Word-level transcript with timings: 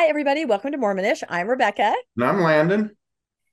Hi, 0.00 0.06
everybody. 0.06 0.46
Welcome 0.46 0.72
to 0.72 0.78
Mormonish. 0.78 1.22
I'm 1.28 1.46
Rebecca. 1.46 1.94
And 2.16 2.24
I'm 2.24 2.40
Landon. 2.40 2.96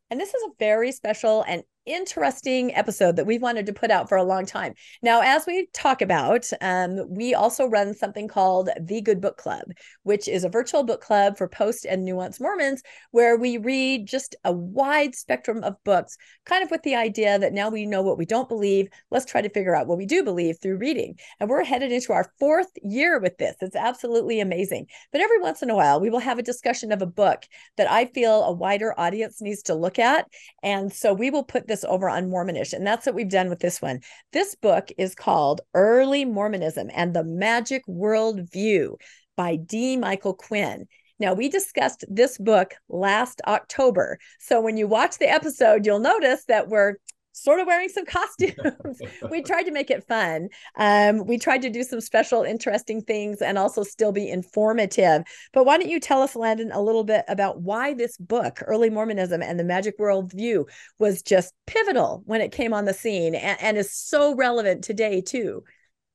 And 0.09 0.18
this 0.18 0.34
is 0.34 0.41
a 0.43 0.52
very 0.57 0.93
special 0.93 1.43
and 1.45 1.62
interesting 1.88 2.75
episode 2.75 3.15
that 3.15 3.25
we've 3.25 3.41
wanted 3.41 3.65
to 3.65 3.73
put 3.73 3.89
out 3.89 4.09
for 4.09 4.17
a 4.17 4.23
long 4.23 4.45
time. 4.45 4.73
Now, 5.01 5.21
as 5.21 5.45
we 5.47 5.67
talk 5.73 6.02
about, 6.02 6.45
um, 6.61 7.09
we 7.09 7.33
also 7.33 7.65
run 7.65 7.93
something 7.93 8.27
called 8.27 8.70
the 8.79 9.02
Good 9.02 9.21
Book 9.21 9.38
Club, 9.38 9.63
which 10.03 10.27
is 10.27 10.43
a 10.43 10.49
virtual 10.49 10.84
book 10.84 11.02
club 11.02 11.38
for 11.38 11.47
post 11.47 11.85
and 11.85 12.07
nuanced 12.07 12.41
Mormons, 12.41 12.84
where 13.11 13.38
we 13.38 13.57
read 13.57 14.05
just 14.05 14.35
a 14.43 14.52
wide 14.52 15.15
spectrum 15.15 15.63
of 15.63 15.81
books, 15.84 16.17
kind 16.45 16.63
of 16.63 16.70
with 16.70 16.84
the 16.84 16.95
idea 16.95 17.39
that 17.39 17.53
now 17.53 17.70
we 17.70 17.85
know 17.85 18.01
what 18.01 18.17
we 18.17 18.26
don't 18.26 18.49
believe. 18.49 18.90
Let's 19.09 19.26
try 19.26 19.41
to 19.41 19.49
figure 19.49 19.76
out 19.76 19.88
what 19.88 19.98
we 19.98 20.05
do 20.05 20.23
believe 20.23 20.57
through 20.62 20.77
reading. 20.77 21.17
And 21.40 21.49
we're 21.49 21.63
headed 21.63 21.91
into 21.91 22.12
our 22.13 22.31
fourth 22.38 22.71
year 22.84 23.20
with 23.20 23.38
this. 23.38 23.55
It's 23.62 23.76
absolutely 23.76 24.41
amazing. 24.41 24.88
But 25.12 25.21
every 25.21 25.40
once 25.40 25.63
in 25.63 25.70
a 25.70 25.76
while, 25.76 26.01
we 26.01 26.09
will 26.09 26.20
have 26.20 26.38
a 26.38 26.43
discussion 26.43 26.91
of 26.91 27.01
a 27.01 27.05
book 27.05 27.45
that 27.77 27.90
I 27.90 28.05
feel 28.05 28.43
a 28.43 28.51
wider 28.51 28.93
audience 28.99 29.41
needs 29.41 29.63
to 29.63 29.76
look 29.76 29.99
at. 29.99 30.27
And 30.63 30.91
so 30.91 31.13
we 31.13 31.29
will 31.29 31.43
put 31.43 31.67
this 31.67 31.77
this 31.77 31.90
over 31.90 32.09
on 32.09 32.30
Mormonish. 32.30 32.73
And 32.73 32.86
that's 32.86 33.05
what 33.05 33.16
we've 33.16 33.30
done 33.30 33.49
with 33.49 33.59
this 33.59 33.81
one. 33.81 34.02
This 34.34 34.55
book 34.55 34.90
is 34.98 35.16
called 35.16 35.62
Early 35.73 36.26
Mormonism 36.26 36.90
and 36.94 37.13
the 37.13 37.23
Magic 37.23 37.88
World 37.88 38.52
View 38.52 38.98
by 39.35 39.55
D. 39.58 39.98
Michael 39.98 40.34
Quinn. 40.34 40.88
Now, 41.20 41.34
we 41.34 41.49
discussed 41.49 42.05
this 42.09 42.38
book 42.38 42.76
last 42.90 43.41
October. 43.48 44.20
So 44.40 44.62
when 44.62 44.77
you 44.77 44.88
watch 44.88 45.18
the 45.18 45.30
episode, 45.30 45.85
you'll 45.85 45.99
notice 45.99 46.46
that 46.46 46.68
we're 46.68 46.96
sort 47.38 47.60
of 47.60 47.68
wearing 47.68 47.90
some 47.90 48.05
costumes. 48.05 48.99
we 49.32 49.41
tried 49.41 49.63
to 49.63 49.71
make 49.71 49.91
it 49.91 50.07
fun. 50.07 50.49
Um, 50.77 51.26
we 51.26 51.38
tried 51.38 51.62
to 51.63 51.70
do 51.70 51.84
some 51.84 52.02
special, 52.02 52.44
interesting 52.44 53.02
things 53.02 53.41
and 53.41 53.57
also 53.57 53.84
still 53.84 54.12
be 54.12 54.29
informative. 54.29 55.24
But 55.54 55.66
why 55.66 55.77
don't 55.77 55.90
you 55.90 55.99
tell 55.99 56.21
us, 56.21 56.35
Landon, 56.35 56.71
a 56.71 56.82
little 56.82 57.04
bit 57.04 57.26
about 57.27 57.62
why 57.62 57.94
this 57.94 58.18
book, 58.18 58.62
Early 58.66 58.90
Mormonism 58.90 59.41
and 59.41 59.60
the 59.60 59.63
Magic 59.63 59.96
World 59.99 60.32
View, 60.32 60.68
was 60.99 61.21
just 61.21 61.54
pivotal 61.66 62.24
when 62.26 62.41
it 62.41 62.52
came 62.52 62.74
on 62.74 62.85
the 62.85 62.94
scene 62.94 63.35
and, 63.35 63.62
and 63.62 63.77
is 63.77 63.91
so 63.91 64.35
relevant 64.35 64.84
today, 64.84 65.22
too? 65.22 65.63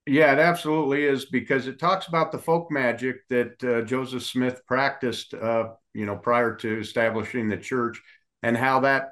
Yeah, 0.07 0.33
it 0.33 0.41
absolutely 0.41 1.05
is 1.05 1.27
because 1.27 1.69
it 1.69 1.79
talks 1.79 2.09
about 2.09 2.33
the 2.33 2.39
folk 2.39 2.73
magic 2.73 3.19
that 3.29 3.63
uh, 3.63 3.83
Joseph 3.83 4.25
Smith 4.25 4.61
practiced, 4.67 5.33
uh, 5.33 5.69
you 5.95 6.07
know, 6.07 6.17
prior 6.17 6.57
to 6.57 6.81
establishing 6.81 7.49
the 7.49 7.57
church, 7.57 8.03
and 8.43 8.57
how 8.57 8.81
that 8.81 9.11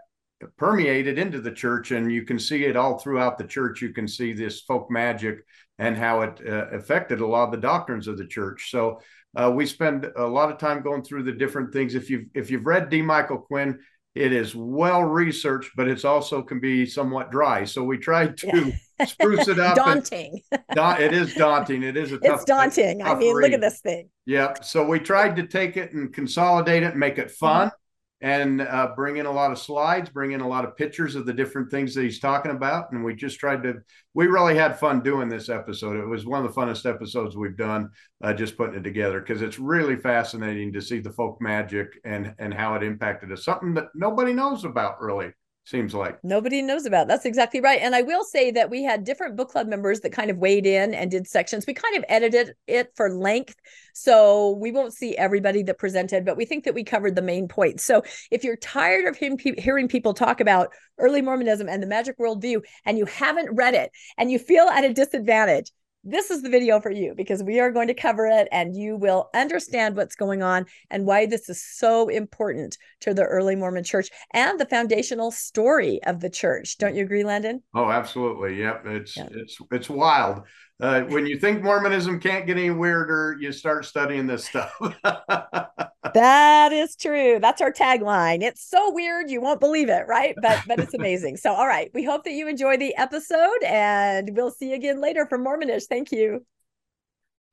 permeated 0.57 1.19
into 1.19 1.41
the 1.41 1.51
church 1.51 1.91
and 1.91 2.13
you 2.13 2.23
can 2.23 2.39
see 2.39 2.65
it 2.65 2.77
all 2.77 2.99
throughout 2.99 3.39
the 3.39 3.45
church. 3.45 3.83
You 3.83 3.93
can 3.93 4.09
see 4.09 4.33
this 4.33 4.61
folk 4.63 4.91
magic 4.91 5.45
and 5.79 5.97
how 5.97 6.23
it 6.23 6.41
uh, 6.47 6.67
affected 6.71 7.21
a 7.21 7.27
lot 7.27 7.45
of 7.45 7.53
the 7.53 7.59
doctrines 7.59 8.07
of 8.07 8.19
the 8.19 8.27
church. 8.27 8.71
So 8.71 9.01
uh, 9.37 9.51
we 9.55 9.67
spend 9.67 10.11
a 10.17 10.27
lot 10.27 10.51
of 10.51 10.59
time 10.59 10.83
going 10.83 11.03
through 11.03 11.25
the 11.25 11.33
different 11.33 11.73
things. 11.73 11.95
If 11.95 12.11
you've 12.11 12.27
if 12.35 12.51
you've 12.51 12.67
read 12.67 12.89
d. 12.91 13.03
Michael 13.03 13.39
quinn 13.39 13.79
it 14.17 14.33
is 14.33 14.57
well 14.57 15.05
researched 15.05 15.71
but 15.77 15.87
it's 15.87 16.05
also 16.05 16.43
can 16.43 16.59
be 16.59 16.85
somewhat 16.85 17.31
dry. 17.31 17.65
So 17.65 17.85
we 17.85 17.97
tried 17.97 18.37
to 18.39 18.73
yeah. 18.99 19.05
spruce 19.07 19.47
it 19.47 19.59
up 19.59 19.77
daunting. 19.77 20.41
Da- 20.75 20.97
it 20.97 21.13
is 21.13 21.35
daunting. 21.35 21.83
It 21.83 21.97
is 21.97 22.13
a 22.13 22.19
tough, 22.19 22.37
it's 22.37 22.45
daunting. 22.45 23.03
I 23.03 23.15
mean 23.15 23.35
read. 23.35 23.45
look 23.45 23.53
at 23.53 23.61
this 23.61 23.81
thing. 23.81 24.09
Yep. 24.27 24.65
So 24.65 24.85
we 24.85 24.99
tried 24.99 25.37
to 25.37 25.47
take 25.47 25.77
it 25.77 25.93
and 25.93 26.13
consolidate 26.13 26.83
it 26.83 26.91
and 26.91 27.01
make 27.01 27.19
it 27.19 27.31
fun. 27.31 27.69
mm-hmm 27.69 27.77
and 28.23 28.61
uh, 28.61 28.93
bring 28.95 29.17
in 29.17 29.27
a 29.27 29.31
lot 29.31 29.51
of 29.51 29.59
slides, 29.59 30.11
bring 30.11 30.33
in 30.33 30.41
a 30.41 30.49
lot 30.49 30.65
of 30.65 30.77
pictures 30.77 31.15
of 31.15 31.25
the 31.25 31.33
different 31.33 31.71
things 31.71 31.95
that 31.95 32.03
he's 32.03 32.21
talking 32.21 32.51
about. 32.51 32.93
And 32.93 33.03
we 33.03 33.15
just 33.15 33.41
tried 33.41 33.63
to, 33.63 33.77
we 34.13 34.27
really 34.27 34.57
had 34.57 34.79
fun 34.79 35.01
doing 35.01 35.29
this 35.29 35.49
episode. 35.49 35.97
It 35.97 36.07
was 36.07 36.27
one 36.27 36.45
of 36.45 36.55
the 36.55 36.61
funnest 36.61 36.89
episodes 36.89 37.37
we've 37.37 37.57
done, 37.57 37.89
uh, 38.23 38.35
just 38.35 38.59
putting 38.59 38.77
it 38.77 38.85
together 38.85 39.21
because 39.21 39.41
it's 39.41 39.59
really 39.59 39.97
fascinating 39.97 40.73
to 40.75 40.83
see 40.83 41.01
the 41.01 41.13
folk 41.13 41.41
magic 41.41 41.99
and 42.05 42.35
and 42.39 42.53
how 42.53 42.75
it 42.75 42.83
impacted 42.83 43.33
us. 43.33 43.45
Something 43.45 43.75
that 43.75 43.89
nobody 43.95 44.33
knows 44.33 44.65
about 44.65 45.01
really 45.01 45.33
seems 45.71 45.95
like. 45.95 46.19
Nobody 46.23 46.61
knows 46.61 46.85
about 46.85 47.09
that's 47.09 47.25
exactly 47.25 47.61
right 47.61 47.81
and 47.81 47.95
i 47.95 48.03
will 48.03 48.25
say 48.25 48.51
that 48.51 48.69
we 48.69 48.83
had 48.83 49.05
different 49.05 49.37
book 49.37 49.51
club 49.51 49.69
members 49.69 50.01
that 50.01 50.11
kind 50.11 50.31
of 50.31 50.39
weighed 50.39 50.67
in 50.67 50.93
and 50.93 51.11
did 51.11 51.27
sections. 51.27 51.67
We 51.67 51.75
kind 51.75 51.97
of 51.97 52.05
edited 52.09 52.55
it 52.67 52.93
for 52.97 53.11
length 53.11 53.55
so 53.95 54.57
we 54.61 54.73
won't 54.73 54.93
see 54.93 55.17
everybody 55.17 55.63
that 55.63 55.79
presented 55.79 56.25
but 56.25 56.37
we 56.37 56.45
think 56.45 56.65
that 56.65 56.75
we 56.75 56.85
covered 56.85 57.15
the 57.15 57.23
main 57.23 57.49
points 57.49 57.85
so 57.85 58.03
if 58.31 58.45
you're 58.45 58.57
tired 58.57 59.07
of 59.07 59.17
him, 59.17 59.37
hearing 59.39 59.89
people 59.89 60.15
talk 60.15 60.41
about 60.41 60.73
early 60.99 61.23
mormonism 61.23 61.69
and 61.69 61.83
the 61.83 61.87
magic 61.87 62.19
worldview 62.19 62.61
and 62.85 62.99
you 62.99 63.07
haven't 63.07 63.55
read 63.55 63.75
it 63.75 63.91
and 64.19 64.31
you 64.31 64.39
feel 64.39 64.65
at 64.69 64.85
a 64.85 64.93
disadvantage 64.93 65.71
this 66.03 66.31
is 66.31 66.43
the 66.43 66.49
video 66.49 66.81
for 66.81 66.91
you 66.91 67.15
because 67.15 67.43
we 67.43 67.61
are 67.61 67.71
going 67.71 67.89
to 67.89 67.95
cover 67.95 68.27
it 68.27 68.49
and 68.53 68.75
you 68.75 68.97
will 68.97 69.29
understand 69.35 69.97
what's 69.97 70.15
going 70.15 70.43
on 70.43 70.67
and 70.91 71.05
why 71.05 71.27
this 71.27 71.49
is 71.49 71.63
so 71.63 72.09
important 72.09 72.79
to 73.01 73.13
the 73.13 73.25
early 73.25 73.55
Mormon 73.55 73.85
church 73.85 74.09
and 74.33 74.59
the 74.59 74.67
foundational 74.67 75.31
story 75.31 76.01
of 76.05 76.21
the 76.21 76.31
church. 76.31 76.79
Don't 76.79 76.95
you 76.95 77.05
agree, 77.05 77.25
Landon? 77.25 77.63
Oh, 77.75 77.91
absolutely. 77.91 78.59
Yep. 78.59 78.87
It's 78.87 79.17
yeah. 79.17 79.29
it's 79.31 79.59
it's 79.71 79.91
wild. 79.91 80.43
Uh, 80.81 81.03
when 81.03 81.27
you 81.27 81.39
think 81.39 81.63
Mormonism 81.63 82.19
can't 82.21 82.47
get 82.47 82.57
any 82.57 82.71
weirder, 82.71 83.37
you 83.39 83.53
start 83.53 83.85
studying 83.85 84.27
this 84.27 84.47
stuff. 84.47 84.75
that 85.03 86.73
is 86.73 86.97
true. 86.97 87.39
That's 87.39 87.61
our 87.61 87.71
tagline. 87.71 88.43
It's 88.43 88.67
so 88.67 88.91
weird 88.91 89.31
you 89.31 89.43
won't 89.43 89.61
believe 89.61 89.91
it, 89.91 90.07
right? 90.09 90.35
But 90.41 90.63
but 90.67 90.79
it's 90.79 90.95
amazing. 90.95 91.37
So 91.37 91.53
all 91.53 91.67
right, 91.67 91.91
we 91.93 92.05
hope 92.05 92.25
that 92.25 92.33
you 92.33 92.49
enjoy 92.49 92.79
the 92.79 92.97
episode 92.97 93.63
and 93.67 94.31
we'll 94.35 94.51
see 94.51 94.71
you 94.71 94.77
again 94.77 95.03
later 95.03 95.27
for 95.27 95.39
Mormonish. 95.39 95.85
Thank 95.85 96.13
you. 96.13 96.47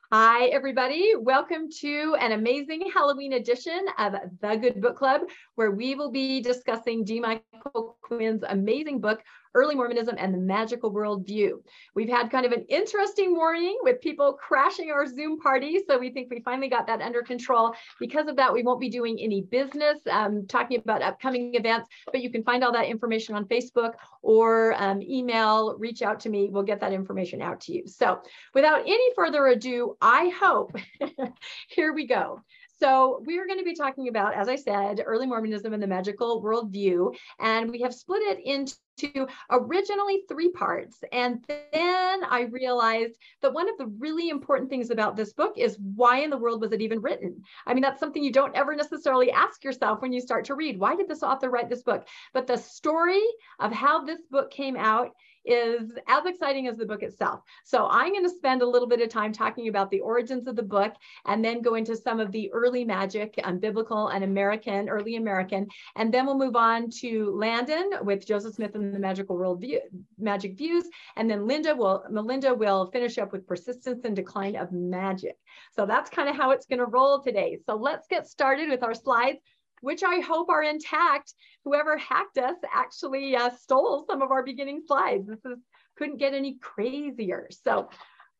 Hi, 0.10 0.46
everybody. 0.46 1.16
Welcome 1.20 1.70
to 1.82 2.16
an 2.22 2.32
amazing 2.32 2.90
Halloween 2.94 3.34
edition 3.34 3.88
of 3.98 4.16
The 4.40 4.56
Good 4.56 4.80
Book 4.80 4.96
Club, 4.96 5.24
where 5.56 5.72
we 5.72 5.96
will 5.96 6.12
be 6.12 6.40
discussing 6.40 7.04
D. 7.04 7.20
Michael 7.20 7.98
Quinn's 8.02 8.44
amazing 8.48 9.02
book, 9.02 9.22
Early 9.53 9.75
Mormonism 9.75 10.16
and 10.18 10.34
the 10.34 10.38
Magical 10.38 10.94
Worldview. 10.94 11.62
We've 11.96 12.09
had 12.09 12.31
kind 12.31 12.46
of 12.46 12.52
an 12.52 12.66
interesting 12.69 13.34
morning 13.34 13.78
with 13.81 14.02
people 14.02 14.34
crashing 14.34 14.91
our 14.91 15.06
Zoom 15.06 15.40
party. 15.40 15.80
So 15.88 15.97
we 15.97 16.12
think 16.12 16.30
we 16.30 16.41
finally 16.41 16.69
got 16.69 16.88
that 16.88 17.02
under 17.02 17.22
control. 17.22 17.74
Because 18.00 18.28
of 18.28 18.36
that, 18.38 18.53
we 18.53 18.63
won't 18.63 18.80
be 18.80 18.90
doing 18.90 19.18
any 19.19 19.41
business 19.41 20.00
um, 20.12 20.46
talking 20.47 20.80
about 20.80 21.02
upcoming 21.02 21.56
events, 21.56 21.88
but 22.12 22.22
you 22.22 22.30
can 22.30 22.44
find 22.44 22.63
all 22.63 22.72
that 22.72 22.88
information 22.88 23.36
on 23.36 23.46
Facebook 23.46 23.94
or 24.22 24.75
um, 24.81 25.02
email, 25.02 25.78
reach 25.78 26.02
out 26.02 26.19
to 26.22 26.30
me. 26.30 26.50
We'll 26.52 26.63
get 26.63 26.80
that 26.81 26.94
information 26.94 27.41
out 27.41 27.62
to 27.62 27.74
you. 27.74 27.88
So 27.88 28.22
without 28.53 28.81
any 28.81 29.13
further 29.16 29.47
ado, 29.47 29.97
I 30.02 30.30
hope, 30.40 30.75
here 31.69 31.94
we 31.94 32.07
go. 32.07 32.41
So 32.80 33.24
we 33.26 33.40
are 33.40 33.48
going 33.48 33.60
to 33.60 33.66
be 33.66 33.76
talking 33.76 34.08
about, 34.08 34.36
as 34.36 34.48
I 34.48 34.56
said, 34.56 35.02
early 35.06 35.26
Mormonism 35.26 35.74
and 35.74 35.82
the 35.82 35.88
magical 35.88 36.44
worldview, 36.44 37.16
and 37.40 37.72
we 37.72 37.82
have 37.82 37.94
split 37.94 38.22
it 38.22 38.40
into 38.46 39.28
originally 39.50 40.24
three 40.28 40.50
parts. 40.52 40.98
And 41.12 41.44
then 41.48 42.24
I 42.24 42.48
realized 42.52 43.18
that 43.42 43.54
one 43.54 43.70
of 43.70 43.78
the 43.78 43.88
really 44.00 44.30
important 44.30 44.70
things 44.70 44.90
about 44.90 45.16
this 45.16 45.34
book 45.34 45.54
is 45.58 45.78
why 45.96 46.20
in 46.20 46.30
the 46.30 46.38
world 46.38 46.62
was 46.62 46.72
it 46.72 46.82
even 46.82 47.02
written? 47.02 47.42
I 47.66 47.74
mean, 47.74 47.82
that's 47.82 48.00
something 48.00 48.24
you 48.24 48.32
don't 48.32 48.56
ever 48.56 48.76
necessarily 48.76 49.32
ask 49.32 49.64
yourself 49.64 50.02
when 50.02 50.14
you 50.14 50.22
start 50.22 50.46
to 50.46 50.56
read. 50.56 50.80
Why 50.80 50.96
did 50.96 51.08
this 51.08 51.24
author 51.24 51.50
write 51.50 51.70
this 51.70 51.84
book? 51.84 52.08
But 52.34 52.48
the 52.48 52.58
story 52.58 53.24
of 53.60 53.72
how 53.72 54.04
this 54.04 54.22
book 54.30 54.52
came 54.52 54.78
out 54.78 55.12
is 55.47 55.91
as 56.08 56.25
exciting 56.25 56.68
as 56.68 56.78
the 56.78 56.85
book 56.85 57.03
itself. 57.03 57.41
So 57.63 57.88
I'm 57.88 58.12
going 58.12 58.24
to 58.24 58.30
spend 58.30 58.62
a 58.62 58.68
little 58.68 58.88
bit 58.88 59.02
of 59.02 59.09
time 59.09 59.31
talking 59.31 59.68
about 59.68 59.90
the 59.90 60.02
origins 60.02 60.47
of 60.47 60.56
the 60.56 60.63
book 60.63 60.94
and 61.25 61.44
then 61.44 61.62
go 61.62 61.75
into 61.75 61.96
some 61.96 62.19
of 62.19 62.31
the 62.31 62.52
early 62.52 62.84
magic 62.84 63.35
and 63.44 63.62
biblical 63.62 64.09
and 64.09 64.24
American, 64.24 64.89
early 64.89 65.16
American. 65.16 65.68
And 65.95 66.13
then 66.13 66.25
we'll 66.25 66.38
move 66.38 66.56
on 66.56 66.89
to 67.01 67.31
Landon 67.31 67.92
with 68.01 68.27
Joseph 68.27 68.56
Smith 68.56 68.75
and 68.75 68.94
the 68.94 69.00
Magical 69.00 69.38
World 69.38 69.62
View, 69.62 69.81
Magic 70.19 70.57
Views. 70.57 70.86
And 71.16 71.30
then 71.30 71.48
Linda 71.48 71.75
will, 71.75 72.04
Melinda 72.10 72.54
will 72.54 72.92
finish 72.92 73.18
up 73.18 73.31
with 73.31 73.48
persistence 73.48 74.04
and 74.04 74.16
decline 74.16 74.56
of 74.56 74.72
magic. 74.72 75.38
So 75.75 75.86
that's 75.86 76.10
kind 76.10 76.30
of 76.30 76.36
how 76.36 76.51
it's 76.51 76.66
going 76.66 76.80
to 76.80 76.86
roll 76.86 77.22
today. 77.22 77.57
So 77.66 77.75
let's 77.75 78.07
get 78.07 78.27
started 78.27 78.69
with 78.69 78.83
our 78.83 78.94
slides 78.94 79.39
which 79.81 80.03
I 80.03 80.19
hope 80.19 80.50
are 80.50 80.63
intact. 80.63 81.33
Whoever 81.65 81.97
hacked 81.97 82.38
us 82.38 82.57
actually 82.74 83.35
uh, 83.35 83.51
stole 83.51 84.06
some 84.07 84.21
of 84.21 84.31
our 84.31 84.44
beginning 84.44 84.81
slides. 84.85 85.27
This 85.27 85.45
is 85.45 85.59
couldn't 85.97 86.18
get 86.18 86.33
any 86.33 86.57
crazier. 86.62 87.47
So 87.50 87.89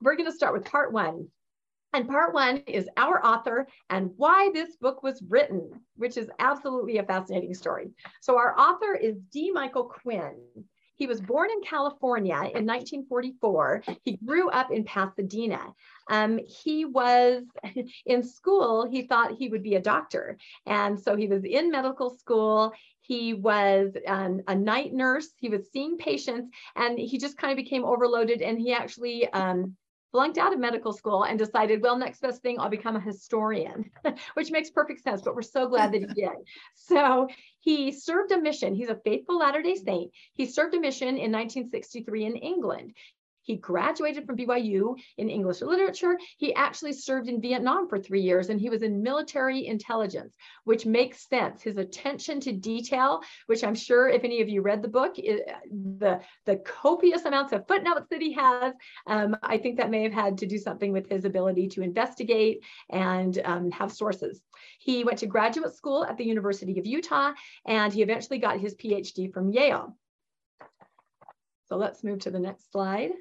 we're 0.02 0.16
going 0.16 0.30
to 0.30 0.36
start 0.36 0.54
with 0.54 0.66
part 0.66 0.94
one. 0.94 1.28
And 1.94 2.08
part 2.08 2.34
one 2.34 2.58
is 2.68 2.90
our 2.98 3.26
author 3.26 3.68
and 3.90 4.12
why 4.18 4.52
this 4.54 4.76
book 4.76 5.02
was 5.04 5.24
written, 5.28 5.72
which 5.96 6.18
is 6.18 6.30
absolutely 6.38 6.98
a 6.98 7.04
fascinating 7.04 7.54
story. 7.54 7.90
So 8.22 8.38
our 8.38 8.58
author 8.60 8.94
is 8.94 9.16
D. 9.32 9.52
Michael 9.52 9.86
Quinn. 9.86 10.36
He 10.98 11.08
was 11.08 11.22
born 11.22 11.50
in 11.52 11.62
California 11.62 12.36
in 12.36 12.66
1944. 12.66 13.84
He 14.04 14.18
grew 14.18 14.50
up 14.50 14.72
in 14.72 14.84
Pasadena. 14.84 15.62
Um, 16.10 16.40
he 16.64 16.86
was 16.86 17.44
in 18.06 18.24
school, 18.24 18.88
he 18.90 19.04
thought 19.04 19.38
he 19.38 19.50
would 19.50 19.64
be 19.64 19.76
a 19.76 19.82
doctor. 19.82 20.38
And 20.66 21.00
so 21.00 21.16
he 21.16 21.28
was 21.28 21.44
in 21.44 21.70
medical 21.72 22.10
school. 22.10 22.74
He 23.02 23.34
was 23.34 23.94
um, 24.08 24.42
a 24.48 24.56
night 24.56 24.94
nurse. 24.94 25.30
He 25.38 25.50
was 25.50 25.70
seeing 25.72 25.98
patients 25.98 26.50
and 26.76 26.98
he 26.98 27.18
just 27.18 27.38
kind 27.38 27.52
of 27.52 27.64
became 27.64 27.86
overloaded 27.86 28.42
and 28.42 28.60
he 28.60 28.74
actually 28.74 29.32
um, 29.32 29.78
flunked 30.12 30.38
out 30.38 30.54
of 30.54 30.60
medical 30.60 30.94
school 30.94 31.24
and 31.24 31.38
decided, 31.38 31.82
well, 31.82 31.98
next 31.98 32.22
best 32.22 32.42
thing, 32.42 32.60
I'll 32.60 32.70
become 32.70 32.96
a 32.96 33.02
historian, 33.02 33.92
which 34.34 34.52
makes 34.52 34.70
perfect 34.70 35.02
sense, 35.02 35.22
but 35.22 35.36
we're 35.36 35.42
so 35.42 35.68
glad 35.68 35.92
that 35.92 36.02
he 36.02 36.08
did. 36.16 36.36
So 36.74 37.28
he 37.60 37.92
served 37.92 38.32
a 38.32 38.40
mission. 38.40 38.76
He's 38.76 38.90
a 38.90 39.02
faithful 39.04 39.38
Latter 39.38 39.62
day 39.62 39.76
Saint. 39.76 40.12
He 40.34 40.46
served 40.46 40.74
a 40.74 40.80
mission 40.80 41.10
in 41.10 41.32
1963 41.32 42.26
in 42.26 42.36
England. 42.38 42.94
He 43.48 43.56
graduated 43.56 44.26
from 44.26 44.36
BYU 44.36 44.98
in 45.18 45.30
English 45.30 45.62
literature. 45.62 46.18
He 46.38 46.54
actually 46.54 46.92
served 46.92 47.30
in 47.30 47.40
Vietnam 47.40 47.88
for 47.88 47.98
three 47.98 48.20
years 48.20 48.50
and 48.50 48.60
he 48.60 48.70
was 48.70 48.84
in 48.84 49.02
military 49.02 49.68
intelligence, 49.68 50.36
which 50.66 50.86
makes 50.86 51.30
sense. 51.30 51.62
His 51.62 51.78
attention 51.78 52.42
to 52.42 52.52
detail, 52.52 53.22
which 53.46 53.64
I'm 53.64 53.74
sure 53.74 54.10
if 54.10 54.26
any 54.26 54.42
of 54.42 54.50
you 54.50 54.62
read 54.62 54.82
the 54.82 54.90
book, 54.90 55.16
the, 55.16 56.20
the 56.46 56.58
copious 56.58 57.24
amounts 57.24 57.54
of 57.54 57.66
footnotes 57.70 58.10
that 58.10 58.22
he 58.22 58.34
has, 58.34 58.74
um, 59.08 59.38
I 59.42 59.58
think 59.58 59.78
that 59.78 59.92
may 59.92 60.04
have 60.04 60.12
had 60.12 60.38
to 60.40 60.46
do 60.46 60.58
something 60.58 60.92
with 60.92 61.08
his 61.08 61.24
ability 61.24 61.70
to 61.70 61.82
investigate 61.82 62.66
and 62.90 63.40
um, 63.46 63.72
have 63.72 63.94
sources. 63.94 64.42
He 64.80 65.06
went 65.06 65.20
to 65.20 65.26
graduate 65.26 65.74
school 65.74 66.04
at 66.04 66.18
the 66.18 66.26
University 66.26 66.78
of 66.80 66.86
Utah 66.86 67.32
and 67.66 67.94
he 67.94 68.02
eventually 68.02 68.40
got 68.40 68.60
his 68.60 68.76
PhD 68.76 69.32
from 69.34 69.52
Yale. 69.52 69.96
So 71.68 71.78
let's 71.78 72.04
move 72.04 72.20
to 72.20 72.32
the 72.32 72.40
next 72.40 72.74
slide. 72.74 73.12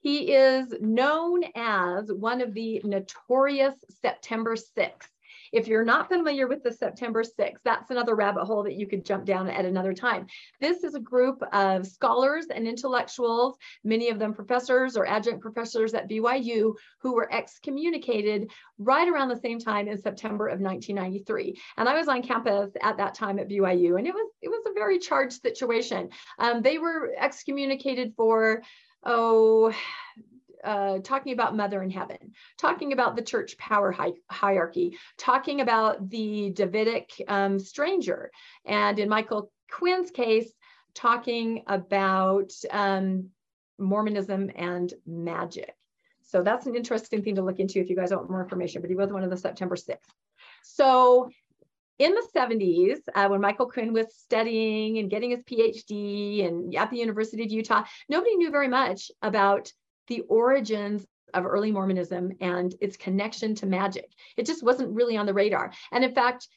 He 0.00 0.32
is 0.32 0.74
known 0.80 1.44
as 1.54 2.10
one 2.10 2.40
of 2.40 2.54
the 2.54 2.80
notorious 2.84 3.74
September 4.00 4.56
6th. 4.56 5.08
If 5.52 5.66
you're 5.66 5.84
not 5.84 6.08
familiar 6.08 6.46
with 6.46 6.62
the 6.62 6.72
September 6.72 7.22
6th, 7.22 7.58
that's 7.64 7.90
another 7.90 8.14
rabbit 8.14 8.44
hole 8.44 8.62
that 8.62 8.76
you 8.76 8.86
could 8.86 9.04
jump 9.04 9.24
down 9.24 9.48
at 9.48 9.64
another 9.64 9.92
time. 9.92 10.26
This 10.60 10.84
is 10.84 10.94
a 10.94 11.00
group 11.00 11.42
of 11.52 11.86
scholars 11.86 12.46
and 12.54 12.68
intellectuals, 12.68 13.56
many 13.82 14.10
of 14.10 14.18
them 14.18 14.32
professors 14.32 14.96
or 14.96 15.06
adjunct 15.06 15.42
professors 15.42 15.92
at 15.92 16.08
BYU, 16.08 16.74
who 17.00 17.14
were 17.14 17.32
excommunicated 17.32 18.50
right 18.78 19.08
around 19.08 19.28
the 19.28 19.40
same 19.40 19.58
time 19.58 19.88
in 19.88 20.00
September 20.00 20.46
of 20.46 20.60
1993. 20.60 21.60
And 21.76 21.88
I 21.88 21.94
was 21.94 22.08
on 22.08 22.22
campus 22.22 22.70
at 22.80 22.96
that 22.98 23.14
time 23.14 23.38
at 23.38 23.48
BYU, 23.48 23.98
and 23.98 24.06
it 24.06 24.14
was 24.14 24.30
it 24.40 24.48
was 24.48 24.64
a 24.66 24.72
very 24.72 24.98
charged 24.98 25.42
situation. 25.42 26.10
Um, 26.38 26.62
they 26.62 26.78
were 26.78 27.12
excommunicated 27.18 28.14
for 28.16 28.62
oh, 29.04 29.72
uh, 30.62 30.98
talking 30.98 31.32
about 31.32 31.56
mother 31.56 31.82
in 31.82 31.90
heaven, 31.90 32.32
talking 32.58 32.92
about 32.92 33.16
the 33.16 33.22
church 33.22 33.56
power 33.56 33.90
hi 33.90 34.12
hierarchy, 34.30 34.98
talking 35.16 35.60
about 35.60 36.10
the 36.10 36.50
Davidic 36.50 37.10
um, 37.28 37.58
stranger. 37.58 38.30
And 38.64 38.98
in 38.98 39.08
Michael 39.08 39.50
Quinn's 39.70 40.10
case, 40.10 40.52
talking 40.94 41.62
about 41.66 42.52
um, 42.70 43.30
Mormonism 43.78 44.50
and 44.54 44.92
magic. 45.06 45.74
So 46.22 46.42
that's 46.42 46.66
an 46.66 46.76
interesting 46.76 47.22
thing 47.22 47.36
to 47.36 47.42
look 47.42 47.58
into 47.58 47.80
if 47.80 47.88
you 47.88 47.96
guys 47.96 48.10
want 48.10 48.30
more 48.30 48.42
information, 48.42 48.82
but 48.82 48.90
he 48.90 48.96
was 48.96 49.12
one 49.12 49.24
of 49.24 49.30
the 49.30 49.36
September 49.36 49.76
6th. 49.76 49.98
So 50.62 51.30
in 52.00 52.14
the 52.14 52.26
70s, 52.34 52.98
uh, 53.14 53.28
when 53.28 53.42
Michael 53.42 53.70
Quinn 53.70 53.92
was 53.92 54.06
studying 54.16 54.96
and 54.98 55.10
getting 55.10 55.32
his 55.32 55.42
PhD 55.42 56.48
and 56.48 56.74
at 56.74 56.90
the 56.90 56.96
University 56.96 57.44
of 57.44 57.50
Utah, 57.50 57.84
nobody 58.08 58.36
knew 58.36 58.50
very 58.50 58.68
much 58.68 59.10
about 59.20 59.70
the 60.08 60.22
origins 60.22 61.06
of 61.34 61.44
early 61.44 61.70
Mormonism 61.70 62.32
and 62.40 62.74
its 62.80 62.96
connection 62.96 63.54
to 63.56 63.66
magic. 63.66 64.10
It 64.38 64.46
just 64.46 64.62
wasn't 64.62 64.94
really 64.94 65.18
on 65.18 65.26
the 65.26 65.34
radar. 65.34 65.72
And 65.92 66.02
in 66.02 66.14
fact, 66.14 66.48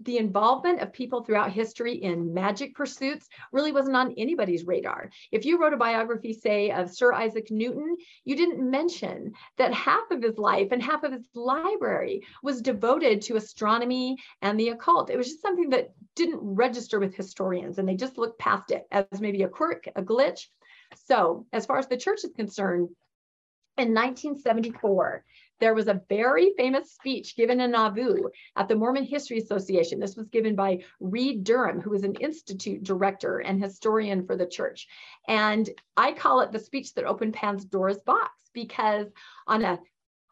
the 0.00 0.18
involvement 0.18 0.80
of 0.80 0.92
people 0.92 1.22
throughout 1.22 1.52
history 1.52 1.94
in 1.94 2.34
magic 2.34 2.74
pursuits 2.74 3.28
really 3.52 3.72
wasn't 3.72 3.96
on 3.96 4.14
anybody's 4.16 4.66
radar. 4.66 5.10
If 5.30 5.44
you 5.44 5.60
wrote 5.60 5.72
a 5.72 5.78
biography, 5.78 6.32
say, 6.32 6.70
of 6.70 6.90
Sir 6.90 7.12
Isaac 7.12 7.50
Newton, 7.50 7.96
you 8.24 8.36
didn't 8.36 8.70
mention 8.70 9.32
that 9.56 9.72
half 9.72 10.10
of 10.10 10.22
his 10.22 10.36
life 10.36 10.68
and 10.72 10.82
half 10.82 11.04
of 11.04 11.12
his 11.12 11.28
library 11.34 12.22
was 12.42 12.60
devoted 12.60 13.22
to 13.22 13.36
astronomy 13.36 14.16
and 14.42 14.58
the 14.58 14.70
occult. 14.70 15.10
It 15.10 15.16
was 15.16 15.28
just 15.28 15.42
something 15.42 15.70
that 15.70 15.92
didn't 16.16 16.40
register 16.40 16.98
with 16.98 17.14
historians 17.14 17.78
and 17.78 17.88
they 17.88 17.96
just 17.96 18.18
looked 18.18 18.38
past 18.38 18.72
it 18.72 18.86
as 18.90 19.20
maybe 19.20 19.42
a 19.42 19.48
quirk, 19.48 19.86
a 19.94 20.02
glitch. 20.02 20.48
So, 21.06 21.46
as 21.52 21.66
far 21.66 21.78
as 21.78 21.88
the 21.88 21.96
church 21.96 22.24
is 22.24 22.32
concerned, 22.36 22.88
in 23.76 23.88
1974, 23.88 25.24
there 25.60 25.74
was 25.74 25.88
a 25.88 26.00
very 26.08 26.52
famous 26.56 26.92
speech 26.92 27.36
given 27.36 27.60
in 27.60 27.70
Nauvoo 27.70 28.28
at 28.56 28.68
the 28.68 28.76
Mormon 28.76 29.04
History 29.04 29.38
Association. 29.38 30.00
This 30.00 30.16
was 30.16 30.28
given 30.28 30.54
by 30.54 30.82
Reed 31.00 31.44
Durham, 31.44 31.80
who 31.80 31.90
was 31.90 32.02
an 32.02 32.14
institute 32.16 32.82
director 32.82 33.38
and 33.38 33.62
historian 33.62 34.26
for 34.26 34.36
the 34.36 34.46
church. 34.46 34.86
And 35.28 35.68
I 35.96 36.12
call 36.12 36.40
it 36.40 36.52
the 36.52 36.58
speech 36.58 36.94
that 36.94 37.04
opened 37.04 37.34
Pandora's 37.34 38.02
box 38.02 38.32
because 38.52 39.06
on 39.46 39.64
a 39.64 39.78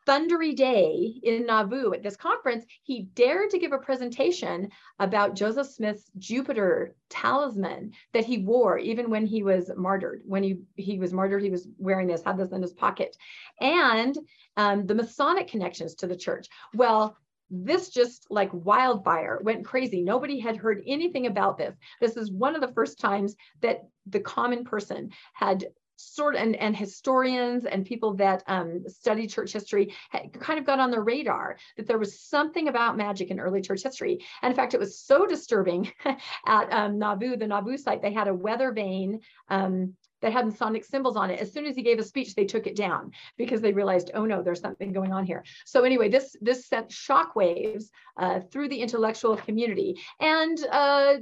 thundery 0.06 0.54
day 0.54 1.14
in 1.22 1.46
Nauvoo 1.46 1.93
at 1.93 2.02
this 2.02 2.16
conference, 2.16 2.64
he 2.82 3.02
dared 3.14 3.50
to 3.50 3.58
give 3.58 3.72
a 3.72 3.78
presentation 3.78 4.70
about 4.99 5.34
Joseph 5.34 5.69
Smith's 5.69 6.10
Jupiter 6.19 6.94
talisman 7.08 7.93
that 8.12 8.25
he 8.25 8.38
wore 8.38 8.78
even 8.78 9.10
when 9.10 9.26
he 9.26 9.43
was 9.43 9.70
martyred. 9.76 10.22
When 10.25 10.43
he, 10.43 10.60
he 10.76 10.99
was 10.99 11.12
martyred, 11.12 11.43
he 11.43 11.50
was 11.50 11.69
wearing 11.78 12.08
this, 12.08 12.22
had 12.22 12.37
this 12.37 12.52
in 12.52 12.62
his 12.62 12.72
pocket. 12.72 13.16
And 13.60 14.16
um, 14.56 14.87
the 14.87 14.94
Masonic 14.94 15.49
connections 15.49 15.94
to 15.96 16.06
the 16.06 16.16
church. 16.16 16.48
Well, 16.75 17.16
this 17.50 17.90
just 17.90 18.26
like 18.31 18.48
wildfire 18.52 19.38
went 19.43 19.66
crazy. 19.66 20.00
Nobody 20.00 20.38
had 20.38 20.56
heard 20.56 20.82
anything 20.87 21.26
about 21.26 21.58
this. 21.58 21.75
This 22.00 22.16
is 22.16 22.32
one 22.32 22.55
of 22.55 22.62
the 22.62 22.72
first 22.72 22.98
times 22.98 23.37
that 23.60 23.82
the 24.06 24.20
common 24.20 24.64
person 24.64 25.10
had 25.34 25.66
sort 26.02 26.37
and, 26.37 26.56
and 26.56 26.76
historians 26.76 27.64
and 27.64 27.87
people 27.87 28.14
that 28.14 28.43
um, 28.46 28.84
study 28.88 29.26
church 29.26 29.52
history 29.52 29.94
kind 30.38 30.58
of 30.58 30.66
got 30.66 30.81
on 30.81 30.90
the 30.90 31.00
radar 31.00 31.56
that 31.76 31.87
there 31.87 31.99
was 31.99 32.20
something 32.20 32.69
about 32.69 32.96
magic 32.96 33.31
in 33.31 33.40
early 33.40 33.60
church 33.60 33.82
history. 33.82 34.25
And 34.43 34.50
in 34.50 34.56
fact, 34.56 34.75
it 34.75 34.81
was 34.81 34.99
so 34.99 35.26
disturbing 35.26 35.93
at 36.46 36.72
um, 36.72 36.99
Nauvoo, 36.99 37.37
the 37.37 37.46
Nauvoo 37.46 37.76
site, 37.76 38.02
they 38.02 38.12
had 38.12 38.28
a 38.28 38.34
weather 38.34 38.72
vane 38.72 39.20
um, 39.49 39.94
that 40.20 40.32
had 40.32 40.46
Masonic 40.46 40.84
symbols 40.84 41.16
on 41.16 41.31
it. 41.31 41.40
As 41.40 41.52
soon 41.52 41.66
as 41.66 41.76
he 41.76 41.82
gave 41.82 41.99
a 41.99 42.02
speech, 42.02 42.34
they 42.34 42.44
took 42.44 42.66
it 42.66 42.76
down 42.76 43.10
because 43.37 43.60
they 43.60 43.72
realized, 43.72 44.12
oh 44.14 44.25
no, 44.25 44.43
there's 44.43 44.60
something 44.60 44.93
going 44.93 45.12
on 45.12 45.26
here. 45.26 45.44
So 45.66 45.84
anyway, 45.84 46.08
this 46.08 46.37
this 46.40 46.66
sent 46.66 46.88
shockwaves 46.88 47.87
uh, 48.16 48.40
through 48.50 48.69
the 48.69 48.81
intellectual 48.81 49.37
community. 49.37 49.98
And 50.20 50.58
uh, 50.70 51.15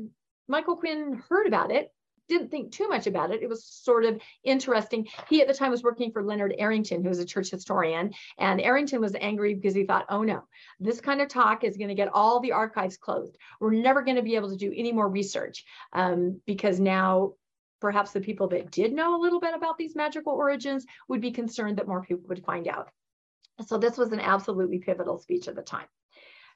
Michael 0.48 0.76
Quinn 0.76 1.22
heard 1.28 1.46
about 1.46 1.70
it 1.70 1.92
didn't 2.30 2.48
think 2.48 2.72
too 2.72 2.88
much 2.88 3.06
about 3.06 3.30
it. 3.30 3.42
It 3.42 3.48
was 3.48 3.64
sort 3.64 4.04
of 4.04 4.20
interesting. 4.42 5.08
He 5.28 5.42
at 5.42 5.48
the 5.48 5.54
time 5.54 5.70
was 5.70 5.82
working 5.82 6.12
for 6.12 6.22
Leonard 6.22 6.54
Arrington, 6.56 7.02
who 7.02 7.10
was 7.10 7.18
a 7.18 7.26
church 7.26 7.50
historian. 7.50 8.14
And 8.38 8.60
Arrington 8.60 9.00
was 9.00 9.14
angry 9.20 9.54
because 9.54 9.74
he 9.74 9.84
thought, 9.84 10.06
oh 10.08 10.22
no, 10.22 10.44
this 10.78 11.00
kind 11.00 11.20
of 11.20 11.28
talk 11.28 11.64
is 11.64 11.76
going 11.76 11.88
to 11.88 11.94
get 11.94 12.08
all 12.14 12.40
the 12.40 12.52
archives 12.52 12.96
closed. 12.96 13.36
We're 13.60 13.72
never 13.72 14.02
going 14.02 14.16
to 14.16 14.22
be 14.22 14.36
able 14.36 14.50
to 14.50 14.56
do 14.56 14.72
any 14.74 14.92
more 14.92 15.08
research 15.08 15.64
um, 15.92 16.40
because 16.46 16.80
now 16.80 17.34
perhaps 17.80 18.12
the 18.12 18.20
people 18.20 18.48
that 18.48 18.70
did 18.70 18.92
know 18.92 19.16
a 19.16 19.22
little 19.22 19.40
bit 19.40 19.54
about 19.54 19.76
these 19.76 19.96
magical 19.96 20.34
origins 20.34 20.86
would 21.08 21.20
be 21.20 21.32
concerned 21.32 21.78
that 21.78 21.88
more 21.88 22.02
people 22.02 22.24
would 22.28 22.44
find 22.44 22.68
out. 22.68 22.90
So 23.66 23.78
this 23.78 23.98
was 23.98 24.12
an 24.12 24.20
absolutely 24.20 24.78
pivotal 24.78 25.18
speech 25.18 25.48
at 25.48 25.56
the 25.56 25.62
time. 25.62 25.86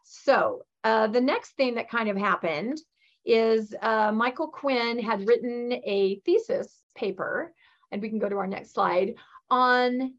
So 0.04 0.64
uh, 0.84 1.06
the 1.08 1.20
next 1.20 1.56
thing 1.56 1.74
that 1.74 1.90
kind 1.90 2.08
of 2.08 2.16
happened 2.16 2.78
is 3.24 3.74
uh, 3.80 4.12
Michael 4.12 4.48
Quinn 4.48 4.98
had 4.98 5.26
written 5.26 5.72
a 5.72 6.20
thesis 6.24 6.82
paper, 6.94 7.52
and 7.90 8.02
we 8.02 8.08
can 8.08 8.18
go 8.18 8.28
to 8.28 8.36
our 8.36 8.46
next 8.46 8.72
slide, 8.72 9.14
on 9.50 10.14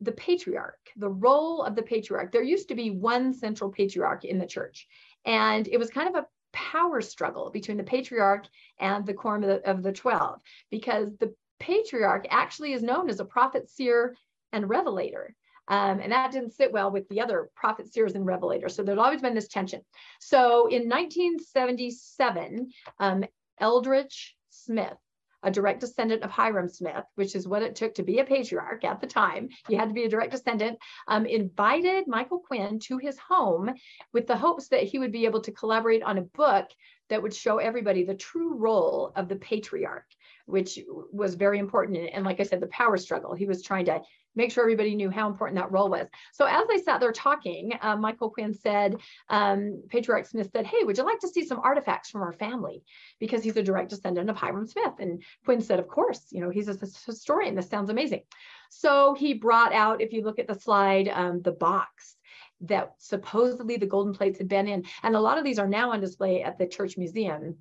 the 0.00 0.12
patriarch, 0.12 0.90
the 0.96 1.08
role 1.08 1.62
of 1.62 1.74
the 1.74 1.82
patriarch. 1.82 2.32
There 2.32 2.42
used 2.42 2.68
to 2.68 2.74
be 2.74 2.90
one 2.90 3.32
central 3.32 3.70
patriarch 3.70 4.24
in 4.24 4.38
the 4.38 4.46
church, 4.46 4.86
and 5.24 5.66
it 5.68 5.78
was 5.78 5.90
kind 5.90 6.08
of 6.08 6.14
a 6.14 6.26
power 6.52 7.00
struggle 7.00 7.50
between 7.50 7.76
the 7.76 7.84
patriarch 7.84 8.46
and 8.78 9.04
the 9.04 9.14
quorum 9.14 9.42
of 9.44 9.48
the, 9.48 9.70
of 9.70 9.82
the 9.82 9.92
12, 9.92 10.40
because 10.70 11.16
the 11.18 11.34
patriarch 11.60 12.26
actually 12.30 12.72
is 12.72 12.82
known 12.82 13.08
as 13.08 13.20
a 13.20 13.24
prophet, 13.24 13.68
seer, 13.68 14.14
and 14.52 14.68
revelator. 14.68 15.34
Um, 15.68 16.00
and 16.00 16.12
that 16.12 16.32
didn't 16.32 16.54
sit 16.54 16.72
well 16.72 16.90
with 16.90 17.08
the 17.08 17.20
other 17.20 17.50
prophet, 17.54 17.92
seers, 17.92 18.14
and 18.14 18.26
revelators. 18.26 18.72
So 18.72 18.82
there's 18.82 18.98
always 18.98 19.20
been 19.20 19.34
this 19.34 19.48
tension. 19.48 19.82
So 20.20 20.68
in 20.68 20.88
1977, 20.88 22.70
um, 23.00 23.24
Eldred 23.58 24.10
G. 24.10 24.34
Smith, 24.50 24.96
a 25.42 25.50
direct 25.50 25.80
descendant 25.80 26.22
of 26.22 26.30
Hyrum 26.30 26.68
Smith, 26.68 27.04
which 27.14 27.34
is 27.36 27.46
what 27.46 27.62
it 27.62 27.76
took 27.76 27.94
to 27.94 28.02
be 28.02 28.18
a 28.18 28.24
patriarch 28.24 28.84
at 28.84 29.00
the 29.00 29.06
time. 29.06 29.48
You 29.68 29.78
had 29.78 29.88
to 29.88 29.94
be 29.94 30.04
a 30.04 30.08
direct 30.08 30.32
descendant, 30.32 30.78
um, 31.08 31.26
invited 31.26 32.08
Michael 32.08 32.40
Quinn 32.40 32.78
to 32.80 32.98
his 32.98 33.18
home 33.18 33.72
with 34.12 34.26
the 34.26 34.36
hopes 34.36 34.68
that 34.68 34.84
he 34.84 34.98
would 34.98 35.12
be 35.12 35.24
able 35.24 35.40
to 35.42 35.52
collaborate 35.52 36.02
on 36.02 36.18
a 36.18 36.22
book 36.22 36.66
that 37.08 37.22
would 37.22 37.34
show 37.34 37.58
everybody 37.58 38.04
the 38.04 38.14
true 38.14 38.56
role 38.56 39.12
of 39.14 39.28
the 39.28 39.36
patriarch, 39.36 40.06
which 40.46 40.80
was 41.12 41.34
very 41.34 41.58
important. 41.58 42.10
And 42.12 42.24
like 42.24 42.40
I 42.40 42.44
said, 42.44 42.60
the 42.60 42.66
power 42.68 42.96
struggle. 42.96 43.34
He 43.34 43.46
was 43.46 43.62
trying 43.62 43.84
to 43.86 44.00
make 44.36 44.52
sure 44.52 44.62
everybody 44.62 44.94
knew 44.94 45.10
how 45.10 45.28
important 45.28 45.58
that 45.58 45.72
role 45.72 45.90
was. 45.90 46.06
So 46.32 46.44
as 46.44 46.66
they 46.68 46.78
sat 46.78 47.00
there 47.00 47.12
talking, 47.12 47.72
uh, 47.80 47.96
Michael 47.96 48.30
Quinn 48.30 48.54
said, 48.54 48.96
um, 49.28 49.82
Patriarch 49.88 50.26
Smith 50.26 50.50
said, 50.52 50.66
hey, 50.66 50.84
would 50.84 50.98
you 50.98 51.04
like 51.04 51.20
to 51.20 51.28
see 51.28 51.44
some 51.44 51.60
artifacts 51.60 52.10
from 52.10 52.22
our 52.22 52.32
family? 52.32 52.84
Because 53.18 53.42
he's 53.42 53.56
a 53.56 53.62
direct 53.62 53.90
descendant 53.90 54.30
of 54.30 54.36
Hyrum 54.36 54.66
Smith. 54.66 54.94
And 55.00 55.22
Quinn 55.44 55.60
said, 55.60 55.80
of 55.80 55.88
course, 55.88 56.26
you 56.30 56.40
know, 56.40 56.50
he's 56.50 56.68
a 56.68 56.78
historian. 57.06 57.54
This 57.54 57.68
sounds 57.68 57.90
amazing. 57.90 58.22
So 58.70 59.14
he 59.14 59.34
brought 59.34 59.72
out, 59.72 60.00
if 60.00 60.12
you 60.12 60.22
look 60.22 60.38
at 60.38 60.46
the 60.46 60.54
slide, 60.54 61.08
um, 61.08 61.40
the 61.42 61.52
box 61.52 62.16
that 62.62 62.94
supposedly 62.98 63.76
the 63.76 63.86
golden 63.86 64.14
plates 64.14 64.38
had 64.38 64.48
been 64.48 64.66
in. 64.66 64.84
And 65.02 65.14
a 65.14 65.20
lot 65.20 65.38
of 65.38 65.44
these 65.44 65.58
are 65.58 65.68
now 65.68 65.92
on 65.92 66.00
display 66.00 66.42
at 66.42 66.58
the 66.58 66.66
church 66.66 66.96
museum 66.96 67.58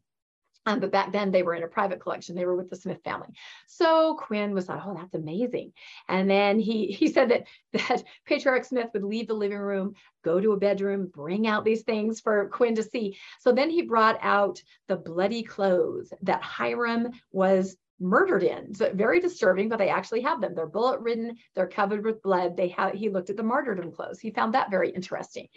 um, 0.65 0.79
but 0.79 0.91
back 0.91 1.12
then 1.12 1.31
they 1.31 1.43
were 1.43 1.53
in 1.53 1.63
a 1.63 1.67
private 1.67 2.00
collection. 2.00 2.36
They 2.36 2.45
were 2.45 2.55
with 2.55 2.69
the 2.69 2.75
Smith 2.75 3.03
family. 3.03 3.29
So 3.67 4.15
Quinn 4.15 4.53
was 4.53 4.67
like, 4.67 4.81
oh, 4.86 4.95
that's 4.95 5.13
amazing. 5.13 5.74
And 6.07 6.29
then 6.29 6.60
he 6.60 6.88
he 6.88 7.07
said 7.07 7.29
that 7.29 7.43
that 7.74 8.03
Patriarch 8.25 8.65
Smith 8.65 8.89
would 8.93 9.03
leave 9.03 9.27
the 9.27 9.34
living 9.34 9.57
room, 9.57 9.93
go 10.24 10.39
to 10.39 10.53
a 10.53 10.57
bedroom, 10.57 11.12
bring 11.13 11.48
out 11.48 11.65
these 11.65 11.84
things 11.84 12.19
for 12.19 12.50
Quinn 12.50 12.75
to 12.75 12.84
see. 12.84 13.17
So 13.39 13.51
then 13.51 13.69
he 13.69 13.84
brought 13.84 14.17
out 14.22 14.62
the 14.88 14.95
bloody 14.95 15.43
clothes 15.43 16.12
that 16.24 16.41
Hyrum 16.41 17.12
was 17.31 17.77
murdered 18.00 18.43
in. 18.43 18.74
So 18.74 18.91
very 18.93 19.19
disturbing, 19.19 19.69
but 19.69 19.77
they 19.77 19.89
actually 19.89 20.22
have 20.22 20.41
them. 20.41 20.53
They're 20.53 20.67
bullet 20.67 21.00
ridden, 21.00 21.38
they're 21.53 21.67
covered 21.67 22.03
with 22.03 22.22
blood. 22.22 22.57
They 22.57 22.69
have 22.69 22.93
he 22.93 23.10
looked 23.10 23.29
at 23.29 23.38
the 23.38 23.43
martyrdom 23.43 23.91
clothes. 23.91 24.19
He 24.19 24.31
found 24.31 24.53
that 24.53 24.72
very 24.72 24.89
interesting. 24.89 25.48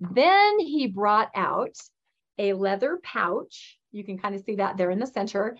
Then 0.00 0.58
he 0.58 0.86
brought 0.88 1.30
out 1.34 1.76
a 2.38 2.52
leather 2.54 2.98
pouch 3.02 3.78
you 3.94 4.04
can 4.04 4.18
kind 4.18 4.34
of 4.34 4.42
see 4.42 4.56
that 4.56 4.76
there 4.76 4.90
in 4.90 4.98
the 4.98 5.06
center, 5.06 5.56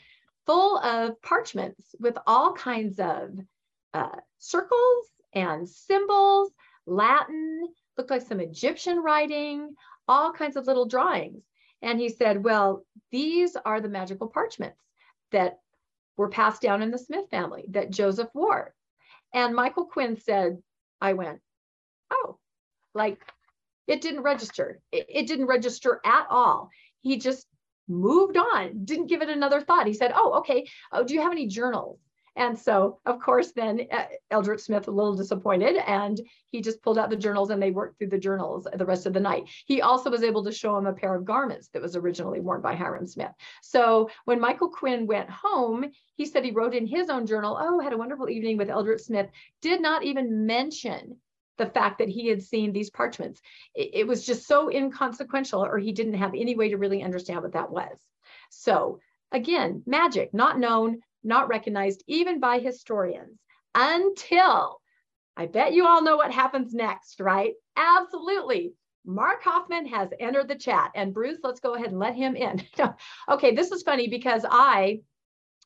full 0.47 0.79
of 0.79 1.21
parchments 1.23 1.95
with 1.99 2.19
all 2.27 2.53
kinds 2.53 2.99
of 2.99 3.31
uh, 3.95 4.17
circles 4.39 5.07
and 5.33 5.69
symbols, 5.69 6.51
Latin, 6.87 7.69
looked 7.97 8.11
like 8.11 8.23
some 8.23 8.41
Egyptian 8.41 8.99
writing, 8.99 9.75
all 10.09 10.33
kinds 10.33 10.57
of 10.57 10.67
little 10.67 10.87
drawings. 10.87 11.43
And 11.81 12.01
he 12.01 12.09
said, 12.09 12.43
well, 12.43 12.85
these 13.11 13.57
are 13.65 13.81
the 13.81 13.89
magical 13.89 14.27
parchments 14.27 14.81
that 15.33 15.59
were 16.17 16.29
passed 16.29 16.63
down 16.63 16.83
in 16.83 16.91
the 16.91 16.99
Smith 16.99 17.29
family 17.31 17.67
that 17.71 17.91
Joseph 17.91 18.29
wore. 18.35 18.75
And 19.33 19.55
Michael 19.55 19.87
Quinn 19.87 20.17
said, 20.17 20.59
I 21.01 21.13
went, 21.13 21.41
oh, 22.11 22.39
like 22.95 23.21
it 23.87 24.01
didn't 24.01 24.23
register. 24.23 24.81
It, 24.93 25.07
it 25.09 25.27
didn't 25.27 25.47
register 25.47 26.01
at 26.05 26.27
all. 26.31 26.71
He 27.03 27.19
just 27.19 27.47
moved 27.89 28.37
on, 28.37 28.85
didn't 28.85 29.07
give 29.07 29.23
it 29.23 29.29
another 29.29 29.61
thought. 29.61 29.87
He 29.87 29.95
said, 29.95 30.13
Oh, 30.15 30.35
okay. 30.39 30.67
Oh, 30.93 31.05
do 31.05 31.15
you 31.15 31.21
have 31.21 31.33
any 31.33 31.47
journals? 31.47 31.99
And 32.37 32.59
so, 32.59 32.99
of 33.07 33.21
course, 33.21 33.53
then 33.53 33.87
uh, 33.93 34.07
Eldred 34.31 34.59
G. 34.59 34.65
Smith 34.65 34.89
a 34.89 34.91
little 34.91 35.15
disappointed, 35.15 35.77
and 35.87 36.21
he 36.51 36.63
just 36.63 36.83
pulled 36.83 36.99
out 36.99 37.09
the 37.09 37.17
journals 37.17 37.51
and 37.51 37.63
they 37.63 37.71
worked 37.71 37.99
through 37.99 38.09
the 38.09 38.19
journals 38.19 38.67
the 38.75 38.85
rest 38.85 39.07
of 39.07 39.13
the 39.13 39.21
night. 39.21 39.45
He 39.67 39.83
also 39.83 40.11
was 40.11 40.25
able 40.25 40.43
to 40.45 40.53
show 40.53 40.77
him 40.77 40.87
a 40.87 40.93
pair 40.93 41.15
of 41.15 41.25
garments 41.25 41.69
that 41.69 41.83
was 41.83 41.95
originally 41.95 42.41
worn 42.41 42.61
by 42.61 42.75
Hyrum 42.75 43.07
Smith. 43.07 43.31
So 43.63 44.11
when 44.25 44.41
Michael 44.41 44.69
Quinn 44.69 45.07
went 45.07 45.31
home, 45.31 45.85
he 46.17 46.27
said 46.27 46.45
he 46.45 46.51
wrote 46.51 46.75
in 46.75 46.87
his 46.87 47.09
own 47.09 47.27
journal, 47.27 47.57
"Oh, 47.61 47.79
had 47.79 47.93
a 47.93 47.99
wonderful 47.99 48.29
evening 48.29 48.57
with 48.57 48.71
Eldred 48.71 48.99
G. 48.99 49.05
Smith." 49.05 49.31
Did 49.61 49.81
not 49.81 50.03
even 50.03 50.45
mention 50.45 51.19
the 51.59 51.67
fact 51.67 51.99
that 51.99 52.09
he 52.09 52.29
had 52.29 52.43
seen 52.43 52.73
these 52.73 52.91
parchments. 52.91 53.41
It, 53.75 53.91
it, 53.95 54.07
was 54.07 54.27
just 54.27 54.47
so 54.47 54.71
inconsequential, 54.71 55.65
or 55.65 55.79
he 55.79 55.93
didn't 55.93 56.15
have 56.15 56.35
any 56.35 56.57
way 56.57 56.71
to 56.71 56.79
really 56.79 57.03
understand 57.03 57.43
what 57.43 57.53
that 57.53 57.71
was. 57.71 57.97
So, 58.51 59.01
again, 59.33 59.83
magic, 59.87 60.35
not 60.35 60.59
known, 60.59 61.01
not 61.23 61.49
recognized 61.49 62.03
even 62.07 62.41
by 62.41 62.59
historians 62.59 63.39
until 63.75 64.81
I 65.37 65.47
bet 65.47 65.73
you 65.73 65.87
all 65.87 66.03
know 66.03 66.17
what 66.17 66.33
happens 66.33 66.75
next, 66.75 67.21
right? 67.21 67.55
Absolutely. 67.77 68.75
Mark 69.05 69.43
Hofmann 69.43 69.87
has 69.87 70.09
entered 70.21 70.49
the 70.49 70.55
chat. 70.55 70.93
And 70.95 71.13
Bruce, 71.13 71.39
let's 71.43 71.61
go 71.61 71.75
ahead 71.75 71.91
and 71.91 71.99
let 71.99 72.15
him 72.15 72.37
in. 72.37 72.63
okay, 73.29 73.55
this 73.55 73.71
is 73.71 73.83
funny 73.83 74.09
because 74.09 74.47
I 74.49 75.01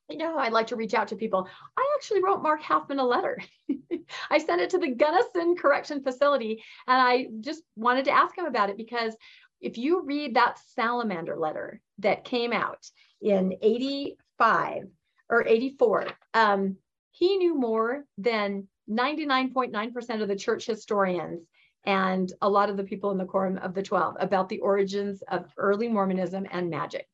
you 0.08 0.16
know, 0.16 0.38
I'd 0.38 0.52
like 0.52 0.68
to 0.68 0.76
reach 0.76 0.94
out 0.94 1.08
to 1.08 1.16
people. 1.16 1.48
I 1.76 1.94
actually 1.96 2.22
wrote 2.22 2.42
Mark 2.42 2.62
Hofmann 2.62 2.98
a 2.98 3.04
letter. 3.04 3.38
I 4.30 4.38
sent 4.38 4.60
it 4.60 4.70
to 4.70 4.78
the 4.78 4.94
Gunnison 4.94 5.54
Correction 5.56 6.02
Facility 6.02 6.62
and 6.86 7.00
I 7.00 7.26
just 7.40 7.62
wanted 7.76 8.06
to 8.06 8.10
ask 8.10 8.36
him 8.36 8.46
about 8.46 8.70
it 8.70 8.76
because 8.76 9.14
if 9.60 9.76
you 9.76 10.02
read 10.02 10.34
that 10.34 10.58
salamander 10.74 11.36
letter 11.36 11.80
that 11.98 12.24
came 12.24 12.52
out 12.52 12.86
in 13.20 13.54
85 13.60 14.84
or 15.28 15.46
84, 15.46 16.06
um, 16.34 16.76
he 17.10 17.36
knew 17.36 17.54
more 17.54 18.04
than 18.16 18.68
99.9% 18.88 20.22
of 20.22 20.28
the 20.28 20.36
church 20.36 20.64
historians 20.64 21.44
and 21.84 22.32
a 22.42 22.48
lot 22.48 22.70
of 22.70 22.76
the 22.76 22.84
people 22.84 23.10
in 23.10 23.18
the 23.18 23.24
Quorum 23.24 23.58
of 23.58 23.74
the 23.74 23.82
Twelve 23.82 24.16
about 24.20 24.48
the 24.48 24.58
origins 24.60 25.22
of 25.28 25.52
early 25.56 25.88
Mormonism 25.88 26.46
and 26.50 26.70
magic. 26.70 27.08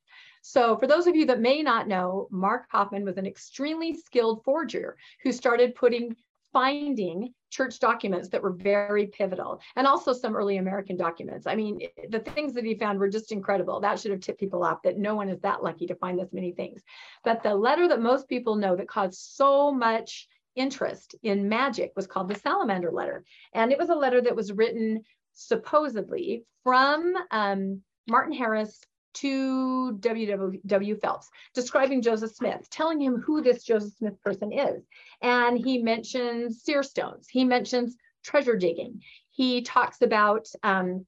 So 0.47 0.77
for 0.77 0.85
those 0.85 1.07
of 1.07 1.15
you 1.15 1.25
that 1.25 1.39
may 1.39 1.63
not 1.63 1.87
know, 1.87 2.27
Mark 2.29 2.67
Hofmann 2.69 3.03
was 3.03 3.17
an 3.17 3.25
extremely 3.25 3.95
skilled 3.95 4.43
forger 4.43 4.95
who 5.23 5.31
started 5.31 5.73
putting 5.73 6.15
finding 6.53 7.33
church 7.49 7.79
documents 7.79 8.29
that 8.29 8.43
were 8.43 8.51
very 8.53 9.07
pivotal 9.07 9.59
and 9.75 9.87
also 9.87 10.13
some 10.13 10.35
early 10.35 10.57
American 10.57 10.97
documents. 10.97 11.47
I 11.47 11.55
mean, 11.55 11.79
the 12.09 12.19
things 12.19 12.53
that 12.53 12.63
he 12.63 12.75
found 12.75 12.99
were 12.99 13.09
just 13.09 13.31
incredible. 13.31 13.79
That 13.79 13.99
should 13.99 14.11
have 14.11 14.19
tipped 14.19 14.39
people 14.39 14.63
off 14.63 14.83
that 14.83 14.99
no 14.99 15.15
one 15.15 15.29
is 15.29 15.39
that 15.39 15.63
lucky 15.63 15.87
to 15.87 15.95
find 15.95 16.19
this 16.19 16.31
many 16.31 16.51
things. 16.51 16.83
But 17.23 17.41
the 17.41 17.55
letter 17.55 17.87
that 17.87 17.99
most 17.99 18.29
people 18.29 18.55
know 18.55 18.75
that 18.75 18.87
caused 18.87 19.15
so 19.15 19.71
much 19.71 20.27
interest 20.55 21.15
in 21.23 21.49
magic 21.49 21.91
was 21.95 22.05
called 22.05 22.29
the 22.29 22.35
Salamander 22.35 22.91
letter. 22.91 23.25
And 23.55 23.71
it 23.71 23.79
was 23.79 23.89
a 23.89 23.95
letter 23.95 24.21
that 24.21 24.35
was 24.35 24.53
written 24.53 25.01
supposedly 25.33 26.43
from 26.63 27.15
um, 27.31 27.81
Martin 28.07 28.33
Harris 28.33 28.79
to 29.15 29.93
W.W. 29.93 30.97
Phelps, 30.97 31.29
describing 31.53 32.01
Joseph 32.01 32.31
Smith, 32.31 32.69
telling 32.69 33.01
him 33.01 33.21
who 33.21 33.41
this 33.41 33.63
Joseph 33.63 33.93
Smith 33.97 34.21
person 34.21 34.51
is. 34.51 34.83
And 35.21 35.57
he 35.57 35.81
mentions 35.81 36.61
seer 36.61 36.83
stones, 36.83 37.27
he 37.29 37.43
mentions 37.43 37.97
treasure 38.23 38.55
digging. 38.55 39.01
He 39.29 39.61
talks 39.61 40.01
about 40.01 40.47
um, 40.63 41.05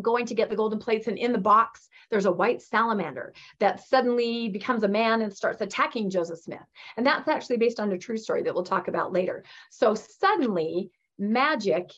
going 0.00 0.26
to 0.26 0.34
get 0.34 0.50
the 0.50 0.56
golden 0.56 0.78
plates, 0.78 1.06
and 1.06 1.18
in 1.18 1.32
the 1.32 1.38
box, 1.38 1.88
there's 2.10 2.26
a 2.26 2.32
white 2.32 2.62
salamander 2.62 3.32
that 3.58 3.86
suddenly 3.86 4.48
becomes 4.48 4.82
a 4.82 4.88
man 4.88 5.22
and 5.22 5.34
starts 5.34 5.60
attacking 5.60 6.10
Joseph 6.10 6.40
Smith. 6.40 6.60
And 6.96 7.06
that's 7.06 7.28
actually 7.28 7.56
based 7.56 7.80
on 7.80 7.90
a 7.92 7.98
true 7.98 8.18
story 8.18 8.42
that 8.42 8.54
we'll 8.54 8.64
talk 8.64 8.88
about 8.88 9.12
later. 9.12 9.44
So 9.70 9.94
suddenly, 9.94 10.90
magic 11.18 11.90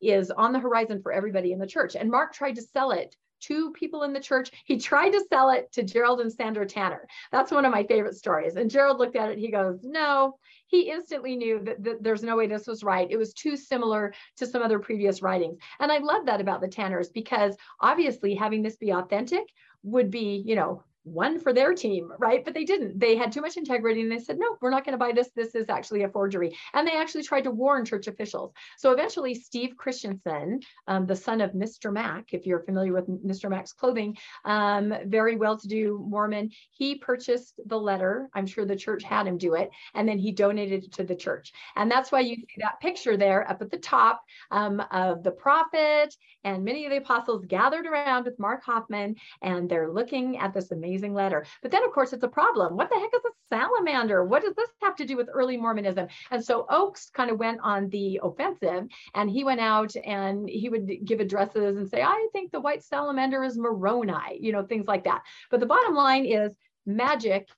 is 0.00 0.30
on 0.30 0.52
the 0.52 0.58
horizon 0.58 1.02
for 1.02 1.12
everybody 1.12 1.52
in 1.52 1.58
the 1.58 1.66
church. 1.66 1.96
And 1.96 2.10
Mark 2.10 2.32
tried 2.32 2.54
to 2.56 2.62
sell 2.62 2.92
it 2.92 3.14
two 3.40 3.72
people 3.72 4.02
in 4.02 4.12
the 4.12 4.20
church. 4.20 4.50
He 4.64 4.78
tried 4.78 5.10
to 5.10 5.24
sell 5.30 5.50
it 5.50 5.70
to 5.72 5.82
Gerald 5.82 6.20
and 6.20 6.32
Sandra 6.32 6.66
Tanner. 6.66 7.06
That's 7.32 7.50
one 7.50 7.64
of 7.64 7.72
my 7.72 7.84
favorite 7.84 8.16
stories. 8.16 8.56
And 8.56 8.70
Gerald 8.70 8.98
looked 8.98 9.16
at 9.16 9.30
it. 9.30 9.38
He 9.38 9.50
goes, 9.50 9.80
No. 9.82 10.38
He 10.66 10.90
instantly 10.90 11.34
knew 11.34 11.60
that, 11.64 11.82
that, 11.82 12.02
there's 12.02 12.22
no 12.22 12.36
way 12.36 12.46
this 12.46 12.66
was 12.66 12.84
right. 12.84 13.10
It 13.10 13.16
was 13.16 13.32
too 13.32 13.56
similar 13.56 14.12
to 14.36 14.46
some 14.46 14.62
other 14.62 14.78
previous 14.78 15.22
writings. 15.22 15.56
And 15.80 15.90
I 15.90 15.96
love 15.96 16.26
that 16.26 16.42
about 16.42 16.60
the 16.60 16.68
Tanners 16.68 17.08
because 17.08 17.56
obviously 17.80 18.34
having 18.34 18.62
this 18.62 18.76
be 18.76 18.92
authentic 18.92 19.44
would 19.82 20.10
be, 20.10 20.42
you 20.44 20.56
know, 20.56 20.84
one 21.12 21.38
for 21.38 21.52
their 21.52 21.74
team, 21.74 22.10
right? 22.18 22.44
But 22.44 22.54
they 22.54 22.64
didn't. 22.64 22.98
They 22.98 23.16
had 23.16 23.32
too 23.32 23.40
much 23.40 23.56
integrity 23.56 24.02
and 24.02 24.10
they 24.10 24.18
said, 24.18 24.38
no, 24.38 24.56
we're 24.60 24.70
not 24.70 24.84
going 24.84 24.92
to 24.92 24.98
buy 24.98 25.12
this. 25.12 25.30
This 25.34 25.54
is 25.54 25.68
actually 25.68 26.02
a 26.02 26.08
forgery. 26.08 26.56
And 26.74 26.86
they 26.86 26.96
actually 26.96 27.22
tried 27.22 27.44
to 27.44 27.50
warn 27.50 27.84
church 27.84 28.06
officials. 28.06 28.52
So 28.76 28.92
eventually, 28.92 29.34
Steve 29.34 29.76
Christensen, 29.76 30.60
um, 30.86 31.06
the 31.06 31.16
son 31.16 31.40
of 31.40 31.52
Mr. 31.52 31.92
Mac, 31.92 32.32
if 32.32 32.46
you're 32.46 32.60
familiar 32.60 32.92
with 32.92 33.08
Mr. 33.08 33.50
Mac's 33.50 33.72
clothing, 33.72 34.16
um, 34.44 34.94
very 35.06 35.36
well 35.36 35.58
to 35.58 35.68
do 35.68 36.04
Mormon, 36.08 36.50
he 36.70 36.96
purchased 36.96 37.60
the 37.66 37.78
letter. 37.78 38.28
I'm 38.34 38.46
sure 38.46 38.64
the 38.64 38.76
church 38.76 39.02
had 39.02 39.26
him 39.26 39.38
do 39.38 39.54
it. 39.54 39.70
And 39.94 40.08
then 40.08 40.18
he 40.18 40.32
donated 40.32 40.84
it 40.84 40.92
to 40.92 41.04
the 41.04 41.16
church. 41.16 41.52
And 41.76 41.90
that's 41.90 42.12
why 42.12 42.20
you 42.20 42.36
see 42.36 42.56
that 42.58 42.80
picture 42.80 43.16
there 43.16 43.48
up 43.48 43.62
at 43.62 43.70
the 43.70 43.78
top 43.78 44.22
um, 44.50 44.82
of 44.90 45.22
the 45.22 45.30
prophet 45.30 46.14
and 46.44 46.64
many 46.64 46.84
of 46.84 46.90
the 46.90 46.98
apostles 46.98 47.44
gathered 47.46 47.86
around 47.86 48.24
with 48.24 48.38
Mark 48.38 48.62
Hofmann 48.64 49.16
and 49.42 49.68
they're 49.68 49.90
looking 49.90 50.38
at 50.38 50.54
this 50.54 50.70
amazing 50.70 50.97
amazing 50.98 51.14
letter. 51.14 51.46
But 51.62 51.70
then, 51.70 51.84
of 51.84 51.92
course, 51.92 52.12
it's 52.12 52.24
a 52.24 52.28
problem. 52.28 52.76
What 52.76 52.90
the 52.90 52.96
heck 52.96 53.10
is 53.14 53.22
a 53.24 53.54
salamander? 53.54 54.24
What 54.24 54.42
does 54.42 54.54
this 54.54 54.70
have 54.82 54.96
to 54.96 55.06
do 55.06 55.16
with 55.16 55.28
early 55.32 55.56
Mormonism? 55.56 56.08
And 56.30 56.44
so 56.44 56.66
Oaks 56.68 57.10
kind 57.10 57.30
of 57.30 57.38
went 57.38 57.60
on 57.62 57.88
the 57.90 58.20
offensive 58.22 58.88
and 59.14 59.30
he 59.30 59.44
went 59.44 59.60
out 59.60 59.94
and 60.04 60.48
he 60.48 60.68
would 60.68 60.90
give 61.04 61.20
addresses 61.20 61.76
and 61.76 61.88
say, 61.88 62.02
I 62.02 62.28
think 62.32 62.50
the 62.50 62.60
white 62.60 62.82
salamander 62.82 63.44
is 63.44 63.56
Moroni, 63.56 64.38
you 64.40 64.52
know, 64.52 64.64
things 64.64 64.86
like 64.86 65.04
that. 65.04 65.22
But 65.50 65.60
the 65.60 65.66
bottom 65.66 65.94
line 65.94 66.26
is 66.26 66.52
magic 66.84 67.48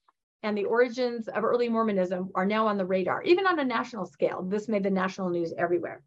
and 0.42 0.56
the 0.56 0.64
origins 0.64 1.28
of 1.28 1.44
early 1.44 1.68
Mormonism 1.68 2.30
are 2.34 2.46
now 2.46 2.66
on 2.66 2.76
the 2.76 2.86
radar, 2.86 3.22
even 3.22 3.46
on 3.46 3.58
a 3.58 3.64
national 3.64 4.06
scale. 4.06 4.42
This 4.42 4.68
made 4.68 4.82
the 4.82 4.90
national 4.90 5.30
news 5.30 5.52
everywhere. 5.56 6.02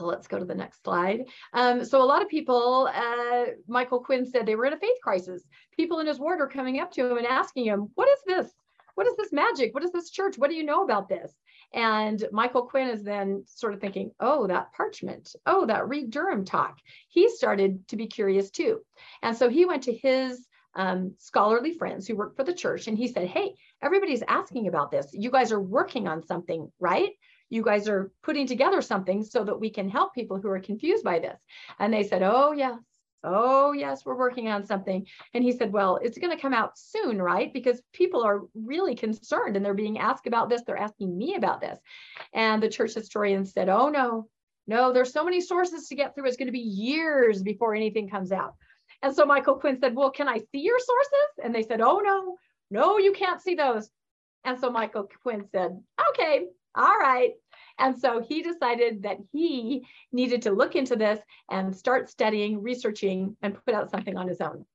So 0.00 0.06
let's 0.06 0.26
go 0.26 0.38
to 0.38 0.46
the 0.46 0.54
next 0.54 0.82
slide. 0.82 1.26
Um, 1.52 1.84
so 1.84 2.02
a 2.02 2.04
lot 2.04 2.22
of 2.22 2.28
people, 2.28 2.88
uh, 2.94 3.44
Michael 3.68 4.00
Quinn 4.00 4.24
said 4.24 4.46
they 4.46 4.56
were 4.56 4.64
in 4.64 4.72
a 4.72 4.78
faith 4.78 4.96
crisis. 5.02 5.42
People 5.76 6.00
in 6.00 6.06
his 6.06 6.18
ward 6.18 6.40
are 6.40 6.48
coming 6.48 6.80
up 6.80 6.90
to 6.92 7.06
him 7.06 7.18
and 7.18 7.26
asking 7.26 7.66
him, 7.66 7.90
what 7.96 8.08
is 8.08 8.18
this? 8.26 8.50
what 8.94 9.06
is 9.06 9.16
this 9.16 9.32
magic? 9.32 9.72
What 9.72 9.82
is 9.82 9.92
this 9.92 10.10
church? 10.10 10.36
What 10.36 10.50
do 10.50 10.56
you 10.56 10.62
know 10.64 10.84
about 10.84 11.08
this? 11.08 11.32
And 11.72 12.22
Michael 12.32 12.64
Quinn 12.66 12.88
is 12.88 13.02
then 13.02 13.44
sort 13.46 13.72
of 13.72 13.80
thinking, 13.80 14.10
oh, 14.20 14.46
that 14.48 14.74
parchment, 14.74 15.34
oh, 15.46 15.64
that 15.66 15.88
Reed 15.88 16.10
Durham 16.10 16.44
talk. 16.44 16.76
He 17.08 17.30
started 17.30 17.88
to 17.88 17.96
be 17.96 18.06
curious 18.06 18.50
too. 18.50 18.80
And 19.22 19.34
so 19.34 19.48
he 19.48 19.64
went 19.64 19.84
to 19.84 19.94
his 19.94 20.46
um, 20.74 21.14
scholarly 21.18 21.72
friends 21.72 22.06
who 22.06 22.14
work 22.14 22.36
for 22.36 22.44
the 22.44 22.52
church 22.52 22.88
and 22.88 22.98
he 22.98 23.08
said, 23.08 23.26
hey, 23.26 23.54
everybody's 23.80 24.22
asking 24.28 24.68
about 24.68 24.90
this. 24.90 25.08
You 25.12 25.30
guys 25.30 25.50
are 25.50 25.60
working 25.60 26.06
on 26.06 26.26
something, 26.26 26.70
right? 26.78 27.12
You 27.50 27.62
guys 27.62 27.88
are 27.88 28.10
putting 28.22 28.46
together 28.46 28.80
something 28.80 29.22
so 29.22 29.44
that 29.44 29.60
we 29.60 29.70
can 29.70 29.88
help 29.88 30.14
people 30.14 30.40
who 30.40 30.48
are 30.48 30.60
confused 30.60 31.04
by 31.04 31.18
this. 31.18 31.38
And 31.78 31.92
they 31.92 32.04
said, 32.04 32.22
oh, 32.22 32.52
yes. 32.52 32.78
Oh, 33.22 33.72
yes, 33.72 34.06
we're 34.06 34.16
working 34.16 34.48
on 34.48 34.64
something. 34.64 35.06
And 35.34 35.44
he 35.44 35.52
said, 35.52 35.72
Well, 35.72 35.98
it's 36.02 36.16
going 36.16 36.34
to 36.34 36.40
come 36.40 36.54
out 36.54 36.78
soon, 36.78 37.20
right? 37.20 37.52
Because 37.52 37.82
people 37.92 38.22
are 38.22 38.42
really 38.54 38.94
concerned 38.94 39.56
and 39.56 39.64
they're 39.64 39.74
being 39.74 39.98
asked 39.98 40.26
about 40.26 40.48
this. 40.48 40.62
They're 40.62 40.78
asking 40.78 41.16
me 41.16 41.34
about 41.34 41.60
this. 41.60 41.78
And 42.32 42.62
the 42.62 42.68
church 42.70 42.94
historian 42.94 43.44
said, 43.44 43.68
Oh, 43.68 43.90
no, 43.90 44.28
no, 44.66 44.92
there's 44.92 45.12
so 45.12 45.24
many 45.24 45.42
sources 45.42 45.88
to 45.88 45.96
get 45.96 46.14
through. 46.14 46.28
It's 46.28 46.38
going 46.38 46.46
to 46.46 46.52
be 46.52 46.60
years 46.60 47.42
before 47.42 47.74
anything 47.74 48.08
comes 48.08 48.32
out. 48.32 48.54
And 49.02 49.14
so 49.14 49.26
Michael 49.26 49.56
Quinn 49.56 49.78
said, 49.78 49.94
Well, 49.94 50.10
can 50.10 50.28
I 50.28 50.38
see 50.38 50.60
your 50.60 50.78
sources? 50.78 51.44
And 51.44 51.54
they 51.54 51.62
said, 51.62 51.82
Oh, 51.82 51.98
no, 51.98 52.36
no, 52.70 52.96
you 52.96 53.12
can't 53.12 53.42
see 53.42 53.54
those. 53.54 53.90
And 54.44 54.58
so 54.58 54.70
Michael 54.70 55.08
Quinn 55.22 55.44
said, 55.52 55.78
Okay, 56.10 56.46
all 56.74 56.98
right. 56.98 57.32
And 57.78 57.98
so 57.98 58.20
he 58.20 58.42
decided 58.42 59.02
that 59.02 59.18
he 59.32 59.86
needed 60.12 60.42
to 60.42 60.52
look 60.52 60.76
into 60.76 60.96
this 60.96 61.18
and 61.50 61.74
start 61.74 62.10
studying, 62.10 62.62
researching, 62.62 63.36
and 63.42 63.56
put 63.64 63.74
out 63.74 63.90
something 63.90 64.16
on 64.16 64.28
his 64.28 64.40
own. 64.40 64.66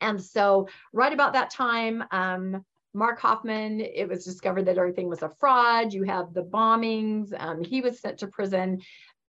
And 0.00 0.20
so, 0.20 0.68
right 0.92 1.12
about 1.12 1.34
that 1.34 1.50
time, 1.50 2.02
um, 2.10 2.64
Mark 2.92 3.20
Hofmann, 3.20 3.80
it 3.80 4.08
was 4.08 4.24
discovered 4.24 4.64
that 4.64 4.78
everything 4.78 5.08
was 5.08 5.22
a 5.22 5.28
fraud. 5.38 5.92
You 5.92 6.02
have 6.04 6.34
the 6.34 6.42
bombings. 6.42 7.32
Um, 7.38 7.62
he 7.62 7.80
was 7.80 8.00
sent 8.00 8.18
to 8.18 8.26
prison, 8.26 8.80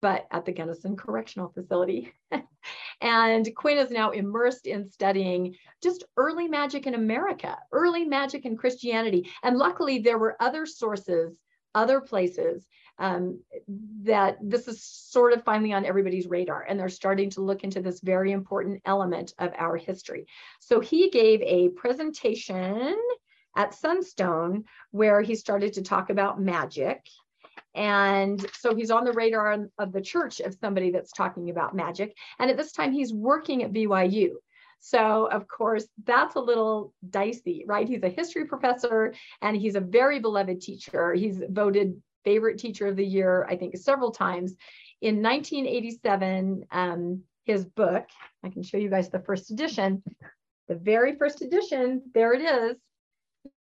but 0.00 0.26
at 0.30 0.46
the 0.46 0.52
Gunnison 0.52 0.96
Correctional 0.96 1.50
Facility. 1.50 2.12
and 3.00 3.54
Quinn 3.54 3.76
is 3.76 3.90
now 3.90 4.10
immersed 4.10 4.66
in 4.66 4.88
studying 4.88 5.56
just 5.82 6.04
early 6.16 6.48
magic 6.48 6.86
in 6.86 6.94
America, 6.94 7.58
early 7.72 8.04
magic 8.04 8.46
in 8.46 8.56
Christianity. 8.56 9.30
And 9.42 9.58
luckily, 9.58 9.98
there 9.98 10.18
were 10.18 10.40
other 10.40 10.64
sources, 10.64 11.38
other 11.74 12.00
places 12.00 12.66
um, 12.98 13.40
that 14.02 14.36
this 14.42 14.68
is 14.68 14.84
sort 14.84 15.32
of 15.32 15.42
finally 15.42 15.72
on 15.72 15.86
everybody's 15.86 16.26
radar 16.26 16.66
and 16.68 16.78
they're 16.78 16.88
starting 16.88 17.30
to 17.30 17.40
look 17.40 17.64
into 17.64 17.80
this 17.80 18.00
very 18.00 18.32
important 18.32 18.82
element 18.84 19.32
of 19.38 19.52
our 19.56 19.76
history. 19.76 20.26
So 20.60 20.80
he 20.80 21.08
gave 21.08 21.40
a 21.42 21.70
presentation 21.70 22.96
at 23.56 23.74
Sunstone 23.74 24.64
where 24.90 25.22
he 25.22 25.34
started 25.34 25.72
to 25.74 25.82
talk 25.82 26.10
about 26.10 26.40
magic. 26.40 27.06
And 27.74 28.44
so 28.52 28.74
he's 28.74 28.90
on 28.90 29.04
the 29.04 29.12
radar 29.12 29.66
of 29.78 29.92
the 29.92 30.00
church 30.00 30.40
of 30.40 30.56
somebody 30.60 30.90
that's 30.90 31.12
talking 31.12 31.50
about 31.50 31.74
magic. 31.74 32.16
And 32.38 32.50
at 32.50 32.56
this 32.56 32.72
time, 32.72 32.92
he's 32.92 33.12
working 33.12 33.62
at 33.62 33.72
BYU. 33.72 34.32
So, 34.80 35.26
of 35.26 35.46
course, 35.46 35.86
that's 36.04 36.36
a 36.36 36.40
little 36.40 36.94
dicey, 37.10 37.64
right? 37.66 37.86
He's 37.86 38.02
a 38.02 38.08
history 38.08 38.46
professor 38.46 39.14
and 39.42 39.56
he's 39.56 39.74
a 39.74 39.80
very 39.80 40.20
beloved 40.20 40.60
teacher. 40.60 41.12
He's 41.12 41.40
voted 41.50 42.00
favorite 42.24 42.58
teacher 42.58 42.86
of 42.86 42.96
the 42.96 43.04
year, 43.04 43.46
I 43.48 43.56
think 43.56 43.76
several 43.76 44.10
times. 44.10 44.56
In 45.02 45.22
1987, 45.22 46.64
um, 46.70 47.22
his 47.44 47.64
book, 47.64 48.06
I 48.42 48.48
can 48.48 48.62
show 48.62 48.78
you 48.78 48.90
guys 48.90 49.10
the 49.10 49.20
first 49.20 49.50
edition, 49.50 50.02
the 50.68 50.74
very 50.74 51.16
first 51.16 51.42
edition, 51.42 52.02
there 52.14 52.32
it 52.32 52.42
is. 52.42 52.76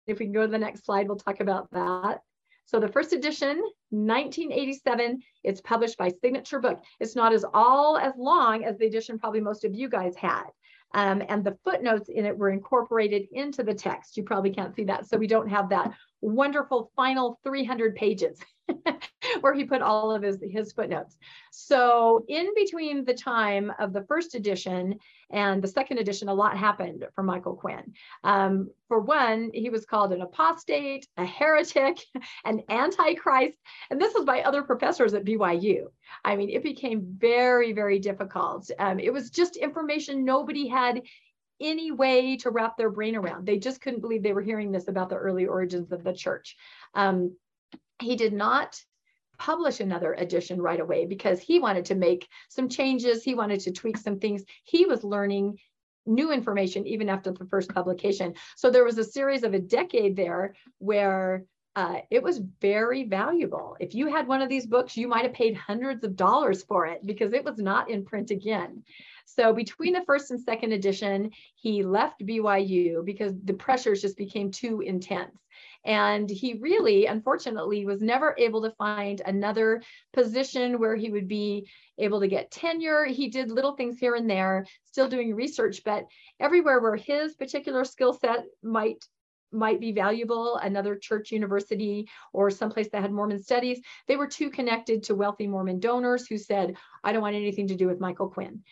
If 0.08 0.20
we 0.20 0.25
can 0.25 0.34
go 0.34 0.41
to 0.41 0.51
the 0.51 0.58
next 0.58 0.86
slide, 0.86 1.08
we'll 1.08 1.18
talk 1.18 1.39
about 1.39 1.70
that. 1.72 2.22
So 2.65 2.80
the 2.80 2.88
first 2.88 3.12
edition, 3.12 3.58
1987, 3.89 5.22
it's 5.44 5.62
published 5.62 5.98
by 5.98 6.10
Signature 6.22 6.60
Book. 6.60 6.82
It's 7.00 7.15
not 7.15 7.34
as 7.34 7.44
all 7.53 7.98
as 7.98 8.13
long 8.18 8.63
as 8.63 8.77
the 8.77 8.88
edition 8.88 9.20
probably 9.20 9.41
most 9.41 9.65
of 9.65 9.75
you 9.75 9.89
guys 9.89 10.15
had. 10.15 10.46
Um, 10.93 11.24
and 11.29 11.43
the 11.43 11.57
footnotes 11.63 12.10
in 12.10 12.25
it 12.25 12.38
were 12.38 12.50
incorporated 12.50 13.27
into 13.31 13.63
the 13.63 13.74
text. 13.74 14.17
You 14.17 14.24
probably 14.24 14.51
can't 14.51 14.75
see 14.75 14.83
that. 14.86 15.07
So 15.07 15.18
we 15.18 15.27
don't 15.27 15.50
have 15.50 15.70
that 15.70 15.94
wonderful 16.22 16.92
final 16.96 17.40
300 17.44 17.96
pages 17.96 18.40
where 19.42 19.53
he 19.53 19.66
put 19.66 19.81
all 19.81 20.12
of 20.12 20.22
his, 20.22 20.38
his 20.50 20.72
footnotes. 20.74 21.18
So 21.51 22.25
in 22.27 22.53
between 22.55 23.05
the 23.05 23.14
time 23.14 23.72
of 23.79 23.94
the 23.94 24.03
first 24.03 24.36
edition 24.36 25.00
and 25.29 25.62
the 25.62 25.68
second 25.68 25.98
edition, 25.98 26.29
a 26.29 26.34
lot 26.34 26.57
happened 26.57 27.05
for 27.16 27.24
Michael 27.24 27.55
Quinn. 27.55 27.94
Um, 28.24 28.70
for 28.88 29.00
one, 29.00 29.51
he 29.53 29.70
was 29.70 29.86
called 29.86 30.14
an 30.14 30.22
apostate, 30.22 31.07
a 31.18 31.25
heretic, 31.25 32.00
an 32.46 32.62
antichrist, 32.70 33.57
and 33.90 34.00
this 34.00 34.14
was 34.14 34.25
by 34.25 34.42
other 34.42 34.64
professors 34.64 35.14
at 35.14 35.25
BYU. 35.25 35.86
I 36.24 36.36
mean, 36.36 36.50
it 36.50 36.64
became 36.64 37.16
very, 37.18 37.74
very 37.74 38.00
difficult. 38.00 38.70
Um, 38.79 39.00
it 39.00 39.14
was 39.14 39.29
just 39.29 39.55
information 39.55 40.25
nobody 40.25 40.68
had 40.68 41.01
any 41.61 41.91
way 41.91 42.37
to 42.37 42.50
wrap 42.50 42.77
their 42.77 42.89
brain 42.89 43.15
around. 43.15 43.45
They 43.45 43.57
just 43.57 43.81
couldn't 43.81 44.01
believe 44.01 44.24
they 44.24 44.33
were 44.33 44.41
hearing 44.41 44.71
this 44.71 44.87
about 44.87 45.09
the 45.09 45.15
early 45.15 45.45
origins 45.45 45.91
of 45.91 46.03
the 46.03 46.13
church. 46.13 46.57
Um, 46.95 47.35
he 48.01 48.15
did 48.15 48.33
not 48.33 48.81
publish 49.37 49.79
another 49.79 50.13
edition 50.13 50.61
right 50.61 50.79
away 50.79 51.05
because 51.05 51.39
he 51.39 51.59
wanted 51.59 51.85
to 51.85 51.95
make 51.95 52.27
some 52.50 52.69
changes. 52.69 53.24
He 53.24 53.33
wanted 53.33 53.61
to 53.61 53.71
tweak 53.71 53.97
some 53.97 54.19
things. 54.19 54.43
He 54.63 54.85
was 54.85 55.03
learning 55.03 55.57
new 56.05 56.31
information 56.31 56.85
even 56.87 57.09
after 57.09 57.31
the 57.31 57.45
first 57.45 57.74
publication. 57.74 58.33
So 58.55 58.69
there 58.69 58.83
was 58.83 58.97
a 58.97 59.03
series 59.03 59.43
of 59.43 59.53
a 59.53 59.59
decade 59.59 60.15
there 60.15 60.55
where 60.79 61.45
uh, 61.75 62.00
it 62.09 62.21
was 62.21 62.41
very 62.59 63.03
valuable. 63.03 63.77
If 63.79 63.95
you 63.95 64.07
had 64.07 64.27
one 64.27 64.41
of 64.41 64.50
these 64.50 64.65
books, 64.65 64.97
you 64.97 65.07
might 65.07 65.24
have 65.24 65.33
paid 65.33 65.55
hundreds 65.55 66.03
of 66.03 66.15
dollars 66.15 66.63
for 66.63 66.85
it 66.85 67.05
because 67.05 67.33
it 67.33 67.45
was 67.45 67.57
not 67.57 67.89
in 67.89 68.03
print 68.03 68.29
again. 68.29 68.83
So 69.25 69.53
between 69.53 69.94
the 69.94 70.03
first 70.05 70.31
and 70.31 70.40
second 70.40 70.72
edition, 70.72 71.31
he 71.55 71.84
left 71.84 72.25
BYU 72.25 73.03
because 73.05 73.34
the 73.44 73.53
pressures 73.53 74.01
just 74.01 74.18
became 74.18 74.51
too 74.51 74.81
intense. 74.81 75.38
And 75.84 76.29
he 76.29 76.55
really, 76.55 77.07
unfortunately, 77.07 77.86
was 77.86 78.01
never 78.01 78.36
able 78.38 78.62
to 78.62 78.72
find 78.72 79.22
another 79.25 79.81
position 80.14 80.79
where 80.79 80.96
he 80.96 81.10
would 81.10 81.27
be 81.27 81.68
able 81.98 82.20
to 82.20 82.27
get 82.27 82.51
tenure. 82.51 83.05
He 83.05 83.29
did 83.29 83.50
little 83.50 83.75
things 83.75 83.98
here 83.98 84.16
and 84.16 84.29
there, 84.29 84.66
still 84.86 85.07
doing 85.07 85.34
research, 85.34 85.81
but 85.84 86.05
everywhere 86.40 86.79
where 86.79 86.96
his 86.96 87.36
particular 87.36 87.84
skill 87.84 88.14
set 88.14 88.46
might 88.62 89.03
might 89.51 89.79
be 89.79 89.92
valuable, 89.92 90.55
another 90.57 90.96
church 90.96 91.31
university 91.31 92.07
or 92.34 92.50
someplace 92.50 92.90
that 92.90 93.01
had 93.01 93.12
Mormon 93.12 93.42
studies, 93.42 93.81
they 94.07 94.16
were 94.16 94.27
too 94.27 94.50
connected 94.50 95.03
to 95.03 95.16
wealthy 95.16 95.48
Mormon 95.48 95.79
donors 95.79 96.25
who 96.27 96.38
said, 96.38 96.77
I 97.03 97.12
don't 97.12 97.22
want 97.22 97.36
anything 97.36 97.68
to 97.68 97.75
do 97.75 97.88
with 97.88 98.00
Michael 98.00 98.29
Quinn. 98.29 98.64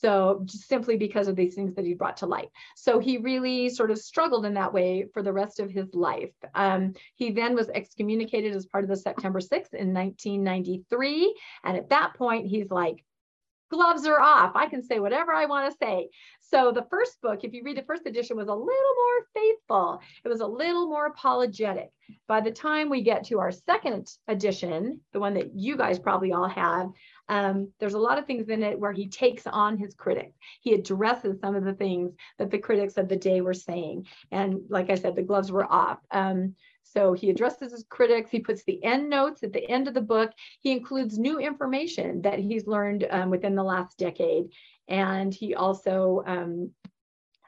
So 0.00 0.42
just 0.44 0.68
simply 0.68 0.96
because 0.96 1.28
of 1.28 1.36
these 1.36 1.54
things 1.54 1.74
that 1.74 1.84
he 1.84 1.94
brought 1.94 2.18
to 2.18 2.26
light. 2.26 2.50
So 2.76 2.98
he 2.98 3.18
really 3.18 3.70
sort 3.70 3.90
of 3.90 3.98
struggled 3.98 4.44
in 4.44 4.54
that 4.54 4.72
way 4.72 5.06
for 5.14 5.22
the 5.22 5.32
rest 5.32 5.58
of 5.58 5.70
his 5.70 5.94
life. 5.94 6.32
Um, 6.54 6.94
he 7.14 7.30
then 7.30 7.54
was 7.54 7.70
excommunicated 7.70 8.54
as 8.54 8.66
part 8.66 8.84
of 8.84 8.90
the 8.90 8.96
September 8.96 9.40
6th 9.40 9.72
in 9.72 9.94
1993. 9.94 11.34
And 11.64 11.76
at 11.76 11.88
that 11.90 12.14
point, 12.14 12.46
he's 12.46 12.70
like, 12.70 13.04
gloves 13.70 14.06
are 14.06 14.20
off. 14.20 14.52
I 14.54 14.66
can 14.66 14.82
say 14.82 15.00
whatever 15.00 15.32
I 15.32 15.46
want 15.46 15.70
to 15.70 15.76
say. 15.78 16.08
So 16.40 16.70
the 16.70 16.86
first 16.90 17.20
book, 17.20 17.42
if 17.42 17.52
you 17.52 17.62
read 17.64 17.76
the 17.76 17.82
first 17.82 18.06
edition, 18.06 18.36
was 18.36 18.48
a 18.48 18.54
little 18.54 18.64
more 18.64 19.26
faithful. 19.34 20.00
It 20.24 20.28
was 20.28 20.40
a 20.40 20.46
little 20.46 20.88
more 20.88 21.06
apologetic. 21.06 21.90
By 22.28 22.40
the 22.40 22.52
time 22.52 22.88
we 22.88 23.02
get 23.02 23.24
to 23.24 23.40
our 23.40 23.50
second 23.50 24.06
edition, 24.28 25.00
the 25.12 25.20
one 25.20 25.34
that 25.34 25.54
you 25.54 25.76
guys 25.76 25.98
probably 25.98 26.32
all 26.32 26.48
have, 26.48 26.90
um, 27.28 27.72
there's 27.80 27.94
a 27.94 27.98
lot 27.98 28.18
of 28.18 28.26
things 28.26 28.48
in 28.48 28.62
it 28.62 28.78
where 28.78 28.92
he 28.92 29.08
takes 29.08 29.46
on 29.46 29.76
his 29.76 29.94
critics. 29.94 30.36
He 30.60 30.74
addresses 30.74 31.40
some 31.40 31.56
of 31.56 31.64
the 31.64 31.74
things 31.74 32.12
that 32.38 32.50
the 32.50 32.58
critics 32.58 32.96
of 32.96 33.08
the 33.08 33.16
day 33.16 33.40
were 33.40 33.54
saying. 33.54 34.06
And 34.30 34.60
like 34.68 34.90
I 34.90 34.94
said, 34.94 35.16
the 35.16 35.22
gloves 35.22 35.50
were 35.50 35.70
off. 35.70 35.98
Um, 36.12 36.54
so 36.92 37.12
he 37.12 37.30
addresses 37.30 37.72
his 37.72 37.84
critics. 37.88 38.30
He 38.30 38.40
puts 38.40 38.64
the 38.64 38.82
end 38.84 39.10
notes 39.10 39.42
at 39.42 39.52
the 39.52 39.68
end 39.68 39.88
of 39.88 39.94
the 39.94 40.00
book. 40.00 40.30
He 40.60 40.72
includes 40.72 41.18
new 41.18 41.38
information 41.38 42.22
that 42.22 42.38
he's 42.38 42.66
learned 42.66 43.06
um, 43.10 43.30
within 43.30 43.54
the 43.54 43.62
last 43.62 43.98
decade. 43.98 44.46
And 44.88 45.34
he 45.34 45.54
also, 45.54 46.22
um, 46.26 46.70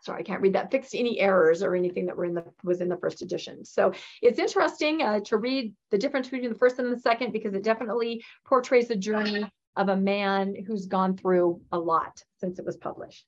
sorry, 0.03 0.21
I 0.21 0.25
can't 0.25 0.43
read 0.43 0.55
that, 0.55 0.71
fixed 0.71 0.95
any 0.95 1.21
errors 1.21 1.63
or 1.63 1.77
anything 1.77 2.07
that 2.07 2.17
were 2.17 2.25
in 2.25 2.35
the 2.35 2.45
was 2.65 2.81
in 2.81 2.89
the 2.89 2.97
first 2.97 3.23
edition. 3.23 3.65
So 3.65 3.93
it's 4.23 4.39
interesting 4.39 5.03
uh, 5.03 5.21
to 5.21 5.37
read 5.37 5.75
the 5.91 5.99
difference 5.99 6.29
between 6.29 6.51
the 6.53 6.59
first 6.59 6.79
and 6.79 6.93
the 6.93 7.01
second 7.01 7.33
because 7.33 7.55
it 7.55 7.63
definitely 7.63 8.25
portrays 8.45 8.89
the 8.89 8.97
journey 8.97 9.51
of 9.77 9.89
a 9.89 9.97
man 9.97 10.57
who's 10.67 10.87
gone 10.87 11.17
through 11.17 11.61
a 11.71 11.79
lot 11.79 12.23
since 12.41 12.59
it 12.59 12.67
was 12.67 12.77
published. 12.77 13.25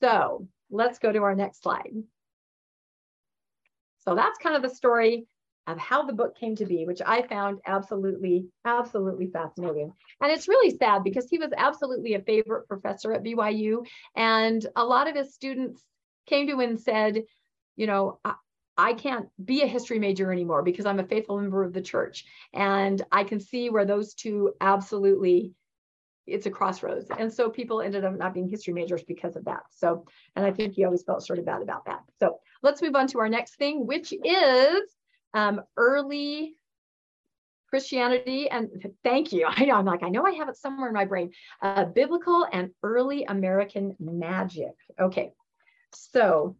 So 0.00 0.46
let's 0.70 0.98
go 0.98 1.10
to 1.10 1.22
our 1.22 1.34
next 1.34 1.62
slide. 1.62 1.92
So 4.04 4.14
that's 4.14 4.38
kind 4.38 4.56
of 4.56 4.62
the 4.62 4.74
story 4.74 5.26
of 5.68 5.78
how 5.78 6.04
the 6.04 6.12
book 6.12 6.36
came 6.36 6.56
to 6.56 6.66
be, 6.66 6.84
which 6.86 7.00
I 7.04 7.22
found 7.22 7.60
absolutely, 7.66 8.46
absolutely 8.64 9.28
fascinating. 9.28 9.92
And 10.20 10.32
it's 10.32 10.48
really 10.48 10.76
sad 10.76 11.04
because 11.04 11.28
he 11.30 11.38
was 11.38 11.52
absolutely 11.56 12.14
a 12.14 12.22
favorite 12.22 12.66
professor 12.66 13.12
at 13.12 13.22
BYU. 13.22 13.86
And 14.16 14.66
a 14.74 14.84
lot 14.84 15.08
of 15.08 15.14
his 15.14 15.34
students 15.34 15.80
came 16.26 16.48
to 16.48 16.54
him 16.54 16.70
and 16.70 16.80
said, 16.80 17.22
you 17.76 17.86
know, 17.86 18.18
I, 18.24 18.34
I 18.76 18.92
can't 18.94 19.28
be 19.42 19.62
a 19.62 19.66
history 19.66 20.00
major 20.00 20.32
anymore 20.32 20.62
because 20.62 20.86
I'm 20.86 20.98
a 20.98 21.06
faithful 21.06 21.38
member 21.38 21.62
of 21.62 21.72
the 21.72 21.82
church. 21.82 22.24
And 22.52 23.00
I 23.12 23.22
can 23.22 23.38
see 23.38 23.70
where 23.70 23.84
those 23.84 24.14
two 24.14 24.54
absolutely 24.60 25.52
it's 26.26 26.46
a 26.46 26.50
crossroads. 26.50 27.06
And 27.18 27.32
so 27.32 27.50
people 27.50 27.80
ended 27.80 28.04
up 28.04 28.16
not 28.16 28.34
being 28.34 28.48
history 28.48 28.72
majors 28.72 29.02
because 29.02 29.36
of 29.36 29.44
that. 29.46 29.62
So, 29.70 30.06
and 30.36 30.44
I 30.44 30.52
think 30.52 30.74
he 30.74 30.84
always 30.84 31.02
felt 31.02 31.26
sort 31.26 31.38
of 31.38 31.46
bad 31.46 31.62
about 31.62 31.84
that. 31.86 32.02
So 32.18 32.38
let's 32.62 32.82
move 32.82 32.94
on 32.94 33.08
to 33.08 33.18
our 33.18 33.28
next 33.28 33.56
thing, 33.56 33.86
which 33.86 34.12
is 34.12 34.82
um, 35.34 35.62
early 35.76 36.54
Christianity. 37.68 38.48
And 38.48 38.70
thank 39.02 39.32
you. 39.32 39.46
I 39.48 39.64
know, 39.64 39.74
I'm 39.74 39.84
like, 39.84 40.02
I 40.02 40.10
know 40.10 40.24
I 40.24 40.32
have 40.32 40.48
it 40.48 40.56
somewhere 40.56 40.88
in 40.88 40.94
my 40.94 41.04
brain. 41.04 41.32
Uh, 41.60 41.86
biblical 41.86 42.46
and 42.52 42.70
early 42.82 43.24
American 43.24 43.96
magic. 43.98 44.74
Okay. 45.00 45.32
So, 45.94 46.56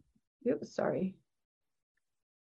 oops, 0.49 0.75
sorry. 0.75 1.15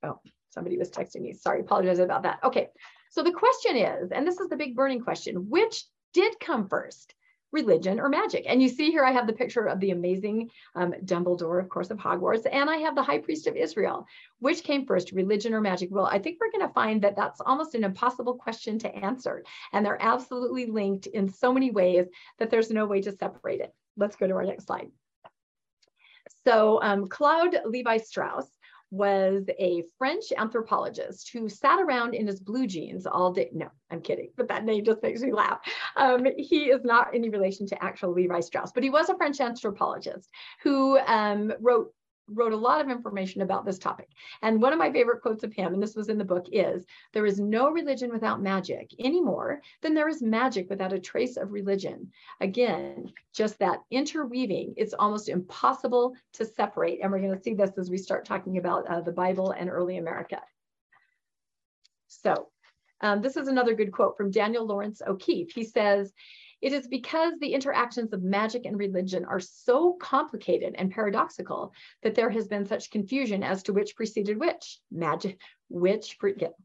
Oh, 0.03 0.21
somebody 0.51 0.79
was 0.79 0.91
texting 0.91 1.23
me. 1.23 1.33
Sorry, 1.33 1.61
apologize 1.61 1.99
about 1.99 2.23
that. 2.23 2.39
Okay. 2.45 2.69
So 3.11 3.23
the 3.25 3.33
question 3.33 3.77
is, 3.77 4.13
and 4.13 4.27
this 4.27 4.39
is 4.39 4.49
the 4.49 4.57
big 4.57 4.77
burning 4.77 5.01
question, 5.01 5.51
which 5.51 5.85
did 6.13 6.39
come 6.41 6.69
first? 6.69 7.15
religion 7.53 7.99
or 7.99 8.09
magic. 8.09 8.45
And 8.47 8.63
you 8.63 8.69
see 8.69 8.91
here, 8.91 9.05
I 9.05 9.13
have 9.13 9.27
the 9.27 9.33
picture 9.33 9.67
of 9.67 9.81
the 9.81 9.91
amazing 9.91 10.51
um, 10.75 10.93
Dumbledore, 11.05 11.61
of 11.61 11.69
course, 11.69 11.91
of 11.91 11.99
Hogwarts, 11.99 12.47
and 12.51 12.71
I 12.71 12.77
have 12.77 12.95
the 12.95 13.03
High 13.03 13.19
Priest 13.19 13.47
of 13.47 13.57
Israel. 13.57 14.07
Which 14.39 14.63
came 14.63 14.87
first, 14.87 15.13
religion 15.13 15.53
or 15.53 15.61
magic? 15.61 15.91
Well, 15.91 16.07
I 16.07 16.19
think 16.19 16.39
we're 16.41 16.53
going 16.53 16.67
to 16.67 16.75
find 16.75 17.03
that 17.03 17.17
that's 17.17 17.41
almost 17.41 17.75
an 17.75 17.85
impossible 17.85 18.35
question 18.35 18.79
to 18.81 18.95
answer. 18.95 19.45
And 19.73 19.85
they're 19.85 20.01
absolutely 20.01 20.67
linked 20.67 21.07
in 21.07 21.29
so 21.29 21.53
many 21.53 21.71
ways 21.71 22.07
that 22.39 22.51
there's 22.51 22.71
no 22.71 22.87
way 22.87 23.03
to 23.03 23.13
separate 23.13 23.61
it. 23.61 23.75
Let's 23.97 24.17
go 24.17 24.27
to 24.27 24.35
our 24.35 24.45
next 24.45 24.67
slide. 24.67 24.91
So 26.45 26.81
um, 26.83 27.09
Claude 27.09 27.57
Levi-Strauss 27.67 28.47
was 28.91 29.45
a 29.59 29.85
French 29.99 30.33
anthropologist 30.37 31.31
who 31.33 31.49
sat 31.49 31.81
around 31.81 32.15
in 32.15 32.27
his 32.27 32.41
blue 32.41 32.67
jeans 32.67 33.07
all 33.07 33.33
day. 33.33 33.49
No, 33.53 33.69
I'm 33.91 34.01
kidding, 34.01 34.31
but 34.37 34.49
that 34.49 34.65
name 34.65 34.85
just 34.85 35.03
makes 35.03 35.21
me 35.21 35.33
laugh. 35.33 35.61
Um, 35.97 36.27
he 36.37 36.65
is 36.65 36.85
not 36.85 37.15
any 37.15 37.29
relation 37.29 37.67
to 37.69 37.83
actual 37.83 38.13
Levi 38.13 38.41
Strauss, 38.41 38.73
but 38.73 38.83
he 38.83 38.91
was 38.91 39.09
a 39.09 39.17
French 39.17 39.41
anthropologist 39.41 40.29
who 40.63 40.99
um, 40.99 41.53
wrote 41.61 41.93
wrote 42.33 42.53
a 42.53 42.57
lot 42.57 42.81
of 42.81 42.91
information 42.91 43.43
about 43.43 43.65
this 43.65 43.79
topic. 43.79 44.09
And 44.43 44.61
one 44.61 44.73
of 44.73 44.79
my 44.79 44.93
favorite 44.93 45.23
quotes 45.23 45.45
of 45.45 45.53
him, 45.53 45.75
and 45.75 45.83
this 45.83 45.97
was 45.97 46.09
in 46.09 46.19
the 46.19 46.25
book, 46.25 46.47
is 46.53 46.85
there 47.13 47.27
is 47.27 47.41
no 47.41 47.71
religion 47.71 48.11
without 48.13 48.43
magic 48.43 48.91
any 48.99 49.21
more 49.21 49.61
than 49.83 49.95
there 49.95 50.09
is 50.09 50.23
magic 50.23 50.69
without 50.71 50.93
a 50.93 50.99
trace 50.99 51.37
of 51.37 51.53
religion. 51.53 52.11
Again, 52.41 53.13
just 53.33 53.59
that 53.59 53.81
interweaving, 53.91 54.75
it's 54.77 54.95
almost 54.95 55.29
impossible 55.29 56.15
to 56.35 56.45
separate. 56.45 57.01
And 57.03 57.11
we're 57.11 57.21
going 57.21 57.37
to 57.37 57.43
see 57.43 57.55
this 57.55 57.77
as 57.79 57.91
we 57.91 57.99
start 57.99 58.25
talking 58.25 58.59
about 58.59 58.87
uh, 58.87 59.01
the 59.01 59.13
Bible 59.13 59.53
and 59.53 59.69
early 59.69 59.99
America. 59.99 60.41
So 62.09 62.49
um, 63.01 63.23
this 63.23 63.37
is 63.37 63.49
another 63.49 63.75
good 63.75 63.93
quote 63.93 64.17
from 64.17 64.31
Daniel 64.31 64.67
Lawrence 64.67 65.01
O'Keefe. 65.07 65.53
He 65.53 65.65
says, 65.65 66.13
it 66.63 66.73
is 66.73 66.87
because 66.89 67.35
the 67.39 67.53
interactions 67.53 68.13
of 68.13 68.23
magic 68.23 68.67
and 68.67 68.79
religion 68.79 69.25
are 69.25 69.41
so 69.41 69.95
complicated 69.95 70.75
and 70.77 70.91
paradoxical 70.91 71.73
that 72.03 72.15
there 72.15 72.31
has 72.31 72.49
been 72.49 72.67
such 72.67 72.91
confusion 72.91 73.43
as 73.43 73.63
to 73.63 73.73
which 73.73 73.97
preceded 73.97 74.39
which. 74.39 74.79
Magic, 74.91 75.41
which, 75.69 76.19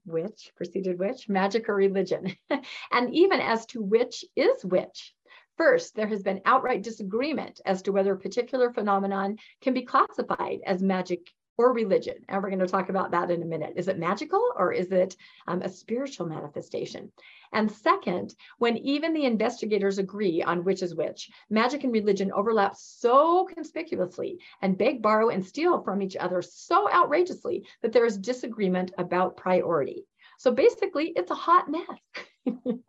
which 0.05 0.51
preceded 0.55 0.99
which, 0.99 1.29
magic 1.29 1.69
or 1.69 1.75
religion, 1.75 2.35
and 2.91 3.13
even 3.13 3.39
as 3.39 3.65
to 3.67 3.81
which 3.81 4.25
is 4.35 4.65
which. 4.65 5.13
First, 5.57 5.95
there 5.95 6.07
has 6.07 6.21
been 6.21 6.41
outright 6.43 6.83
disagreement 6.83 7.61
as 7.65 7.81
to 7.83 7.93
whether 7.93 8.13
a 8.13 8.19
particular 8.19 8.73
phenomenon 8.73 9.37
can 9.61 9.73
be 9.73 9.83
classified 9.83 10.59
as 10.65 10.83
magic 10.83 11.31
or 11.57 11.73
religion. 11.73 12.15
And 12.27 12.41
we're 12.41 12.49
going 12.49 12.59
to 12.59 12.67
talk 12.67 12.89
about 12.89 13.11
that 13.11 13.31
in 13.31 13.41
a 13.41 13.45
minute. 13.45 13.73
Is 13.75 13.87
it 13.87 13.97
magical 13.97 14.41
or 14.57 14.71
is 14.71 14.91
it 14.91 15.15
um, 15.47 15.61
a 15.61 15.69
spiritual 15.69 16.27
manifestation? 16.27 17.11
And 17.53 17.71
second, 17.71 18.35
when 18.57 18.77
even 18.77 19.13
the 19.13 19.25
investigators 19.25 19.97
agree 19.97 20.43
on 20.43 20.63
which 20.63 20.83
is 20.83 20.95
which, 20.95 21.29
magic 21.49 21.83
and 21.83 21.93
religion 21.93 22.31
overlap 22.33 22.75
so 22.75 23.45
conspicuously 23.45 24.39
and 24.61 24.77
beg, 24.77 25.01
borrow, 25.01 25.29
and 25.29 25.45
steal 25.45 25.81
from 25.81 26.01
each 26.01 26.17
other 26.17 26.41
so 26.41 26.91
outrageously 26.91 27.65
that 27.81 27.93
there 27.93 28.05
is 28.05 28.17
disagreement 28.17 28.91
about 28.97 29.37
priority. 29.37 30.05
So 30.37 30.51
basically, 30.51 31.13
it's 31.15 31.31
a 31.31 31.35
hot 31.35 31.69
mess. 31.69 32.45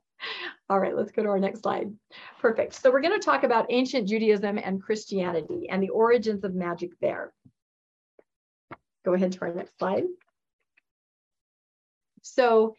All 0.68 0.81
right, 0.81 0.96
let's 0.96 1.12
go 1.12 1.22
to 1.22 1.29
our 1.29 1.38
next 1.38 1.62
slide. 1.62 1.92
Perfect. 2.40 2.74
So 2.74 2.90
we're 2.90 3.02
going 3.02 3.18
to 3.18 3.24
talk 3.24 3.44
about 3.44 3.66
ancient 3.70 4.09
Judaism 4.09 4.59
and 4.59 4.83
Christianity 4.83 5.68
and 5.70 5.83
the 5.83 5.90
origins 5.90 6.42
of 6.42 6.55
magic 6.55 6.90
there. 7.00 7.33
Go 9.07 9.14
ahead 9.14 9.33
to 9.33 9.40
our 9.42 9.55
next 9.55 9.79
slide. 9.79 10.03
So 12.23 12.75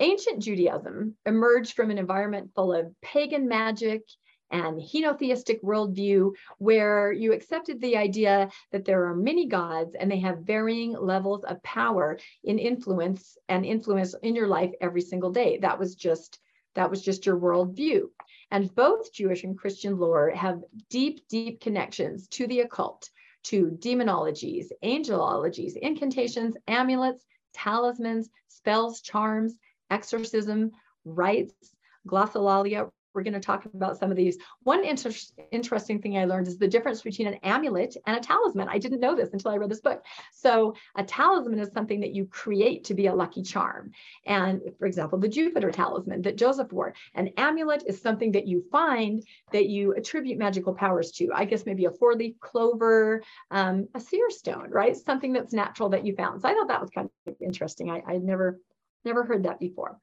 ancient 0.00 0.42
Judaism 0.42 1.16
emerged 1.26 1.74
from 1.74 1.90
an 1.90 1.98
environment 1.98 2.52
full 2.54 2.72
of 2.72 2.98
pagan 3.02 3.46
magic 3.46 4.04
and 4.50 4.80
henotheistic 4.80 5.62
worldview 5.62 6.32
where 6.56 7.12
you 7.12 7.34
accepted 7.34 7.78
the 7.82 7.98
idea 7.98 8.50
that 8.70 8.86
there 8.86 9.04
are 9.04 9.14
many 9.14 9.46
gods 9.48 9.94
and 9.94 10.10
they 10.10 10.20
have 10.20 10.46
varying 10.46 10.92
levels 10.92 11.44
of 11.44 11.62
power 11.62 12.18
in 12.42 12.58
influence 12.58 13.36
and 13.50 13.66
influence 13.66 14.14
in 14.22 14.34
your 14.34 14.48
life 14.48 14.72
every 14.80 15.02
single 15.02 15.30
day. 15.30 15.58
That 15.58 15.78
was 15.78 15.94
just 15.94 16.38
that 16.74 16.88
was 16.88 17.02
just 17.02 17.26
your 17.26 17.38
worldview. 17.38 18.04
And 18.50 18.74
both 18.74 19.12
Jewish 19.12 19.44
and 19.44 19.58
Christian 19.58 19.98
lore 19.98 20.30
have 20.30 20.64
deep, 20.88 21.28
deep 21.28 21.60
connections 21.60 22.28
to 22.28 22.46
the 22.46 22.60
occult 22.60 23.10
to 23.44 23.76
demonologies, 23.80 24.66
angelologies, 24.82 25.76
incantations, 25.76 26.56
amulets, 26.68 27.24
talismans, 27.52 28.30
spells, 28.48 29.00
charms, 29.00 29.56
exorcism, 29.90 30.70
rites, 31.04 31.74
glossolalia, 32.06 32.90
we're 33.14 33.22
going 33.22 33.32
to 33.34 33.40
talk 33.40 33.64
about 33.66 33.98
some 33.98 34.10
of 34.10 34.16
these. 34.16 34.38
One 34.62 34.84
inter 34.84 35.10
interesting 35.50 36.00
thing 36.00 36.16
I 36.16 36.24
learned 36.24 36.48
is 36.48 36.58
the 36.58 36.68
difference 36.68 37.02
between 37.02 37.28
an 37.28 37.38
amulet 37.42 37.96
and 38.06 38.16
a 38.16 38.20
talisman. 38.20 38.68
I 38.68 38.78
didn't 38.78 39.00
know 39.00 39.14
this 39.14 39.32
until 39.32 39.50
I 39.50 39.56
read 39.56 39.70
this 39.70 39.80
book. 39.80 40.04
So 40.32 40.74
a 40.96 41.04
talisman 41.04 41.58
is 41.58 41.70
something 41.72 42.00
that 42.00 42.14
you 42.14 42.26
create 42.26 42.84
to 42.84 42.94
be 42.94 43.06
a 43.06 43.14
lucky 43.14 43.42
charm. 43.42 43.92
And 44.26 44.60
for 44.78 44.86
example, 44.86 45.18
the 45.18 45.28
Jupiter 45.28 45.70
talisman 45.70 46.22
that 46.22 46.36
Joseph 46.36 46.72
wore. 46.72 46.94
An 47.14 47.28
amulet 47.36 47.84
is 47.86 48.00
something 48.00 48.32
that 48.32 48.46
you 48.46 48.64
find 48.70 49.22
that 49.52 49.66
you 49.66 49.92
attribute 49.94 50.38
magical 50.38 50.74
powers 50.74 51.10
to. 51.12 51.30
I 51.34 51.44
guess 51.44 51.66
maybe 51.66 51.84
a 51.84 51.90
four-leaf 51.90 52.38
clover, 52.40 53.22
um, 53.50 53.88
a 53.94 54.00
seer 54.00 54.30
stone, 54.30 54.70
right? 54.70 54.96
Something 54.96 55.32
that's 55.32 55.52
natural 55.52 55.90
that 55.90 56.04
you 56.06 56.14
found. 56.14 56.40
So 56.40 56.48
I 56.48 56.54
thought 56.54 56.68
that 56.68 56.80
was 56.80 56.90
kind 56.90 57.08
of 57.26 57.34
interesting. 57.40 57.90
I, 57.90 58.02
I 58.06 58.18
never, 58.18 58.60
never 59.04 59.24
heard 59.24 59.44
that 59.44 59.60
before. 59.60 59.98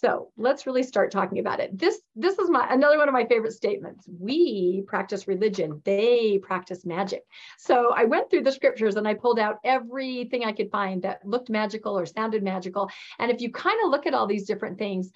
So 0.00 0.32
let's 0.38 0.66
really 0.66 0.82
start 0.82 1.10
talking 1.10 1.40
about 1.40 1.60
it. 1.60 1.78
This 1.78 2.00
this 2.16 2.38
is 2.38 2.48
my 2.48 2.66
another 2.72 2.96
one 2.96 3.08
of 3.08 3.12
my 3.12 3.26
favorite 3.26 3.52
statements. 3.52 4.08
We 4.08 4.82
practice 4.86 5.28
religion, 5.28 5.82
they 5.84 6.38
practice 6.42 6.86
magic. 6.86 7.24
So 7.58 7.92
I 7.94 8.04
went 8.04 8.30
through 8.30 8.44
the 8.44 8.52
scriptures 8.52 8.96
and 8.96 9.06
I 9.06 9.12
pulled 9.12 9.38
out 9.38 9.58
everything 9.62 10.42
I 10.42 10.52
could 10.52 10.70
find 10.70 11.02
that 11.02 11.20
looked 11.26 11.50
magical 11.50 11.98
or 11.98 12.06
sounded 12.06 12.42
magical. 12.42 12.88
And 13.18 13.30
if 13.30 13.42
you 13.42 13.50
kind 13.50 13.76
of 13.84 13.90
look 13.90 14.06
at 14.06 14.14
all 14.14 14.26
these 14.26 14.46
different 14.46 14.78
things, 14.78 15.12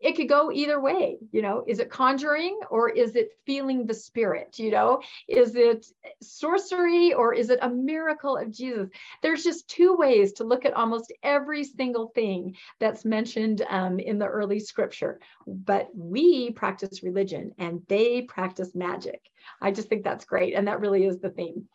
it 0.00 0.14
could 0.14 0.28
go 0.28 0.52
either 0.52 0.80
way 0.80 1.16
you 1.32 1.42
know 1.42 1.64
is 1.66 1.78
it 1.78 1.90
conjuring 1.90 2.58
or 2.70 2.88
is 2.90 3.16
it 3.16 3.30
feeling 3.46 3.86
the 3.86 3.94
spirit 3.94 4.58
you 4.58 4.70
know? 4.70 5.00
Is 5.28 5.56
it 5.56 5.86
sorcery 6.20 7.14
or 7.14 7.32
is 7.32 7.50
it 7.50 7.58
a 7.62 7.68
miracle 7.68 8.36
of 8.36 8.52
jesus? 8.52 8.88
There's 9.22 9.44
just 9.44 9.68
two 9.68 9.94
ways 9.96 10.32
to 10.34 10.44
look 10.44 10.64
at 10.64 10.74
almost 10.74 11.12
every 11.22 11.64
single 11.64 12.08
thing 12.14 12.56
that's 12.80 13.04
mentioned 13.04 13.62
um, 13.68 13.98
in 13.98 14.18
the 14.18 14.26
early 14.26 14.60
scripture 14.60 15.20
but 15.46 15.88
we 15.94 16.50
practice 16.50 17.02
religion 17.02 17.52
and 17.58 17.82
they 17.88 18.22
practice 18.22 18.74
magic. 18.74 19.20
I 19.60 19.70
just 19.70 19.88
think 19.88 20.04
that's 20.04 20.24
great 20.24 20.54
and 20.54 20.66
that 20.68 20.80
really 20.80 21.04
is 21.04 21.18
the 21.18 21.30
theme. 21.30 21.68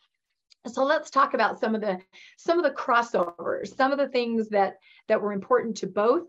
So 0.68 0.84
let's 0.84 1.10
talk 1.10 1.34
about 1.34 1.60
some 1.60 1.74
of 1.74 1.82
the 1.82 2.00
some 2.38 2.60
of 2.60 2.64
the 2.64 2.78
crossovers 2.78 3.76
some 3.76 3.92
of 3.92 3.98
the 3.98 4.10
things 4.10 4.50
that 4.50 4.78
that 5.08 5.22
were 5.22 5.34
important 5.34 5.78
to 5.78 5.88
both 5.88 6.28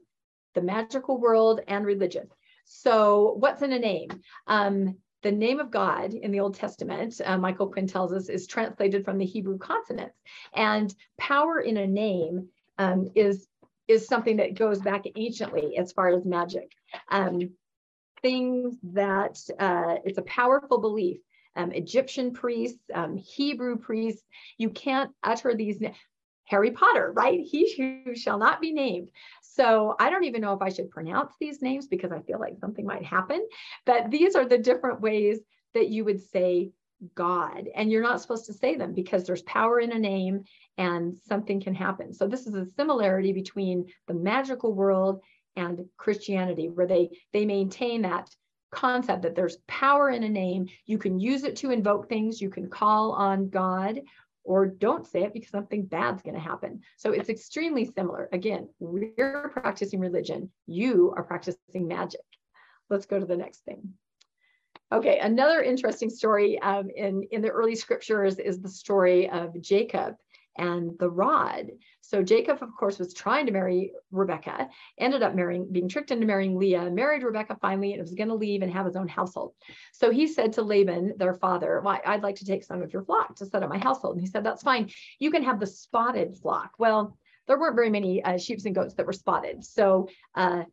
the 0.55 0.62
magical 0.62 1.19
world, 1.19 1.61
and 1.69 1.85
religion. 1.85 2.29
So, 2.65 3.35
what's 3.38 3.62
in 3.62 3.73
a 3.73 3.79
name? 3.79 4.09
Um, 4.47 4.97
the 5.23 5.33
name 5.33 5.61
of 5.61 5.71
God 5.71 6.15
in 6.15 6.33
the 6.33 6.41
Old 6.41 6.55
Testament, 6.55 7.21
uh, 7.25 7.38
Michael 7.38 7.69
Quinn 7.69 7.87
tells 7.87 8.12
us, 8.12 8.29
is 8.29 8.47
translated 8.47 9.05
from 9.05 9.19
the 9.19 9.25
Hebrew 9.25 9.59
consonants. 9.59 10.19
And 10.55 10.93
power 11.19 11.61
in 11.61 11.77
a 11.77 11.87
name 11.87 12.49
um, 12.79 13.09
is, 13.15 13.47
is 13.87 14.07
something 14.07 14.38
that 14.38 14.55
goes 14.55 14.81
back 14.81 15.05
anciently 15.15 15.77
as 15.77 15.93
far 15.93 16.09
as 16.09 16.25
magic. 16.25 16.73
Um, 17.09 17.51
things 18.21 18.77
that 18.83 19.38
uh, 19.59 19.97
it's 20.05 20.19
a 20.19 20.23
powerful 20.23 20.81
belief. 20.81 21.19
Um, 21.55 21.71
Egyptian 21.73 22.33
priests, 22.33 22.81
um, 22.95 23.17
Hebrew 23.17 23.77
priests, 23.77 24.25
you 24.57 24.71
can't 24.71 25.11
utter 25.23 25.55
these. 25.55 25.79
Harry 26.44 26.70
Potter, 26.70 27.12
right? 27.14 27.40
He 27.40 28.02
who 28.05 28.14
shall 28.14 28.38
not 28.38 28.61
be 28.61 28.72
named. 28.72 29.11
So 29.42 29.94
I 29.98 30.11
don't 30.11 30.24
even 30.24 30.40
know 30.40 30.52
if 30.52 30.62
I 30.62 30.70
should 30.70 30.90
pronounce 30.90 31.35
these 31.40 31.62
names 31.62 31.87
because 31.87 32.12
I 32.12 32.20
feel 32.20 32.40
like 32.40 32.59
something 32.59 32.87
might 32.87 33.05
happen. 33.05 33.46
But 33.87 34.11
these 34.11 34.35
are 34.35 34.46
the 34.46 34.59
different 34.59 35.00
ways 35.00 35.40
that 35.74 35.88
you 35.88 36.05
would 36.05 36.20
say 36.20 36.70
God. 37.14 37.68
And 37.74 37.90
you're 37.90 38.02
not 38.02 38.20
supposed 38.20 38.46
to 38.46 38.52
say 38.52 38.76
them 38.76 38.92
because 38.92 39.24
there's 39.24 39.42
power 39.42 39.81
in 39.81 39.92
a 39.92 39.98
name 39.98 40.44
and 40.78 41.16
something 41.16 41.61
can 41.61 41.74
happen. 41.74 42.12
So 42.12 42.26
this 42.26 42.46
is 42.46 42.55
a 42.55 42.66
similarity 42.66 43.33
between 43.33 43.87
the 44.07 44.14
magical 44.14 44.72
world 44.72 45.20
and 45.57 45.85
Christianity, 45.96 46.68
where 46.68 46.87
they 46.87 47.11
they 47.33 47.44
maintain 47.44 48.02
that 48.02 48.31
concept 48.70 49.22
that 49.22 49.35
there's 49.35 49.59
power 49.66 50.11
in 50.11 50.22
a 50.22 50.28
name. 50.28 50.66
You 50.87 50.98
can 50.98 51.20
use 51.20 51.44
it 51.44 51.57
to 51.57 51.70
invoke 51.70 52.09
things. 52.09 52.40
You 52.40 52.48
can 52.48 52.70
call 52.70 53.12
on 53.12 53.50
God, 53.50 54.00
or 54.44 54.66
don't 54.66 55.07
say 55.07 55.22
it 55.22 55.33
because 55.33 55.50
something 55.50 55.85
bad's 55.85 56.22
going 56.22 56.35
to 56.35 56.40
happen. 56.40 56.81
So 56.96 57.12
it's 57.12 57.28
extremely 57.28 57.85
similar. 57.85 58.28
Again, 58.33 58.68
we're 58.81 59.50
practicing 59.50 60.00
religion. 60.00 60.50
You 60.66 61.12
are 61.16 61.22
practicing 61.22 61.87
magic. 61.88 62.20
Let's 62.90 63.07
go 63.07 63.18
to 63.18 63.26
the 63.26 63.37
next 63.37 63.64
thing. 63.64 63.94
Okay, 64.92 65.18
another 65.20 65.62
interesting 65.62 66.11
story 66.11 66.61
um, 66.61 66.90
in, 66.94 67.22
in 67.31 67.40
the 67.40 67.48
early 67.48 67.74
scriptures 67.74 68.38
is 68.38 68.61
the 68.61 68.68
story 68.68 69.31
of 69.31 69.59
Jacob 69.62 70.16
and 70.57 70.99
the 70.99 71.11
rod. 71.11 71.71
So 72.01 72.23
Jacob, 72.23 72.62
of 72.62 72.75
course, 72.79 72.99
was 72.99 73.15
trying 73.15 73.47
to 73.47 73.53
marry 73.53 73.93
Rebecca, 74.11 74.69
ended 74.99 75.23
up 75.23 75.35
marrying, 75.35 75.71
being 75.71 75.88
tricked 75.88 76.11
into 76.11 76.27
marrying 76.27 76.59
Leah, 76.59 76.91
married 76.91 77.23
Rebecca 77.23 77.57
finally, 77.61 77.93
and 77.93 78.03
was 78.03 78.12
going 78.12 78.29
to 78.29 78.35
leave 78.35 78.62
and 78.62 78.73
have 78.73 78.87
his 78.87 78.97
own 78.97 79.09
household. 79.09 79.55
So 79.93 80.11
he 80.11 80.27
said 80.27 80.53
to 80.55 80.62
Laban, 80.62 81.15
their 81.17 81.35
father, 81.35 81.81
well, 81.85 82.01
I'd 82.05 82.23
like 82.23 82.37
to 82.37 82.45
take 82.45 82.65
some 82.65 82.83
of 82.83 82.93
your 82.93 83.03
flock 83.03 83.37
to 83.37 83.47
set 83.47 83.62
up 83.62 83.71
my 83.71 83.79
household. 83.79 84.17
And 84.17 84.21
he 84.25 84.31
said, 84.31 84.45
that's 84.45 84.62
fine. 84.62 84.91
You 85.19 85.31
can 85.31 85.43
have 85.45 85.61
the 85.61 85.67
spotted 85.67 86.37
flock. 86.37 86.73
Well, 86.79 87.17
there 87.47 87.59
weren't 87.59 87.77
very 87.77 87.91
many 87.91 88.23
uh, 88.23 88.38
sheep 88.38 88.61
and 88.65 88.75
goats 88.75 88.95
that 88.95 89.07
were 89.07 89.12
spotted. 89.12 89.65
So 89.65 90.09
uh, 90.35 90.65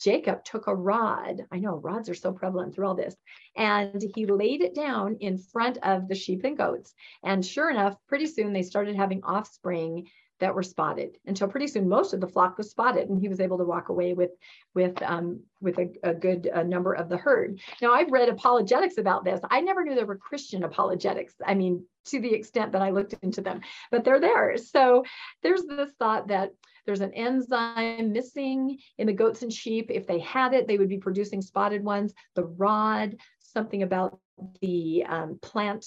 Jacob 0.00 0.44
took 0.44 0.66
a 0.66 0.74
rod. 0.74 1.46
I 1.52 1.58
know 1.58 1.76
rods 1.76 2.08
are 2.08 2.14
so 2.14 2.32
prevalent 2.32 2.74
through 2.74 2.86
all 2.86 2.94
this. 2.94 3.14
And 3.56 4.02
he 4.14 4.26
laid 4.26 4.62
it 4.62 4.74
down 4.74 5.16
in 5.20 5.38
front 5.38 5.78
of 5.82 6.08
the 6.08 6.14
sheep 6.14 6.44
and 6.44 6.56
goats. 6.56 6.94
And 7.22 7.44
sure 7.44 7.70
enough, 7.70 7.96
pretty 8.08 8.26
soon 8.26 8.52
they 8.52 8.62
started 8.62 8.96
having 8.96 9.22
offspring 9.22 10.08
that 10.40 10.54
were 10.54 10.62
spotted 10.62 11.18
until 11.26 11.48
pretty 11.48 11.66
soon 11.66 11.88
most 11.88 12.12
of 12.12 12.20
the 12.20 12.26
flock 12.26 12.58
was 12.58 12.70
spotted 12.70 13.08
and 13.08 13.20
he 13.20 13.28
was 13.28 13.40
able 13.40 13.58
to 13.58 13.64
walk 13.64 13.90
away 13.90 14.14
with 14.14 14.30
with 14.74 15.00
um, 15.02 15.40
with 15.60 15.78
a, 15.78 15.92
a 16.02 16.14
good 16.14 16.50
uh, 16.52 16.62
number 16.62 16.94
of 16.94 17.08
the 17.08 17.16
herd 17.16 17.60
now 17.80 17.92
i've 17.92 18.10
read 18.10 18.28
apologetics 18.28 18.98
about 18.98 19.24
this 19.24 19.40
i 19.50 19.60
never 19.60 19.84
knew 19.84 19.94
there 19.94 20.06
were 20.06 20.16
christian 20.16 20.64
apologetics 20.64 21.34
i 21.46 21.54
mean 21.54 21.84
to 22.06 22.20
the 22.20 22.32
extent 22.32 22.72
that 22.72 22.82
i 22.82 22.90
looked 22.90 23.14
into 23.22 23.42
them 23.42 23.60
but 23.90 24.02
they're 24.02 24.20
there 24.20 24.56
so 24.56 25.04
there's 25.42 25.62
this 25.64 25.92
thought 25.98 26.28
that 26.28 26.50
there's 26.90 27.00
an 27.02 27.14
enzyme 27.14 28.12
missing 28.12 28.76
in 28.98 29.06
the 29.06 29.12
goats 29.12 29.42
and 29.42 29.52
sheep. 29.52 29.92
If 29.92 30.08
they 30.08 30.18
had 30.18 30.54
it, 30.54 30.66
they 30.66 30.76
would 30.76 30.88
be 30.88 30.98
producing 30.98 31.40
spotted 31.40 31.84
ones. 31.84 32.12
The 32.34 32.46
rod, 32.46 33.16
something 33.38 33.84
about 33.84 34.18
the 34.60 35.04
um, 35.08 35.38
plant, 35.40 35.86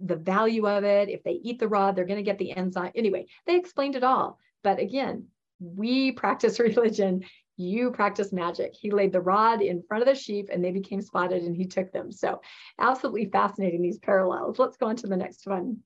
the 0.00 0.16
value 0.16 0.66
of 0.66 0.82
it. 0.82 1.08
If 1.08 1.22
they 1.22 1.38
eat 1.44 1.60
the 1.60 1.68
rod, 1.68 1.94
they're 1.94 2.04
going 2.04 2.16
to 2.16 2.24
get 2.24 2.38
the 2.38 2.50
enzyme. 2.50 2.90
Anyway, 2.96 3.26
they 3.46 3.54
explained 3.54 3.94
it 3.94 4.02
all. 4.02 4.40
But 4.64 4.80
again, 4.80 5.28
we 5.60 6.10
practice 6.10 6.58
religion. 6.58 7.22
You 7.56 7.92
practice 7.92 8.32
magic. 8.32 8.74
He 8.74 8.90
laid 8.90 9.12
the 9.12 9.20
rod 9.20 9.62
in 9.62 9.84
front 9.84 10.02
of 10.02 10.08
the 10.08 10.20
sheep 10.20 10.48
and 10.52 10.64
they 10.64 10.72
became 10.72 11.00
spotted 11.00 11.44
and 11.44 11.54
he 11.54 11.66
took 11.66 11.92
them. 11.92 12.10
So, 12.10 12.40
absolutely 12.76 13.26
fascinating, 13.26 13.82
these 13.82 14.00
parallels. 14.00 14.58
Let's 14.58 14.76
go 14.76 14.86
on 14.86 14.96
to 14.96 15.06
the 15.06 15.16
next 15.16 15.46
one. 15.46 15.76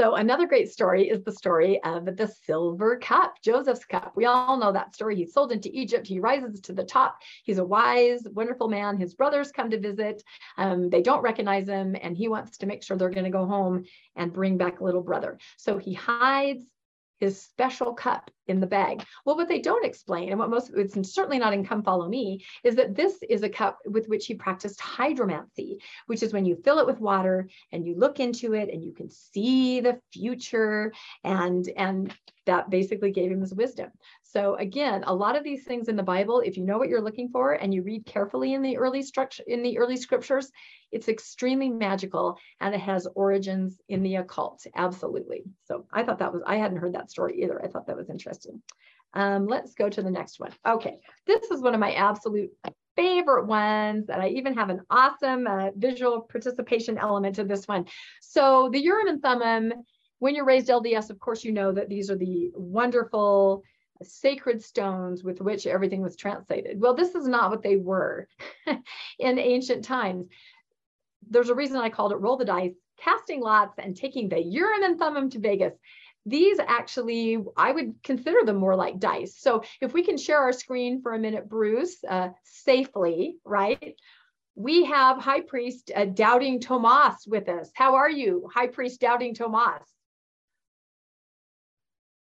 So 0.00 0.14
another 0.14 0.46
great 0.46 0.72
story 0.72 1.10
is 1.10 1.22
the 1.24 1.32
story 1.32 1.78
of 1.84 2.16
the 2.16 2.26
silver 2.26 2.96
cup, 2.96 3.34
Joseph's 3.44 3.84
cup. 3.84 4.12
We 4.16 4.24
all 4.24 4.56
know 4.56 4.72
that 4.72 4.94
story. 4.94 5.14
He's 5.14 5.34
sold 5.34 5.52
into 5.52 5.68
Egypt. 5.78 6.06
He 6.06 6.18
rises 6.18 6.58
to 6.62 6.72
the 6.72 6.84
top. 6.84 7.18
He's 7.44 7.58
a 7.58 7.64
wise, 7.66 8.22
wonderful 8.32 8.66
man. 8.66 8.96
His 8.96 9.12
brothers 9.12 9.52
come 9.52 9.68
to 9.68 9.78
visit. 9.78 10.22
Um, 10.56 10.88
they 10.88 11.02
don't 11.02 11.20
recognize 11.20 11.68
him, 11.68 11.96
and 12.00 12.16
he 12.16 12.28
wants 12.28 12.56
to 12.56 12.66
make 12.66 12.82
sure 12.82 12.96
they're 12.96 13.10
going 13.10 13.24
to 13.24 13.30
go 13.30 13.44
home 13.44 13.84
and 14.16 14.32
bring 14.32 14.56
back 14.56 14.80
little 14.80 15.02
brother. 15.02 15.38
So 15.58 15.76
he 15.76 15.92
hides 15.92 16.64
his 17.20 17.40
special 17.40 17.92
cup 17.92 18.30
in 18.48 18.60
the 18.60 18.66
bag. 18.66 19.04
Well, 19.24 19.36
what 19.36 19.46
they 19.46 19.60
don't 19.60 19.84
explain, 19.84 20.30
and 20.30 20.38
what 20.38 20.50
most, 20.50 20.72
it's 20.74 21.14
certainly 21.14 21.38
not 21.38 21.52
in 21.52 21.64
Come 21.64 21.82
Follow 21.82 22.08
Me, 22.08 22.44
is 22.64 22.74
that 22.76 22.96
this 22.96 23.22
is 23.28 23.42
a 23.42 23.48
cup 23.48 23.78
with 23.86 24.08
which 24.08 24.26
he 24.26 24.34
practiced 24.34 24.80
hydromancy, 24.80 25.76
which 26.06 26.22
is 26.22 26.32
when 26.32 26.46
you 26.46 26.56
fill 26.56 26.78
it 26.78 26.86
with 26.86 26.98
water 26.98 27.48
and 27.70 27.86
you 27.86 27.94
look 27.94 28.18
into 28.18 28.54
it 28.54 28.70
and 28.72 28.82
you 28.82 28.92
can 28.92 29.10
see 29.10 29.80
the 29.80 30.00
future 30.12 30.92
and, 31.22 31.68
and 31.76 32.14
that 32.46 32.70
basically 32.70 33.12
gave 33.12 33.30
him 33.30 33.40
his 33.40 33.54
wisdom. 33.54 33.90
So 34.32 34.54
again, 34.56 35.02
a 35.06 35.14
lot 35.14 35.36
of 35.36 35.42
these 35.42 35.64
things 35.64 35.88
in 35.88 35.96
the 35.96 36.04
Bible, 36.04 36.40
if 36.40 36.56
you 36.56 36.64
know 36.64 36.78
what 36.78 36.88
you're 36.88 37.00
looking 37.00 37.30
for 37.30 37.54
and 37.54 37.74
you 37.74 37.82
read 37.82 38.06
carefully 38.06 38.54
in 38.54 38.62
the 38.62 38.76
early 38.76 39.02
structure 39.02 39.42
in 39.46 39.62
the 39.62 39.76
early 39.78 39.96
scriptures, 39.96 40.52
it's 40.92 41.08
extremely 41.08 41.68
magical 41.68 42.38
and 42.60 42.72
it 42.72 42.80
has 42.80 43.08
origins 43.16 43.80
in 43.88 44.04
the 44.04 44.16
occult. 44.16 44.64
Absolutely. 44.76 45.42
So 45.64 45.86
I 45.92 46.04
thought 46.04 46.20
that 46.20 46.32
was 46.32 46.42
I 46.46 46.56
hadn't 46.56 46.76
heard 46.76 46.94
that 46.94 47.10
story 47.10 47.42
either. 47.42 47.60
I 47.64 47.66
thought 47.66 47.88
that 47.88 47.96
was 47.96 48.08
interesting. 48.08 48.62
Um, 49.14 49.46
let's 49.48 49.74
go 49.74 49.88
to 49.88 50.00
the 50.00 50.10
next 50.10 50.38
one. 50.38 50.52
Okay, 50.64 50.98
this 51.26 51.50
is 51.50 51.60
one 51.60 51.74
of 51.74 51.80
my 51.80 51.92
absolute 51.94 52.50
favorite 52.94 53.46
ones, 53.46 54.08
and 54.10 54.22
I 54.22 54.28
even 54.28 54.54
have 54.54 54.70
an 54.70 54.82
awesome 54.90 55.48
uh, 55.48 55.70
visual 55.74 56.20
participation 56.20 56.98
element 56.98 57.34
to 57.36 57.44
this 57.44 57.66
one. 57.66 57.86
So 58.20 58.68
the 58.72 58.80
Urim 58.80 59.08
and 59.08 59.20
Thummim, 59.20 59.72
when 60.20 60.36
you're 60.36 60.44
raised 60.44 60.68
LDS, 60.68 61.10
of 61.10 61.18
course, 61.18 61.42
you 61.42 61.50
know 61.50 61.72
that 61.72 61.88
these 61.88 62.10
are 62.10 62.16
the 62.16 62.52
wonderful 62.54 63.64
sacred 64.02 64.62
stones 64.62 65.22
with 65.22 65.40
which 65.40 65.66
everything 65.66 66.02
was 66.02 66.16
translated. 66.16 66.80
Well, 66.80 66.94
this 66.94 67.14
is 67.14 67.28
not 67.28 67.50
what 67.50 67.62
they 67.62 67.76
were 67.76 68.28
in 69.18 69.38
ancient 69.38 69.84
times. 69.84 70.26
There's 71.28 71.50
a 71.50 71.54
reason 71.54 71.76
I 71.76 71.90
called 71.90 72.12
it 72.12 72.16
roll 72.16 72.36
the 72.36 72.44
dice, 72.44 72.74
casting 72.98 73.40
lots, 73.40 73.78
and 73.78 73.96
taking 73.96 74.28
the 74.28 74.40
Urim 74.40 74.82
and 74.82 74.98
Thummim 74.98 75.30
to 75.30 75.38
Vegas. 75.38 75.74
These 76.26 76.58
actually, 76.58 77.38
I 77.56 77.72
would 77.72 77.94
consider 78.02 78.44
them 78.44 78.56
more 78.56 78.76
like 78.76 78.98
dice. 78.98 79.36
So 79.38 79.62
if 79.80 79.92
we 79.92 80.02
can 80.02 80.18
share 80.18 80.38
our 80.38 80.52
screen 80.52 81.00
for 81.02 81.12
a 81.12 81.18
minute, 81.18 81.48
Bruce, 81.48 82.02
uh, 82.04 82.30
safely, 82.44 83.36
right? 83.44 83.94
We 84.54 84.84
have 84.84 85.18
High 85.18 85.40
Priest 85.40 85.90
uh, 85.94 86.04
Doubting 86.04 86.60
Tomas 86.60 87.26
with 87.26 87.48
us. 87.48 87.70
How 87.74 87.94
are 87.96 88.10
you, 88.10 88.48
High 88.52 88.66
Priest 88.66 89.00
Doubting 89.00 89.34
Tomas? 89.34 89.82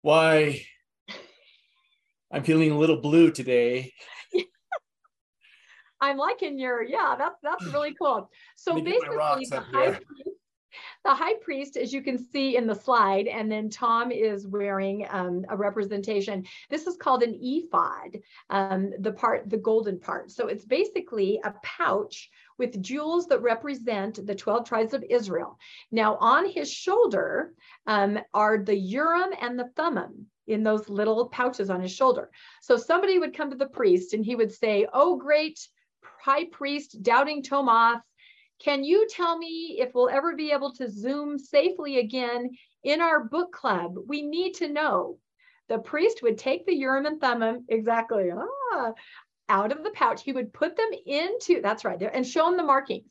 Why, 0.03 0.62
I'm 2.31 2.43
feeling 2.43 2.71
a 2.71 2.79
little 2.79 3.01
blue 3.01 3.31
today. 3.31 3.93
I'm 6.01 6.17
liking 6.17 6.59
your, 6.59 6.83
yeah, 6.83 7.17
that's 7.19 7.41
that's 7.43 7.64
really 7.73 7.95
cool. 7.95 8.31
So 8.57 8.75
basically 8.81 9.47
the 9.51 9.61
high, 9.61 9.91
priest, 9.91 10.38
the 11.05 11.14
high 11.14 11.35
priest, 11.41 11.77
as 11.77 11.93
you 11.93 12.03
can 12.03 12.19
see 12.19 12.57
in 12.57 12.67
the 12.67 12.75
slide, 12.75 13.27
and 13.27 13.51
then 13.51 13.71
Tom 13.71 14.12
is 14.12 14.47
wearing 14.47 15.07
um, 15.11 15.45
a 15.49 15.57
representation. 15.57 16.45
This 16.71 16.87
is 16.87 16.97
called 16.97 17.23
an 17.23 17.38
ephod, 17.41 18.21
um, 18.51 18.93
the 19.01 19.12
part, 19.12 19.49
the 19.49 19.57
golden 19.57 19.99
part. 19.99 20.31
So 20.31 20.49
it's 20.49 20.64
basically 20.64 21.41
a 21.45 21.55
pouch 21.62 22.31
with 22.59 22.83
jewels 22.83 23.27
that 23.29 23.43
represent 23.43 24.25
the 24.25 24.35
12 24.35 24.69
tribes 24.69 24.95
of 24.95 25.05
Israel. 25.09 25.59
Now 25.91 26.17
on 26.21 26.49
his 26.49 26.71
shoulder 26.71 27.55
um, 27.87 28.19
are 28.35 28.59
the 28.59 28.77
Urim 28.77 29.31
and 29.41 29.59
the 29.59 29.71
Thummim 29.77 30.27
in 30.49 30.63
those 30.63 30.89
little 30.89 31.29
pouches 31.29 31.71
on 31.71 31.81
his 31.81 31.93
shoulder. 31.93 32.31
So 32.61 32.77
somebody 32.77 33.19
would 33.19 33.37
come 33.37 33.51
to 33.51 33.57
the 33.57 33.69
priest 33.69 34.15
and 34.15 34.25
he 34.25 34.35
would 34.35 34.53
say, 34.53 34.87
Oh, 34.93 35.17
great 35.17 35.61
high 36.23 36.45
priest, 36.47 37.03
doubting 37.03 37.43
Tomas, 37.43 38.01
can 38.59 38.83
you 38.83 39.07
tell 39.09 39.39
me 39.39 39.77
if 39.81 39.95
we'll 39.95 40.09
ever 40.09 40.35
be 40.35 40.51
able 40.51 40.73
to 40.75 40.91
Zoom 40.91 41.39
safely 41.39 41.99
again 41.99 42.51
in 42.83 43.01
our 43.01 43.25
book 43.25 43.53
club? 43.53 43.95
We 44.07 44.23
need 44.23 44.55
to 44.55 44.69
know. 44.69 45.19
The 45.69 45.79
priest 45.79 46.23
would 46.23 46.39
take 46.39 46.67
the 46.67 46.75
Urim 46.75 47.07
and 47.07 47.21
Thummim, 47.21 47.65
exactly, 47.69 48.31
ah, 48.33 48.93
out 49.49 49.71
of 49.71 49.85
the 49.85 49.91
pouch. 49.91 50.23
He 50.23 50.33
would 50.33 50.53
put 50.53 50.77
them 50.77 50.91
into, 51.07 51.61
that's 51.63 51.85
right, 51.85 51.99
there, 51.99 52.15
and 52.15 52.27
show 52.27 52.47
them 52.47 52.57
the 52.57 52.63
markings. 52.63 53.07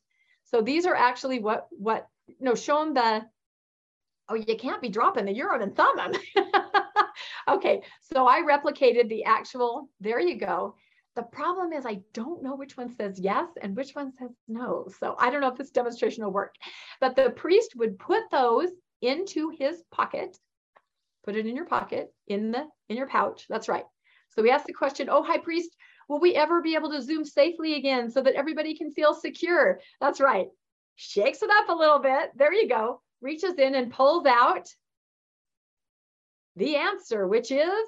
So 0.45 0.61
these 0.61 0.85
are 0.85 0.95
actually 0.95 1.39
what, 1.39 1.67
what, 1.71 2.07
no, 2.39 2.55
show 2.55 2.83
them 2.83 2.93
the, 2.93 3.25
oh, 4.29 4.35
you 4.35 4.57
can't 4.57 4.81
be 4.81 4.89
dropping 4.89 5.25
the 5.25 5.33
Urim 5.33 5.61
and 5.61 5.75
Thummim. 5.75 6.13
okay, 7.47 7.81
so 8.01 8.27
I 8.27 8.41
replicated 8.41 9.09
the 9.09 9.25
actual, 9.25 9.89
there 9.99 10.19
you 10.19 10.37
go. 10.37 10.75
The 11.15 11.23
problem 11.23 11.73
is 11.73 11.85
I 11.85 12.01
don't 12.13 12.43
know 12.43 12.55
which 12.55 12.77
one 12.77 12.95
says 12.95 13.19
yes 13.19 13.47
and 13.59 13.75
which 13.75 13.95
one 13.95 14.11
says 14.13 14.29
no. 14.47 14.87
So 14.99 15.15
I 15.17 15.31
don't 15.31 15.41
know 15.41 15.51
if 15.51 15.57
this 15.57 15.71
demonstration 15.71 16.23
will 16.23 16.31
work, 16.31 16.53
but 17.01 17.15
the 17.15 17.31
priest 17.31 17.73
would 17.75 17.97
put 17.97 18.23
those 18.29 18.69
into 19.01 19.49
his 19.49 19.81
pocket, 19.91 20.37
put 21.25 21.35
it 21.35 21.47
in 21.47 21.55
your 21.55 21.65
pocket, 21.65 22.13
in 22.27 22.51
the 22.51 22.67
in 22.87 22.97
your 22.97 23.07
pouch. 23.07 23.45
That's 23.49 23.67
right. 23.67 23.85
So 24.29 24.43
we 24.43 24.51
asked 24.51 24.67
the 24.67 24.73
question, 24.73 25.09
oh, 25.09 25.23
high 25.23 25.39
priest, 25.39 25.75
will 26.07 26.19
we 26.19 26.35
ever 26.35 26.61
be 26.61 26.75
able 26.75 26.91
to 26.91 27.01
zoom 27.01 27.25
safely 27.25 27.75
again 27.75 28.11
so 28.11 28.21
that 28.21 28.35
everybody 28.35 28.75
can 28.75 28.91
feel 28.91 29.15
secure? 29.15 29.79
That's 29.99 30.19
right. 30.19 30.47
Shakes 30.95 31.41
it 31.41 31.49
up 31.49 31.69
a 31.69 31.75
little 31.75 31.99
bit. 31.99 32.29
There 32.35 32.53
you 32.53 32.69
go. 32.69 33.01
Reaches 33.21 33.55
in 33.55 33.73
and 33.73 33.91
pulls 33.91 34.27
out 34.27 34.67
the 36.57 36.75
answer, 36.75 37.27
which 37.27 37.51
is 37.51 37.87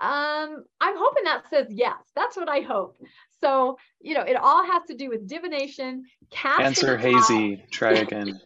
Um, 0.00 0.64
I'm 0.80 0.96
hoping 0.96 1.24
that 1.24 1.44
says 1.50 1.68
yes. 1.70 1.94
That's 2.16 2.36
what 2.36 2.48
I 2.48 2.60
hope. 2.60 2.96
So, 3.40 3.78
you 4.00 4.14
know, 4.14 4.22
it 4.22 4.34
all 4.36 4.64
has 4.64 4.82
to 4.88 4.94
do 4.96 5.08
with 5.08 5.28
divination, 5.28 6.04
casting. 6.30 6.66
Answer 6.66 6.96
hazy. 6.96 7.64
Try 7.70 7.92
again. 7.92 8.40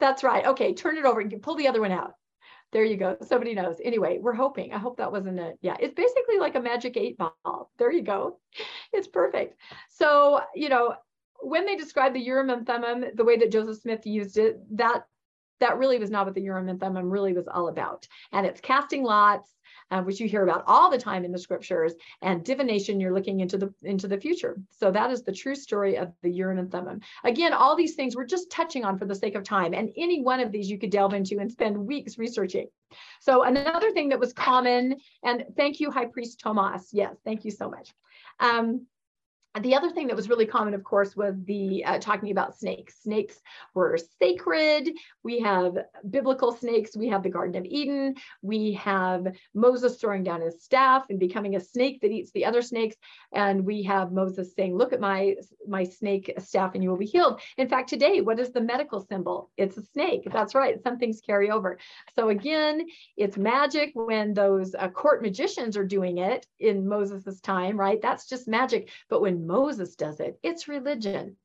That's 0.00 0.22
right. 0.24 0.46
Okay, 0.46 0.72
turn 0.74 0.96
it 0.96 1.04
over. 1.04 1.20
You 1.20 1.38
pull 1.38 1.54
the 1.56 1.68
other 1.68 1.80
one 1.80 1.92
out. 1.92 2.12
There 2.72 2.84
you 2.84 2.96
go. 2.96 3.16
Somebody 3.22 3.54
knows. 3.54 3.76
Anyway, 3.84 4.18
we're 4.20 4.32
hoping. 4.34 4.72
I 4.72 4.78
hope 4.78 4.96
that 4.96 5.12
wasn't 5.12 5.38
it. 5.38 5.58
Yeah, 5.62 5.76
it's 5.78 5.94
basically 5.94 6.38
like 6.38 6.56
a 6.56 6.60
magic 6.60 6.96
eight 6.96 7.18
ball. 7.18 7.70
There 7.78 7.92
you 7.92 8.02
go. 8.02 8.38
It's 8.92 9.08
perfect. 9.08 9.58
So, 9.90 10.40
you 10.54 10.68
know, 10.68 10.94
when 11.40 11.66
they 11.66 11.76
describe 11.76 12.14
the 12.14 12.20
Urim 12.20 12.50
and 12.50 12.66
Thummim, 12.66 13.04
the 13.14 13.24
way 13.24 13.36
that 13.36 13.50
Joseph 13.52 13.82
Smith 13.82 14.06
used 14.06 14.38
it, 14.38 14.60
that 14.76 15.04
that 15.60 15.78
really 15.78 15.98
was 15.98 16.10
not 16.10 16.26
what 16.26 16.34
the 16.34 16.42
Urim 16.42 16.68
and 16.68 16.80
Thummim 16.80 17.10
really 17.10 17.32
was 17.32 17.48
all 17.48 17.68
about. 17.68 18.06
And 18.32 18.46
it's 18.46 18.60
casting 18.60 19.02
lots, 19.02 19.48
uh, 19.90 20.02
which 20.02 20.20
you 20.20 20.28
hear 20.28 20.42
about 20.42 20.64
all 20.66 20.90
the 20.90 20.98
time 20.98 21.24
in 21.24 21.32
the 21.32 21.38
scriptures, 21.38 21.94
and 22.22 22.44
divination. 22.44 23.00
You're 23.00 23.14
looking 23.14 23.40
into 23.40 23.58
the 23.58 23.72
into 23.82 24.08
the 24.08 24.18
future. 24.18 24.60
So 24.70 24.90
that 24.90 25.10
is 25.10 25.22
the 25.22 25.32
true 25.32 25.54
story 25.54 25.96
of 25.96 26.12
the 26.22 26.30
Urim 26.30 26.58
and 26.58 26.70
Thummim. 26.70 27.00
Again, 27.24 27.52
all 27.52 27.76
these 27.76 27.94
things 27.94 28.16
we're 28.16 28.26
just 28.26 28.50
touching 28.50 28.84
on 28.84 28.98
for 28.98 29.04
the 29.04 29.14
sake 29.14 29.34
of 29.34 29.44
time, 29.44 29.74
and 29.74 29.90
any 29.96 30.22
one 30.22 30.40
of 30.40 30.52
these 30.52 30.70
you 30.70 30.78
could 30.78 30.90
delve 30.90 31.14
into 31.14 31.38
and 31.38 31.50
spend 31.50 31.76
weeks 31.76 32.18
researching. 32.18 32.68
So 33.20 33.42
another 33.42 33.90
thing 33.92 34.10
that 34.10 34.20
was 34.20 34.32
common, 34.32 34.96
and 35.22 35.44
thank 35.56 35.80
you, 35.80 35.90
High 35.90 36.06
Priest 36.06 36.40
Tomas. 36.40 36.90
Yes, 36.92 37.16
thank 37.24 37.44
you 37.44 37.50
so 37.50 37.68
much. 37.68 37.92
Um, 38.40 38.86
the 39.60 39.74
other 39.74 39.90
thing 39.90 40.08
that 40.08 40.16
was 40.16 40.28
really 40.28 40.46
common, 40.46 40.74
of 40.74 40.82
course, 40.82 41.14
was 41.14 41.34
the 41.44 41.84
uh, 41.84 41.98
talking 41.98 42.32
about 42.32 42.58
snakes. 42.58 42.96
Snakes 43.02 43.40
were 43.72 43.96
sacred. 44.18 44.90
We 45.22 45.38
have 45.40 45.76
biblical 46.10 46.52
snakes. 46.52 46.96
We 46.96 47.08
have 47.08 47.22
the 47.22 47.28
Garden 47.28 47.56
of 47.56 47.64
Eden. 47.64 48.16
We 48.42 48.72
have 48.72 49.28
Moses 49.54 49.96
throwing 49.96 50.24
down 50.24 50.40
his 50.40 50.62
staff 50.62 51.04
and 51.08 51.20
becoming 51.20 51.54
a 51.54 51.60
snake 51.60 52.00
that 52.00 52.10
eats 52.10 52.32
the 52.32 52.44
other 52.44 52.62
snakes. 52.62 52.96
And 53.32 53.64
we 53.64 53.84
have 53.84 54.10
Moses 54.10 54.52
saying, 54.54 54.76
"Look 54.76 54.92
at 54.92 55.00
my 55.00 55.36
my 55.68 55.84
snake 55.84 56.34
staff, 56.38 56.74
and 56.74 56.82
you 56.82 56.90
will 56.90 56.96
be 56.96 57.06
healed." 57.06 57.40
In 57.56 57.68
fact, 57.68 57.88
today, 57.88 58.22
what 58.22 58.40
is 58.40 58.50
the 58.50 58.60
medical 58.60 59.00
symbol? 59.00 59.50
It's 59.56 59.76
a 59.76 59.82
snake. 59.82 60.26
That's 60.32 60.56
right. 60.56 60.82
Some 60.82 60.98
things 60.98 61.20
carry 61.20 61.50
over. 61.50 61.78
So 62.16 62.30
again, 62.30 62.86
it's 63.16 63.36
magic 63.36 63.92
when 63.94 64.34
those 64.34 64.74
uh, 64.74 64.88
court 64.88 65.22
magicians 65.22 65.76
are 65.76 65.84
doing 65.84 66.18
it 66.18 66.46
in 66.58 66.88
Moses's 66.88 67.40
time, 67.40 67.78
right? 67.78 68.02
That's 68.02 68.28
just 68.28 68.48
magic. 68.48 68.90
But 69.08 69.20
when 69.20 69.43
Moses 69.46 69.94
does 69.96 70.20
it, 70.20 70.38
it's 70.42 70.68
religion. 70.68 71.36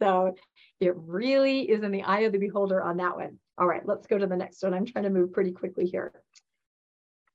So 0.00 0.34
it 0.80 0.94
really 0.96 1.62
is 1.70 1.82
in 1.82 1.92
the 1.92 2.02
eye 2.02 2.20
of 2.20 2.32
the 2.32 2.38
beholder 2.38 2.82
on 2.82 2.96
that 2.98 3.16
one. 3.16 3.38
All 3.56 3.66
right, 3.66 3.86
let's 3.86 4.06
go 4.06 4.18
to 4.18 4.26
the 4.26 4.36
next 4.36 4.62
one. 4.62 4.74
I'm 4.74 4.86
trying 4.86 5.04
to 5.04 5.10
move 5.10 5.32
pretty 5.32 5.52
quickly 5.52 5.86
here. 5.86 6.12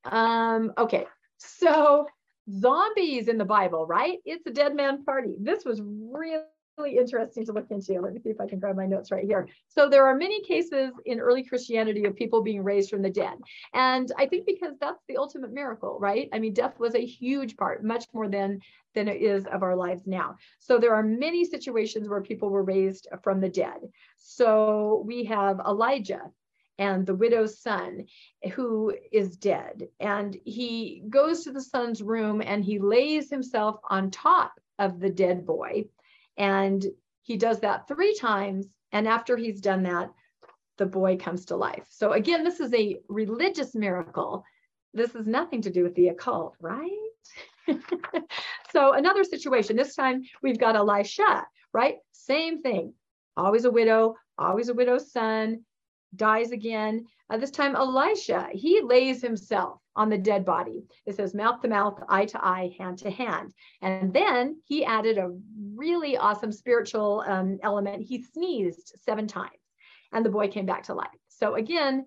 Um, 0.04 0.74
okay, 0.78 1.06
so 1.38 2.08
zombies 2.52 3.28
in 3.28 3.38
the 3.38 3.46
Bible, 3.46 3.86
right? 3.86 4.20
It's 4.26 4.46
a 4.46 4.52
dead 4.52 4.76
man 4.76 5.04
party. 5.04 5.36
This 5.40 5.64
was 5.64 5.82
really 5.84 6.44
really 6.80 6.98
interesting 6.98 7.46
to 7.46 7.52
look 7.52 7.70
into. 7.70 8.00
Let 8.00 8.14
me 8.14 8.20
see 8.20 8.30
if 8.30 8.40
I 8.40 8.48
can 8.48 8.60
grab 8.60 8.76
my 8.76 8.86
notes 8.86 9.12
right 9.12 9.26
here. 9.26 9.48
So 9.68 9.90
there 9.90 10.06
are 10.06 10.16
many 10.16 10.42
cases 10.42 10.92
in 11.06 11.20
early 11.20 11.44
Christianity 11.44 12.06
of 12.06 12.16
people 12.16 12.42
being 12.42 12.64
raised 12.64 12.90
from 12.90 13.02
the 13.02 13.10
dead. 13.10 13.38
And 13.74 14.12
I 14.18 14.26
think 14.26 14.46
because 14.46 14.76
that's 14.80 15.04
the 15.08 15.18
ultimate 15.18 15.52
miracle, 15.52 15.98
right? 16.00 16.30
I 16.34 16.40
mean, 16.40 16.54
death 16.54 16.80
was 16.80 16.96
a 16.96 17.06
huge 17.06 17.58
part, 17.58 17.84
much 17.84 18.06
more 18.14 18.28
than 18.28 18.62
than 18.96 19.08
it 19.08 19.22
is 19.22 19.46
of 19.46 19.62
our 19.62 19.76
lives 19.76 20.08
now. 20.08 20.36
So 20.60 20.80
there 20.80 20.96
are 20.96 21.04
many 21.04 21.46
situations 21.46 22.10
where 22.10 22.22
people 22.22 22.50
were 22.50 22.64
raised 22.64 23.08
from 23.22 23.40
the 23.40 23.50
dead. 23.50 23.78
So 24.18 25.04
we 25.06 25.26
have 25.26 25.60
Elijah 25.60 26.24
and 26.80 27.06
the 27.06 27.14
widow's 27.14 27.62
son 27.62 28.08
who 28.54 28.96
is 29.12 29.38
dead. 29.38 29.90
And 30.00 30.36
he 30.44 31.04
goes 31.08 31.44
to 31.44 31.52
the 31.52 31.62
son's 31.62 32.02
room 32.02 32.42
and 32.44 32.66
he 32.66 32.80
lays 32.80 33.30
himself 33.30 33.80
on 33.88 34.10
top 34.10 34.54
of 34.80 35.00
the 35.00 35.10
dead 35.10 35.46
boy 35.46 35.86
and 36.40 36.84
he 37.22 37.38
does 37.38 37.60
that 37.60 37.88
three 37.88 38.16
times. 38.16 38.68
And 38.92 39.08
after 39.08 39.38
he's 39.38 39.62
done 39.62 39.84
that, 39.84 40.10
the 40.78 40.86
boy 40.86 41.18
comes 41.18 41.46
to 41.46 41.58
life. 41.58 41.86
So 41.90 42.14
again, 42.14 42.44
this 42.44 42.60
is 42.60 42.74
a 42.74 42.98
religious 43.10 43.76
miracle. 43.76 44.44
This 44.94 45.14
has 45.14 45.28
nothing 45.28 45.62
to 45.64 45.70
do 45.70 45.84
with 45.84 45.94
the 45.94 46.08
occult, 46.08 46.56
right? 46.60 46.90
so 48.72 48.94
another 48.94 49.24
situation, 49.24 49.76
this 49.76 49.96
time 49.96 50.24
we've 50.42 50.58
got 50.58 50.76
Elisha, 50.76 51.46
right? 51.74 51.98
Same 52.14 52.62
thing. 52.62 52.94
Always 53.38 53.66
a 53.66 53.72
widow, 53.72 54.16
always 54.38 54.70
a 54.70 54.74
widow's 54.74 55.12
son, 55.12 55.64
dies 56.16 56.52
again. 56.52 57.06
Uh, 57.30 57.38
this 57.38 57.52
time, 57.52 57.76
Elisha, 57.76 58.48
he 58.52 58.82
lays 58.82 59.22
himself 59.22 59.80
on 60.00 60.10
the 60.10 60.18
dead 60.18 60.46
body. 60.46 60.86
It 61.06 61.18
says 61.18 61.34
mouth 61.34 61.62
to 61.62 61.68
mouth, 61.68 62.02
eye 62.08 62.24
to 62.28 62.44
eye, 62.44 62.74
hand 62.80 63.00
to 63.00 63.12
hand. 63.12 63.54
And 63.82 64.14
then 64.14 64.62
he 64.64 64.86
added 64.86 65.18
a 65.18 65.36
really 65.76 66.16
awesome 66.16 66.54
spiritual 66.54 67.22
um, 67.28 67.60
element. 67.62 68.06
He 68.08 68.24
sneezed 68.24 68.94
seven 69.04 69.28
times 69.28 69.52
and 70.14 70.26
the 70.26 70.30
boy 70.30 70.48
came 70.48 70.66
back 70.66 70.84
to 70.84 70.94
life. 70.94 71.10
So 71.28 71.56
again, 71.56 72.06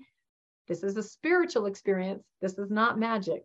this 0.68 0.82
is 0.82 0.96
a 0.96 1.02
spiritual 1.02 1.66
experience. 1.66 2.24
This 2.40 2.56
is 2.58 2.70
not 2.70 2.98
magic. 2.98 3.44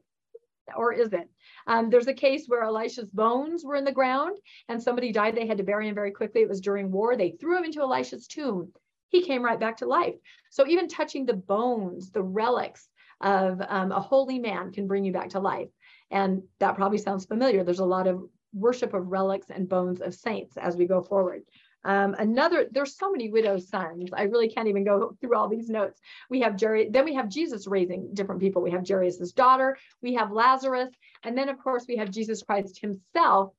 Or 0.77 0.93
is 0.93 1.11
it? 1.11 1.29
Um, 1.67 1.89
there's 1.89 2.07
a 2.07 2.13
case 2.13 2.45
where 2.47 2.63
Elisha's 2.63 3.11
bones 3.11 3.65
were 3.65 3.75
in 3.75 3.83
the 3.83 3.91
ground 3.91 4.37
and 4.69 4.81
somebody 4.81 5.11
died. 5.11 5.35
They 5.35 5.47
had 5.47 5.57
to 5.57 5.63
bury 5.65 5.89
him 5.89 5.95
very 5.95 6.11
quickly. 6.11 6.41
It 6.41 6.49
was 6.49 6.61
during 6.61 6.89
war. 6.89 7.17
They 7.17 7.31
threw 7.31 7.57
him 7.57 7.65
into 7.65 7.81
Elisha's 7.81 8.27
tomb 8.27 8.71
he 9.09 9.23
came 9.23 9.43
right 9.43 9.59
back 9.59 9.77
to 9.77 9.85
life. 9.85 10.15
So 10.49 10.67
even 10.67 10.87
touching 10.87 11.25
the 11.25 11.33
bones, 11.33 12.11
the 12.11 12.23
relics 12.23 12.89
of 13.21 13.61
um, 13.67 13.91
a 13.91 13.99
holy 13.99 14.39
man 14.39 14.71
can 14.71 14.87
bring 14.87 15.03
you 15.03 15.11
back 15.11 15.29
to 15.29 15.39
life. 15.39 15.69
And 16.11 16.43
that 16.59 16.75
probably 16.75 16.97
sounds 16.97 17.25
familiar. 17.25 17.63
There's 17.63 17.79
a 17.79 17.85
lot 17.85 18.07
of 18.07 18.23
worship 18.53 18.93
of 18.93 19.07
relics 19.07 19.47
and 19.49 19.67
bones 19.67 20.01
of 20.01 20.13
saints 20.13 20.57
as 20.57 20.75
we 20.75 20.85
go 20.85 21.01
forward. 21.01 21.43
Um, 21.83 22.15
another, 22.17 22.67
there's 22.71 22.97
so 22.97 23.11
many 23.11 23.29
widow's 23.29 23.69
sons. 23.69 24.09
I 24.13 24.23
really 24.23 24.49
can't 24.49 24.67
even 24.67 24.83
go 24.83 25.15
through 25.21 25.35
all 25.35 25.47
these 25.47 25.69
notes. 25.69 25.99
We 26.29 26.41
have 26.41 26.57
Jerry, 26.57 26.89
then 26.89 27.05
we 27.05 27.13
have 27.13 27.29
Jesus 27.29 27.67
raising 27.67 28.13
different 28.13 28.41
people. 28.41 28.61
We 28.61 28.71
have 28.71 28.87
Jairus' 28.87 29.31
daughter, 29.31 29.77
we 30.01 30.15
have 30.15 30.31
Lazarus, 30.31 30.89
and 31.23 31.37
then 31.37 31.49
of 31.49 31.59
course 31.59 31.85
we 31.87 31.97
have 31.97 32.11
Jesus 32.11 32.43
Christ 32.43 32.79
himself 32.81 33.53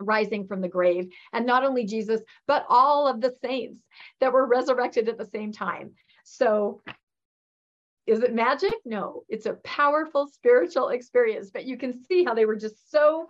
rising 0.00 0.46
from 0.46 0.60
the 0.60 0.68
grave. 0.68 1.08
And 1.32 1.46
not 1.46 1.64
only 1.64 1.84
Jesus, 1.84 2.20
but 2.46 2.66
all 2.68 3.06
of 3.06 3.20
the 3.20 3.34
saints 3.42 3.80
that 4.20 4.32
were 4.32 4.46
resurrected 4.46 5.08
at 5.08 5.18
the 5.18 5.26
same 5.26 5.52
time. 5.52 5.92
So 6.24 6.82
is 8.06 8.20
it 8.20 8.34
magic? 8.34 8.74
No, 8.84 9.22
it's 9.28 9.46
a 9.46 9.54
powerful 9.64 10.28
spiritual 10.28 10.90
experience, 10.90 11.50
but 11.50 11.64
you 11.64 11.76
can 11.76 12.04
see 12.04 12.24
how 12.24 12.34
they 12.34 12.46
were 12.46 12.56
just 12.56 12.90
so 12.90 13.26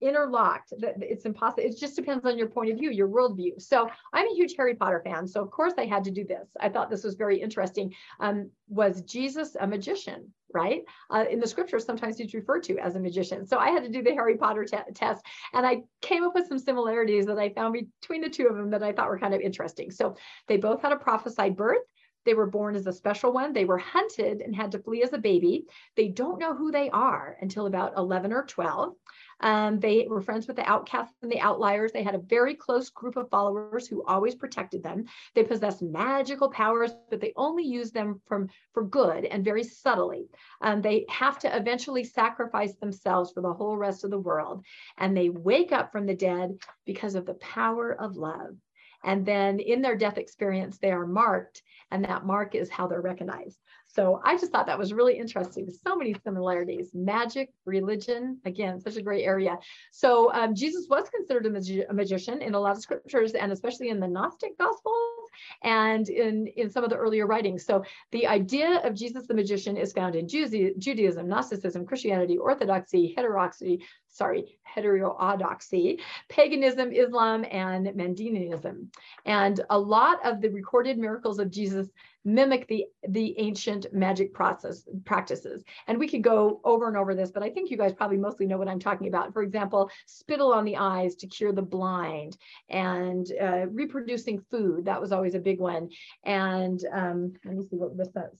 interlocked 0.00 0.72
that 0.80 0.96
it's 1.00 1.24
impossible. 1.24 1.62
It 1.62 1.78
just 1.78 1.96
depends 1.96 2.24
on 2.26 2.36
your 2.36 2.48
point 2.48 2.70
of 2.70 2.78
view, 2.78 2.90
your 2.90 3.08
worldview. 3.08 3.60
So 3.60 3.88
I'm 4.12 4.28
a 4.28 4.34
huge 4.34 4.54
Harry 4.56 4.74
Potter 4.74 5.00
fan. 5.04 5.26
So 5.26 5.42
of 5.42 5.50
course 5.50 5.74
I 5.78 5.86
had 5.86 6.04
to 6.04 6.10
do 6.10 6.24
this. 6.24 6.48
I 6.60 6.68
thought 6.68 6.90
this 6.90 7.04
was 7.04 7.14
very 7.14 7.40
interesting. 7.40 7.94
Um, 8.20 8.50
was 8.68 9.02
Jesus 9.02 9.56
a 9.58 9.66
magician? 9.66 10.32
Right 10.52 10.82
uh, 11.10 11.24
in 11.28 11.40
the 11.40 11.48
scriptures, 11.48 11.84
sometimes 11.84 12.16
he's 12.16 12.32
referred 12.32 12.62
to 12.64 12.78
as 12.78 12.94
a 12.94 13.00
magician. 13.00 13.44
So 13.44 13.58
I 13.58 13.70
had 13.70 13.82
to 13.82 13.88
do 13.88 14.04
the 14.04 14.12
Harry 14.12 14.36
Potter 14.36 14.64
test, 14.94 15.26
and 15.52 15.66
I 15.66 15.82
came 16.00 16.22
up 16.22 16.32
with 16.32 16.46
some 16.46 16.60
similarities 16.60 17.26
that 17.26 17.40
I 17.40 17.48
found 17.48 17.74
between 18.00 18.20
the 18.20 18.30
two 18.30 18.46
of 18.46 18.54
them 18.54 18.70
that 18.70 18.80
I 18.80 18.92
thought 18.92 19.08
were 19.08 19.18
kind 19.18 19.34
of 19.34 19.40
interesting. 19.40 19.90
So 19.90 20.14
they 20.46 20.56
both 20.56 20.80
had 20.80 20.92
a 20.92 20.96
prophesied 20.96 21.56
birth. 21.56 21.82
They 22.24 22.34
were 22.34 22.46
born 22.46 22.76
as 22.76 22.86
a 22.86 22.92
special 22.92 23.32
one. 23.32 23.52
They 23.52 23.64
were 23.64 23.78
hunted 23.78 24.40
and 24.40 24.54
had 24.54 24.72
to 24.72 24.78
flee 24.78 25.02
as 25.02 25.12
a 25.12 25.18
baby. 25.18 25.66
They 25.96 26.08
don't 26.08 26.38
know 26.38 26.54
who 26.54 26.70
they 26.70 26.90
are 26.90 27.36
until 27.40 27.66
about 27.66 27.96
11 27.96 28.32
or 28.32 28.44
12. 28.44 28.94
Um, 29.40 29.78
they 29.80 30.06
were 30.08 30.20
friends 30.20 30.46
with 30.46 30.56
the 30.56 30.68
outcasts 30.68 31.22
and 31.22 31.30
the 31.30 31.40
outliers. 31.40 31.92
They 31.92 32.02
had 32.02 32.14
a 32.14 32.18
very 32.18 32.54
close 32.54 32.90
group 32.90 33.16
of 33.16 33.28
followers 33.28 33.86
who 33.86 34.04
always 34.04 34.34
protected 34.34 34.82
them. 34.82 35.04
They 35.34 35.42
possessed 35.42 35.82
magical 35.82 36.50
powers, 36.50 36.94
but 37.10 37.20
they 37.20 37.32
only 37.36 37.64
used 37.64 37.94
them 37.94 38.20
from, 38.26 38.48
for 38.72 38.84
good 38.84 39.24
and 39.24 39.44
very 39.44 39.64
subtly. 39.64 40.28
Um, 40.60 40.80
they 40.80 41.04
have 41.08 41.38
to 41.40 41.56
eventually 41.56 42.04
sacrifice 42.04 42.74
themselves 42.76 43.32
for 43.32 43.40
the 43.40 43.52
whole 43.52 43.76
rest 43.76 44.04
of 44.04 44.10
the 44.10 44.18
world. 44.18 44.64
And 44.98 45.16
they 45.16 45.28
wake 45.28 45.72
up 45.72 45.92
from 45.92 46.06
the 46.06 46.14
dead 46.14 46.58
because 46.86 47.14
of 47.14 47.26
the 47.26 47.34
power 47.34 47.92
of 47.92 48.16
love. 48.16 48.56
And 49.04 49.24
then 49.24 49.60
in 49.60 49.82
their 49.82 49.96
death 49.96 50.18
experience, 50.18 50.78
they 50.78 50.90
are 50.90 51.06
marked, 51.06 51.62
and 51.90 52.04
that 52.04 52.24
mark 52.24 52.54
is 52.54 52.70
how 52.70 52.86
they're 52.86 53.00
recognized. 53.00 53.58
So 53.86 54.20
I 54.24 54.36
just 54.36 54.50
thought 54.50 54.66
that 54.66 54.78
was 54.78 54.92
really 54.92 55.16
interesting. 55.16 55.70
So 55.70 55.94
many 55.94 56.16
similarities, 56.24 56.90
magic, 56.94 57.52
religion, 57.64 58.40
again, 58.44 58.80
such 58.80 58.96
a 58.96 59.02
great 59.02 59.24
area. 59.24 59.56
So 59.92 60.32
um, 60.32 60.54
Jesus 60.54 60.86
was 60.90 61.08
considered 61.10 61.46
a, 61.46 61.50
magi 61.50 61.82
a, 61.88 61.94
magician 61.94 62.42
in 62.42 62.54
a 62.54 62.60
lot 62.60 62.76
of 62.76 62.82
scriptures 62.82 63.32
and 63.32 63.52
especially 63.52 63.90
in 63.90 64.00
the 64.00 64.08
Gnostic 64.08 64.58
gospels 64.58 65.30
and 65.62 66.08
in, 66.08 66.48
in 66.56 66.70
some 66.70 66.82
of 66.82 66.90
the 66.90 66.96
earlier 66.96 67.26
writings. 67.26 67.64
So 67.64 67.84
the 68.10 68.26
idea 68.26 68.80
of 68.84 68.94
Jesus 68.94 69.28
the 69.28 69.34
magician 69.34 69.76
is 69.76 69.92
found 69.92 70.16
in 70.16 70.26
Judaism, 70.26 71.28
Gnosticism, 71.28 71.86
Christianity, 71.86 72.36
Orthodoxy, 72.36 73.14
heterodoxy, 73.16 73.80
sorry, 74.14 74.58
heterodoxy, 74.62 76.00
paganism, 76.28 76.92
Islam, 76.92 77.44
and 77.50 77.86
Mandeanism. 77.88 78.86
And 79.26 79.60
a 79.70 79.78
lot 79.78 80.24
of 80.24 80.40
the 80.40 80.50
recorded 80.50 80.98
miracles 80.98 81.40
of 81.40 81.50
Jesus 81.50 81.88
mimic 82.24 82.66
the, 82.68 82.86
the 83.08 83.34
ancient 83.38 83.92
magic 83.92 84.32
process 84.32 84.84
practices. 85.04 85.64
And 85.88 85.98
we 85.98 86.08
could 86.08 86.22
go 86.22 86.60
over 86.64 86.86
and 86.86 86.96
over 86.96 87.14
this, 87.14 87.32
but 87.32 87.42
I 87.42 87.50
think 87.50 87.70
you 87.70 87.76
guys 87.76 87.92
probably 87.92 88.16
mostly 88.16 88.46
know 88.46 88.56
what 88.56 88.68
I'm 88.68 88.78
talking 88.78 89.08
about. 89.08 89.32
For 89.32 89.42
example, 89.42 89.90
spittle 90.06 90.52
on 90.52 90.64
the 90.64 90.76
eyes 90.76 91.16
to 91.16 91.26
cure 91.26 91.52
the 91.52 91.62
blind 91.62 92.36
and 92.68 93.30
uh, 93.40 93.66
reproducing 93.66 94.40
food. 94.50 94.84
That 94.84 95.00
was 95.00 95.12
always 95.12 95.34
a 95.34 95.40
big 95.40 95.58
one. 95.58 95.90
And 96.24 96.80
um, 96.92 97.34
let 97.44 97.56
me 97.56 97.64
see 97.68 97.76
what 97.76 97.92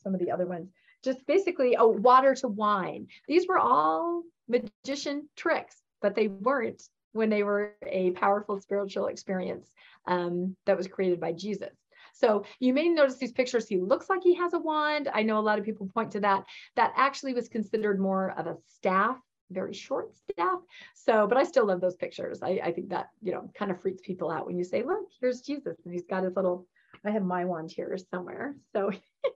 some 0.03 0.15
of 0.15 0.21
the 0.21 0.31
other 0.31 0.47
ones. 0.47 0.69
Just 1.05 1.27
basically, 1.27 1.77
a 1.79 1.87
water 1.87 2.35
to 2.37 2.49
wine. 2.49 3.07
These 3.29 3.47
were 3.47 3.59
all 3.59 4.23
magician 4.49 5.29
tricks, 5.37 5.77
but 6.01 6.15
they 6.15 6.29
weren't 6.29 6.83
when 7.13 7.31
they 7.31 7.43
were 7.43 7.75
a 7.87 8.11
powerful 8.13 8.61
spiritual 8.61 9.07
experience 9.07 9.71
um, 10.07 10.57
that 10.67 10.77
was 10.77 10.89
created 10.89 11.21
by 11.21 11.33
Jesus. 11.33 11.73
So 12.13 12.45
you 12.61 12.73
may 12.73 12.89
notice 12.89 13.17
these 13.17 13.33
pictures. 13.33 13.69
He 13.69 13.79
looks 13.79 14.09
like 14.09 14.23
he 14.23 14.35
has 14.35 14.53
a 14.53 14.59
wand. 14.59 15.09
I 15.13 15.23
know 15.23 15.39
a 15.39 15.41
lot 15.41 15.59
of 15.59 15.65
people 15.65 15.91
point 15.93 16.13
to 16.13 16.21
that. 16.21 16.45
That 16.77 16.93
actually 16.97 17.35
was 17.35 17.49
considered 17.49 18.01
more 18.01 18.33
of 18.39 18.47
a 18.47 18.57
staff, 18.67 19.19
very 19.51 19.73
short 19.73 20.13
staff. 20.17 20.61
So, 20.95 21.27
but 21.27 21.39
I 21.39 21.45
still 21.45 21.67
love 21.67 21.81
those 21.81 21.97
pictures. 21.97 22.41
I, 22.43 22.61
I 22.63 22.73
think 22.73 22.91
that, 22.91 23.09
you 23.21 23.33
know, 23.33 23.51
kind 23.55 23.71
of 23.71 23.81
freaks 23.81 24.01
people 24.03 24.31
out 24.31 24.47
when 24.47 24.57
you 24.57 24.65
say, 24.65 24.83
look, 24.83 25.07
here's 25.21 25.41
Jesus. 25.41 25.77
And 25.85 25.93
he's 25.93 26.07
got 26.07 26.25
his 26.25 26.37
little, 26.37 26.67
I 27.05 27.11
have 27.11 27.25
my 27.25 27.45
wand 27.45 27.73
here 27.73 27.97
somewhere. 28.13 28.55
So 28.73 28.93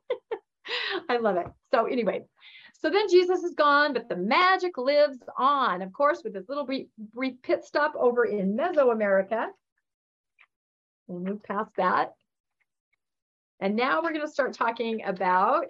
I 1.08 1.18
love 1.18 1.36
it. 1.36 1.46
So 1.72 1.86
anyway, 1.86 2.24
so 2.80 2.90
then 2.90 3.08
Jesus 3.08 3.42
is 3.42 3.54
gone, 3.54 3.92
but 3.92 4.08
the 4.08 4.16
magic 4.16 4.78
lives 4.78 5.18
on, 5.36 5.82
of 5.82 5.92
course, 5.92 6.22
with 6.22 6.32
this 6.32 6.48
little 6.48 6.64
brief, 6.64 6.86
brief 7.14 7.34
pit 7.42 7.64
stop 7.64 7.94
over 7.98 8.24
in 8.24 8.56
Mesoamerica. 8.56 9.46
We'll 11.06 11.20
move 11.20 11.42
past 11.42 11.70
that. 11.76 12.12
And 13.60 13.74
now 13.74 14.02
we're 14.02 14.12
going 14.12 14.24
to 14.24 14.32
start 14.32 14.52
talking 14.52 15.02
about, 15.04 15.66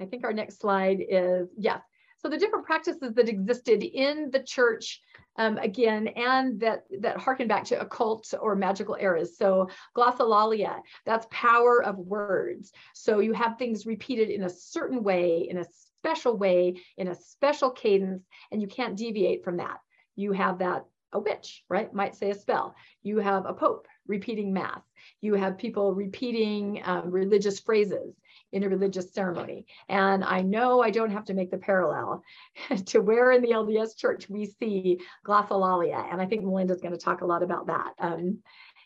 I 0.00 0.04
think 0.04 0.24
our 0.24 0.32
next 0.32 0.60
slide 0.60 1.02
is, 1.08 1.48
yes. 1.58 1.80
So 2.18 2.28
the 2.28 2.38
different 2.38 2.66
practices 2.66 3.14
that 3.14 3.28
existed 3.28 3.82
in 3.82 4.30
the 4.30 4.42
church, 4.42 5.00
um, 5.36 5.58
again, 5.58 6.08
and 6.08 6.58
that, 6.60 6.84
that 7.00 7.18
harken 7.18 7.46
back 7.46 7.64
to 7.64 7.80
occult 7.80 8.32
or 8.40 8.56
magical 8.56 8.96
eras. 8.98 9.36
So 9.36 9.68
glossolalia, 9.96 10.80
that's 11.04 11.26
power 11.30 11.82
of 11.82 11.98
words. 11.98 12.72
So 12.94 13.20
you 13.20 13.32
have 13.34 13.58
things 13.58 13.86
repeated 13.86 14.30
in 14.30 14.44
a 14.44 14.50
certain 14.50 15.02
way, 15.02 15.46
in 15.48 15.58
a 15.58 15.64
special 15.98 16.36
way, 16.36 16.80
in 16.96 17.08
a 17.08 17.14
special 17.14 17.70
cadence, 17.70 18.24
and 18.50 18.62
you 18.62 18.68
can't 18.68 18.96
deviate 18.96 19.44
from 19.44 19.58
that. 19.58 19.78
You 20.14 20.32
have 20.32 20.58
that 20.58 20.86
a 21.12 21.18
witch, 21.18 21.64
right? 21.68 21.92
Might 21.92 22.14
say 22.14 22.30
a 22.30 22.34
spell. 22.34 22.74
You 23.02 23.18
have 23.18 23.46
a 23.46 23.54
pope 23.54 23.86
repeating 24.06 24.52
mass. 24.52 24.82
You 25.20 25.34
have 25.34 25.58
people 25.58 25.94
repeating 25.94 26.80
um, 26.84 27.10
religious 27.10 27.60
phrases 27.60 28.14
in 28.52 28.62
a 28.62 28.68
religious 28.68 29.12
ceremony. 29.12 29.66
And 29.88 30.24
I 30.24 30.42
know 30.42 30.82
I 30.82 30.90
don't 30.90 31.12
have 31.12 31.24
to 31.26 31.34
make 31.34 31.50
the 31.50 31.58
parallel 31.58 32.22
to 32.86 33.00
where 33.00 33.32
in 33.32 33.42
the 33.42 33.50
LDS 33.50 33.96
church 33.96 34.28
we 34.28 34.46
see 34.46 35.00
glossolalia. 35.26 36.10
And 36.10 36.20
I 36.20 36.26
think 36.26 36.44
Melinda's 36.44 36.80
going 36.80 36.94
to 36.94 37.00
talk 37.00 37.20
a 37.20 37.26
lot 37.26 37.42
about 37.42 37.66
that 37.66 37.92
um, 37.98 38.38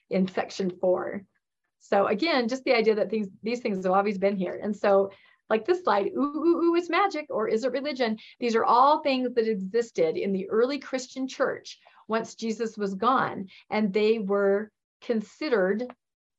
in 0.09 0.29
section 0.29 0.71
four. 0.81 1.25
So 1.81 2.07
again, 2.07 2.49
just 2.49 2.65
the 2.65 2.75
idea 2.75 2.95
that 2.97 3.11
these, 3.11 3.29
these 3.43 3.61
things 3.61 3.85
have 3.85 3.93
always 3.93 4.19
been 4.19 4.37
here. 4.37 4.59
And 4.63 4.77
so 4.77 5.11
like 5.51 5.67
this 5.67 5.83
slide, 5.83 6.07
ooh, 6.17 6.21
ooh, 6.21 6.63
ooh, 6.63 6.75
is 6.77 6.89
magic 6.89 7.27
or 7.29 7.49
is 7.49 7.65
it 7.65 7.73
religion? 7.73 8.19
These 8.39 8.55
are 8.55 8.65
all 8.65 9.03
things 9.03 9.35
that 9.35 9.49
existed 9.49 10.17
in 10.17 10.33
the 10.33 10.49
early 10.49 10.79
Christian 10.79 11.27
church 11.27 11.79
once 12.07 12.35
Jesus 12.35 12.77
was 12.77 12.95
gone, 12.95 13.49
and 13.69 13.93
they 13.93 14.19
were 14.19 14.71
considered 15.01 15.87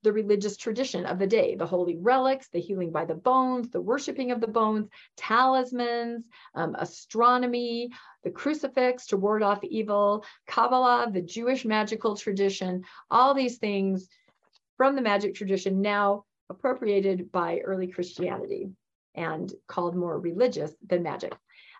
the 0.04 0.12
religious 0.12 0.58
tradition 0.58 1.06
of 1.06 1.20
the 1.20 1.28
day 1.28 1.56
the 1.56 1.66
holy 1.66 1.98
relics, 1.98 2.48
the 2.50 2.60
healing 2.60 2.92
by 2.92 3.06
the 3.06 3.16
bones, 3.16 3.70
the 3.70 3.82
worshiping 3.82 4.32
of 4.32 4.42
the 4.42 4.48
bones, 4.48 4.88
talismans, 5.18 6.26
um, 6.56 6.76
astronomy, 6.80 7.90
the 8.24 8.32
crucifix 8.32 9.08
to 9.08 9.18
ward 9.18 9.44
off 9.44 9.64
evil, 9.64 10.26
Kabbalah, 10.48 11.12
the 11.12 11.22
Jewish 11.22 11.66
magical 11.66 12.16
tradition, 12.16 12.84
all 13.10 13.34
these 13.34 13.58
things 13.58 14.10
from 14.78 14.96
the 14.96 15.02
magic 15.02 15.36
tradition 15.36 15.82
now 15.82 16.26
appropriated 16.50 17.32
by 17.32 17.60
early 17.60 17.88
Christianity 17.88 18.72
and 19.16 19.52
called 19.68 19.96
more 19.96 20.20
religious 20.20 20.72
than 20.88 21.04
magic. 21.04 21.34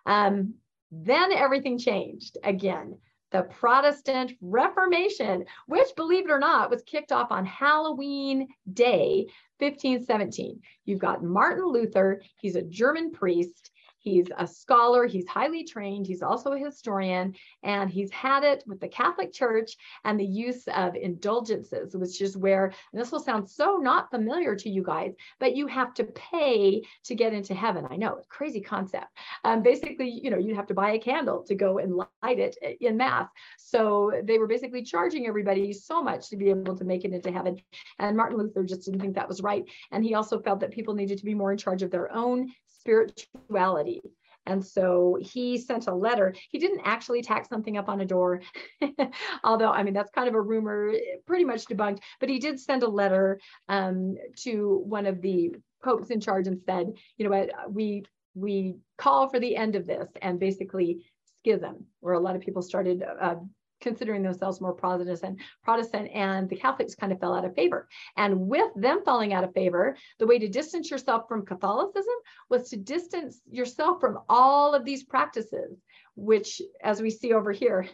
Um, 0.06 0.54
then 0.90 1.32
everything 1.32 1.78
changed 1.78 2.38
again 2.44 2.98
the 3.32 3.42
Protestant 3.42 4.32
Reformation, 4.40 5.44
which, 5.66 5.88
believe 5.96 6.26
it 6.26 6.30
or 6.30 6.38
not, 6.38 6.70
was 6.70 6.82
kicked 6.82 7.10
off 7.10 7.32
on 7.32 7.44
Halloween 7.44 8.46
Day, 8.72 9.26
1517. 9.58 10.60
You've 10.84 11.00
got 11.00 11.24
Martin 11.24 11.66
Luther, 11.66 12.22
he's 12.36 12.56
a 12.56 12.62
German 12.62 13.10
priest. 13.10 13.71
He's 14.02 14.26
a 14.36 14.46
scholar, 14.46 15.06
he's 15.06 15.28
highly 15.28 15.64
trained, 15.64 16.06
he's 16.06 16.22
also 16.22 16.52
a 16.52 16.58
historian, 16.58 17.34
and 17.62 17.88
he's 17.88 18.10
had 18.10 18.42
it 18.42 18.64
with 18.66 18.80
the 18.80 18.88
Catholic 18.88 19.32
Church 19.32 19.76
and 20.04 20.18
the 20.18 20.26
use 20.26 20.64
of 20.74 20.96
indulgences, 20.96 21.94
which 21.94 22.20
is 22.20 22.36
where, 22.36 22.72
this 22.92 23.12
will 23.12 23.20
sound 23.20 23.48
so 23.48 23.76
not 23.76 24.10
familiar 24.10 24.56
to 24.56 24.68
you 24.68 24.82
guys, 24.82 25.14
but 25.38 25.56
you 25.56 25.68
have 25.68 25.94
to 25.94 26.04
pay 26.04 26.82
to 27.04 27.14
get 27.14 27.32
into 27.32 27.54
heaven. 27.54 27.86
I 27.88 27.96
know, 27.96 28.20
crazy 28.28 28.60
concept. 28.60 29.06
Um, 29.44 29.62
basically, 29.62 30.10
you 30.10 30.30
know, 30.30 30.38
you 30.38 30.54
have 30.56 30.66
to 30.66 30.74
buy 30.74 30.92
a 30.92 30.98
candle 30.98 31.44
to 31.44 31.54
go 31.54 31.78
and 31.78 31.94
light 31.96 32.38
it 32.38 32.56
in 32.80 32.96
Mass. 32.96 33.28
So 33.56 34.12
they 34.24 34.38
were 34.38 34.48
basically 34.48 34.82
charging 34.82 35.26
everybody 35.26 35.72
so 35.72 36.02
much 36.02 36.28
to 36.30 36.36
be 36.36 36.50
able 36.50 36.76
to 36.76 36.84
make 36.84 37.04
it 37.04 37.12
into 37.12 37.30
heaven. 37.30 37.58
And 38.00 38.16
Martin 38.16 38.38
Luther 38.38 38.64
just 38.64 38.84
didn't 38.84 39.00
think 39.00 39.14
that 39.14 39.28
was 39.28 39.42
right. 39.42 39.64
And 39.92 40.04
he 40.04 40.14
also 40.14 40.40
felt 40.40 40.60
that 40.60 40.72
people 40.72 40.94
needed 40.94 41.18
to 41.18 41.24
be 41.24 41.34
more 41.34 41.52
in 41.52 41.58
charge 41.58 41.82
of 41.82 41.90
their 41.90 42.12
own 42.12 42.52
spirituality. 42.82 44.02
And 44.46 44.64
so 44.64 45.16
he 45.20 45.56
sent 45.56 45.86
a 45.86 45.94
letter. 45.94 46.34
He 46.50 46.58
didn't 46.58 46.82
actually 46.84 47.22
tack 47.22 47.46
something 47.46 47.76
up 47.76 47.88
on 47.88 48.00
a 48.00 48.04
door, 48.04 48.42
although, 49.44 49.70
I 49.70 49.84
mean, 49.84 49.94
that's 49.94 50.10
kind 50.10 50.28
of 50.28 50.34
a 50.34 50.40
rumor, 50.40 50.92
pretty 51.26 51.44
much 51.44 51.64
debunked. 51.66 52.00
But 52.18 52.28
he 52.28 52.40
did 52.40 52.58
send 52.58 52.82
a 52.82 52.88
letter 52.88 53.38
um, 53.68 54.16
to 54.40 54.82
one 54.84 55.06
of 55.06 55.22
the 55.22 55.54
popes 55.84 56.10
in 56.10 56.20
charge 56.20 56.48
and 56.48 56.60
said, 56.66 56.92
you 57.16 57.24
know 57.24 57.30
what, 57.30 57.50
we 57.72 58.04
we 58.34 58.76
call 58.96 59.28
for 59.28 59.38
the 59.38 59.54
end 59.56 59.76
of 59.76 59.86
this 59.86 60.08
and 60.22 60.40
basically 60.40 61.04
schism, 61.38 61.84
where 62.00 62.14
a 62.14 62.20
lot 62.20 62.34
of 62.34 62.40
people 62.40 62.62
started 62.62 63.02
uh, 63.02 63.36
considering 63.82 64.22
themselves 64.22 64.60
more 64.60 64.72
Protestant, 64.72 65.38
Protestant, 65.62 66.10
and 66.14 66.48
the 66.48 66.56
Catholics 66.56 66.94
kind 66.94 67.12
of 67.12 67.20
fell 67.20 67.34
out 67.34 67.44
of 67.44 67.54
favor. 67.54 67.88
And 68.16 68.48
with 68.48 68.72
them 68.74 69.02
falling 69.04 69.34
out 69.34 69.44
of 69.44 69.52
favor, 69.52 69.96
the 70.18 70.26
way 70.26 70.38
to 70.38 70.48
distance 70.48 70.90
yourself 70.90 71.28
from 71.28 71.44
Catholicism 71.44 72.14
was 72.48 72.70
to 72.70 72.76
distance 72.76 73.40
yourself 73.50 74.00
from 74.00 74.20
all 74.28 74.74
of 74.74 74.84
these 74.84 75.04
practices, 75.04 75.78
which, 76.14 76.62
as 76.82 77.02
we 77.02 77.10
see 77.10 77.32
over 77.32 77.52
here, 77.52 77.86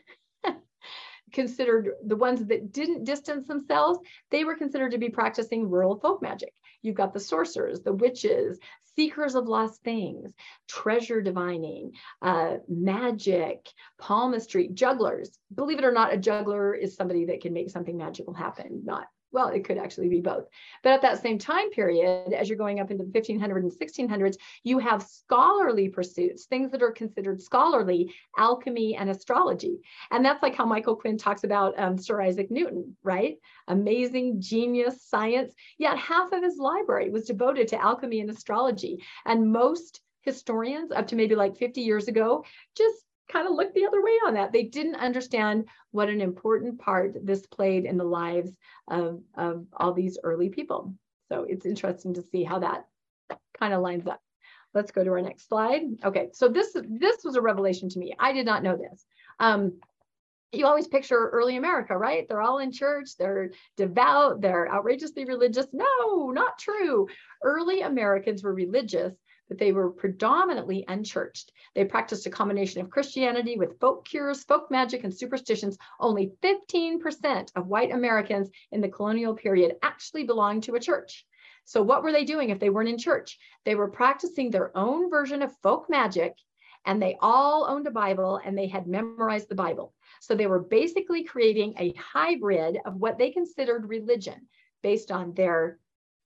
considered 1.33 1.91
the 2.07 2.17
ones 2.17 2.45
that 2.47 2.73
didn't 2.73 3.05
distance 3.05 3.49
themselves, 3.49 3.99
they 4.31 4.45
were 4.45 4.55
considered 4.55 4.93
to 4.93 4.99
be 4.99 5.09
practicing 5.09 5.69
rural 5.69 5.99
folk 5.99 6.23
magic. 6.23 6.53
You've 6.83 6.97
got 6.97 7.13
the 7.13 7.21
sorcerers, 7.21 7.81
the 7.81 7.93
witches, 7.93 8.59
seekers 8.97 9.35
of 9.35 9.47
lost 9.47 9.83
things, 9.83 10.33
treasure 10.67 11.21
divining, 11.21 11.93
uh, 12.23 12.57
magic, 12.69 13.69
palmistry, 13.99 14.69
jugglers. 14.69 15.39
Believe 15.55 15.79
it 15.79 15.85
or 15.85 15.93
not, 15.93 16.13
a 16.13 16.17
juggler 16.17 16.75
is 16.75 16.97
somebody 16.97 17.27
that 17.27 17.41
can 17.41 17.53
make 17.53 17.71
something 17.71 17.97
magical 17.97 18.35
happen, 18.35 18.83
not 18.85 19.07
well, 19.33 19.49
it 19.49 19.65
could 19.65 19.79
actually 19.79 20.09
be 20.09 20.21
both. 20.21 20.47
But 20.83 20.93
at 20.93 21.03
that 21.03 21.23
same 21.23 21.39
time 21.39 21.71
period, 21.71 22.33
as 22.33 22.49
you're 22.49 22.59
going 22.59 22.81
up 22.81 22.91
into 22.91 23.05
the 23.05 23.11
1500s 23.11 23.57
and 23.57 23.73
1600s, 23.73 24.37
you 24.65 24.79
have 24.79 25.03
scholarly 25.03 25.89
pursuits, 25.89 26.47
things 26.47 26.71
that 26.73 26.83
are 26.83 26.93
considered 26.93 27.41
scholarly, 27.41 28.15
alchemy 28.37 28.97
and 28.97 29.11
astrology. 29.11 29.81
And 30.11 30.25
that's 30.25 30.43
like 30.43 30.55
how 30.55 30.65
Michael 30.65 30.97
Quinn 30.97 31.19
talks 31.19 31.45
about 31.45 31.79
um, 31.79 31.99
Sir 31.99 32.21
Isaac 32.21 32.51
Newton, 32.51 32.97
right? 33.03 33.37
Amazing 33.67 34.41
genius 34.41 35.03
science. 35.03 35.53
Yet 35.79 35.99
half 35.99 36.33
of 36.33 36.43
his 36.43 36.57
library 36.59 37.11
was 37.11 37.27
devoted 37.27 37.69
to 37.69 37.83
alchemy 37.83 38.21
and 38.21 38.31
astrology. 38.31 39.05
And 39.27 39.53
most 39.53 40.01
historians 40.23 40.93
up 40.93 41.07
to 41.09 41.17
maybe 41.17 41.35
like 41.35 41.57
50 41.57 41.81
years 41.81 42.09
ago 42.09 42.45
just 42.77 42.97
kind 43.29 43.47
of 43.47 43.55
looked 43.55 43.75
the 43.75 43.87
other 43.87 44.03
way 44.03 44.19
on 44.27 44.35
that. 44.35 44.53
They 44.53 44.65
didn't 44.65 44.97
understand 44.97 45.69
what 45.91 46.09
an 46.09 46.21
important 46.21 46.81
part 46.81 47.15
this 47.25 47.47
played 47.47 47.85
in 47.85 47.97
the 47.97 48.05
lives 48.05 48.57
of, 48.89 49.21
of 49.37 49.67
all 49.77 49.93
these 49.93 50.19
early 50.23 50.49
people. 50.49 50.95
So 51.31 51.45
it's 51.49 51.67
interesting 51.67 52.15
to 52.15 52.23
see 52.23 52.43
how 52.43 52.61
that 52.61 52.87
kind 53.59 53.75
of 53.75 53.83
lines 53.83 54.07
up. 54.07 54.21
Let's 54.75 54.93
go 54.93 55.05
to 55.05 55.11
our 55.11 55.23
next 55.23 55.49
slide. 55.49 55.83
Okay, 56.05 56.29
so 56.33 56.49
this, 56.49 56.77
this 56.89 57.25
was 57.25 57.37
a 57.37 57.41
revelation 57.41 57.89
to 57.91 57.99
me. 57.99 58.15
I 58.19 58.33
did 58.33 58.47
not 58.47 58.63
know 58.63 58.77
this. 58.77 59.05
Um, 59.41 59.79
you 60.53 60.67
always 60.67 60.89
picture 60.89 61.29
early 61.29 61.57
America, 61.57 61.97
right? 61.97 62.27
They're 62.27 62.41
all 62.41 62.59
in 62.59 62.73
church, 62.73 63.11
they're 63.19 63.51
devout, 63.77 64.41
they're 64.41 64.73
outrageously 64.73 65.27
religious. 65.27 65.67
No, 65.73 66.31
not 66.31 66.59
true. 66.59 67.09
Early 67.43 67.83
Americans 67.83 68.43
were 68.43 68.55
religious, 68.55 69.15
that 69.49 69.59
they 69.59 69.73
were 69.73 69.91
predominantly 69.91 70.85
unchurched. 70.89 71.53
They 71.75 71.85
practiced 71.85 72.27
a 72.27 72.31
combination 72.31 72.81
of 72.81 72.91
Christianity 72.91 73.57
with 73.57 73.81
folk 73.81 74.07
cures, 74.07 74.45
folk 74.45 74.71
magic, 74.71 75.05
and 75.05 75.15
superstitions. 75.15 75.79
Only 76.01 76.33
15% 76.43 77.51
of 77.57 77.67
white 77.67 77.93
Americans 77.93 78.51
in 78.73 78.81
the 78.81 78.89
colonial 78.89 79.35
period 79.35 79.77
actually 79.83 80.25
belonged 80.25 80.65
to 80.65 80.75
a 80.75 80.81
church. 80.81 81.27
So, 81.65 81.83
what 81.83 82.03
were 82.03 82.13
they 82.13 82.25
doing 82.25 82.51
if 82.51 82.59
they 82.59 82.71
weren't 82.71 82.89
in 82.89 82.99
church? 82.99 83.39
They 83.65 83.75
were 83.75 83.91
practicing 83.91 84.51
their 84.51 84.77
own 84.77 85.11
version 85.11 85.43
of 85.43 85.57
folk 85.63 85.91
magic, 85.91 86.35
and 86.87 87.01
they 87.01 87.19
all 87.21 87.67
owned 87.69 87.87
a 87.87 87.91
Bible 87.91 88.41
and 88.43 88.57
they 88.57 88.69
had 88.69 88.87
memorized 88.87 89.51
the 89.51 89.55
Bible. 89.55 89.93
So, 90.21 90.35
they 90.35 90.47
were 90.47 90.61
basically 90.61 91.25
creating 91.25 91.75
a 91.79 91.93
hybrid 91.93 92.79
of 92.87 92.97
what 92.97 93.19
they 93.19 93.31
considered 93.31 93.89
religion 93.89 94.49
based 94.83 95.11
on 95.11 95.35
their 95.35 95.79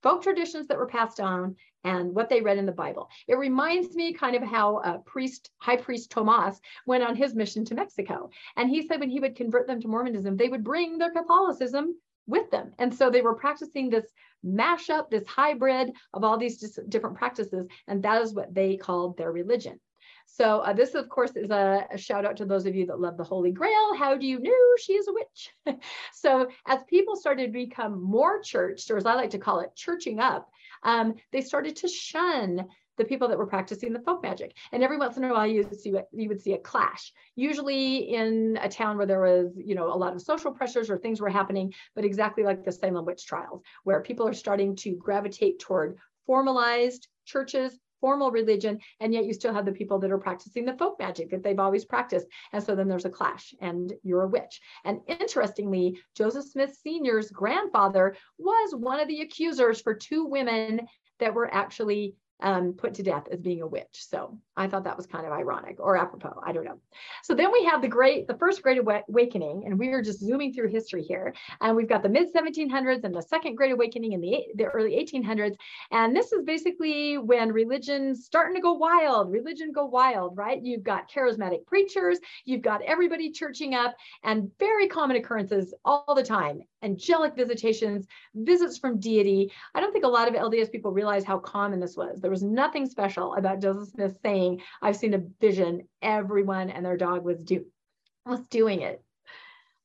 folk 0.02 0.22
traditions 0.22 0.66
that 0.68 0.78
were 0.78 0.86
passed 0.86 1.20
on 1.20 1.56
and 1.84 2.14
what 2.14 2.28
they 2.28 2.40
read 2.40 2.58
in 2.58 2.66
the 2.66 2.72
Bible. 2.72 3.08
It 3.26 3.38
reminds 3.38 3.94
me 3.94 4.12
kind 4.12 4.36
of 4.36 4.42
how 4.42 5.02
priest, 5.06 5.50
high 5.58 5.76
priest 5.76 6.10
Tomas, 6.10 6.60
went 6.86 7.02
on 7.02 7.16
his 7.16 7.34
mission 7.34 7.64
to 7.66 7.74
Mexico. 7.74 8.30
And 8.56 8.70
he 8.70 8.86
said 8.86 9.00
when 9.00 9.10
he 9.10 9.20
would 9.20 9.36
convert 9.36 9.66
them 9.66 9.80
to 9.80 9.88
Mormonism, 9.88 10.36
they 10.36 10.48
would 10.48 10.64
bring 10.64 10.98
their 10.98 11.10
Catholicism 11.10 11.96
with 12.26 12.50
them. 12.50 12.72
And 12.78 12.94
so 12.94 13.10
they 13.10 13.20
were 13.20 13.34
practicing 13.34 13.90
this 13.90 14.06
mashup, 14.44 15.10
this 15.10 15.26
hybrid 15.26 15.92
of 16.14 16.22
all 16.22 16.38
these 16.38 16.58
different 16.88 17.16
practices. 17.16 17.66
And 17.88 18.02
that 18.04 18.22
is 18.22 18.32
what 18.32 18.54
they 18.54 18.76
called 18.76 19.16
their 19.16 19.32
religion. 19.32 19.80
So 20.34 20.60
uh, 20.60 20.72
this, 20.72 20.94
of 20.94 21.10
course, 21.10 21.32
is 21.36 21.50
a, 21.50 21.86
a, 21.92 21.98
shout 21.98 22.24
out 22.24 22.38
to 22.38 22.46
those 22.46 22.64
of 22.64 22.74
you 22.74 22.86
that 22.86 22.98
love 22.98 23.18
the 23.18 23.22
Holy 23.22 23.52
Grail. 23.52 23.94
How 23.94 24.16
do 24.16 24.26
you 24.26 24.38
know 24.38 24.76
she 24.80 24.94
is 24.94 25.06
a 25.06 25.12
witch? 25.12 25.78
so 26.14 26.48
as 26.66 26.82
people 26.84 27.16
started 27.16 27.48
to 27.48 27.52
become 27.52 28.02
more 28.02 28.40
churched, 28.40 28.90
or 28.90 28.96
as 28.96 29.04
I 29.04 29.12
like 29.12 29.28
to 29.30 29.38
call 29.38 29.60
it, 29.60 29.76
churching 29.76 30.20
up, 30.20 30.48
um, 30.84 31.16
they 31.32 31.42
started 31.42 31.76
to 31.76 31.88
shun 31.88 32.66
the 32.96 33.04
people 33.04 33.28
that 33.28 33.36
were 33.36 33.46
practicing 33.46 33.92
the 33.92 34.00
folk 34.00 34.22
magic. 34.22 34.56
And 34.72 34.82
every 34.82 34.96
once 34.96 35.18
in 35.18 35.24
a 35.24 35.28
while, 35.28 35.46
you 35.46 35.64
would 35.64 35.78
see 35.78 35.94
you 36.12 36.28
would 36.30 36.40
see 36.40 36.54
a 36.54 36.58
clash. 36.58 37.12
Usually 37.36 38.14
in 38.14 38.58
a 38.62 38.70
town 38.70 38.96
where 38.96 39.06
there 39.06 39.20
was, 39.20 39.52
you 39.56 39.74
know, 39.74 39.92
a 39.92 39.96
lot 39.96 40.14
of 40.14 40.22
social 40.22 40.52
pressures 40.52 40.88
or 40.88 40.96
things 40.96 41.20
were 41.20 41.28
happening, 41.28 41.74
but 41.94 42.06
exactly 42.06 42.42
like 42.42 42.64
the 42.64 42.72
Salem 42.72 43.04
witch 43.04 43.26
trials, 43.26 43.60
where 43.84 44.00
people 44.00 44.26
are 44.26 44.32
starting 44.32 44.76
to 44.76 44.96
gravitate 44.96 45.58
toward 45.58 45.98
formalized 46.24 47.08
churches 47.26 47.78
formal 48.02 48.30
religion, 48.30 48.80
and 49.00 49.14
yet 49.14 49.24
you 49.24 49.32
still 49.32 49.54
have 49.54 49.64
the 49.64 49.72
people 49.72 49.98
that 50.00 50.12
are 50.12 50.18
practicing 50.18 50.66
the 50.66 50.76
folk 50.76 50.98
magic 50.98 51.30
that 51.30 51.42
they've 51.42 51.58
always 51.58 51.86
practiced. 51.86 52.26
And 52.52 52.62
so 52.62 52.74
then 52.74 52.88
there's 52.88 53.06
a 53.06 53.10
clash, 53.10 53.54
and 53.62 53.90
you're 54.02 54.24
a 54.24 54.28
witch. 54.28 54.60
And 54.84 55.00
interestingly, 55.06 55.98
Joseph 56.14 56.44
Smith 56.44 56.76
Sr.'s 56.82 57.30
grandfather 57.30 58.16
was 58.36 58.74
one 58.74 59.00
of 59.00 59.08
the 59.08 59.22
accusers 59.22 59.80
for 59.80 59.94
two 59.94 60.26
women 60.26 60.82
that 61.20 61.32
were 61.32 61.54
actually 61.54 62.16
um, 62.42 62.74
put 62.74 62.94
to 62.94 63.02
death 63.02 63.28
as 63.30 63.40
being 63.40 63.62
a 63.62 63.66
witch. 63.66 63.86
So 63.92 64.36
I 64.56 64.66
thought 64.66 64.84
that 64.84 64.96
was 64.96 65.06
kind 65.06 65.24
of 65.24 65.32
ironic 65.32 65.76
or 65.78 65.96
apropos. 65.96 66.40
I 66.44 66.52
don't 66.52 66.64
know. 66.64 66.78
So 67.22 67.34
then 67.34 67.50
we 67.52 67.64
have 67.64 67.80
the 67.80 67.88
great, 67.88 68.26
the 68.26 68.36
first 68.36 68.62
Great 68.62 68.78
Awakening, 68.78 69.62
and 69.64 69.78
we 69.78 69.88
are 69.88 70.02
just 70.02 70.20
zooming 70.20 70.52
through 70.52 70.68
history 70.68 71.02
here. 71.02 71.34
And 71.60 71.76
we've 71.76 71.88
got 71.88 72.02
the 72.02 72.08
mid 72.08 72.34
1700s 72.34 73.04
and 73.04 73.14
the 73.14 73.22
second 73.22 73.54
Great 73.54 73.72
Awakening 73.72 74.12
in 74.12 74.20
the, 74.20 74.44
the 74.56 74.64
early 74.64 74.92
1800s. 74.92 75.54
And 75.92 76.14
this 76.14 76.32
is 76.32 76.42
basically 76.44 77.16
when 77.16 77.52
religion's 77.52 78.26
starting 78.26 78.56
to 78.56 78.60
go 78.60 78.72
wild, 78.72 79.30
religion 79.30 79.72
go 79.72 79.86
wild, 79.86 80.36
right? 80.36 80.60
You've 80.62 80.82
got 80.82 81.10
charismatic 81.10 81.64
preachers, 81.66 82.18
you've 82.44 82.62
got 82.62 82.82
everybody 82.82 83.30
churching 83.30 83.74
up, 83.74 83.94
and 84.24 84.50
very 84.58 84.88
common 84.88 85.16
occurrences 85.16 85.72
all 85.84 86.14
the 86.14 86.22
time 86.22 86.62
angelic 86.82 87.34
visitations, 87.34 88.06
visits 88.34 88.78
from 88.78 88.98
deity. 88.98 89.50
I 89.74 89.80
don't 89.80 89.92
think 89.92 90.04
a 90.04 90.08
lot 90.08 90.28
of 90.28 90.34
LDS 90.34 90.70
people 90.70 90.90
realize 90.90 91.24
how 91.24 91.38
common 91.38 91.80
this 91.80 91.96
was. 91.96 92.20
Was 92.32 92.42
nothing 92.42 92.86
special 92.86 93.34
about 93.34 93.60
Joseph 93.60 93.90
Smith 93.90 94.18
saying, 94.22 94.62
I've 94.80 94.96
seen 94.96 95.14
a 95.14 95.22
vision. 95.40 95.86
Everyone 96.00 96.70
and 96.70 96.84
their 96.84 96.96
dog 96.96 97.24
was, 97.24 97.38
do, 97.44 97.64
was 98.26 98.40
doing 98.50 98.80
it. 98.80 99.04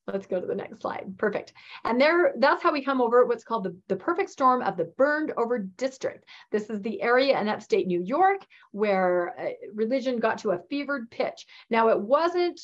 Let's 0.08 0.26
go 0.26 0.40
to 0.40 0.48
the 0.48 0.56
next 0.56 0.80
slide. 0.82 1.18
Perfect. 1.18 1.52
And 1.84 2.00
there, 2.00 2.34
that's 2.40 2.64
how 2.64 2.72
we 2.72 2.82
come 2.82 3.02
over 3.02 3.26
what's 3.26 3.44
called 3.44 3.66
the, 3.66 3.76
the 3.90 3.98
perfect 3.98 4.30
storm 4.30 4.62
of 4.62 4.78
the 4.78 4.86
burned 4.86 5.34
over 5.36 5.60
district. 5.60 6.24
This 6.50 6.70
is 6.70 6.82
the 6.82 7.02
area 7.02 7.38
in 7.40 7.50
upstate 7.50 7.88
New 7.88 8.02
York 8.02 8.46
where 8.72 9.36
uh, 9.38 9.50
religion 9.74 10.20
got 10.20 10.38
to 10.40 10.52
a 10.52 10.62
fevered 10.70 11.12
pitch. 11.12 11.46
Now, 11.70 11.90
it 11.90 12.00
wasn't 12.00 12.62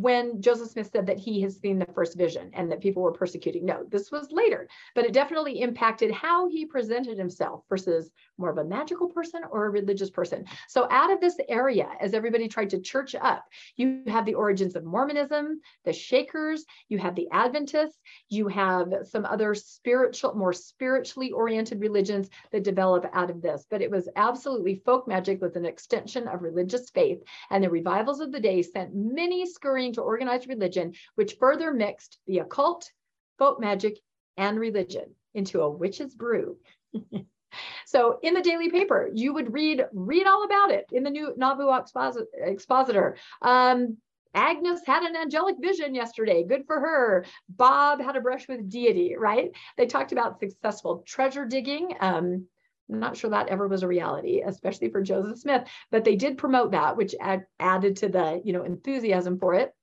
when 0.00 0.40
Joseph 0.40 0.70
Smith 0.70 0.90
said 0.92 1.06
that 1.06 1.18
he 1.18 1.40
has 1.42 1.58
seen 1.58 1.78
the 1.78 1.86
first 1.92 2.16
vision 2.16 2.50
and 2.54 2.70
that 2.70 2.80
people 2.80 3.02
were 3.02 3.12
persecuting. 3.12 3.66
No, 3.66 3.84
this 3.88 4.12
was 4.12 4.30
later, 4.30 4.68
but 4.94 5.04
it 5.04 5.12
definitely 5.12 5.60
impacted 5.60 6.12
how 6.12 6.48
he 6.48 6.64
presented 6.64 7.18
himself 7.18 7.64
versus 7.68 8.10
more 8.38 8.50
of 8.50 8.58
a 8.58 8.64
magical 8.64 9.08
person 9.08 9.42
or 9.50 9.66
a 9.66 9.70
religious 9.70 10.10
person. 10.10 10.44
So 10.68 10.86
out 10.88 11.12
of 11.12 11.20
this 11.20 11.36
area, 11.48 11.88
as 12.00 12.14
everybody 12.14 12.46
tried 12.46 12.70
to 12.70 12.80
church 12.80 13.16
up, 13.16 13.44
you 13.74 14.02
have 14.06 14.24
the 14.24 14.34
origins 14.34 14.76
of 14.76 14.84
Mormonism, 14.84 15.60
the 15.84 15.92
Shakers, 15.92 16.64
you 16.88 16.98
have 16.98 17.16
the 17.16 17.28
Adventists, 17.32 17.98
you 18.28 18.46
have 18.46 18.92
some 19.02 19.24
other 19.24 19.56
spiritual, 19.56 20.36
more 20.36 20.52
spiritually 20.52 21.32
oriented 21.32 21.80
religions 21.80 22.28
that 22.52 22.62
develop 22.62 23.04
out 23.12 23.30
of 23.30 23.42
this. 23.42 23.66
But 23.68 23.82
it 23.82 23.90
was 23.90 24.08
absolutely 24.14 24.80
folk 24.84 25.08
magic 25.08 25.40
with 25.40 25.56
an 25.56 25.66
extension 25.66 26.28
of 26.28 26.42
religious 26.42 26.90
faith. 26.90 27.18
And 27.50 27.64
the 27.64 27.70
revivals 27.70 28.20
of 28.20 28.30
the 28.30 28.38
day 28.38 28.62
sent 28.62 28.94
many 28.94 29.44
scurrying 29.44 29.87
to 29.94 30.02
organized 30.02 30.48
religion, 30.48 30.94
which 31.14 31.36
further 31.38 31.72
mixed 31.72 32.18
the 32.26 32.38
occult, 32.38 32.90
folk 33.38 33.60
magic, 33.60 33.98
and 34.36 34.58
religion 34.58 35.14
into 35.34 35.60
a 35.60 35.70
witch's 35.70 36.14
brew. 36.14 36.58
so 37.86 38.18
in 38.22 38.34
the 38.34 38.40
daily 38.40 38.70
paper, 38.70 39.10
you 39.12 39.34
would 39.34 39.52
read 39.52 39.84
read 39.92 40.26
all 40.26 40.44
about 40.44 40.70
it 40.70 40.86
in 40.92 41.02
the 41.02 41.10
new 41.10 41.34
Nauvoo 41.36 41.70
Expositor. 42.34 43.16
Um, 43.42 43.98
Agnes 44.34 44.82
had 44.86 45.02
an 45.02 45.16
angelic 45.16 45.56
vision 45.60 45.94
yesterday. 45.94 46.44
Good 46.44 46.66
for 46.66 46.78
her. 46.78 47.24
Bob 47.48 48.00
had 48.00 48.16
a 48.16 48.20
brush 48.20 48.46
with 48.46 48.68
deity, 48.68 49.16
right? 49.16 49.50
They 49.76 49.86
talked 49.86 50.12
about 50.12 50.38
successful 50.38 51.02
treasure 51.06 51.46
digging. 51.46 51.94
Um, 52.00 52.46
I'm 52.90 53.00
not 53.00 53.16
sure 53.16 53.30
that 53.30 53.48
ever 53.48 53.68
was 53.68 53.82
a 53.82 53.88
reality, 53.88 54.42
especially 54.44 54.90
for 54.90 55.02
Joseph 55.02 55.38
Smith, 55.38 55.64
but 55.90 56.04
they 56.04 56.16
did 56.16 56.38
promote 56.38 56.72
that, 56.72 56.96
which 56.96 57.14
add, 57.20 57.46
added 57.58 57.96
to 57.96 58.08
the 58.08 58.40
you 58.44 58.52
know 58.52 58.64
enthusiasm 58.64 59.38
for 59.38 59.54
it. 59.54 59.74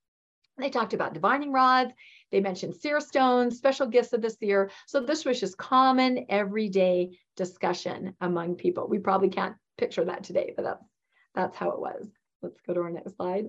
They 0.58 0.70
talked 0.70 0.94
about 0.94 1.14
divining 1.14 1.52
rods. 1.52 1.94
They 2.32 2.40
mentioned 2.40 2.76
seer 2.76 3.00
stones, 3.00 3.58
special 3.58 3.88
gifts 3.88 4.14
of 4.14 4.22
the 4.22 4.30
seer. 4.30 4.72
So 4.88 5.02
this 5.02 5.26
was 5.26 5.40
just 5.40 5.58
common 5.58 6.26
everyday 6.30 7.18
discussion 7.36 8.16
among 8.22 8.56
people. 8.56 8.88
We 8.88 9.00
probably 9.00 9.30
can't 9.30 9.56
picture 9.78 10.06
that 10.06 10.24
today, 10.24 10.54
but 10.56 10.64
that's 10.64 10.86
that's 11.34 11.58
how 11.58 11.72
it 11.72 11.80
was. 11.80 12.08
Let's 12.42 12.62
go 12.62 12.74
to 12.74 12.82
our 12.82 12.90
next 12.90 13.18
slide. 13.18 13.48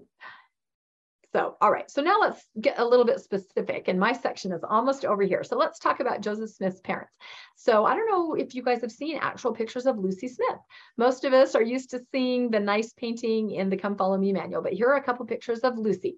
So, 1.32 1.56
all 1.60 1.70
right, 1.70 1.90
so 1.90 2.00
now 2.00 2.18
let's 2.18 2.42
get 2.58 2.78
a 2.78 2.84
little 2.84 3.04
bit 3.04 3.20
specific 3.20 3.88
and 3.88 4.00
my 4.00 4.14
section 4.14 4.52
is 4.52 4.64
almost 4.64 5.04
over 5.04 5.22
here. 5.22 5.44
So 5.44 5.58
let's 5.58 5.78
talk 5.78 6.00
about 6.00 6.22
Joseph 6.22 6.50
Smith's 6.50 6.80
parents. 6.80 7.12
So 7.56 7.84
I 7.84 7.94
don't 7.94 8.08
know 8.08 8.34
if 8.34 8.54
you 8.54 8.62
guys 8.62 8.80
have 8.80 8.90
seen 8.90 9.18
actual 9.20 9.52
pictures 9.52 9.84
of 9.84 9.98
Lucy 9.98 10.28
Smith. 10.28 10.58
Most 10.96 11.24
of 11.24 11.34
us 11.34 11.54
are 11.54 11.62
used 11.62 11.90
to 11.90 12.00
seeing 12.10 12.50
the 12.50 12.60
nice 12.60 12.92
painting 12.94 13.50
in 13.50 13.68
the 13.68 13.76
Come 13.76 13.96
Follow 13.96 14.16
Me 14.16 14.32
manual, 14.32 14.62
but 14.62 14.72
here 14.72 14.88
are 14.88 14.96
a 14.96 15.02
couple 15.02 15.26
pictures 15.26 15.60
of 15.60 15.76
Lucy. 15.76 16.16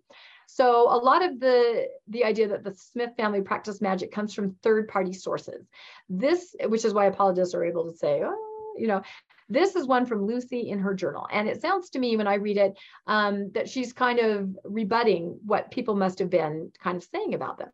So 0.50 0.88
a 0.88 0.96
lot 0.96 1.22
of 1.22 1.38
the, 1.40 1.88
the 2.08 2.24
idea 2.24 2.48
that 2.48 2.64
the 2.64 2.72
Smith 2.72 3.10
family 3.18 3.42
practiced 3.42 3.82
magic 3.82 4.10
comes 4.10 4.32
from 4.32 4.56
third-party 4.62 5.12
sources. 5.12 5.66
This, 6.08 6.56
which 6.64 6.86
is 6.86 6.94
why 6.94 7.04
apologists 7.04 7.54
are 7.54 7.64
able 7.64 7.92
to 7.92 7.96
say, 7.98 8.22
oh, 8.24 8.74
you 8.78 8.88
know, 8.88 9.02
this 9.50 9.76
is 9.76 9.86
one 9.86 10.06
from 10.06 10.26
Lucy 10.26 10.70
in 10.70 10.78
her 10.78 10.94
journal. 10.94 11.28
And 11.30 11.48
it 11.48 11.60
sounds 11.60 11.90
to 11.90 11.98
me 11.98 12.16
when 12.16 12.26
I 12.26 12.36
read 12.36 12.56
it 12.56 12.78
um, 13.06 13.50
that 13.52 13.68
she's 13.68 13.92
kind 13.92 14.20
of 14.20 14.56
rebutting 14.64 15.38
what 15.44 15.70
people 15.70 15.94
must 15.94 16.18
have 16.18 16.30
been 16.30 16.72
kind 16.82 16.96
of 16.96 17.04
saying 17.04 17.34
about 17.34 17.58
them. 17.58 17.68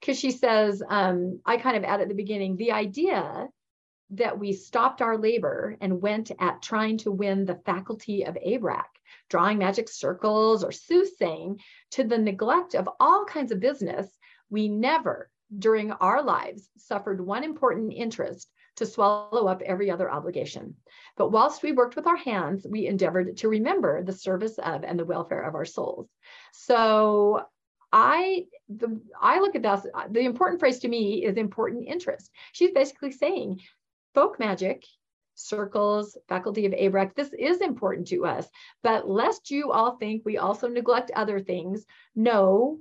Because 0.00 0.18
she 0.18 0.30
says, 0.30 0.82
um, 0.88 1.40
I 1.44 1.58
kind 1.58 1.76
of 1.76 1.84
add 1.84 2.00
at 2.00 2.08
the 2.08 2.14
beginning, 2.14 2.56
the 2.56 2.72
idea 2.72 3.46
that 4.10 4.38
we 4.38 4.52
stopped 4.52 5.02
our 5.02 5.18
labor 5.18 5.76
and 5.80 6.00
went 6.00 6.30
at 6.38 6.62
trying 6.62 6.98
to 6.98 7.10
win 7.10 7.44
the 7.44 7.60
faculty 7.66 8.24
of 8.24 8.36
Abrac 8.36 8.84
drawing 9.28 9.58
magic 9.58 9.88
circles 9.88 10.62
or 10.62 10.72
soothsaying 10.72 11.60
to 11.90 12.04
the 12.04 12.18
neglect 12.18 12.74
of 12.74 12.88
all 13.00 13.24
kinds 13.24 13.52
of 13.52 13.60
business, 13.60 14.16
we 14.50 14.68
never 14.68 15.30
during 15.58 15.92
our 15.92 16.22
lives 16.22 16.68
suffered 16.76 17.20
one 17.20 17.44
important 17.44 17.92
interest 17.92 18.50
to 18.76 18.86
swallow 18.86 19.46
up 19.46 19.62
every 19.62 19.90
other 19.90 20.10
obligation. 20.10 20.76
But 21.16 21.30
whilst 21.30 21.62
we 21.62 21.72
worked 21.72 21.96
with 21.96 22.06
our 22.06 22.16
hands, 22.16 22.66
we 22.68 22.86
endeavored 22.86 23.38
to 23.38 23.48
remember 23.48 24.02
the 24.02 24.12
service 24.12 24.58
of 24.58 24.84
and 24.84 24.98
the 24.98 25.04
welfare 25.04 25.42
of 25.42 25.54
our 25.54 25.64
souls. 25.64 26.08
So 26.52 27.42
I 27.92 28.46
the 28.68 29.00
I 29.20 29.40
look 29.40 29.54
at 29.54 29.62
this, 29.62 29.86
the 30.10 30.20
important 30.20 30.60
phrase 30.60 30.80
to 30.80 30.88
me 30.88 31.24
is 31.24 31.36
important 31.36 31.86
interest. 31.86 32.30
She's 32.52 32.72
basically 32.72 33.12
saying 33.12 33.60
folk 34.16 34.40
magic 34.40 34.82
circles, 35.34 36.16
faculty 36.26 36.64
of 36.64 36.72
Abrac. 36.72 37.14
This 37.14 37.34
is 37.38 37.60
important 37.60 38.08
to 38.08 38.24
us, 38.24 38.48
but 38.82 39.06
lest 39.06 39.50
you 39.50 39.72
all 39.72 39.98
think 39.98 40.22
we 40.24 40.38
also 40.38 40.68
neglect 40.68 41.10
other 41.14 41.38
things, 41.38 41.84
no, 42.14 42.78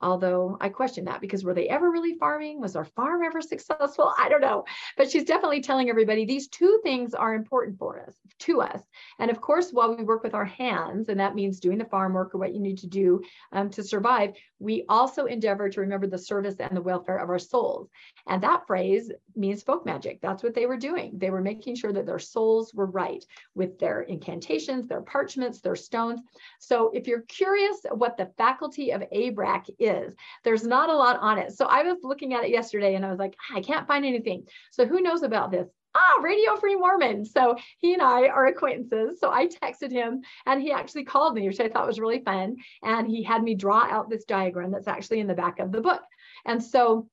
although 0.00 0.56
I 0.60 0.68
question 0.68 1.04
that 1.06 1.20
because 1.20 1.44
were 1.44 1.54
they 1.54 1.68
ever 1.68 1.90
really 1.90 2.14
farming? 2.14 2.60
Was 2.60 2.76
our 2.76 2.84
farm 2.84 3.22
ever 3.22 3.40
successful? 3.40 4.12
I 4.18 4.28
don't 4.28 4.40
know. 4.40 4.64
But 4.96 5.10
she's 5.10 5.24
definitely 5.24 5.62
telling 5.62 5.90
everybody 5.90 6.24
these 6.24 6.48
two 6.48 6.80
things 6.82 7.14
are 7.14 7.34
important 7.34 7.78
for 7.78 8.00
us, 8.00 8.14
to 8.40 8.60
us. 8.60 8.80
And 9.18 9.30
of 9.30 9.40
course, 9.40 9.70
while 9.72 9.96
we 9.96 10.04
work 10.04 10.22
with 10.22 10.34
our 10.34 10.44
hands, 10.44 11.08
and 11.08 11.20
that 11.20 11.34
means 11.34 11.60
doing 11.60 11.78
the 11.78 11.84
farm 11.84 12.12
work 12.12 12.34
or 12.34 12.38
what 12.38 12.54
you 12.54 12.60
need 12.60 12.78
to 12.78 12.86
do 12.86 13.22
um, 13.52 13.70
to 13.70 13.82
survive, 13.82 14.34
we 14.58 14.84
also 14.88 15.26
endeavor 15.26 15.68
to 15.68 15.80
remember 15.80 16.06
the 16.06 16.18
service 16.18 16.56
and 16.58 16.76
the 16.76 16.82
welfare 16.82 17.18
of 17.18 17.28
our 17.28 17.38
souls. 17.38 17.88
And 18.26 18.42
that 18.42 18.66
phrase 18.66 19.10
means 19.36 19.62
folk 19.62 19.86
magic. 19.86 20.20
That's 20.20 20.42
what 20.42 20.54
they 20.54 20.66
were 20.66 20.76
doing. 20.76 21.12
They 21.16 21.30
were 21.30 21.40
making 21.40 21.76
sure 21.76 21.92
that 21.92 22.06
their 22.06 22.18
souls 22.18 22.74
were 22.74 22.86
right 22.86 23.24
with 23.54 23.78
their 23.78 24.02
incantations, 24.02 24.86
their 24.86 25.02
parchments, 25.02 25.60
their 25.60 25.76
stones. 25.76 26.20
So 26.58 26.90
if 26.92 27.06
you're 27.06 27.22
curious 27.22 27.78
what 27.90 28.16
the 28.16 28.30
faculty 28.36 28.90
of 28.90 29.02
Abrac 29.12 29.66
is, 29.78 29.87
there's 30.44 30.64
not 30.64 30.90
a 30.90 30.96
lot 30.96 31.18
on 31.20 31.38
it. 31.38 31.52
So 31.52 31.66
I 31.66 31.82
was 31.82 31.98
looking 32.02 32.34
at 32.34 32.44
it 32.44 32.50
yesterday 32.50 32.94
and 32.94 33.04
I 33.04 33.10
was 33.10 33.18
like, 33.18 33.36
I 33.54 33.60
can't 33.60 33.86
find 33.86 34.04
anything. 34.04 34.46
So 34.70 34.86
who 34.86 35.00
knows 35.00 35.22
about 35.22 35.50
this? 35.50 35.68
ah, 35.94 36.20
Radio 36.20 36.56
Free 36.56 36.76
Mormon. 36.76 37.24
So 37.24 37.56
he 37.78 37.92
and 37.92 38.02
I 38.02 38.28
are 38.28 38.46
acquaintances. 38.46 39.18
So 39.20 39.30
I 39.30 39.46
texted 39.46 39.90
him 39.90 40.22
and 40.46 40.62
he 40.62 40.72
actually 40.72 41.04
called 41.04 41.34
me, 41.34 41.46
which 41.46 41.60
I 41.60 41.68
thought 41.68 41.86
was 41.86 42.00
really 42.00 42.20
fun. 42.20 42.56
And 42.82 43.06
he 43.06 43.22
had 43.22 43.42
me 43.42 43.54
draw 43.54 43.84
out 43.84 44.08
this 44.08 44.24
diagram 44.24 44.70
that's 44.70 44.88
actually 44.88 45.20
in 45.20 45.26
the 45.26 45.34
back 45.34 45.58
of 45.58 45.72
the 45.72 45.80
book. 45.80 46.02
And 46.44 46.62
so 46.62 47.08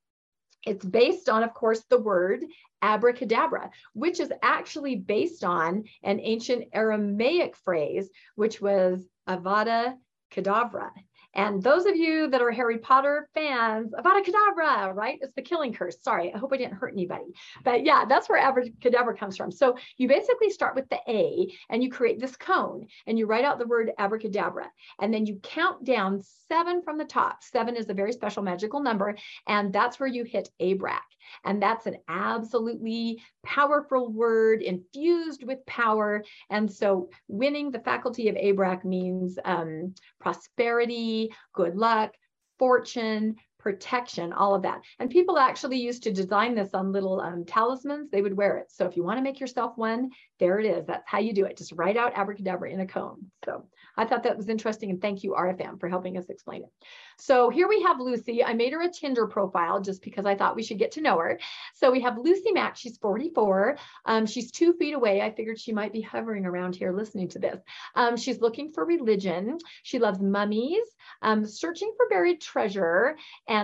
it's 0.65 0.85
based 0.85 1.29
on, 1.29 1.43
of 1.43 1.53
course, 1.53 1.83
the 1.89 1.99
word 1.99 2.43
abracadabra, 2.81 3.71
which 3.93 4.19
is 4.19 4.31
actually 4.43 4.95
based 4.95 5.43
on 5.43 5.85
an 6.03 6.19
ancient 6.19 6.65
Aramaic 6.73 7.55
phrase, 7.57 8.09
which 8.35 8.61
was 8.61 9.07
avada 9.27 9.95
kedavra. 10.31 10.91
And 11.35 11.61
those 11.61 11.85
of 11.85 11.95
you 11.95 12.29
that 12.29 12.41
are 12.41 12.51
Harry 12.51 12.77
Potter 12.77 13.29
fans, 13.33 13.93
Avada 13.93 14.95
right? 14.95 15.19
It's 15.21 15.33
the 15.35 15.41
killing 15.41 15.73
curse. 15.73 15.97
Sorry, 16.01 16.33
I 16.33 16.37
hope 16.37 16.53
I 16.53 16.57
didn't 16.57 16.75
hurt 16.75 16.93
anybody. 16.93 17.33
But 17.63 17.85
yeah, 17.85 18.05
that's 18.05 18.29
where 18.29 18.39
abracadabra 18.39 19.17
comes 19.17 19.35
from. 19.35 19.51
So 19.51 19.77
you 19.97 20.07
basically 20.07 20.49
start 20.49 20.75
with 20.75 20.89
the 20.89 20.99
A 21.07 21.53
and 21.69 21.83
you 21.83 21.91
create 21.91 22.19
this 22.19 22.35
cone 22.35 22.87
and 23.05 23.19
you 23.19 23.25
write 23.25 23.45
out 23.45 23.59
the 23.59 23.67
word 23.67 23.91
abracadabra. 23.97 24.71
And 24.99 25.13
then 25.13 25.25
you 25.25 25.39
count 25.43 25.83
down 25.83 26.21
seven 26.47 26.81
from 26.81 26.97
the 26.97 27.05
top. 27.05 27.43
Seven 27.43 27.75
is 27.75 27.89
a 27.89 27.93
very 27.93 28.13
special 28.13 28.43
magical 28.43 28.81
number. 28.81 29.15
And 29.47 29.73
that's 29.73 29.99
where 29.99 30.09
you 30.09 30.23
hit 30.23 30.49
Abrac. 30.61 30.99
And 31.43 31.61
that's 31.61 31.85
an 31.85 31.97
absolutely 32.07 33.21
powerful 33.43 34.11
word 34.11 34.61
infused 34.61 35.43
with 35.43 35.65
power. 35.65 36.23
And 36.49 36.71
so 36.71 37.09
winning 37.27 37.71
the 37.71 37.79
faculty 37.79 38.29
of 38.29 38.35
Abrac 38.35 38.83
means 38.83 39.37
um, 39.43 39.95
prosperity, 40.19 41.33
good 41.53 41.75
luck, 41.75 42.13
fortune, 42.57 43.35
protection, 43.65 44.31
all 44.31 44.53
of 44.53 44.61
that. 44.61 44.79
And 44.99 45.09
people 45.09 45.39
actually 45.39 45.79
used 45.79 46.03
to 46.03 46.13
design 46.13 46.53
this 46.53 46.75
on 46.75 46.91
little 46.91 47.19
um, 47.19 47.45
talismans. 47.45 48.11
They 48.11 48.21
would 48.21 48.37
wear 48.37 48.57
it. 48.57 48.71
So 48.71 48.85
if 48.85 48.95
you 48.95 49.03
want 49.03 49.17
to 49.17 49.23
make 49.23 49.39
yourself 49.39 49.75
one, 49.75 50.11
there 50.39 50.59
it 50.59 50.67
is. 50.67 50.85
That's 50.85 51.09
how 51.09 51.17
you 51.17 51.33
do 51.33 51.45
it. 51.45 51.57
Just 51.57 51.71
write 51.71 51.97
out 51.97 52.13
abracadabra 52.15 52.69
in 52.69 52.81
a 52.81 52.85
cone. 52.85 53.25
So 53.43 53.65
I 53.97 54.05
thought 54.05 54.21
that 54.23 54.37
was 54.37 54.49
interesting. 54.49 54.91
And 54.91 55.01
thank 55.01 55.23
you, 55.23 55.31
RFM, 55.31 55.79
for 55.79 55.89
helping 55.89 56.15
us 56.15 56.29
explain 56.29 56.61
it. 56.61 56.69
So 57.17 57.49
here 57.49 57.67
we 57.67 57.81
have 57.81 57.99
Lucy. 57.99 58.43
I 58.43 58.53
made 58.53 58.73
her 58.73 58.81
a 58.83 58.91
Tinder 58.91 59.25
profile 59.25 59.81
just 59.81 60.03
because 60.03 60.27
I 60.27 60.35
thought 60.35 60.55
we 60.55 60.63
should 60.63 60.77
get 60.77 60.91
to 60.91 61.01
know 61.01 61.17
her. 61.17 61.39
So 61.73 61.91
we 61.91 62.01
have 62.01 62.19
Lucy 62.19 62.51
Mack. 62.51 62.75
She's 62.75 62.97
44. 62.97 63.77
Um, 64.05 64.27
she's 64.27 64.51
two 64.51 64.73
feet 64.73 64.93
away. 64.93 65.21
I 65.21 65.31
figured 65.31 65.59
she 65.59 65.71
might 65.71 65.93
be 65.93 66.01
hovering 66.01 66.45
around 66.45 66.75
here 66.75 66.91
listening 66.91 67.29
to 67.29 67.39
this. 67.39 67.59
Um, 67.95 68.15
she's 68.15 68.41
looking 68.41 68.71
for 68.73 68.85
religion. 68.85 69.57
She 69.81 69.97
loves 69.97 70.19
mummies, 70.19 70.85
um, 71.21 71.45
searching 71.45 71.93
for 71.97 72.07
buried 72.09 72.41
treasure, 72.41 73.17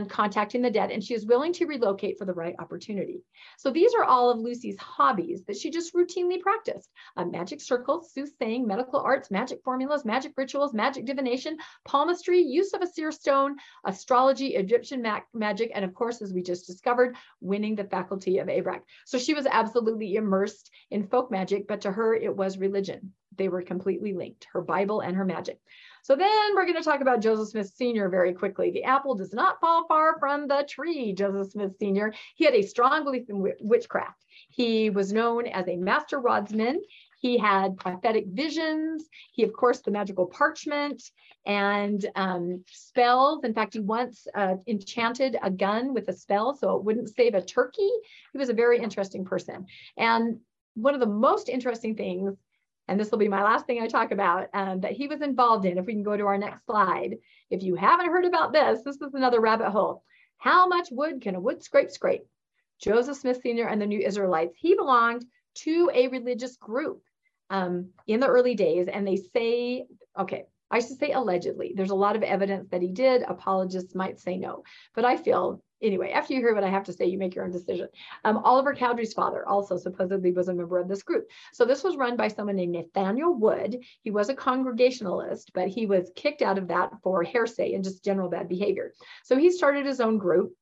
contacting 0.10 0.62
the 0.62 0.70
dead. 0.70 0.92
And 0.92 1.04
she 1.04 1.14
is 1.14 1.26
willing 1.26 1.54
to 1.54 1.66
relocate 1.66 2.18
for 2.18 2.26
the 2.26 2.34
right 2.34 2.56
opportunity. 2.60 3.22
So 3.58 3.72
these 3.72 3.94
are 3.94 4.04
all 4.04 4.30
of 4.30 4.40
Lucy's 4.40 4.78
hobbies 4.78 5.44
that 5.48 5.58
she 5.58 5.70
just 5.70 5.94
routinely 5.94 6.42
practiced. 6.42 6.90
Magic 7.18 7.62
circles, 7.62 8.14
soothsaying, 8.14 8.68
medical 8.68 9.00
arts, 9.00 9.32
magic 9.32 9.60
formulas, 9.64 10.06
magic 10.06 10.34
rituals, 10.38 10.74
magic 10.74 11.06
divination, 11.06 11.58
palmistry, 11.86 12.42
use 12.42 12.74
of 12.74 12.82
a 12.82 12.88
seer 12.88 13.12
stone, 13.12 13.56
astrology, 13.86 14.56
Egyptian 14.56 15.02
mag 15.02 15.24
magic, 15.34 15.72
and 15.74 15.86
of 15.86 15.94
course, 15.94 16.22
as 16.22 16.34
we 16.34 16.42
just 16.42 16.68
discovered, 16.68 17.16
winning 17.40 17.76
the 17.76 17.84
faculty 17.84 18.38
of 18.40 18.48
Abrac. 18.48 18.82
So 19.06 19.18
she 19.18 19.34
was 19.34 19.46
absolutely 19.46 20.16
immersed 20.16 20.72
in 20.90 21.08
folk 21.08 21.32
magic, 21.32 21.68
but 21.68 21.82
to 21.82 21.92
her, 21.92 22.14
it 22.14 22.36
was 22.36 22.58
religion. 22.58 23.14
They 23.38 23.48
were 23.48 23.62
completely 23.62 24.14
linked, 24.14 24.48
her 24.52 24.62
Bible 24.62 25.00
and 25.00 25.16
her 25.16 25.26
magic. 25.26 25.60
So 26.04 26.16
then 26.16 26.56
we're 26.56 26.66
going 26.66 26.78
to 26.78 26.84
talk 26.84 27.02
about 27.02 27.22
Joseph 27.22 27.50
Smith 27.50 27.72
Sr. 27.76 28.10
very 28.10 28.34
quickly. 28.34 28.72
The 28.72 28.84
apple 28.84 29.16
does 29.16 29.34
not 29.34 29.60
fall 29.60 29.86
far 29.88 30.18
from 30.20 30.48
the 30.48 30.66
tree, 30.68 31.14
Joseph 31.14 31.52
Smith 31.52 31.76
Sr. 31.80 32.14
He 32.36 32.46
had 32.46 32.56
a 32.56 32.64
strong 32.64 33.04
belief 33.04 33.30
in 33.30 33.54
witchcraft. 33.62 34.26
He 34.50 34.90
was 34.90 35.14
known 35.14 35.46
as 35.48 35.68
a 35.68 35.78
master 35.78 36.20
rodsman. 36.20 36.78
He 37.20 37.38
had 37.38 37.78
prophetic 37.78 38.26
visions. 38.28 39.08
He, 39.32 39.44
of 39.44 39.54
course, 39.54 39.82
the 39.82 39.92
magical 39.92 40.26
parchment 40.26 41.04
and 41.46 42.04
um, 42.16 42.64
spells. 42.68 43.44
In 43.44 43.54
fact, 43.54 43.76
he 43.76 43.80
once 43.80 44.26
uh, 44.34 44.56
enchanted 44.68 45.38
a 45.44 45.52
gun 45.52 45.94
with 45.94 46.08
a 46.08 46.14
spell 46.14 46.56
so 46.56 46.76
it 46.76 46.84
wouldn't 46.84 47.16
save 47.16 47.36
a 47.36 47.42
turkey. 47.42 47.92
He 48.32 48.40
was 48.40 48.50
a 48.50 48.54
very 48.54 48.80
interesting 48.80 49.24
person. 49.24 49.68
And 49.98 50.40
one 50.74 50.96
of 50.96 51.00
the 51.00 51.06
most 51.06 51.48
interesting 51.48 51.96
things, 51.96 52.36
and 52.92 53.00
this 53.00 53.10
will 53.10 53.20
be 53.20 53.30
my 53.30 53.42
last 53.42 53.66
thing 53.66 53.82
I 53.82 53.88
talk 53.88 54.12
about, 54.12 54.50
um, 54.54 54.82
that 54.82 54.92
he 54.92 55.08
was 55.08 55.22
involved 55.22 55.66
in, 55.66 55.78
if 55.78 55.86
we 55.86 55.94
can 55.94 56.04
go 56.04 56.18
to 56.18 56.26
our 56.26 56.38
next 56.38 56.66
slide. 56.66 57.16
If 57.50 57.64
you 57.64 57.76
haven't 57.76 58.12
heard 58.12 58.26
about 58.26 58.52
this, 58.52 58.82
this 58.84 58.98
is 58.98 59.14
another 59.14 59.40
rabbit 59.40 59.70
hole. 59.70 60.04
How 60.38 60.68
much 60.68 60.90
wood 60.92 61.22
can 61.22 61.36
a 61.36 61.40
wood 61.40 61.64
scrape 61.64 61.90
scrape? 61.90 62.26
Joseph 62.82 63.16
Smith 63.16 63.40
Sr. 63.42 63.68
and 63.68 63.82
the 63.82 63.86
New 63.86 64.02
Israelites. 64.02 64.58
He 64.58 64.76
belonged 64.76 65.24
to 65.60 65.90
a 65.94 66.10
religious 66.10 66.58
group 66.58 67.02
um, 67.50 67.92
in 68.08 68.20
the 68.20 68.28
early 68.28 68.56
days, 68.56 68.90
and 68.90 69.08
they 69.08 69.16
say, 69.16 69.86
okay, 70.20 70.44
I 70.70 70.80
should 70.80 71.00
say 71.00 71.14
allegedly. 71.14 71.72
There's 71.74 71.92
a 71.92 71.96
lot 71.96 72.18
of 72.18 72.24
evidence 72.24 72.68
that 72.72 72.82
he 72.82 72.92
did. 72.92 73.22
Apologists 73.22 73.96
might 73.96 74.20
say 74.20 74.36
no, 74.36 74.64
but 74.96 75.06
I 75.06 75.16
feel 75.16 75.64
anyway. 75.82 76.12
After 76.12 76.34
you 76.34 76.40
hear 76.40 76.54
what 76.54 76.64
I 76.64 76.70
have 76.70 76.84
to 76.86 76.94
say, 76.94 77.06
you 77.06 77.18
make 77.18 77.36
your 77.36 77.46
own 77.46 77.52
decision. 77.52 77.88
Um, 78.24 78.38
Oliver 78.38 78.74
Cowdery's 78.74 79.14
father 79.14 79.48
also 79.48 79.78
supposedly 79.78 80.32
was 80.32 80.48
a 80.48 80.54
member 80.54 80.80
of 80.80 80.88
this 80.88 81.04
group. 81.04 81.30
So 81.54 81.66
this 81.66 81.84
was 81.84 81.98
run 81.98 82.16
by 82.16 82.28
someone 82.28 82.56
named 82.56 82.74
Nathaniel 82.74 83.34
Wood. 83.34 83.84
He 84.02 84.12
was 84.12 84.30
a 84.30 84.36
Congregationalist, 84.36 85.52
but 85.54 85.68
he 85.68 85.86
was 85.86 86.12
kicked 86.16 86.42
out 86.42 86.58
of 86.58 86.68
that 86.70 86.92
for 87.04 87.24
hearsay 87.24 87.74
and 87.74 87.84
just 87.84 88.04
general 88.04 88.30
bad 88.30 88.48
behavior. 88.48 88.94
So 89.24 89.38
he 89.38 89.52
started 89.52 89.86
his 89.86 90.02
own 90.02 90.18
group 90.18 90.54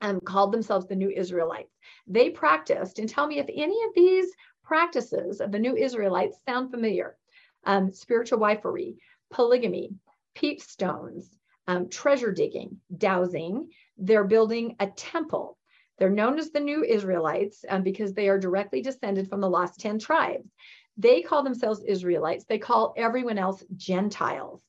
and 0.00 0.24
called 0.24 0.52
themselves 0.52 0.86
the 0.86 0.96
New 0.96 1.10
Israelites. 1.10 1.76
They 2.06 2.30
practiced, 2.30 2.98
and 2.98 3.08
tell 3.08 3.26
me 3.26 3.38
if 3.38 3.46
any 3.48 3.84
of 3.84 3.90
these 3.94 4.32
practices 4.64 5.40
of 5.40 5.52
the 5.52 5.58
New 5.58 5.76
Israelites 5.76 6.38
sound 6.46 6.70
familiar. 6.70 7.16
Um, 7.64 7.92
spiritual 7.92 8.38
wifery, 8.38 8.96
polygamy, 9.30 9.90
peepstones, 10.34 11.26
um, 11.70 11.88
treasure 11.88 12.32
digging, 12.32 12.78
dowsing. 12.96 13.70
They're 13.96 14.24
building 14.24 14.76
a 14.80 14.88
temple. 14.88 15.56
They're 15.98 16.10
known 16.10 16.38
as 16.38 16.50
the 16.50 16.60
New 16.60 16.82
Israelites 16.82 17.64
um, 17.68 17.82
because 17.82 18.12
they 18.12 18.28
are 18.28 18.38
directly 18.38 18.82
descended 18.82 19.28
from 19.28 19.40
the 19.40 19.50
lost 19.50 19.78
10 19.78 20.00
tribes. 20.00 20.50
They 20.96 21.22
call 21.22 21.44
themselves 21.44 21.84
Israelites. 21.86 22.44
They 22.44 22.58
call 22.58 22.94
everyone 22.96 23.38
else 23.38 23.62
Gentiles. 23.76 24.62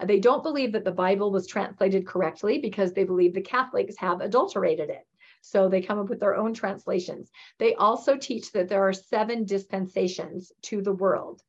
Uh, 0.00 0.06
they 0.06 0.18
don't 0.18 0.42
believe 0.42 0.72
that 0.72 0.84
the 0.84 0.90
Bible 0.90 1.30
was 1.30 1.46
translated 1.46 2.06
correctly 2.06 2.58
because 2.58 2.92
they 2.92 3.04
believe 3.04 3.34
the 3.34 3.40
Catholics 3.40 3.96
have 3.98 4.20
adulterated 4.20 4.90
it. 4.90 5.06
So 5.40 5.68
they 5.68 5.80
come 5.80 6.00
up 6.00 6.08
with 6.08 6.18
their 6.18 6.34
own 6.34 6.54
translations. 6.54 7.30
They 7.58 7.74
also 7.74 8.16
teach 8.16 8.50
that 8.52 8.68
there 8.68 8.82
are 8.82 8.92
seven 8.92 9.44
dispensations 9.44 10.50
to 10.62 10.82
the 10.82 10.92
world. 10.92 11.40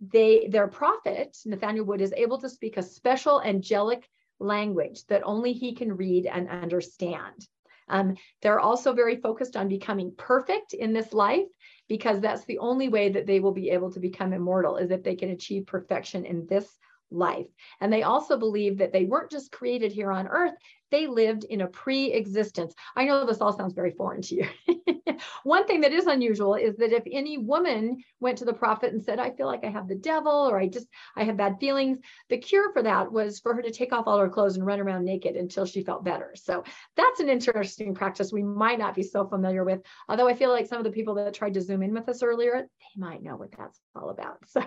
They, 0.00 0.48
their 0.48 0.68
prophet, 0.68 1.38
Nathaniel 1.46 1.86
Wood, 1.86 2.02
is 2.02 2.12
able 2.12 2.38
to 2.38 2.50
speak 2.50 2.76
a 2.76 2.82
special 2.82 3.40
angelic 3.40 4.08
language 4.38 5.04
that 5.06 5.22
only 5.24 5.52
he 5.52 5.74
can 5.74 5.96
read 5.96 6.26
and 6.26 6.48
understand. 6.48 7.46
Um, 7.88 8.16
they're 8.42 8.60
also 8.60 8.92
very 8.92 9.16
focused 9.16 9.56
on 9.56 9.68
becoming 9.68 10.12
perfect 10.16 10.74
in 10.74 10.92
this 10.92 11.12
life 11.12 11.46
because 11.88 12.20
that's 12.20 12.44
the 12.44 12.58
only 12.58 12.88
way 12.88 13.08
that 13.10 13.26
they 13.26 13.40
will 13.40 13.52
be 13.52 13.70
able 13.70 13.90
to 13.92 14.00
become 14.00 14.32
immortal 14.32 14.76
is 14.76 14.90
if 14.90 15.02
they 15.02 15.16
can 15.16 15.30
achieve 15.30 15.66
perfection 15.66 16.24
in 16.26 16.46
this 16.46 16.68
life. 17.10 17.46
And 17.80 17.92
they 17.92 18.02
also 18.02 18.36
believe 18.36 18.78
that 18.78 18.92
they 18.92 19.04
weren't 19.04 19.30
just 19.30 19.50
created 19.50 19.92
here 19.92 20.12
on 20.12 20.28
earth, 20.28 20.54
they 20.90 21.06
lived 21.06 21.44
in 21.44 21.60
a 21.60 21.66
pre 21.66 22.12
existence. 22.12 22.74
I 22.96 23.04
know 23.04 23.24
this 23.26 23.40
all 23.40 23.56
sounds 23.56 23.74
very 23.74 23.92
foreign 23.92 24.22
to 24.22 24.34
you. 24.34 24.48
One 25.44 25.66
thing 25.66 25.80
that 25.80 25.92
is 25.92 26.06
unusual 26.06 26.54
is 26.54 26.76
that 26.76 26.92
if 26.92 27.02
any 27.10 27.38
woman 27.38 28.02
went 28.20 28.38
to 28.38 28.44
the 28.44 28.52
prophet 28.52 28.92
and 28.92 29.02
said, 29.02 29.18
I 29.18 29.30
feel 29.30 29.46
like 29.46 29.64
I 29.64 29.70
have 29.70 29.88
the 29.88 29.94
devil, 29.94 30.32
or 30.32 30.58
I 30.58 30.68
just, 30.68 30.86
I 31.16 31.24
have 31.24 31.36
bad 31.36 31.56
feelings, 31.60 31.98
the 32.28 32.38
cure 32.38 32.72
for 32.72 32.82
that 32.82 33.10
was 33.10 33.40
for 33.40 33.54
her 33.54 33.62
to 33.62 33.70
take 33.70 33.92
off 33.92 34.06
all 34.06 34.18
her 34.18 34.28
clothes 34.28 34.56
and 34.56 34.66
run 34.66 34.80
around 34.80 35.04
naked 35.04 35.36
until 35.36 35.66
she 35.66 35.82
felt 35.82 36.04
better. 36.04 36.32
So 36.36 36.64
that's 36.96 37.20
an 37.20 37.28
interesting 37.28 37.94
practice 37.94 38.32
we 38.32 38.42
might 38.42 38.78
not 38.78 38.94
be 38.94 39.02
so 39.02 39.26
familiar 39.26 39.64
with. 39.64 39.80
Although 40.08 40.28
I 40.28 40.34
feel 40.34 40.50
like 40.50 40.66
some 40.66 40.78
of 40.78 40.84
the 40.84 40.90
people 40.90 41.14
that 41.14 41.34
tried 41.34 41.54
to 41.54 41.62
zoom 41.62 41.82
in 41.82 41.92
with 41.92 42.08
us 42.08 42.22
earlier, 42.22 42.68
they 42.80 43.00
might 43.00 43.22
know 43.22 43.36
what 43.36 43.52
that's 43.56 43.80
all 43.94 44.10
about. 44.10 44.38
So 44.48 44.62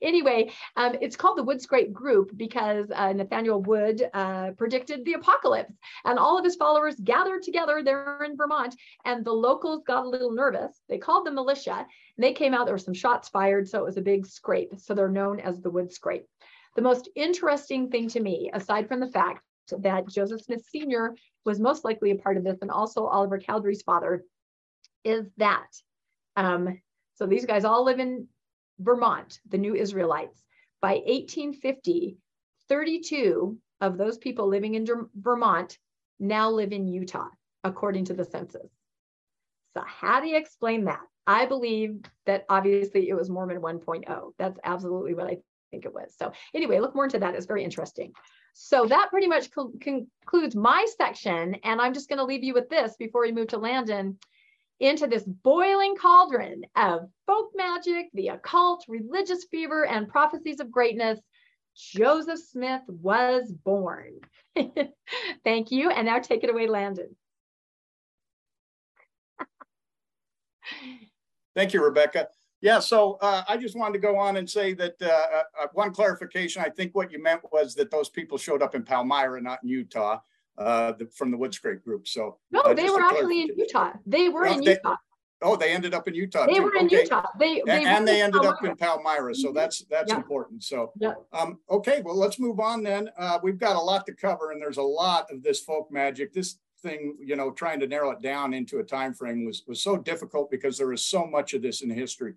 anyway, 0.00 0.50
um, 0.76 0.96
it's 1.00 1.16
called 1.16 1.36
the 1.38 1.42
Wood 1.42 1.60
Scrape 1.60 1.92
Group 1.92 2.30
because 2.36 2.86
uh, 2.94 3.12
Nathaniel 3.12 3.60
Wood 3.62 4.08
uh, 4.14 4.52
predicted 4.56 5.04
the 5.04 5.14
apocalypse 5.14 5.47
apocalypse. 5.48 5.78
And 6.04 6.18
all 6.18 6.38
of 6.38 6.44
his 6.44 6.56
followers 6.56 6.96
gathered 7.02 7.42
together 7.42 7.82
there 7.82 8.22
in 8.24 8.36
Vermont, 8.36 8.74
and 9.04 9.24
the 9.24 9.32
locals 9.32 9.82
got 9.86 10.04
a 10.04 10.08
little 10.08 10.32
nervous. 10.32 10.80
They 10.88 10.98
called 10.98 11.26
the 11.26 11.32
militia, 11.32 11.74
and 11.76 12.24
they 12.24 12.32
came 12.32 12.54
out. 12.54 12.66
There 12.66 12.74
were 12.74 12.78
some 12.78 12.94
shots 12.94 13.28
fired, 13.28 13.68
so 13.68 13.78
it 13.78 13.84
was 13.84 13.96
a 13.96 14.02
big 14.02 14.26
scrape. 14.26 14.72
So 14.78 14.94
they're 14.94 15.08
known 15.08 15.40
as 15.40 15.60
the 15.60 15.70
wood 15.70 15.92
scrape. 15.92 16.26
The 16.76 16.82
most 16.82 17.08
interesting 17.14 17.90
thing 17.90 18.08
to 18.10 18.20
me, 18.20 18.50
aside 18.52 18.88
from 18.88 19.00
the 19.00 19.08
fact 19.08 19.42
that 19.70 20.08
Joseph 20.08 20.42
Smith 20.42 20.64
Sr. 20.70 21.14
was 21.44 21.60
most 21.60 21.84
likely 21.84 22.10
a 22.10 22.16
part 22.16 22.36
of 22.36 22.44
this, 22.44 22.58
and 22.62 22.70
also 22.70 23.06
Oliver 23.06 23.38
Cowdery's 23.38 23.82
father, 23.82 24.24
is 25.04 25.26
that. 25.38 25.68
Um, 26.36 26.80
so 27.14 27.26
these 27.26 27.46
guys 27.46 27.64
all 27.64 27.84
live 27.84 27.98
in 27.98 28.28
Vermont, 28.78 29.40
the 29.48 29.58
New 29.58 29.74
Israelites. 29.74 30.40
By 30.80 31.02
1850, 31.06 32.18
32 32.68 33.58
of 33.80 33.98
those 33.98 34.18
people 34.18 34.48
living 34.48 34.74
in 34.74 34.86
Vermont 35.14 35.78
now 36.18 36.50
live 36.50 36.72
in 36.72 36.88
Utah, 36.88 37.28
according 37.64 38.06
to 38.06 38.14
the 38.14 38.24
census. 38.24 38.70
So, 39.74 39.82
how 39.86 40.20
do 40.20 40.28
you 40.28 40.36
explain 40.36 40.84
that? 40.84 41.00
I 41.26 41.46
believe 41.46 42.00
that 42.26 42.46
obviously 42.48 43.08
it 43.08 43.14
was 43.14 43.30
Mormon 43.30 43.60
1.0. 43.60 44.32
That's 44.38 44.58
absolutely 44.64 45.14
what 45.14 45.26
I 45.26 45.38
think 45.70 45.84
it 45.84 45.94
was. 45.94 46.14
So, 46.18 46.32
anyway, 46.54 46.80
look 46.80 46.94
more 46.94 47.04
into 47.04 47.18
that. 47.18 47.34
It's 47.34 47.46
very 47.46 47.64
interesting. 47.64 48.12
So, 48.54 48.86
that 48.86 49.10
pretty 49.10 49.28
much 49.28 49.50
co 49.52 49.72
concludes 49.80 50.56
my 50.56 50.86
section. 50.96 51.56
And 51.62 51.80
I'm 51.80 51.94
just 51.94 52.08
going 52.08 52.18
to 52.18 52.24
leave 52.24 52.44
you 52.44 52.54
with 52.54 52.68
this 52.68 52.96
before 52.98 53.22
we 53.22 53.32
move 53.32 53.48
to 53.48 53.58
Landon 53.58 54.18
into 54.80 55.06
this 55.06 55.24
boiling 55.24 55.96
cauldron 55.96 56.62
of 56.76 57.08
folk 57.26 57.50
magic, 57.54 58.06
the 58.14 58.28
occult, 58.28 58.84
religious 58.88 59.44
fever, 59.50 59.86
and 59.86 60.08
prophecies 60.08 60.60
of 60.60 60.70
greatness, 60.70 61.20
Joseph 61.78 62.40
Smith 62.40 62.82
was 62.88 63.52
born. 63.52 64.14
Thank 65.44 65.70
you. 65.70 65.90
And 65.90 66.06
now 66.06 66.18
take 66.18 66.42
it 66.42 66.50
away, 66.50 66.66
Landon. 66.66 67.14
Thank 71.54 71.72
you, 71.72 71.82
Rebecca. 71.82 72.28
Yeah, 72.60 72.80
so 72.80 73.18
uh, 73.20 73.44
I 73.48 73.56
just 73.56 73.76
wanted 73.76 73.92
to 73.94 73.98
go 74.00 74.16
on 74.16 74.36
and 74.36 74.50
say 74.50 74.74
that 74.74 74.96
uh, 75.00 75.06
uh, 75.06 75.42
uh 75.62 75.66
one 75.74 75.92
clarification. 75.92 76.60
I 76.60 76.68
think 76.68 76.94
what 76.94 77.12
you 77.12 77.22
meant 77.22 77.42
was 77.52 77.74
that 77.76 77.90
those 77.90 78.08
people 78.08 78.36
showed 78.36 78.62
up 78.62 78.74
in 78.74 78.82
Palmyra, 78.82 79.40
not 79.40 79.60
in 79.62 79.68
Utah 79.68 80.18
uh, 80.58 80.92
the, 80.92 81.06
from 81.06 81.30
the 81.30 81.36
wood 81.36 81.54
scrape 81.54 81.84
group. 81.84 82.08
So 82.08 82.38
no, 82.50 82.60
uh, 82.60 82.74
they 82.74 82.90
were 82.90 83.00
actually 83.00 83.42
in 83.42 83.50
Utah. 83.56 83.92
They 84.06 84.28
were 84.28 84.46
in 84.46 84.62
Utah. 84.62 84.96
Oh, 85.40 85.54
they 85.54 85.72
ended 85.72 85.94
up 85.94 86.08
in 86.08 86.14
Utah. 86.14 86.46
They 86.46 86.54
too. 86.54 86.62
were 86.62 86.74
in 86.74 86.86
okay. 86.86 87.02
Utah. 87.02 87.26
They, 87.38 87.62
they 87.64 87.78
and, 87.78 87.86
and 87.86 88.08
they 88.08 88.22
ended 88.22 88.42
Palmyra. 88.42 88.56
up 88.56 88.64
in 88.64 88.76
Palmyra. 88.76 89.34
So 89.34 89.48
mm-hmm. 89.48 89.56
that's 89.56 89.84
that's 89.84 90.12
important. 90.12 90.64
So 90.64 90.92
um, 91.32 91.58
okay, 91.70 92.02
well 92.04 92.16
let's 92.16 92.40
move 92.40 92.58
on 92.58 92.82
then. 92.82 93.08
Uh, 93.16 93.38
we've 93.42 93.58
got 93.58 93.76
a 93.76 93.80
lot 93.80 94.04
to 94.06 94.12
cover, 94.14 94.50
and 94.50 94.60
there's 94.60 94.78
a 94.78 94.82
lot 94.82 95.30
of 95.30 95.42
this 95.42 95.60
folk 95.60 95.92
magic. 95.92 96.32
This 96.32 96.58
thing, 96.82 97.16
you 97.20 97.36
know, 97.36 97.50
trying 97.52 97.80
to 97.80 97.86
narrow 97.86 98.10
it 98.10 98.22
down 98.22 98.54
into 98.54 98.78
a 98.78 98.84
time 98.84 99.14
frame 99.14 99.44
was 99.44 99.62
was 99.66 99.82
so 99.82 99.96
difficult 99.96 100.50
because 100.50 100.76
there 100.76 100.92
is 100.92 101.04
so 101.04 101.24
much 101.26 101.54
of 101.54 101.62
this 101.62 101.82
in 101.82 101.90
history. 101.90 102.34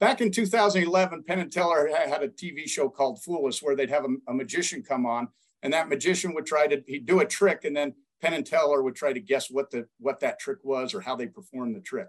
Back 0.00 0.20
in 0.20 0.30
2011, 0.30 1.22
Penn 1.24 1.38
and 1.38 1.52
Teller 1.52 1.88
had 1.88 2.22
a 2.22 2.28
TV 2.28 2.68
show 2.68 2.88
called 2.88 3.22
Fool 3.22 3.46
Us, 3.46 3.62
where 3.62 3.76
they'd 3.76 3.90
have 3.90 4.04
a, 4.04 4.14
a 4.28 4.34
magician 4.34 4.82
come 4.82 5.06
on, 5.06 5.28
and 5.62 5.72
that 5.72 5.88
magician 5.88 6.34
would 6.34 6.46
try 6.46 6.68
to 6.68 6.82
he'd 6.86 7.06
do 7.06 7.18
a 7.18 7.26
trick, 7.26 7.64
and 7.64 7.76
then 7.76 7.94
Penn 8.20 8.34
and 8.34 8.46
Teller 8.46 8.82
would 8.82 8.94
try 8.94 9.12
to 9.12 9.20
guess 9.20 9.50
what 9.50 9.70
the 9.72 9.88
what 9.98 10.20
that 10.20 10.38
trick 10.38 10.58
was 10.62 10.94
or 10.94 11.00
how 11.00 11.16
they 11.16 11.26
performed 11.26 11.74
the 11.74 11.80
trick. 11.80 12.08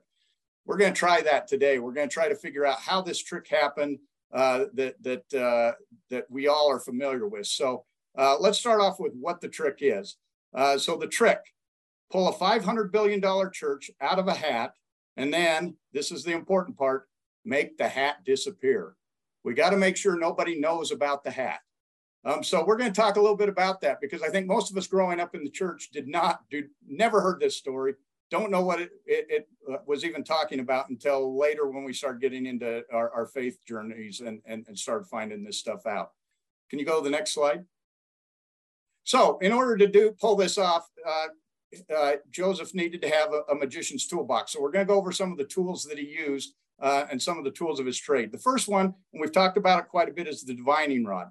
We're 0.66 0.78
going 0.78 0.93
to 0.93 0.99
try 0.99 1.22
that 1.22 1.47
today. 1.47 1.80
We're 1.80 1.93
going 1.93 2.09
to 2.09 2.13
try 2.13 2.28
to 2.28 2.36
figure 2.36 2.66
out 2.66 2.80
how 2.80 3.01
this 3.01 3.22
trick 3.22 3.47
happened 3.47 3.99
uh, 4.34 4.66
that 4.74 5.01
that 5.03 5.34
uh, 5.34 5.74
that 6.09 6.26
we 6.30 6.47
all 6.47 6.70
are 6.70 6.80
familiar 6.80 7.28
with. 7.28 7.47
So 7.47 7.86
uh, 8.18 8.38
let's 8.39 8.59
start 8.59 8.82
off 8.82 8.99
with 8.99 9.13
what 9.13 9.41
the 9.41 9.47
trick 9.47 9.78
is. 9.82 10.18
Uh, 10.53 10.78
so 10.78 10.97
the 10.97 11.07
trick: 11.07 11.39
pull 12.11 12.28
a 12.28 12.34
500 12.34 12.91
billion 12.91 13.20
dollar 13.20 13.49
church 13.49 13.91
out 14.01 14.20
of 14.20 14.28
a 14.28 14.34
hat, 14.34 14.74
and 15.18 15.34
then 15.34 15.76
this 15.93 16.11
is 16.11 16.24
the 16.24 16.34
important 16.34 16.78
part: 16.78 17.07
make 17.45 17.78
the 17.78 17.88
hat 17.88 18.24
disappear. 18.26 18.95
We 19.43 19.53
got 19.53 19.70
to 19.70 19.78
make 19.78 19.95
sure 19.95 20.18
nobody 20.18 20.59
knows 20.59 20.91
about 20.91 21.24
the 21.24 21.32
hat. 21.32 21.59
Um, 22.26 22.43
so 22.43 22.66
we're 22.66 22.78
going 22.78 22.91
to 22.91 22.99
talk 22.99 23.18
a 23.18 23.22
little 23.22 23.38
bit 23.38 23.49
about 23.49 23.82
that 23.82 24.01
because 24.01 24.24
I 24.24 24.30
think 24.30 24.47
most 24.47 24.72
of 24.72 24.78
us 24.78 24.88
growing 24.88 25.20
up 25.20 25.36
in 25.36 25.43
the 25.43 25.49
church 25.51 25.91
did 25.93 26.07
not, 26.07 26.39
do, 26.49 26.63
never 26.88 27.22
heard 27.22 27.39
this 27.39 27.55
story, 27.55 27.93
don't 28.39 28.51
know 28.51 28.61
what 28.61 28.81
it, 28.81 28.91
it, 29.05 29.25
it 29.29 29.49
uh, 29.71 29.77
was 29.86 30.03
even 30.03 30.23
talking 30.23 30.59
about 30.59 30.89
until 30.89 31.38
later 31.38 31.69
when 31.69 31.83
we 31.83 31.93
started 31.93 32.21
getting 32.21 32.45
into 32.45 32.83
our, 32.91 33.09
our 33.11 33.25
faith 33.25 33.59
journeys 33.67 34.19
and, 34.19 34.41
and, 34.45 34.65
and 34.67 34.77
started 34.77 35.07
finding 35.07 35.43
this 35.43 35.57
stuff 35.57 35.86
out. 35.86 36.11
Can 36.69 36.79
you 36.79 36.86
go 36.86 36.99
to 36.99 37.03
the 37.03 37.09
next 37.09 37.33
slide? 37.33 37.63
So 39.03 39.38
in 39.39 39.51
order 39.51 39.77
to 39.77 39.88
do 39.88 40.11
pull 40.19 40.36
this 40.36 40.57
off, 40.57 40.88
uh, 41.07 41.27
uh, 41.95 42.13
Joseph 42.31 42.73
needed 42.73 43.01
to 43.01 43.09
have 43.09 43.33
a, 43.33 43.41
a, 43.51 43.55
magician's 43.55 44.07
toolbox. 44.07 44.53
So 44.53 44.61
we're 44.61 44.71
going 44.71 44.86
to 44.86 44.91
go 44.91 44.97
over 44.97 45.11
some 45.11 45.31
of 45.31 45.38
the 45.38 45.45
tools 45.45 45.83
that 45.86 45.97
he 45.97 46.05
used 46.05 46.53
uh, 46.81 47.05
and 47.11 47.21
some 47.21 47.38
of 47.38 47.43
the 47.43 47.51
tools 47.51 47.79
of 47.79 47.86
his 47.86 47.99
trade. 47.99 48.31
The 48.31 48.38
first 48.38 48.67
one, 48.67 48.93
and 49.13 49.21
we've 49.21 49.31
talked 49.31 49.57
about 49.57 49.79
it 49.79 49.89
quite 49.89 50.09
a 50.09 50.13
bit, 50.13 50.27
is 50.27 50.43
the 50.43 50.53
divining 50.53 51.05
rod. 51.05 51.27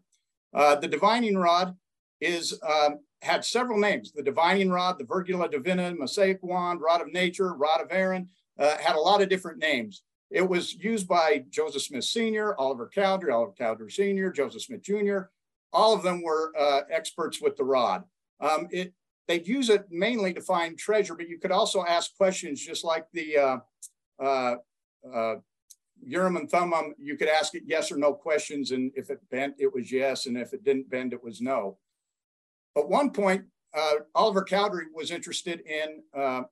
Uh, 0.52 0.76
the 0.76 0.88
divining 0.88 1.36
rod 1.36 1.76
is 2.20 2.58
um, 2.62 3.00
had 3.24 3.44
several 3.44 3.78
names: 3.78 4.12
the 4.12 4.22
divining 4.22 4.70
rod, 4.70 4.98
the 4.98 5.04
Virgula 5.04 5.48
Divina, 5.48 5.94
Mosaic 5.94 6.42
wand, 6.42 6.80
rod 6.80 7.00
of 7.00 7.12
nature, 7.12 7.54
rod 7.54 7.80
of 7.80 7.88
Aaron. 7.90 8.28
Uh, 8.56 8.76
had 8.78 8.94
a 8.94 9.00
lot 9.00 9.20
of 9.20 9.28
different 9.28 9.58
names. 9.58 10.02
It 10.30 10.48
was 10.48 10.74
used 10.74 11.08
by 11.08 11.44
Joseph 11.50 11.82
Smith 11.82 12.04
Sr., 12.04 12.54
Oliver 12.56 12.88
Cowdery, 12.92 13.32
Oliver 13.32 13.54
Cowdery 13.58 13.90
Sr., 13.90 14.30
Joseph 14.30 14.62
Smith 14.62 14.82
Jr. 14.82 15.22
All 15.72 15.92
of 15.92 16.02
them 16.02 16.22
were 16.22 16.52
uh, 16.56 16.82
experts 16.90 17.40
with 17.40 17.56
the 17.56 17.64
rod. 17.64 18.04
Um, 18.40 18.68
it, 18.70 18.92
they'd 19.26 19.46
use 19.46 19.70
it 19.70 19.86
mainly 19.90 20.32
to 20.34 20.40
find 20.40 20.78
treasure, 20.78 21.16
but 21.16 21.28
you 21.28 21.38
could 21.38 21.50
also 21.50 21.84
ask 21.84 22.16
questions, 22.16 22.64
just 22.64 22.84
like 22.84 23.06
the 23.12 23.36
uh, 23.36 23.58
uh, 24.22 24.54
uh 25.12 25.34
Urim 26.06 26.36
and 26.36 26.50
Thummim, 26.50 26.94
you 26.98 27.16
could 27.16 27.28
ask 27.28 27.54
it 27.54 27.62
yes 27.66 27.90
or 27.90 27.96
no 27.96 28.12
questions. 28.12 28.70
And 28.72 28.92
if 28.94 29.10
it 29.10 29.20
bent, 29.30 29.54
it 29.58 29.72
was 29.72 29.90
yes. 29.90 30.26
And 30.26 30.36
if 30.36 30.52
it 30.52 30.64
didn't 30.64 30.90
bend, 30.90 31.12
it 31.12 31.22
was 31.22 31.40
no. 31.40 31.78
At 32.76 32.88
one 32.88 33.10
point, 33.10 33.44
uh, 33.76 33.94
Oliver 34.14 34.44
Cowdery 34.44 34.86
was 34.94 35.10
interested 35.10 35.60
in, 35.60 36.02
uh, 36.16 36.42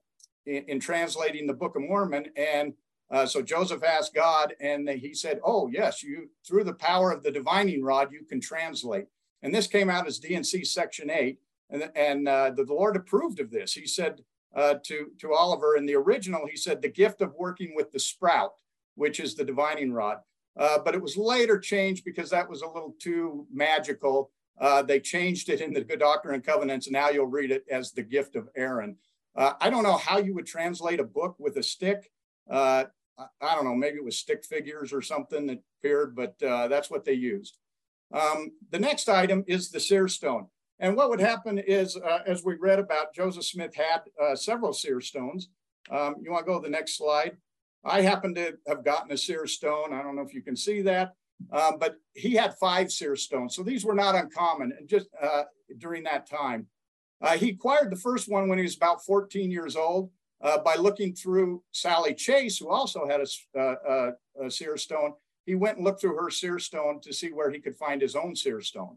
in, 0.47 0.65
in, 0.69 0.81
translating 0.81 1.47
the 1.47 1.55
Book 1.55 1.77
of 1.77 1.83
Mormon. 1.83 2.27
And 2.37 2.75
uh, 3.11 3.27
so 3.27 3.43
Joseph 3.43 3.85
asked 3.85 4.15
God, 4.15 4.55
and 4.61 4.89
he 4.89 5.15
said, 5.15 5.41
Oh, 5.45 5.69
yes, 5.69 6.03
you 6.03 6.31
through 6.47 6.65
the 6.65 6.75
power 6.75 7.13
of 7.13 7.23
the 7.23 7.31
divining 7.31 7.83
rod, 7.83 8.13
you 8.13 8.25
can 8.25 8.41
translate. 8.41 9.07
And 9.43 9.55
this 9.55 9.67
came 9.67 9.91
out 9.91 10.07
as 10.07 10.19
D&C 10.19 10.65
Section 10.65 11.11
8. 11.11 11.39
And, 11.71 11.91
and 11.95 12.29
uh, 12.29 12.51
the, 12.51 12.65
the 12.65 12.75
Lord 12.75 12.97
approved 12.97 13.41
of 13.41 13.51
this. 13.51 13.73
He 13.73 13.87
said 13.87 14.21
uh, 14.55 14.75
to, 14.85 15.09
to 15.21 15.33
Oliver 15.33 15.77
in 15.77 15.87
the 15.87 15.95
original, 15.95 16.47
he 16.47 16.57
said, 16.57 16.83
The 16.83 16.89
gift 16.89 17.21
of 17.21 17.35
working 17.35 17.75
with 17.75 17.93
the 17.93 18.01
sprout 18.01 18.53
which 18.95 19.21
is 19.21 19.35
the 19.35 19.45
divining 19.45 19.93
rod. 19.93 20.19
Uh, 20.57 20.79
but 20.79 20.95
it 20.95 21.03
was 21.03 21.17
later 21.17 21.59
changed 21.59 22.05
because 22.05 22.31
that 22.31 22.49
was 22.49 22.63
a 22.63 22.69
little 22.69 22.95
too 22.99 23.47
magical. 23.53 24.31
Uh, 24.59 24.83
they 24.83 25.01
changed 25.01 25.49
it 25.49 25.61
in 25.61 25.73
the 25.73 25.83
Good 25.83 26.01
Doctrine 26.01 26.35
and 26.35 26.45
Covenants, 26.45 26.91
now 26.91 27.09
you'll 27.09 27.27
read 27.27 27.51
it 27.51 27.65
as 27.71 27.93
the 27.93 28.03
gift 28.03 28.37
of 28.37 28.49
Aaron. 28.57 28.97
Uh, 29.35 29.55
I 29.61 29.71
don't 29.71 29.83
know 29.83 29.97
how 29.97 30.19
you 30.19 30.35
would 30.35 30.47
translate 30.47 31.01
a 31.01 31.05
book 31.05 31.37
with 31.39 31.57
a 31.57 31.63
stick. 31.63 32.11
Uh, 32.51 32.85
I 33.41 33.55
don't 33.55 33.65
know, 33.65 33.75
maybe 33.75 33.97
it 33.97 34.05
was 34.05 34.19
stick 34.19 34.45
figures 34.45 34.93
or 34.93 35.03
something 35.03 35.47
that 35.47 35.63
appeared, 35.79 36.15
but 36.15 36.41
uh, 36.43 36.69
that's 36.69 36.91
what 36.91 37.05
they 37.05 37.13
used. 37.13 37.59
Um, 38.13 38.53
the 38.71 38.79
next 38.79 39.09
item 39.09 39.45
is 39.47 39.71
the 39.71 39.81
seer 39.81 40.09
stone. 40.09 40.49
And 40.79 40.97
what 40.97 41.11
would 41.11 41.21
happen 41.21 41.59
is, 41.59 41.97
uh, 41.97 42.21
as 42.27 42.45
we 42.45 42.57
read 42.57 42.79
about, 42.79 43.15
Joseph 43.15 43.45
Smith 43.45 43.75
had 43.75 44.01
several 44.37 44.73
seer 44.73 45.01
stones. 45.01 45.49
Um, 45.91 46.17
you 46.21 46.31
want 46.31 46.45
to 46.47 46.53
go 46.53 46.59
to 46.59 46.65
the 46.65 46.71
next 46.71 46.97
slide? 46.97 47.37
I 47.85 48.01
happen 48.03 48.35
to 48.35 48.57
have 48.67 48.85
gotten 48.85 49.13
a 49.13 49.17
seer 49.17 49.47
stone. 49.47 49.93
I 49.93 50.03
don't 50.03 50.17
know 50.17 50.23
if 50.23 50.35
you 50.35 50.43
can 50.43 50.57
see 50.57 50.83
that, 50.83 51.15
um, 51.51 51.79
but 51.79 51.97
he 52.15 52.35
had 52.35 52.55
five 52.59 52.93
seer 52.93 53.17
stones. 53.17 53.55
So 53.55 53.63
these 53.63 53.85
were 53.85 53.95
not 53.95 54.15
uncommon 54.15 54.73
and 54.79 54.89
just 54.89 55.09
uh, 55.21 55.45
during 55.79 56.05
that 56.05 56.29
time. 56.29 56.67
Uh, 57.21 57.37
he 57.37 57.51
acquired 57.51 57.91
the 57.91 57.97
first 57.97 58.29
one 58.29 58.49
when 58.49 58.59
he 58.59 58.65
was 58.65 58.77
about 58.77 59.05
14 59.05 59.51
years 59.51 59.77
old 59.77 60.11
uh, 60.43 60.59
by 60.59 60.75
looking 60.75 61.15
through 61.15 61.63
Sally 61.73 62.15
Chase, 62.15 62.59
who 62.59 62.69
also 62.69 63.07
had 63.07 63.21
a, 63.21 63.59
uh, 63.59 64.11
a, 64.43 64.51
seer 64.51 64.77
stone. 64.77 65.13
He 65.47 65.55
went 65.55 65.77
and 65.77 65.85
looked 65.85 66.01
through 66.01 66.17
her 66.17 66.31
seer 66.31 66.59
stone 66.59 67.01
to 67.03 67.13
see 67.13 67.29
where 67.29 67.51
he 67.51 67.61
could 67.61 67.77
find 67.77 68.03
his 68.03 68.17
own 68.17 68.35
seer 68.35 68.61
stone. 68.61 68.97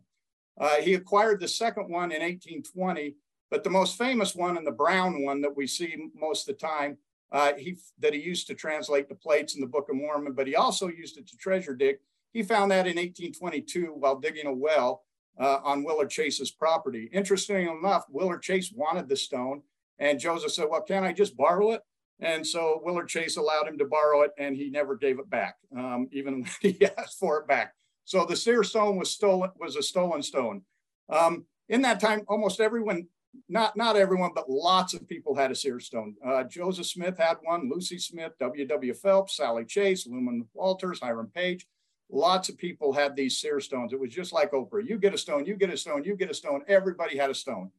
Uh, 0.59 0.77
he 0.77 0.95
acquired 0.95 1.39
the 1.39 1.47
second 1.47 1.83
one 1.83 2.11
in 2.11 2.21
1820, 2.21 3.15
but 3.51 3.63
the 3.63 3.69
most 3.69 3.97
famous 3.97 4.33
one 4.35 4.57
and 4.57 4.65
the 4.65 4.71
brown 4.71 5.23
one 5.23 5.41
that 5.41 5.55
we 5.55 5.67
see 5.67 5.95
most 6.15 6.49
of 6.49 6.57
the 6.57 6.65
time 6.65 6.97
uh, 7.31 7.53
he, 7.57 7.77
that 7.99 8.13
he 8.13 8.19
used 8.19 8.47
to 8.47 8.55
translate 8.55 9.09
the 9.09 9.15
plates 9.15 9.55
in 9.55 9.61
the 9.61 9.67
Book 9.67 9.89
of 9.89 9.95
Mormon, 9.95 10.33
but 10.33 10.47
he 10.47 10.55
also 10.55 10.87
used 10.87 11.17
it 11.17 11.27
to 11.27 11.37
treasure 11.37 11.75
dig. 11.75 11.97
He 12.35 12.43
found 12.43 12.69
that 12.71 12.85
in 12.85 12.97
1822 12.97 13.93
while 13.97 14.19
digging 14.19 14.45
a 14.45 14.53
well 14.53 15.05
uh, 15.39 15.59
on 15.63 15.85
Willard 15.85 16.09
Chase's 16.09 16.51
property. 16.51 17.09
Interestingly 17.13 17.63
enough, 17.63 18.03
Willard 18.09 18.41
Chase 18.41 18.73
wanted 18.75 19.07
the 19.07 19.15
stone, 19.15 19.61
and 19.99 20.19
Joseph 20.19 20.51
said, 20.51 20.67
Well, 20.69 20.81
can 20.81 21.05
I 21.05 21.13
just 21.13 21.37
borrow 21.37 21.71
it? 21.71 21.81
And 22.19 22.45
so 22.45 22.81
Willard 22.83 23.07
Chase 23.07 23.37
allowed 23.37 23.69
him 23.69 23.77
to 23.77 23.85
borrow 23.85 24.23
it, 24.23 24.31
and 24.37 24.53
he 24.53 24.69
never 24.69 24.97
gave 24.97 25.17
it 25.17 25.29
back, 25.29 25.55
um, 25.77 26.09
even 26.11 26.33
when 26.41 26.49
he 26.59 26.85
asked 26.97 27.19
for 27.19 27.39
it 27.39 27.47
back. 27.47 27.73
So 28.03 28.25
the 28.25 28.35
seer 28.35 28.65
stone 28.65 28.97
was 28.97 29.11
stolen, 29.11 29.51
was 29.57 29.77
a 29.77 29.81
stolen 29.81 30.21
stone. 30.21 30.63
Um, 31.07 31.45
in 31.69 31.83
that 31.83 32.01
time, 32.01 32.23
almost 32.27 32.59
everyone 32.59 33.07
not 33.47 33.77
not 33.77 33.95
everyone, 33.95 34.31
but 34.35 34.49
lots 34.49 34.93
of 34.93 35.07
people 35.07 35.35
had 35.35 35.51
a 35.51 35.55
seer 35.55 35.79
stone. 35.79 36.15
Uh, 36.25 36.43
Joseph 36.43 36.85
Smith 36.85 37.17
had 37.17 37.37
one, 37.43 37.69
Lucy 37.73 37.97
Smith, 37.97 38.33
W.W. 38.39 38.93
Phelps, 38.93 39.37
Sally 39.37 39.63
Chase, 39.63 40.05
Luman 40.05 40.47
Walters, 40.53 40.99
Hiram 40.99 41.31
Page. 41.33 41.65
Lots 42.09 42.49
of 42.49 42.57
people 42.57 42.93
had 42.93 43.15
these 43.15 43.39
seer 43.39 43.59
stones. 43.59 43.91
It 43.91 43.99
was 43.99 44.13
just 44.13 44.31
like 44.31 44.51
Oprah. 44.51 44.87
You 44.87 44.97
get 44.97 45.13
a 45.13 45.17
stone, 45.17 45.45
you 45.45 45.55
get 45.55 45.73
a 45.73 45.77
stone, 45.77 46.03
you 46.03 46.15
get 46.15 46.29
a 46.29 46.35
stone. 46.35 46.61
Everybody 46.67 47.17
had 47.17 47.29
a 47.29 47.35
stone. 47.35 47.71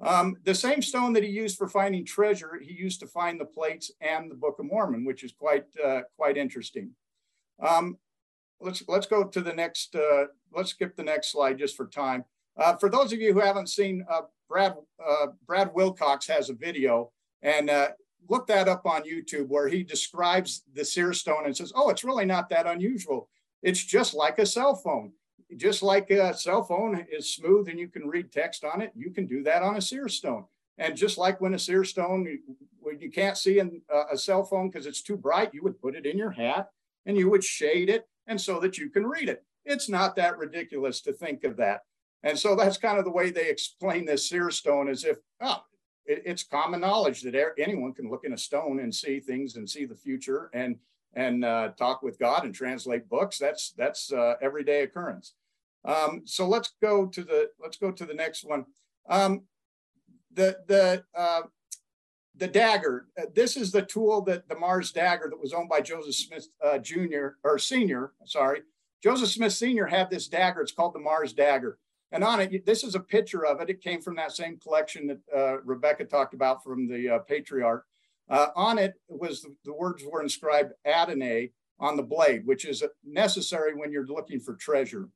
Um, 0.00 0.36
the 0.44 0.54
same 0.54 0.80
stone 0.80 1.12
that 1.12 1.22
he 1.22 1.28
used 1.28 1.58
for 1.58 1.68
finding 1.68 2.06
treasure, 2.06 2.58
he 2.60 2.72
used 2.72 3.00
to 3.00 3.06
find 3.06 3.38
the 3.38 3.44
plates 3.44 3.92
and 4.00 4.30
the 4.30 4.34
Book 4.34 4.58
of 4.58 4.64
Mormon, 4.64 5.04
which 5.04 5.22
is 5.22 5.32
quite 5.32 5.66
uh, 5.84 6.02
quite 6.16 6.38
interesting. 6.38 6.90
Um, 7.62 7.98
let's 8.60 8.82
let's 8.88 9.06
go 9.06 9.24
to 9.24 9.40
the 9.40 9.52
next. 9.52 9.94
Uh, 9.94 10.26
let's 10.52 10.70
skip 10.70 10.96
the 10.96 11.04
next 11.04 11.32
slide 11.32 11.58
just 11.58 11.76
for 11.76 11.86
time. 11.86 12.24
Uh, 12.56 12.76
for 12.76 12.88
those 12.88 13.12
of 13.12 13.20
you 13.20 13.34
who 13.34 13.40
haven't 13.40 13.68
seen, 13.68 14.04
uh, 14.10 14.22
Brad 14.48 14.74
uh, 15.06 15.26
Brad 15.46 15.70
Wilcox 15.74 16.26
has 16.28 16.48
a 16.48 16.54
video, 16.54 17.12
and 17.42 17.68
uh, 17.68 17.88
look 18.28 18.46
that 18.46 18.68
up 18.68 18.86
on 18.86 19.02
YouTube 19.02 19.48
where 19.48 19.68
he 19.68 19.82
describes 19.82 20.62
the 20.74 20.84
seer 20.84 21.12
stone 21.12 21.44
and 21.44 21.54
says, 21.54 21.72
"Oh, 21.74 21.90
it's 21.90 22.04
really 22.04 22.24
not 22.24 22.48
that 22.48 22.66
unusual. 22.66 23.28
It's 23.62 23.84
just 23.84 24.14
like 24.14 24.38
a 24.38 24.46
cell 24.46 24.74
phone." 24.74 25.12
just 25.56 25.82
like 25.82 26.10
a 26.10 26.34
cell 26.34 26.62
phone 26.62 27.06
is 27.10 27.34
smooth 27.34 27.68
and 27.68 27.78
you 27.78 27.88
can 27.88 28.06
read 28.06 28.32
text 28.32 28.64
on 28.64 28.80
it, 28.80 28.92
you 28.94 29.10
can 29.10 29.26
do 29.26 29.42
that 29.42 29.62
on 29.62 29.76
a 29.76 29.80
seer 29.80 30.08
stone. 30.08 30.44
And 30.78 30.96
just 30.96 31.18
like 31.18 31.40
when 31.40 31.54
a 31.54 31.58
seer 31.58 31.84
stone, 31.84 32.38
when 32.78 33.00
you 33.00 33.10
can't 33.10 33.36
see 33.36 33.58
in 33.58 33.82
a 34.10 34.16
cell 34.16 34.44
phone 34.44 34.70
because 34.70 34.86
it's 34.86 35.02
too 35.02 35.16
bright, 35.16 35.52
you 35.52 35.62
would 35.62 35.80
put 35.80 35.94
it 35.94 36.06
in 36.06 36.16
your 36.16 36.30
hat 36.30 36.70
and 37.04 37.16
you 37.16 37.28
would 37.28 37.44
shade 37.44 37.90
it 37.90 38.08
and 38.26 38.40
so 38.40 38.60
that 38.60 38.78
you 38.78 38.88
can 38.88 39.06
read 39.06 39.28
it. 39.28 39.44
It's 39.64 39.88
not 39.88 40.16
that 40.16 40.38
ridiculous 40.38 41.00
to 41.02 41.12
think 41.12 41.44
of 41.44 41.56
that. 41.58 41.80
And 42.22 42.38
so 42.38 42.54
that's 42.54 42.78
kind 42.78 42.98
of 42.98 43.04
the 43.04 43.10
way 43.10 43.30
they 43.30 43.48
explain 43.48 44.04
this 44.04 44.28
seer 44.28 44.50
stone 44.50 44.88
as 44.88 45.04
if, 45.04 45.18
oh, 45.40 45.62
it's 46.06 46.42
common 46.42 46.80
knowledge 46.80 47.22
that 47.22 47.34
anyone 47.58 47.92
can 47.92 48.10
look 48.10 48.24
in 48.24 48.32
a 48.32 48.38
stone 48.38 48.80
and 48.80 48.94
see 48.94 49.20
things 49.20 49.56
and 49.56 49.68
see 49.68 49.84
the 49.84 49.94
future 49.94 50.50
and 50.54 50.76
and 51.14 51.44
uh, 51.44 51.70
talk 51.76 52.02
with 52.02 52.18
God 52.18 52.44
and 52.44 52.54
translate 52.54 53.08
books. 53.08 53.38
That's 53.38 53.72
that's 53.76 54.12
uh, 54.12 54.34
everyday 54.40 54.82
occurrence. 54.82 55.34
Um, 55.84 56.22
so 56.24 56.46
let's 56.46 56.74
go 56.80 57.06
to 57.06 57.24
the 57.24 57.50
let's 57.60 57.76
go 57.76 57.90
to 57.90 58.06
the 58.06 58.14
next 58.14 58.44
one. 58.44 58.66
Um, 59.08 59.42
the 60.32 60.58
the 60.66 61.04
uh, 61.14 61.42
the 62.36 62.48
dagger. 62.48 63.06
Uh, 63.20 63.26
this 63.34 63.56
is 63.56 63.72
the 63.72 63.82
tool 63.82 64.22
that 64.22 64.48
the 64.48 64.58
Mars 64.58 64.92
dagger 64.92 65.28
that 65.28 65.40
was 65.40 65.52
owned 65.52 65.68
by 65.68 65.80
Joseph 65.80 66.14
Smith 66.14 66.48
uh, 66.64 66.78
Jr. 66.78 67.28
or 67.42 67.58
Senior. 67.58 68.12
Sorry, 68.24 68.62
Joseph 69.02 69.30
Smith 69.30 69.52
Senior 69.52 69.86
had 69.86 70.10
this 70.10 70.28
dagger. 70.28 70.60
It's 70.60 70.72
called 70.72 70.94
the 70.94 71.00
Mars 71.00 71.32
dagger. 71.32 71.78
And 72.12 72.24
on 72.24 72.40
it, 72.40 72.66
this 72.66 72.82
is 72.82 72.96
a 72.96 73.00
picture 73.00 73.46
of 73.46 73.60
it. 73.60 73.70
It 73.70 73.80
came 73.80 74.02
from 74.02 74.16
that 74.16 74.32
same 74.32 74.58
collection 74.58 75.06
that 75.06 75.20
uh, 75.34 75.60
Rebecca 75.60 76.04
talked 76.04 76.34
about 76.34 76.64
from 76.64 76.88
the 76.88 77.22
patriarch. 77.28 77.86
Uh, 78.30 78.48
on 78.54 78.78
it 78.78 78.94
was 79.08 79.42
the, 79.42 79.54
the, 79.64 79.72
words 79.72 80.04
were 80.04 80.22
inscribed 80.22 80.72
Adonai 80.86 81.50
on 81.80 81.96
the 81.96 82.02
blade, 82.02 82.46
which 82.46 82.64
is 82.64 82.84
necessary 83.04 83.74
when 83.74 83.90
you're 83.90 84.06
looking 84.06 84.38
for 84.38 84.54
treasure. 84.54 85.08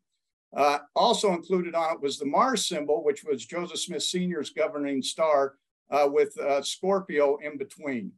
Uh, 0.54 0.78
also 0.96 1.32
included 1.32 1.74
on 1.74 1.94
it 1.94 2.00
was 2.00 2.18
the 2.18 2.26
Mars 2.26 2.66
symbol, 2.66 3.04
which 3.04 3.24
was 3.24 3.46
Joseph 3.46 3.78
Smith 3.78 4.02
Sr.'s 4.02 4.50
governing 4.50 5.00
star 5.00 5.54
uh, 5.90 6.08
with 6.10 6.36
uh, 6.38 6.60
Scorpio 6.62 7.36
in 7.36 7.56
between. 7.56 8.12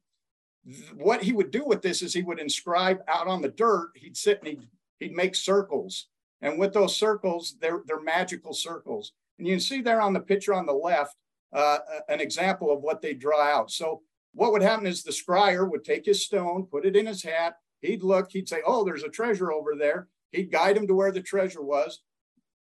What 0.94 1.22
he 1.22 1.32
would 1.32 1.51
do 1.51 1.64
with 1.64 1.82
this 1.82 2.03
is 2.03 2.12
he 2.12 2.22
would 2.22 2.40
inscribe 2.40 3.01
out 3.07 3.28
on 3.28 3.42
the 3.42 3.49
dirt, 3.49 3.90
he'd 3.94 4.16
sit 4.16 4.38
and 4.38 4.49
he'd, 4.49 4.68
he'd 4.99 5.14
make 5.14 5.34
circles. 5.34 6.09
And 6.40 6.59
with 6.59 6.72
those 6.72 6.97
circles, 6.97 7.57
they're, 7.61 7.82
they're 7.86 8.01
magical 8.01 8.53
circles. 8.53 9.12
And 9.38 9.47
you 9.47 9.55
can 9.55 9.61
see 9.61 9.80
there 9.80 10.01
on 10.01 10.12
the 10.12 10.20
picture 10.20 10.55
on 10.55 10.66
the 10.66 10.72
left, 10.72 11.16
uh, 11.53 11.78
an 12.09 12.20
example 12.20 12.70
of 12.72 12.82
what 12.82 13.01
they 13.01 13.14
draw 13.14 13.40
out. 13.40 13.70
So 13.70 14.03
what 14.37 14.53
would 14.53 14.62
happen 14.62 14.87
is 14.87 15.03
the 15.03 15.11
scryer 15.11 15.68
would 15.68 15.82
take 15.82 16.05
his 16.05 16.22
stone, 16.22 16.68
put 16.70 16.84
it 16.84 16.95
in 16.95 17.07
his 17.07 17.22
hat. 17.22 17.57
He'd 17.80 18.03
look, 18.03 18.30
he'd 18.30 18.49
say, 18.49 18.61
oh, 18.66 18.84
there's 18.84 19.03
a 19.03 19.09
treasure 19.09 19.51
over 19.51 19.74
there. 19.74 20.09
He'd 20.30 20.53
guide 20.53 20.76
him 20.76 20.87
to 20.89 20.95
where 20.95 21.11
the 21.11 21.22
treasure 21.22 21.62
was. 21.62 22.03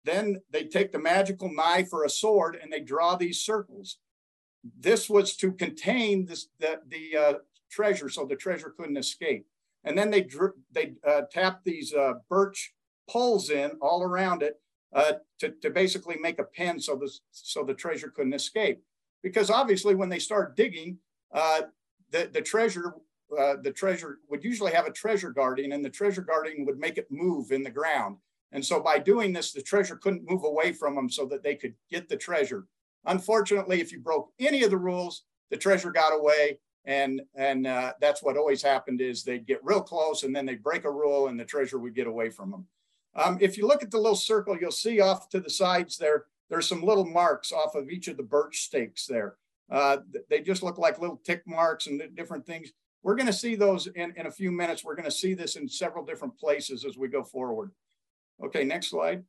Then 0.04 0.40
they 0.50 0.64
take 0.64 0.92
the 0.92 1.00
magical 1.00 1.52
knife 1.52 1.92
or 1.92 2.04
a 2.04 2.10
sword 2.10 2.56
and 2.62 2.72
they 2.72 2.80
draw 2.80 3.16
these 3.16 3.40
circles. 3.40 3.98
This 4.78 5.10
was 5.10 5.36
to 5.38 5.50
contain 5.50 6.26
this, 6.26 6.46
the, 6.60 6.80
the 6.86 7.16
uh, 7.16 7.34
treasure 7.70 8.08
so 8.08 8.24
the 8.24 8.36
treasure 8.36 8.72
couldn't 8.76 8.96
escape. 8.96 9.44
And 9.82 9.98
then 9.98 10.10
they, 10.10 10.28
they 10.70 10.94
uh, 11.06 11.22
tap 11.32 11.62
these 11.64 11.92
uh, 11.92 12.14
birch 12.30 12.72
poles 13.10 13.50
in 13.50 13.72
all 13.80 14.02
around 14.04 14.44
it 14.44 14.60
uh, 14.94 15.14
to, 15.40 15.50
to 15.60 15.70
basically 15.70 16.18
make 16.20 16.38
a 16.38 16.44
pen 16.44 16.78
so 16.78 16.94
the, 16.94 17.12
so 17.32 17.64
the 17.64 17.74
treasure 17.74 18.12
couldn't 18.14 18.32
escape. 18.32 18.80
Because 19.24 19.50
obviously 19.50 19.96
when 19.96 20.08
they 20.08 20.20
start 20.20 20.56
digging, 20.56 20.98
uh, 21.34 21.62
the, 22.10 22.30
the 22.32 22.40
treasure 22.40 22.94
uh, 23.38 23.56
the 23.62 23.72
treasure 23.72 24.18
would 24.28 24.44
usually 24.44 24.72
have 24.72 24.86
a 24.86 24.92
treasure 24.92 25.30
guardian 25.30 25.72
and 25.72 25.84
the 25.84 25.90
treasure 25.90 26.22
guardian 26.22 26.64
would 26.64 26.78
make 26.78 26.98
it 26.98 27.10
move 27.10 27.50
in 27.50 27.62
the 27.62 27.70
ground. 27.70 28.16
And 28.52 28.64
so 28.64 28.80
by 28.80 28.98
doing 28.98 29.32
this, 29.32 29.52
the 29.52 29.62
treasure 29.62 29.96
couldn't 29.96 30.28
move 30.28 30.44
away 30.44 30.72
from 30.72 30.94
them 30.94 31.10
so 31.10 31.26
that 31.26 31.42
they 31.42 31.56
could 31.56 31.74
get 31.90 32.08
the 32.08 32.16
treasure. 32.16 32.66
Unfortunately, 33.06 33.80
if 33.80 33.90
you 33.92 33.98
broke 33.98 34.30
any 34.38 34.62
of 34.62 34.70
the 34.70 34.76
rules, 34.76 35.24
the 35.50 35.56
treasure 35.56 35.90
got 35.90 36.16
away. 36.16 36.58
And, 36.84 37.22
and 37.34 37.66
uh, 37.66 37.94
that's 38.00 38.22
what 38.22 38.36
always 38.36 38.62
happened 38.62 39.00
is 39.00 39.24
they'd 39.24 39.46
get 39.46 39.64
real 39.64 39.80
close 39.80 40.22
and 40.22 40.36
then 40.36 40.46
they'd 40.46 40.62
break 40.62 40.84
a 40.84 40.90
rule 40.90 41.28
and 41.28 41.40
the 41.40 41.44
treasure 41.44 41.78
would 41.78 41.94
get 41.94 42.06
away 42.06 42.30
from 42.30 42.50
them. 42.50 42.66
Um, 43.16 43.38
if 43.40 43.56
you 43.56 43.66
look 43.66 43.82
at 43.82 43.90
the 43.90 43.98
little 43.98 44.16
circle, 44.16 44.56
you'll 44.60 44.70
see 44.70 45.00
off 45.00 45.28
to 45.30 45.40
the 45.40 45.50
sides 45.50 45.96
there, 45.96 46.26
there's 46.50 46.68
some 46.68 46.82
little 46.82 47.06
marks 47.06 47.52
off 47.52 47.74
of 47.74 47.88
each 47.88 48.08
of 48.08 48.16
the 48.16 48.22
birch 48.22 48.62
stakes 48.62 49.06
there. 49.06 49.36
Uh, 49.70 49.98
they 50.28 50.40
just 50.40 50.62
look 50.62 50.78
like 50.78 51.00
little 51.00 51.20
tick 51.24 51.42
marks 51.46 51.86
and 51.86 52.02
different 52.14 52.46
things. 52.46 52.72
We're 53.02 53.16
going 53.16 53.26
to 53.26 53.32
see 53.32 53.54
those 53.54 53.86
in, 53.86 54.14
in 54.16 54.26
a 54.26 54.30
few 54.30 54.50
minutes. 54.50 54.84
We're 54.84 54.94
going 54.94 55.04
to 55.04 55.10
see 55.10 55.34
this 55.34 55.56
in 55.56 55.68
several 55.68 56.04
different 56.04 56.38
places 56.38 56.84
as 56.84 56.96
we 56.96 57.08
go 57.08 57.22
forward. 57.22 57.70
Okay, 58.42 58.64
next 58.64 58.88
slide. 58.88 59.22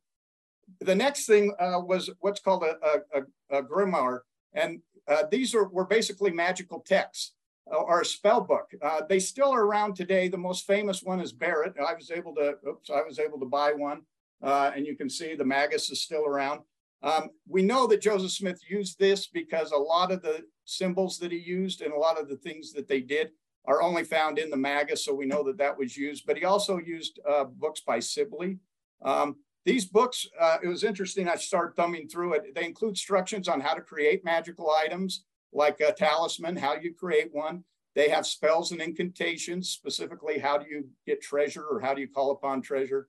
The 0.80 0.94
next 0.94 1.26
thing 1.26 1.54
uh, 1.58 1.80
was 1.80 2.10
what's 2.20 2.40
called 2.40 2.64
a, 2.64 2.76
a, 3.14 3.58
a 3.58 3.62
grimoire. 3.62 4.20
And 4.52 4.80
uh, 5.06 5.24
these 5.30 5.54
are, 5.54 5.68
were 5.68 5.84
basically 5.84 6.30
magical 6.30 6.80
texts 6.80 7.32
uh, 7.70 7.76
or 7.76 8.00
a 8.00 8.04
spell 8.04 8.40
book. 8.40 8.70
Uh, 8.82 9.02
they 9.08 9.18
still 9.18 9.50
are 9.50 9.64
around 9.64 9.94
today. 9.94 10.28
The 10.28 10.38
most 10.38 10.66
famous 10.66 11.02
one 11.02 11.20
is 11.20 11.32
Barrett. 11.32 11.74
I 11.78 11.94
was 11.94 12.10
able 12.10 12.34
to, 12.36 12.56
oops, 12.66 12.90
I 12.90 13.02
was 13.02 13.18
able 13.18 13.38
to 13.40 13.46
buy 13.46 13.72
one. 13.72 14.02
Uh, 14.42 14.70
and 14.74 14.86
you 14.86 14.96
can 14.96 15.08
see 15.08 15.34
the 15.34 15.44
Magus 15.44 15.90
is 15.90 16.02
still 16.02 16.24
around. 16.26 16.60
Um, 17.02 17.30
we 17.48 17.62
know 17.62 17.86
that 17.86 18.00
Joseph 18.00 18.32
Smith 18.32 18.60
used 18.68 18.98
this 18.98 19.26
because 19.26 19.70
a 19.72 19.76
lot 19.76 20.10
of 20.10 20.22
the 20.22 20.44
symbols 20.64 21.18
that 21.18 21.32
he 21.32 21.38
used 21.38 21.82
and 21.82 21.92
a 21.92 21.98
lot 21.98 22.20
of 22.20 22.28
the 22.28 22.36
things 22.36 22.72
that 22.72 22.88
they 22.88 23.00
did 23.00 23.30
are 23.66 23.82
only 23.82 24.04
found 24.04 24.38
in 24.38 24.50
the 24.50 24.56
Magus. 24.56 25.04
So 25.04 25.14
we 25.14 25.26
know 25.26 25.42
that 25.44 25.58
that 25.58 25.76
was 25.76 25.96
used, 25.96 26.24
but 26.26 26.36
he 26.36 26.44
also 26.44 26.78
used 26.78 27.20
uh, 27.28 27.44
books 27.44 27.80
by 27.80 27.98
Sibly. 27.98 28.58
Um, 29.04 29.36
these 29.64 29.84
books, 29.84 30.26
uh, 30.40 30.58
it 30.62 30.68
was 30.68 30.84
interesting. 30.84 31.28
I 31.28 31.34
started 31.34 31.74
thumbing 31.74 32.08
through 32.08 32.34
it. 32.34 32.54
They 32.54 32.64
include 32.64 32.90
instructions 32.90 33.48
on 33.48 33.60
how 33.60 33.74
to 33.74 33.80
create 33.80 34.24
magical 34.24 34.70
items 34.70 35.24
like 35.52 35.80
a 35.80 35.92
talisman, 35.92 36.56
how 36.56 36.74
you 36.74 36.94
create 36.94 37.30
one. 37.32 37.64
They 37.94 38.08
have 38.10 38.26
spells 38.26 38.72
and 38.72 38.80
incantations, 38.80 39.70
specifically 39.70 40.38
how 40.38 40.58
do 40.58 40.66
you 40.68 40.86
get 41.06 41.22
treasure 41.22 41.64
or 41.64 41.80
how 41.80 41.94
do 41.94 42.00
you 42.00 42.08
call 42.08 42.30
upon 42.30 42.62
treasure. 42.62 43.08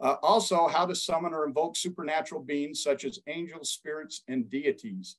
Uh, 0.00 0.16
also, 0.22 0.68
how 0.68 0.86
to 0.86 0.94
summon 0.94 1.34
or 1.34 1.44
invoke 1.46 1.76
supernatural 1.76 2.40
beings 2.40 2.82
such 2.82 3.04
as 3.04 3.18
angels, 3.26 3.72
spirits, 3.72 4.22
and 4.28 4.48
deities. 4.48 5.16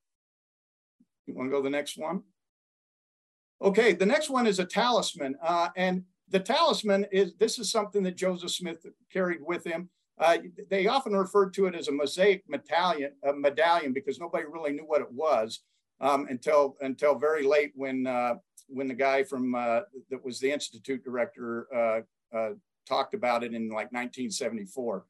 You 1.25 1.35
want 1.35 1.47
to 1.47 1.51
go 1.51 1.57
to 1.57 1.63
the 1.63 1.69
next 1.69 1.97
one? 1.97 2.23
Okay, 3.61 3.91
the 3.93 4.05
next 4.05 4.29
one 4.29 4.47
is 4.47 4.59
a 4.59 4.65
talisman. 4.65 5.35
Uh, 5.43 5.69
and 5.75 6.03
the 6.29 6.39
talisman 6.39 7.05
is 7.11 7.33
this 7.35 7.59
is 7.59 7.71
something 7.71 8.03
that 8.03 8.15
Joseph 8.15 8.51
Smith 8.51 8.85
carried 9.11 9.41
with 9.41 9.65
him. 9.65 9.89
Uh, 10.17 10.37
they 10.69 10.87
often 10.87 11.13
referred 11.13 11.53
to 11.53 11.65
it 11.65 11.75
as 11.75 11.87
a 11.87 11.91
mosaic 11.91 12.43
medallion, 12.47 13.11
a 13.23 13.33
medallion 13.33 13.93
because 13.93 14.19
nobody 14.19 14.45
really 14.45 14.71
knew 14.71 14.85
what 14.85 15.01
it 15.01 15.11
was 15.11 15.61
um, 15.99 16.27
until 16.29 16.75
until 16.81 17.15
very 17.15 17.43
late 17.43 17.71
when 17.75 18.07
uh, 18.07 18.35
when 18.67 18.87
the 18.87 18.93
guy 18.93 19.23
from 19.23 19.55
uh, 19.55 19.81
that 20.09 20.23
was 20.23 20.39
the 20.39 20.51
institute 20.51 21.03
director 21.03 21.67
uh, 22.33 22.49
talked 22.89 23.13
about 23.13 23.43
it 23.43 23.53
in 23.53 23.69
like 23.69 23.93
1974. 23.93 25.05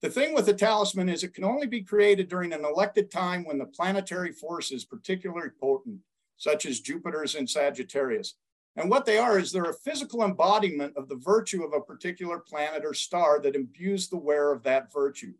The 0.00 0.10
thing 0.10 0.34
with 0.34 0.46
the 0.46 0.54
talisman 0.54 1.08
is 1.08 1.24
it 1.24 1.34
can 1.34 1.44
only 1.44 1.66
be 1.66 1.82
created 1.82 2.28
during 2.28 2.52
an 2.52 2.64
elected 2.64 3.10
time 3.10 3.44
when 3.44 3.58
the 3.58 3.66
planetary 3.66 4.32
force 4.32 4.70
is 4.70 4.84
particularly 4.84 5.50
potent, 5.60 6.00
such 6.36 6.64
as 6.64 6.80
Jupiter's 6.80 7.34
in 7.34 7.46
Sagittarius. 7.46 8.34
And 8.76 8.90
what 8.90 9.06
they 9.06 9.16
are 9.18 9.38
is 9.38 9.50
they're 9.50 9.64
a 9.64 9.74
physical 9.74 10.22
embodiment 10.22 10.96
of 10.96 11.08
the 11.08 11.16
virtue 11.16 11.64
of 11.64 11.72
a 11.72 11.80
particular 11.80 12.38
planet 12.38 12.84
or 12.84 12.92
star 12.92 13.40
that 13.40 13.56
imbues 13.56 14.08
the 14.08 14.18
wearer 14.18 14.52
of 14.52 14.62
that 14.64 14.92
virtue. 14.92 15.32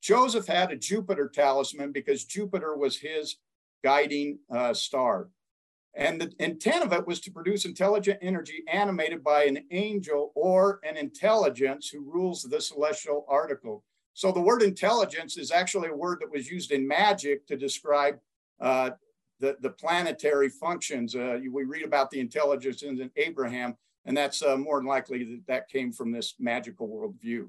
Joseph 0.00 0.46
had 0.46 0.70
a 0.72 0.76
Jupiter 0.76 1.28
talisman 1.28 1.92
because 1.92 2.24
Jupiter 2.24 2.76
was 2.76 2.98
his 2.98 3.36
guiding 3.84 4.38
uh, 4.50 4.72
star. 4.72 5.28
And 5.98 6.20
the 6.20 6.32
intent 6.38 6.84
of 6.84 6.92
it 6.92 7.06
was 7.08 7.18
to 7.20 7.32
produce 7.32 7.64
intelligent 7.64 8.20
energy 8.22 8.62
animated 8.68 9.24
by 9.24 9.44
an 9.44 9.64
angel 9.72 10.30
or 10.36 10.78
an 10.84 10.96
intelligence 10.96 11.88
who 11.88 12.08
rules 12.08 12.44
the 12.44 12.60
celestial 12.60 13.26
article. 13.28 13.82
So 14.14 14.30
the 14.30 14.40
word 14.40 14.62
intelligence 14.62 15.36
is 15.36 15.50
actually 15.50 15.88
a 15.88 15.96
word 15.96 16.18
that 16.20 16.30
was 16.30 16.48
used 16.48 16.70
in 16.70 16.86
magic 16.86 17.48
to 17.48 17.56
describe 17.56 18.20
uh, 18.60 18.90
the, 19.40 19.56
the 19.60 19.70
planetary 19.70 20.48
functions. 20.48 21.16
Uh, 21.16 21.40
we 21.50 21.64
read 21.64 21.84
about 21.84 22.12
the 22.12 22.20
intelligence 22.20 22.82
in 22.82 23.10
Abraham, 23.16 23.76
and 24.04 24.16
that's 24.16 24.40
uh, 24.40 24.56
more 24.56 24.78
than 24.78 24.86
likely 24.86 25.24
that 25.24 25.46
that 25.48 25.68
came 25.68 25.92
from 25.92 26.12
this 26.12 26.34
magical 26.38 26.88
worldview. 26.88 27.48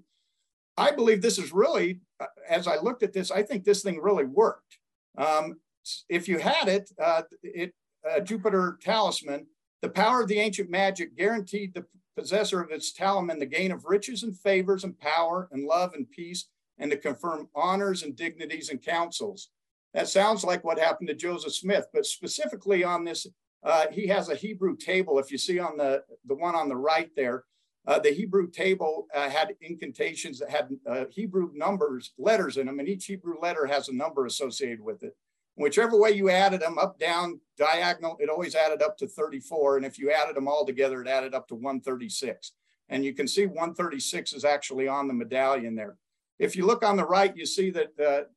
I 0.75 0.89
believe 0.91 1.21
this 1.21 1.37
is 1.37 1.51
really, 1.51 1.99
uh, 2.19 2.25
as 2.49 2.67
I 2.67 2.77
looked 2.77 3.03
at 3.03 3.13
this, 3.13 3.29
I 3.29 3.43
think 3.43 3.63
this 3.63 3.83
thing 3.83 4.01
really 4.01 4.25
worked. 4.25 4.79
Um, 5.19 5.59
if 6.07 6.27
you 6.27 6.39
had 6.39 6.67
it, 6.67 6.91
uh, 6.99 7.23
it 7.43 7.73
uh, 8.09 8.19
Jupiter 8.19 8.77
talisman, 8.81 9.47
the 9.81 9.89
power 9.89 10.21
of 10.21 10.27
the 10.27 10.39
ancient 10.39 10.69
magic 10.69 11.17
guaranteed 11.17 11.73
the 11.73 11.85
possessor 12.17 12.61
of 12.61 12.71
its 12.71 12.91
talisman 12.91 13.39
the 13.39 13.45
gain 13.45 13.71
of 13.71 13.85
riches 13.85 14.23
and 14.23 14.37
favors 14.37 14.83
and 14.83 14.99
power 14.99 15.47
and 15.51 15.65
love 15.65 15.93
and 15.93 16.09
peace 16.11 16.47
and 16.77 16.91
to 16.91 16.97
confirm 16.97 17.49
honors 17.55 18.03
and 18.03 18.15
dignities 18.15 18.69
and 18.69 18.81
councils. 18.81 19.49
That 19.93 20.07
sounds 20.07 20.43
like 20.43 20.63
what 20.63 20.79
happened 20.79 21.09
to 21.09 21.15
Joseph 21.15 21.55
Smith, 21.55 21.87
but 21.93 22.05
specifically 22.05 22.83
on 22.83 23.03
this, 23.05 23.25
uh, 23.63 23.85
he 23.91 24.07
has 24.07 24.29
a 24.29 24.35
Hebrew 24.35 24.75
table. 24.77 25.19
If 25.19 25.31
you 25.31 25.37
see 25.37 25.59
on 25.59 25.77
the, 25.77 26.03
the 26.25 26.35
one 26.35 26.55
on 26.55 26.69
the 26.69 26.75
right 26.75 27.09
there, 27.15 27.43
uh, 27.87 27.99
the 27.99 28.11
Hebrew 28.11 28.49
table 28.49 29.07
uh, 29.15 29.29
had 29.29 29.55
incantations 29.61 30.39
that 30.39 30.49
had 30.49 30.69
uh, 30.87 31.05
Hebrew 31.09 31.51
numbers, 31.53 32.13
letters 32.17 32.57
in 32.57 32.67
them, 32.67 32.79
and 32.79 32.87
each 32.87 33.05
Hebrew 33.05 33.35
letter 33.41 33.65
has 33.65 33.89
a 33.89 33.95
number 33.95 34.25
associated 34.25 34.81
with 34.81 35.03
it. 35.03 35.15
Whichever 35.59 35.97
way 35.97 36.11
you 36.11 36.29
added 36.29 36.61
them, 36.61 36.77
up, 36.77 36.97
down, 36.97 37.41
diagonal, 37.57 38.15
it 38.21 38.29
always 38.29 38.55
added 38.55 38.81
up 38.81 38.97
to 38.97 39.07
34. 39.07 39.75
And 39.75 39.85
if 39.85 39.99
you 39.99 40.09
added 40.09 40.37
them 40.37 40.47
all 40.47 40.65
together, 40.65 41.01
it 41.01 41.07
added 41.09 41.33
up 41.33 41.49
to 41.49 41.55
136. 41.55 42.53
And 42.87 43.03
you 43.03 43.13
can 43.13 43.27
see 43.27 43.45
136 43.45 44.31
is 44.31 44.45
actually 44.45 44.87
on 44.87 45.09
the 45.09 45.13
medallion 45.13 45.75
there. 45.75 45.97
If 46.39 46.55
you 46.55 46.65
look 46.65 46.85
on 46.85 46.95
the 46.95 47.03
right, 47.03 47.35
you 47.35 47.45
see 47.45 47.71
that 47.71 47.97
the, 47.97 48.27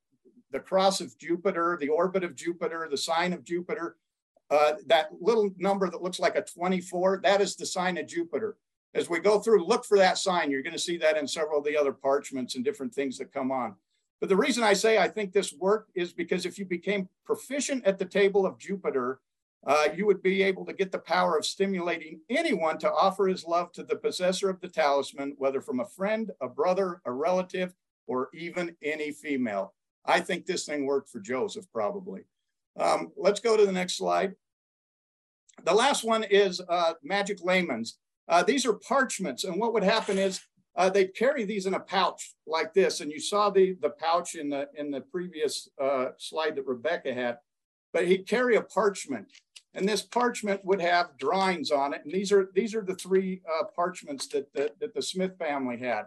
the 0.50 0.58
cross 0.58 1.00
of 1.00 1.16
Jupiter, 1.16 1.78
the 1.80 1.90
orbit 1.90 2.24
of 2.24 2.34
Jupiter, 2.34 2.88
the 2.90 2.96
sign 2.96 3.32
of 3.32 3.44
Jupiter, 3.44 3.98
uh, 4.50 4.72
that 4.86 5.10
little 5.20 5.50
number 5.58 5.88
that 5.88 6.02
looks 6.02 6.18
like 6.18 6.34
a 6.34 6.42
24, 6.42 7.20
that 7.22 7.40
is 7.40 7.54
the 7.54 7.64
sign 7.64 7.98
of 7.98 8.08
Jupiter. 8.08 8.56
As 8.94 9.08
we 9.08 9.20
go 9.20 9.38
through, 9.38 9.64
look 9.64 9.84
for 9.84 9.96
that 9.96 10.18
sign. 10.18 10.50
You're 10.50 10.62
going 10.62 10.72
to 10.72 10.78
see 10.78 10.96
that 10.96 11.16
in 11.16 11.28
several 11.28 11.60
of 11.60 11.64
the 11.64 11.76
other 11.76 11.92
parchments 11.92 12.56
and 12.56 12.64
different 12.64 12.92
things 12.92 13.16
that 13.18 13.32
come 13.32 13.52
on. 13.52 13.76
But 14.22 14.28
the 14.28 14.36
reason 14.36 14.62
I 14.62 14.74
say 14.74 14.98
I 14.98 15.08
think 15.08 15.32
this 15.32 15.52
worked 15.52 15.90
is 15.96 16.12
because 16.12 16.46
if 16.46 16.56
you 16.56 16.64
became 16.64 17.08
proficient 17.26 17.84
at 17.84 17.98
the 17.98 18.04
table 18.04 18.46
of 18.46 18.56
Jupiter, 18.56 19.18
uh, 19.66 19.88
you 19.96 20.06
would 20.06 20.22
be 20.22 20.44
able 20.44 20.64
to 20.66 20.72
get 20.72 20.92
the 20.92 21.00
power 21.00 21.36
of 21.36 21.44
stimulating 21.44 22.20
anyone 22.30 22.78
to 22.78 22.92
offer 22.92 23.26
his 23.26 23.44
love 23.44 23.72
to 23.72 23.82
the 23.82 23.96
possessor 23.96 24.48
of 24.48 24.60
the 24.60 24.68
talisman, 24.68 25.34
whether 25.38 25.60
from 25.60 25.80
a 25.80 25.84
friend, 25.84 26.30
a 26.40 26.48
brother, 26.48 27.02
a 27.04 27.10
relative, 27.10 27.74
or 28.06 28.28
even 28.32 28.76
any 28.80 29.10
female. 29.10 29.74
I 30.06 30.20
think 30.20 30.46
this 30.46 30.66
thing 30.66 30.86
worked 30.86 31.08
for 31.08 31.18
Joseph 31.18 31.66
probably. 31.72 32.20
Um, 32.78 33.10
let's 33.16 33.40
go 33.40 33.56
to 33.56 33.66
the 33.66 33.72
next 33.72 33.94
slide. 33.94 34.34
The 35.64 35.74
last 35.74 36.04
one 36.04 36.22
is 36.22 36.60
uh, 36.68 36.92
magic 37.02 37.40
lamens. 37.40 37.94
Uh, 38.28 38.44
these 38.44 38.64
are 38.66 38.74
parchments, 38.74 39.42
and 39.42 39.58
what 39.58 39.72
would 39.72 39.82
happen 39.82 40.16
is 40.16 40.42
uh, 40.76 40.88
they'd 40.88 41.14
carry 41.14 41.44
these 41.44 41.66
in 41.66 41.74
a 41.74 41.80
pouch 41.80 42.34
like 42.46 42.72
this, 42.72 43.00
and 43.00 43.10
you 43.10 43.20
saw 43.20 43.50
the 43.50 43.76
the 43.80 43.90
pouch 43.90 44.34
in 44.34 44.48
the 44.48 44.68
in 44.76 44.90
the 44.90 45.00
previous 45.00 45.68
uh, 45.80 46.08
slide 46.18 46.56
that 46.56 46.66
Rebecca 46.66 47.12
had. 47.12 47.38
But 47.92 48.06
he'd 48.06 48.26
carry 48.26 48.56
a 48.56 48.62
parchment, 48.62 49.26
and 49.74 49.86
this 49.86 50.02
parchment 50.02 50.64
would 50.64 50.80
have 50.80 51.18
drawings 51.18 51.70
on 51.70 51.92
it. 51.92 52.02
And 52.04 52.14
these 52.14 52.32
are 52.32 52.48
these 52.54 52.74
are 52.74 52.82
the 52.82 52.94
three 52.94 53.42
uh, 53.46 53.64
parchments 53.76 54.26
that, 54.28 54.52
that 54.54 54.80
that 54.80 54.94
the 54.94 55.02
Smith 55.02 55.36
family 55.38 55.78
had. 55.78 56.04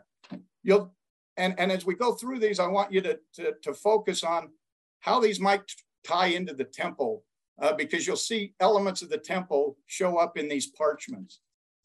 You'll 0.63 0.95
and, 1.37 1.53
and 1.59 1.71
as 1.71 1.85
we 1.85 1.95
go 1.95 2.13
through 2.13 2.39
these, 2.39 2.59
I 2.59 2.67
want 2.67 2.91
you 2.91 3.01
to, 3.01 3.19
to, 3.35 3.53
to 3.63 3.73
focus 3.73 4.23
on 4.23 4.49
how 5.01 5.19
these 5.19 5.39
might 5.39 5.61
tie 6.05 6.27
into 6.27 6.53
the 6.53 6.63
temple, 6.63 7.23
uh, 7.61 7.73
because 7.73 8.07
you'll 8.07 8.15
see 8.15 8.53
elements 8.59 9.01
of 9.01 9.09
the 9.09 9.17
temple 9.17 9.77
show 9.85 10.17
up 10.17 10.37
in 10.37 10.47
these 10.47 10.67
parchments. 10.67 11.41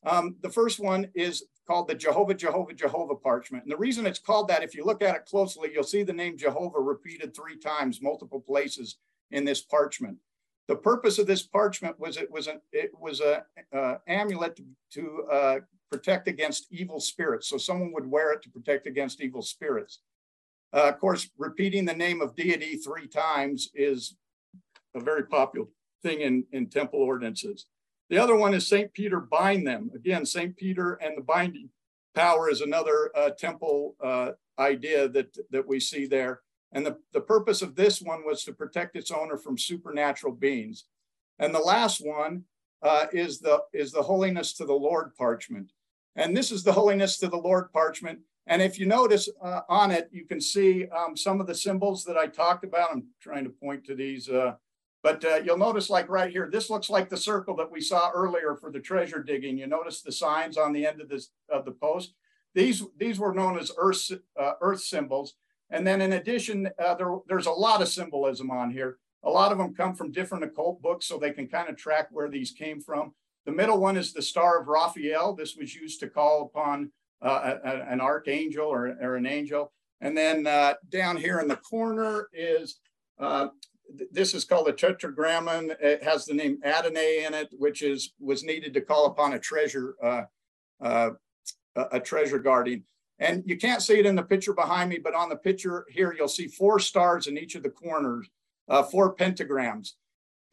Um, 0.07 0.37
the 0.41 0.51
first 0.51 0.81
one 0.81 1.09
is 1.15 1.45
called 1.71 1.87
the 1.87 1.95
Jehovah, 1.95 2.35
Jehovah, 2.35 2.75
Jehovah 2.75 3.15
parchment. 3.15 3.63
And 3.63 3.71
the 3.71 3.77
reason 3.77 4.05
it's 4.05 4.19
called 4.19 4.49
that, 4.49 4.65
if 4.65 4.75
you 4.75 4.85
look 4.85 5.03
at 5.03 5.15
it 5.15 5.25
closely, 5.25 5.71
you'll 5.73 5.85
see 5.85 6.03
the 6.03 6.13
name 6.13 6.37
Jehovah 6.37 6.81
repeated 6.81 7.33
three 7.33 7.57
times, 7.57 8.03
multiple 8.03 8.41
places 8.41 8.97
in 9.31 9.45
this 9.45 9.61
parchment. 9.61 10.17
The 10.67 10.75
purpose 10.75 11.21
of 11.21 11.29
this 11.29 11.45
parchment 11.45 11.97
was 12.01 12.17
it 12.17 12.29
was 12.29 12.49
an 12.49 12.61
it 12.73 12.91
was 12.99 13.21
a 13.21 13.45
uh, 13.73 13.99
amulet 14.09 14.59
to, 14.95 15.23
uh, 15.31 15.57
protect 15.93 16.27
against 16.27 16.67
evil 16.73 16.99
spirits. 16.99 17.49
So 17.49 17.57
someone 17.57 17.93
would 17.93 18.11
wear 18.11 18.33
it 18.33 18.43
to 18.43 18.51
protect 18.51 18.89
against 18.89 19.21
evil 19.21 19.43
spirits. 19.43 20.01
Uh, 20.73 20.89
of 20.89 20.99
course, 20.99 21.31
repeating 21.39 21.85
the 21.85 21.95
name 21.95 22.21
of 22.21 22.35
deity 22.35 22.77
three 22.79 23.07
times 23.07 23.71
is 23.75 24.17
a 24.97 25.01
very 25.01 25.25
popular 25.25 25.69
thing 26.03 26.21
in, 26.21 26.45
in 26.51 26.67
temple 26.69 27.01
ordinances. 27.01 27.67
The 28.11 28.19
other 28.19 28.37
one 28.37 28.55
is 28.55 28.67
St. 28.67 28.93
Peter 28.93 29.21
bind 29.21 29.67
them. 29.67 29.91
Again, 29.95 30.27
St. 30.27 30.57
Peter 30.57 30.95
and 30.95 31.17
the 31.17 31.23
binding 31.23 31.71
power 32.15 32.51
is 32.51 32.61
another 32.61 33.11
uh, 33.15 33.31
temple 33.31 33.95
uh, 34.03 34.33
idea 34.59 35.09
that, 35.09 35.37
that 35.51 35.67
we 35.67 35.79
see 35.79 36.07
there. 36.07 36.41
And 36.73 36.85
the, 36.85 36.99
the 37.13 37.21
purpose 37.21 37.63
of 37.63 37.77
this 37.77 38.03
one 38.03 38.27
was 38.27 38.45
to 38.45 38.53
protect 38.53 38.97
its 38.97 39.13
owner 39.13 39.37
from 39.37 39.57
supernatural 39.57 40.33
beings. 40.33 40.87
And 41.39 41.55
the 41.55 41.61
last 41.61 42.05
one 42.05 42.45
uh, 42.83 43.07
is, 43.13 43.39
the, 43.39 43.63
is 43.73 43.93
the 43.93 44.03
holiness 44.03 44.55
to 44.55 44.65
the 44.65 44.75
Lord 44.75 45.15
parchment. 45.17 45.73
And 46.17 46.37
this 46.37 46.51
is 46.51 46.65
the 46.65 46.73
holiness 46.73 47.17
to 47.19 47.29
the 47.29 47.37
Lord 47.37 47.73
parchment. 47.73 48.19
And 48.47 48.61
if 48.61 48.79
you 48.79 48.87
notice 48.87 49.29
uh, 49.41 49.61
on 49.69 49.93
it, 49.93 50.09
you 50.11 50.27
can 50.27 50.41
see 50.41 50.89
um, 50.89 51.17
some 51.17 51.41
of 51.41 51.47
the 51.47 51.55
symbols 51.55 52.05
that 52.05 52.17
I 52.17 52.27
talked 52.27 52.65
about. 52.65 52.91
I'm 52.93 53.07
trying 53.21 53.45
to 53.45 53.51
point 53.51 53.85
to 53.87 53.95
these, 53.95 54.29
uh, 54.29 54.55
but 55.03 55.25
uh, 55.25 55.41
you'll 55.45 55.59
notice 55.59 55.89
like 55.89 56.09
right 56.09 56.31
here, 56.31 56.49
this 56.51 56.71
looks 56.71 56.91
like 56.91 57.09
the 57.09 57.17
circle 57.17 57.57
that 57.57 57.71
we 57.71 57.81
saw 57.81 58.11
earlier 58.11 58.57
for 58.57 58.71
the 58.71 58.81
treasure 58.81 59.23
digging. 59.23 59.57
You 59.59 59.67
notice 59.67 60.03
the 60.03 60.13
signs 60.13 60.57
on 60.57 60.73
the 60.73 60.87
end 60.87 61.01
of 61.01 61.09
this 61.09 61.31
of 61.49 61.65
the 61.65 61.73
post. 61.73 62.15
These 62.55 62.85
these 62.99 63.19
were 63.19 63.33
known 63.33 63.59
as 63.59 63.73
earth 63.77 64.11
uh, 64.39 64.53
earth 64.61 64.83
symbols. 64.83 65.35
And 65.71 65.87
then 65.87 66.01
in 66.01 66.15
addition, 66.15 66.69
uh, 66.85 66.95
there, 66.95 67.17
there's 67.29 67.47
a 67.47 67.53
lot 67.53 67.81
of 67.81 67.89
symbolism 67.89 68.51
on 68.51 68.71
here. 68.71 68.99
A 69.23 69.31
lot 69.31 69.53
of 69.53 69.59
them 69.59 69.75
come 69.75 69.95
from 69.95 70.11
different 70.11 70.45
occult 70.45 70.83
books, 70.83 71.07
so 71.07 71.17
they 71.17 71.31
can 71.31 71.47
kind 71.47 71.69
of 71.69 71.77
track 71.77 72.09
where 72.11 72.29
these 72.29 72.51
came 72.51 72.81
from. 72.81 73.13
The 73.47 73.53
middle 73.53 73.79
one 73.79 73.97
is 73.97 74.13
the 74.13 74.23
Star 74.23 74.61
of 74.61 74.69
Raphael. 74.69 75.35
This 75.35 75.57
was 75.57 75.75
used 75.75 76.01
to 76.01 76.09
call 76.09 76.43
upon 76.43 76.91
uh, 77.23 77.55
a, 77.65 77.69
a, 77.69 77.83
an 77.89 78.01
archangel 78.01 78.67
or, 78.67 78.97
or, 79.01 79.17
an 79.17 79.27
angel. 79.27 79.73
And 80.01 80.17
then 80.17 80.47
uh, 80.47 80.75
down 80.89 81.17
here 81.17 81.39
in 81.39 81.49
the 81.49 81.57
corner 81.57 82.29
is, 82.33 82.81
uh, 83.19 83.49
this 84.11 84.35
is 84.35 84.45
called 84.45 84.69
a 84.69 84.73
tetragrammaton. 84.73 85.73
It 85.81 86.03
has 86.03 86.25
the 86.25 86.35
name 86.35 86.59
Adonai 86.65 87.25
in 87.25 87.35
it, 87.35 87.49
which 87.53 87.83
is 87.83 88.13
was 88.19 88.45
needed 88.45 88.75
to 88.75 88.81
call 88.81 89.07
upon 89.07 89.33
a 89.33 89.39
treasure, 89.39 89.95
uh, 90.03 90.23
uh, 90.81 91.11
a 91.77 92.01
treasure 92.01 92.39
guardian. 92.39 92.85
And 93.19 93.43
you 93.47 93.59
can't 93.59 93.83
see 93.83 93.99
it 93.99 94.07
in 94.07 94.17
the 94.17 94.23
picture 94.23 94.55
behind 94.55 94.89
me, 94.89 94.99
but 94.99 95.15
on 95.15 95.29
the 95.29 95.37
picture 95.37 95.85
here, 95.91 96.15
you'll 96.17 96.29
see 96.29 96.47
four 96.47 96.79
stars 96.79 97.27
in 97.27 97.37
each 97.37 97.55
of 97.55 97.63
the 97.63 97.69
corners, 97.71 98.29
uh, 98.69 98.83
four 98.83 99.15
pentagrams. 99.15 99.93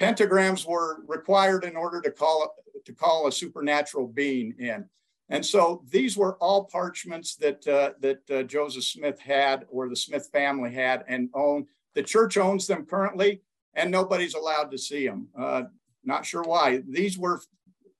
Pentagrams 0.01 0.67
were 0.67 0.97
required 1.07 1.63
in 1.63 1.75
order 1.75 2.01
to 2.01 2.11
call 2.11 2.55
to 2.85 2.93
call 2.93 3.27
a 3.27 3.31
supernatural 3.31 4.07
being 4.07 4.53
in. 4.59 4.85
And 5.29 5.45
so 5.45 5.83
these 5.89 6.15
were 6.15 6.37
all 6.37 6.65
parchments 6.65 7.35
that 7.37 7.67
uh, 7.67 7.91
that 8.01 8.29
uh, 8.29 8.43
Joseph 8.43 8.83
Smith 8.83 9.19
had, 9.19 9.65
or 9.69 9.89
the 9.89 9.95
Smith 9.95 10.29
family 10.31 10.73
had, 10.73 11.03
and 11.07 11.29
owned. 11.33 11.67
The 11.97 12.03
church 12.03 12.37
owns 12.37 12.67
them 12.67 12.85
currently, 12.85 13.41
and 13.73 13.89
nobody's 13.89 14.35
allowed 14.35 14.69
to 14.69 14.77
see 14.77 15.07
them. 15.07 15.29
Uh, 15.35 15.63
not 16.03 16.27
sure 16.27 16.43
why. 16.43 16.83
These 16.87 17.17
were 17.17 17.41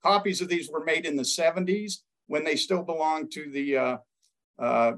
copies 0.04 0.40
of 0.40 0.48
these 0.48 0.70
were 0.70 0.84
made 0.84 1.04
in 1.04 1.16
the 1.16 1.24
70s 1.24 1.94
when 2.28 2.44
they 2.44 2.54
still 2.54 2.84
belonged 2.84 3.32
to 3.32 3.50
the 3.50 3.76
uh, 3.76 3.96
uh, 4.56 4.92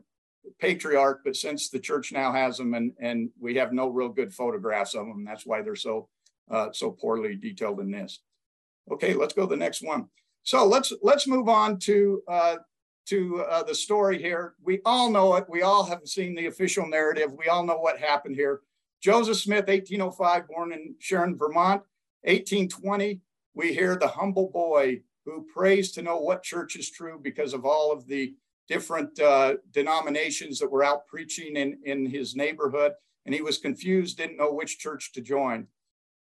patriarch, 0.58 1.22
but 1.24 1.34
since 1.34 1.70
the 1.70 1.78
church 1.78 2.12
now 2.12 2.30
has 2.30 2.58
them, 2.58 2.74
and 2.74 2.92
and 3.00 3.30
we 3.40 3.54
have 3.54 3.72
no 3.72 3.88
real 3.88 4.10
good 4.10 4.34
photographs 4.34 4.94
of 4.94 5.06
them, 5.06 5.24
that's 5.24 5.46
why 5.46 5.62
they're 5.62 5.76
so 5.76 6.10
uh, 6.50 6.68
so 6.70 6.90
poorly 6.90 7.36
detailed 7.36 7.80
in 7.80 7.90
this. 7.90 8.20
Okay, 8.92 9.14
let's 9.14 9.32
go 9.32 9.46
to 9.46 9.48
the 9.48 9.56
next 9.56 9.80
one. 9.80 10.10
So 10.42 10.66
let's 10.66 10.92
let's 11.00 11.26
move 11.26 11.48
on 11.48 11.78
to 11.78 12.22
uh, 12.28 12.56
to 13.06 13.44
uh, 13.44 13.62
the 13.62 13.74
story 13.74 14.20
here. 14.20 14.56
We 14.62 14.80
all 14.84 15.08
know 15.08 15.36
it. 15.36 15.46
We 15.48 15.62
all 15.62 15.84
have 15.84 16.00
seen 16.04 16.34
the 16.34 16.48
official 16.48 16.86
narrative. 16.86 17.32
We 17.32 17.46
all 17.46 17.64
know 17.64 17.78
what 17.78 17.98
happened 17.98 18.36
here. 18.36 18.60
Joseph 19.00 19.38
Smith, 19.38 19.66
1805, 19.66 20.48
born 20.48 20.72
in 20.72 20.94
Sharon, 20.98 21.36
Vermont. 21.36 21.82
1820, 22.24 23.20
we 23.54 23.72
hear 23.72 23.96
the 23.96 24.08
humble 24.08 24.50
boy 24.50 25.00
who 25.24 25.46
prays 25.54 25.90
to 25.92 26.02
know 26.02 26.18
what 26.18 26.42
church 26.42 26.76
is 26.76 26.90
true 26.90 27.18
because 27.20 27.54
of 27.54 27.64
all 27.64 27.92
of 27.92 28.06
the 28.06 28.34
different 28.68 29.18
uh, 29.18 29.54
denominations 29.72 30.58
that 30.58 30.70
were 30.70 30.84
out 30.84 31.06
preaching 31.06 31.56
in, 31.56 31.78
in 31.84 32.06
his 32.06 32.36
neighborhood. 32.36 32.92
And 33.24 33.34
he 33.34 33.40
was 33.40 33.58
confused, 33.58 34.18
didn't 34.18 34.36
know 34.36 34.52
which 34.52 34.78
church 34.78 35.12
to 35.12 35.22
join. 35.22 35.66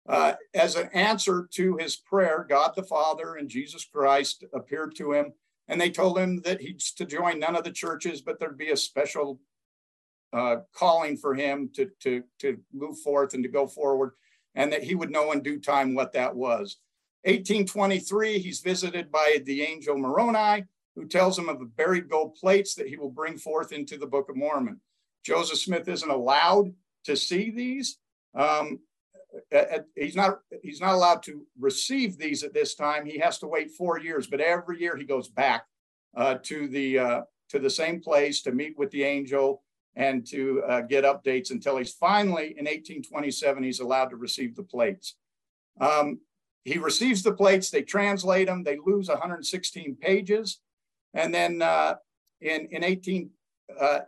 Uh, 0.09 0.35
as 0.55 0.75
an 0.75 0.89
answer 0.95 1.49
to 1.53 1.77
his 1.77 1.97
prayer, 1.97 2.45
God 2.49 2.73
the 2.75 2.83
Father 2.83 3.37
and 3.37 3.49
Jesus 3.49 3.85
Christ 3.85 4.45
appeared 4.53 4.97
to 4.97 5.13
him, 5.13 5.33
and 5.69 5.81
they 5.81 5.91
told 5.91 6.19
him 6.19 6.41
that 6.43 6.61
he's 6.61 6.93
to 6.93 7.05
join 7.05 7.39
none 7.39 7.55
of 7.55 7.65
the 7.65 7.71
churches, 7.71 8.21
but 8.21 8.41
there'd 8.41 8.59
be 8.59 8.71
a 8.71 8.77
special 8.77 9.39
uh, 10.33 10.57
calling 10.75 11.17
for 11.17 11.35
him 11.35 11.71
to, 11.75 11.91
to, 12.01 12.23
to 12.39 12.59
move 12.73 12.99
forth 12.99 13.35
and 13.35 13.43
to 13.45 13.51
go 13.51 13.67
forward. 13.67 14.13
and 14.55 14.73
that 14.73 14.83
he 14.83 14.95
would 14.95 15.11
know 15.11 15.33
in 15.33 15.43
due 15.43 15.59
time 15.59 15.95
what 15.95 16.13
that 16.13 16.35
was. 16.35 16.79
1823, 17.25 18.39
he's 18.39 18.61
visited 18.61 19.11
by 19.11 19.39
the 19.45 19.63
angel 19.63 19.97
Moroni, 19.97 20.65
who 20.97 21.07
tells 21.07 21.39
him 21.39 21.49
of 21.49 21.59
the 21.59 21.65
buried 21.65 22.09
gold 22.09 22.35
plates 22.35 22.75
that 22.75 22.89
he 22.89 22.97
will 22.97 23.11
bring 23.11 23.39
forth 23.39 23.73
into 23.73 23.97
the 23.97 24.07
Book 24.07 24.29
of 24.29 24.37
Mormon. 24.37 24.81
Joseph 25.25 25.59
Smith 25.59 25.89
isn't 25.89 26.11
allowed 26.11 26.75
to 27.05 27.17
see 27.17 27.51
these. 27.51 27.99
Um, 28.35 28.81
he's 29.97 30.17
not 30.17 30.41
he's 30.63 30.81
not 30.81 30.95
allowed 30.95 31.23
to 31.23 31.47
receive 31.59 32.19
these 32.19 32.43
at 32.43 32.53
this 32.53 32.75
time. 32.75 33.07
He 33.07 33.19
has 33.19 33.39
to 33.39 33.47
wait 33.47 33.71
four 33.71 33.99
years, 33.99 34.27
but 34.27 34.41
every 34.41 34.81
year 34.81 34.97
he 34.97 35.05
goes 35.05 35.29
back 35.29 35.65
uh, 36.17 36.37
to 36.43 36.69
the 36.69 36.99
uh, 36.99 37.21
to 37.51 37.59
the 37.59 37.71
same 37.71 38.01
place 38.01 38.43
to 38.43 38.53
meet 38.53 38.77
with 38.77 38.91
the 38.91 39.05
angel 39.05 39.63
and 39.95 40.27
to 40.27 40.63
uh, 40.65 40.81
get 40.81 41.05
updates 41.05 41.51
until 41.51 41.77
he's 41.77 41.93
finally 41.93 42.55
in 42.59 42.65
1827 42.65 43.63
he's 43.63 43.81
allowed 43.81 44.11
to 44.11 44.17
receive 44.17 44.57
the 44.57 44.63
plates. 44.63 45.17
Um, 45.81 46.21
he 46.65 46.79
receives 46.79 47.23
the 47.23 47.33
plates, 47.33 47.71
they 47.71 47.83
translate 47.83 48.47
them, 48.47 48.63
they 48.63 48.79
lose 48.85 49.09
116 49.09 49.97
pages, 49.97 50.61
and 51.13 51.35
then 51.35 51.61
uh, 51.61 51.97
in 52.41 52.69
in 52.71 52.85
18 52.85 53.31
uh, 53.79 54.01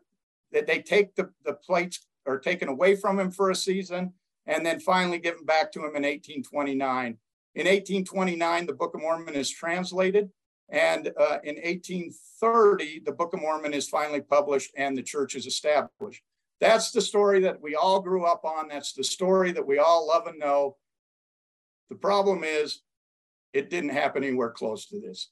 they 0.52 0.80
take 0.80 1.14
the 1.16 1.30
the 1.44 1.54
plates 1.54 2.06
are 2.26 2.38
taken 2.38 2.68
away 2.68 2.96
from 2.96 3.18
him 3.18 3.30
for 3.30 3.50
a 3.50 3.54
season 3.54 4.12
and 4.46 4.64
then 4.64 4.80
finally 4.80 5.18
given 5.18 5.44
back 5.44 5.72
to 5.72 5.80
him 5.80 5.96
in 5.96 6.02
1829. 6.02 7.18
In 7.54 7.66
1829, 7.66 8.66
the 8.66 8.72
Book 8.72 8.94
of 8.94 9.00
Mormon 9.00 9.34
is 9.34 9.50
translated, 9.50 10.30
and 10.70 11.08
uh, 11.18 11.38
in 11.44 11.56
1830, 11.56 13.02
the 13.04 13.12
Book 13.12 13.34
of 13.34 13.40
Mormon 13.40 13.74
is 13.74 13.88
finally 13.88 14.20
published 14.20 14.72
and 14.76 14.96
the 14.96 15.02
church 15.02 15.34
is 15.34 15.46
established. 15.46 16.22
That's 16.60 16.90
the 16.90 17.00
story 17.00 17.40
that 17.40 17.60
we 17.60 17.74
all 17.74 18.00
grew 18.00 18.24
up 18.24 18.44
on. 18.44 18.68
That's 18.68 18.92
the 18.92 19.04
story 19.04 19.52
that 19.52 19.66
we 19.66 19.78
all 19.78 20.06
love 20.08 20.26
and 20.26 20.38
know. 20.38 20.76
The 21.90 21.96
problem 21.96 22.42
is, 22.44 22.80
it 23.52 23.70
didn't 23.70 23.90
happen 23.90 24.24
anywhere 24.24 24.50
close 24.50 24.86
to 24.86 25.00
this. 25.00 25.30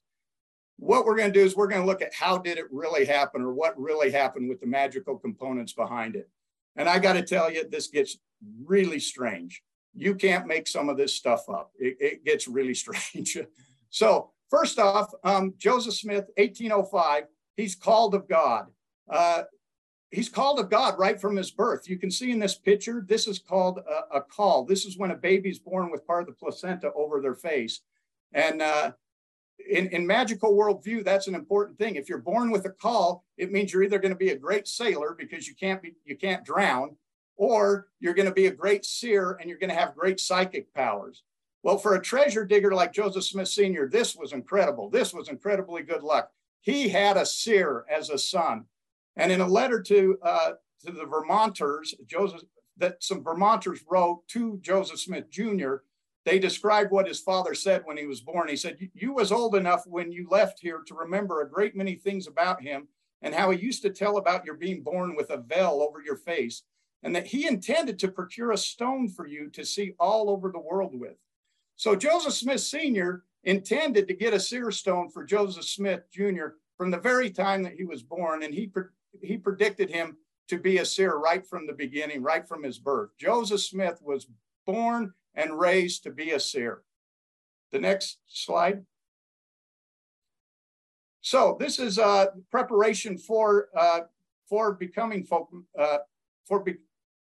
What 0.77 1.05
we're 1.05 1.17
going 1.17 1.33
to 1.33 1.39
do 1.39 1.45
is 1.45 1.57
we're 1.57 1.69
going 1.69 1.81
to 1.81 1.87
look 1.87 2.03
at 2.03 2.15
how 2.15 2.39
did 2.39 2.59
it 2.59 2.67
really 2.71 3.05
happen 3.05 3.43
or 3.43 3.53
what 3.53 3.79
really 3.81 4.11
happened 4.11 4.49
with 4.49 4.61
the 4.61 4.67
magical 4.67 5.19
components 5.19 5.73
behind 5.73 6.17
it. 6.17 6.29
And 6.77 6.89
I 6.89 6.99
got 6.99 7.15
to 7.15 7.23
tell 7.23 7.53
you, 7.53 7.69
this 7.69 7.89
gets 7.89 8.19
really 8.65 8.99
strange. 8.99 9.63
You 9.95 10.15
can't 10.15 10.47
make 10.47 10.67
some 10.67 10.89
of 10.89 10.97
this 10.97 11.15
stuff 11.15 11.49
up. 11.49 11.73
It, 11.79 11.97
it 12.01 12.25
gets 12.25 12.49
really 12.49 12.75
strange. 12.85 13.37
so, 13.91 14.31
first 14.53 14.79
off, 14.79 15.11
um, 15.25 15.55
Joseph 15.57 15.95
Smith, 15.95 16.27
1805, 16.37 17.25
he's 17.57 17.75
called 17.75 18.15
of 18.15 18.29
God. 18.29 18.67
Uh, 19.11 19.45
he's 20.11 20.29
called 20.29 20.61
of 20.61 20.69
God 20.69 20.99
right 20.99 21.19
from 21.19 21.37
his 21.37 21.51
birth. 21.51 21.89
You 21.89 21.99
can 21.99 22.11
see 22.11 22.31
in 22.31 22.39
this 22.39 22.55
picture, 22.55 23.03
this 23.05 23.27
is 23.27 23.39
called 23.39 23.79
a, 23.79 24.19
a 24.19 24.21
caul. 24.21 24.67
This 24.67 24.85
is 24.85 24.99
when 24.99 25.11
a 25.11 25.17
baby's 25.17 25.59
born 25.59 25.91
with 25.91 26.07
part 26.07 26.21
of 26.21 26.27
the 26.27 26.35
placenta 26.35 26.93
over 26.93 27.23
their 27.23 27.35
face. 27.35 27.81
And 28.35 28.61
uh, 28.61 28.93
in, 29.71 29.89
in 29.89 30.07
magical 30.07 30.53
worldview, 30.55 31.03
that's 31.03 31.29
an 31.29 31.35
important 31.35 31.79
thing. 31.79 31.97
If 31.97 32.11
you're 32.11 32.19
born 32.19 32.51
with 32.51 32.67
a 32.67 32.71
caul, 32.71 33.25
it 33.39 33.53
means 33.53 33.73
you're 33.73 33.83
either 33.83 33.99
going 33.99 34.13
to 34.13 34.19
be 34.19 34.31
a 34.31 34.37
great 34.37 34.69
sailor 34.69 35.17
because 35.19 35.49
you 35.49 35.55
can't 35.55 35.81
be 35.81 35.95
you 36.05 36.17
can't 36.17 36.45
drown, 36.45 36.97
or 37.37 37.89
you're 38.01 38.15
going 38.15 38.29
to 38.29 38.35
be 38.35 38.47
a 38.47 38.55
great 38.55 38.85
seer 38.85 39.39
and 39.41 39.49
you're 39.49 39.59
going 39.59 39.71
to 39.71 39.77
have 39.77 39.95
great 39.95 40.21
psychic 40.21 40.73
powers. 40.75 41.23
Well, 41.63 41.79
for 41.79 41.95
a 41.95 42.03
treasure 42.03 42.45
digger 42.45 42.73
like 42.73 42.93
Joseph 42.93 43.25
Smith 43.25 43.49
Sr., 43.49 43.89
this 43.89 44.17
was 44.17 44.33
incredible. 44.33 44.91
This 44.91 45.15
was 45.15 45.29
incredibly 45.29 45.83
good 45.83 46.03
luck. 46.03 46.31
He 46.61 46.89
had 46.89 47.17
a 47.17 47.27
seer 47.27 47.85
as 47.91 48.11
a 48.11 48.19
son. 48.19 48.65
And 49.17 49.31
in 49.31 49.41
a 49.41 49.47
letter 49.47 49.81
to 49.83 50.19
uh, 50.23 50.53
to 50.85 50.93
the 50.93 51.05
Vermonters, 51.05 51.95
Joseph 52.07 52.43
that 52.79 53.03
some 53.03 53.23
Vermonters 53.23 53.85
wrote 53.89 54.27
to 54.29 54.59
Joseph 54.63 55.01
Smith 55.01 55.31
Jr., 55.31 55.77
they 56.25 56.39
described 56.39 56.91
what 56.91 57.07
his 57.07 57.21
father 57.21 57.55
said 57.55 57.83
when 57.85 57.97
he 57.97 58.07
was 58.07 58.21
born. 58.21 58.49
He 58.49 58.57
said, 58.57 58.79
You 58.95 59.13
was 59.13 59.33
old 59.33 59.55
enough 59.55 59.85
when 59.87 60.13
you 60.13 60.27
left 60.31 60.61
here 60.61 60.83
to 60.87 60.95
remember 60.95 61.41
a 61.41 61.51
great 61.51 61.77
many 61.77 61.97
things 61.97 62.27
about 62.27 62.63
him 62.63 62.89
and 63.23 63.35
how 63.35 63.51
he 63.51 63.59
used 63.59 63.83
to 63.83 63.91
tell 63.91 64.17
about 64.17 64.45
your 64.45 64.55
being 64.55 64.83
born 64.83 65.17
with 65.17 65.31
a 65.31 65.37
veil 65.37 65.87
over 65.87 66.01
your 66.01 66.17
face, 66.17 66.63
and 67.03 67.15
that 67.15 67.27
he 67.27 67.47
intended 67.47 67.99
to 67.99 68.09
procure 68.09 68.53
a 68.53 68.57
stone 68.57 69.09
for 69.09 69.27
you 69.27 69.49
to 69.51 69.65
see 69.65 69.95
all 69.99 70.31
over 70.31 70.51
the 70.51 70.59
world 70.59 70.93
with. 70.95 71.17
So 71.83 71.97
Joseph 71.97 72.35
Smith 72.35 72.61
Sr. 72.61 73.25
intended 73.43 74.07
to 74.07 74.15
get 74.15 74.33
a 74.33 74.39
seer 74.39 74.71
stone 74.71 75.11
for 75.11 75.25
Joseph 75.25 75.65
Smith 75.65 76.05
Jr. 76.13 76.51
from 76.77 76.93
the 76.93 76.97
very 76.97 77.29
time 77.29 77.65
that 77.65 77.75
he 77.75 77.83
was 77.83 78.05
born, 78.05 78.45
and 78.45 78.55
he, 78.55 78.71
he 79.21 79.37
predicted 79.37 79.91
him 79.91 80.17
to 80.47 80.59
be 80.59 80.79
a 80.79 80.85
seer 80.85 81.17
right 81.17 81.45
from 81.45 81.67
the 81.67 81.73
beginning, 81.73 82.23
right 82.23 82.47
from 82.47 82.63
his 82.63 82.79
birth. 82.79 83.11
Joseph 83.19 83.63
Smith 83.63 83.99
was 84.01 84.29
born 84.65 85.13
and 85.35 85.59
raised 85.59 86.05
to 86.05 86.13
be 86.13 86.31
a 86.31 86.39
seer. 86.39 86.83
The 87.73 87.81
next 87.81 88.19
slide. 88.29 88.85
So 91.21 91.57
this 91.59 91.81
is 91.81 91.99
uh, 91.99 92.27
preparation 92.53 93.19
for 93.19 93.71
uh, 93.77 94.03
for 94.49 94.75
becoming 94.75 95.25
folk, 95.25 95.51
uh, 95.77 95.99
for 96.47 96.61
be, 96.61 96.77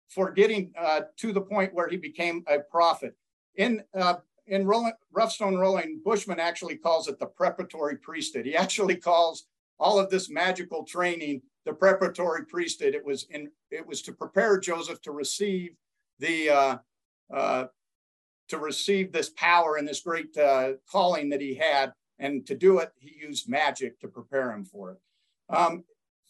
for 0.07 0.31
getting 0.31 0.73
uh, 0.75 1.01
to 1.17 1.33
the 1.33 1.41
point 1.41 1.75
where 1.75 1.87
he 1.87 1.97
became 1.97 2.43
a 2.47 2.57
prophet. 2.57 3.15
In 3.55 3.83
uh, 3.93 4.15
in 4.49 4.65
Rolling, 4.65 4.93
Rough-Stone 5.11 5.57
Rolling, 5.57 6.01
Bushman 6.03 6.39
actually 6.39 6.75
calls 6.75 7.07
it 7.07 7.19
the 7.19 7.25
preparatory 7.25 7.97
priesthood. 7.97 8.45
He 8.45 8.55
actually 8.55 8.95
calls 8.95 9.45
all 9.79 9.99
of 9.99 10.09
this 10.09 10.29
magical 10.29 10.83
training 10.83 11.41
the 11.65 11.73
preparatory 11.73 12.45
priesthood. 12.45 12.95
It 12.95 13.05
was 13.05 13.25
in 13.29 13.49
it 13.69 13.85
was 13.85 14.01
to 14.03 14.13
prepare 14.13 14.59
Joseph 14.59 15.01
to 15.03 15.11
receive 15.11 15.71
the 16.19 16.49
uh, 16.49 16.77
uh, 17.33 17.65
to 18.49 18.57
receive 18.57 19.11
this 19.11 19.29
power 19.29 19.75
and 19.75 19.87
this 19.87 20.01
great 20.01 20.35
uh, 20.37 20.73
calling 20.89 21.29
that 21.29 21.41
he 21.41 21.55
had. 21.55 21.93
And 22.17 22.45
to 22.47 22.55
do 22.55 22.79
it, 22.79 22.91
he 22.97 23.15
used 23.21 23.49
magic 23.49 23.99
to 24.01 24.07
prepare 24.07 24.51
him 24.51 24.65
for 24.65 24.91
it. 24.91 24.97
Um, 25.55 25.83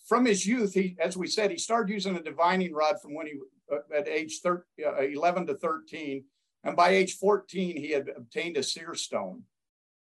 from 0.06 0.26
his 0.26 0.46
youth, 0.46 0.74
he, 0.74 0.96
as 1.00 1.18
we 1.18 1.28
said, 1.28 1.52
he 1.52 1.58
started 1.58 1.92
using 1.92 2.16
a 2.16 2.22
divining 2.22 2.74
rod 2.74 3.02
from 3.02 3.16
when 3.16 3.28
he, 3.28 3.34
uh, 3.72 3.78
at 3.96 4.08
age 4.08 4.42
thir- 4.42 4.66
uh, 4.86 5.02
11 5.02 5.48
to 5.48 5.56
13. 5.56 6.24
And 6.64 6.76
by 6.76 6.90
age 6.90 7.18
14, 7.18 7.78
he 7.78 7.92
had 7.92 8.10
obtained 8.16 8.58
a 8.58 8.64
seer 8.64 8.94
stone. 8.94 9.44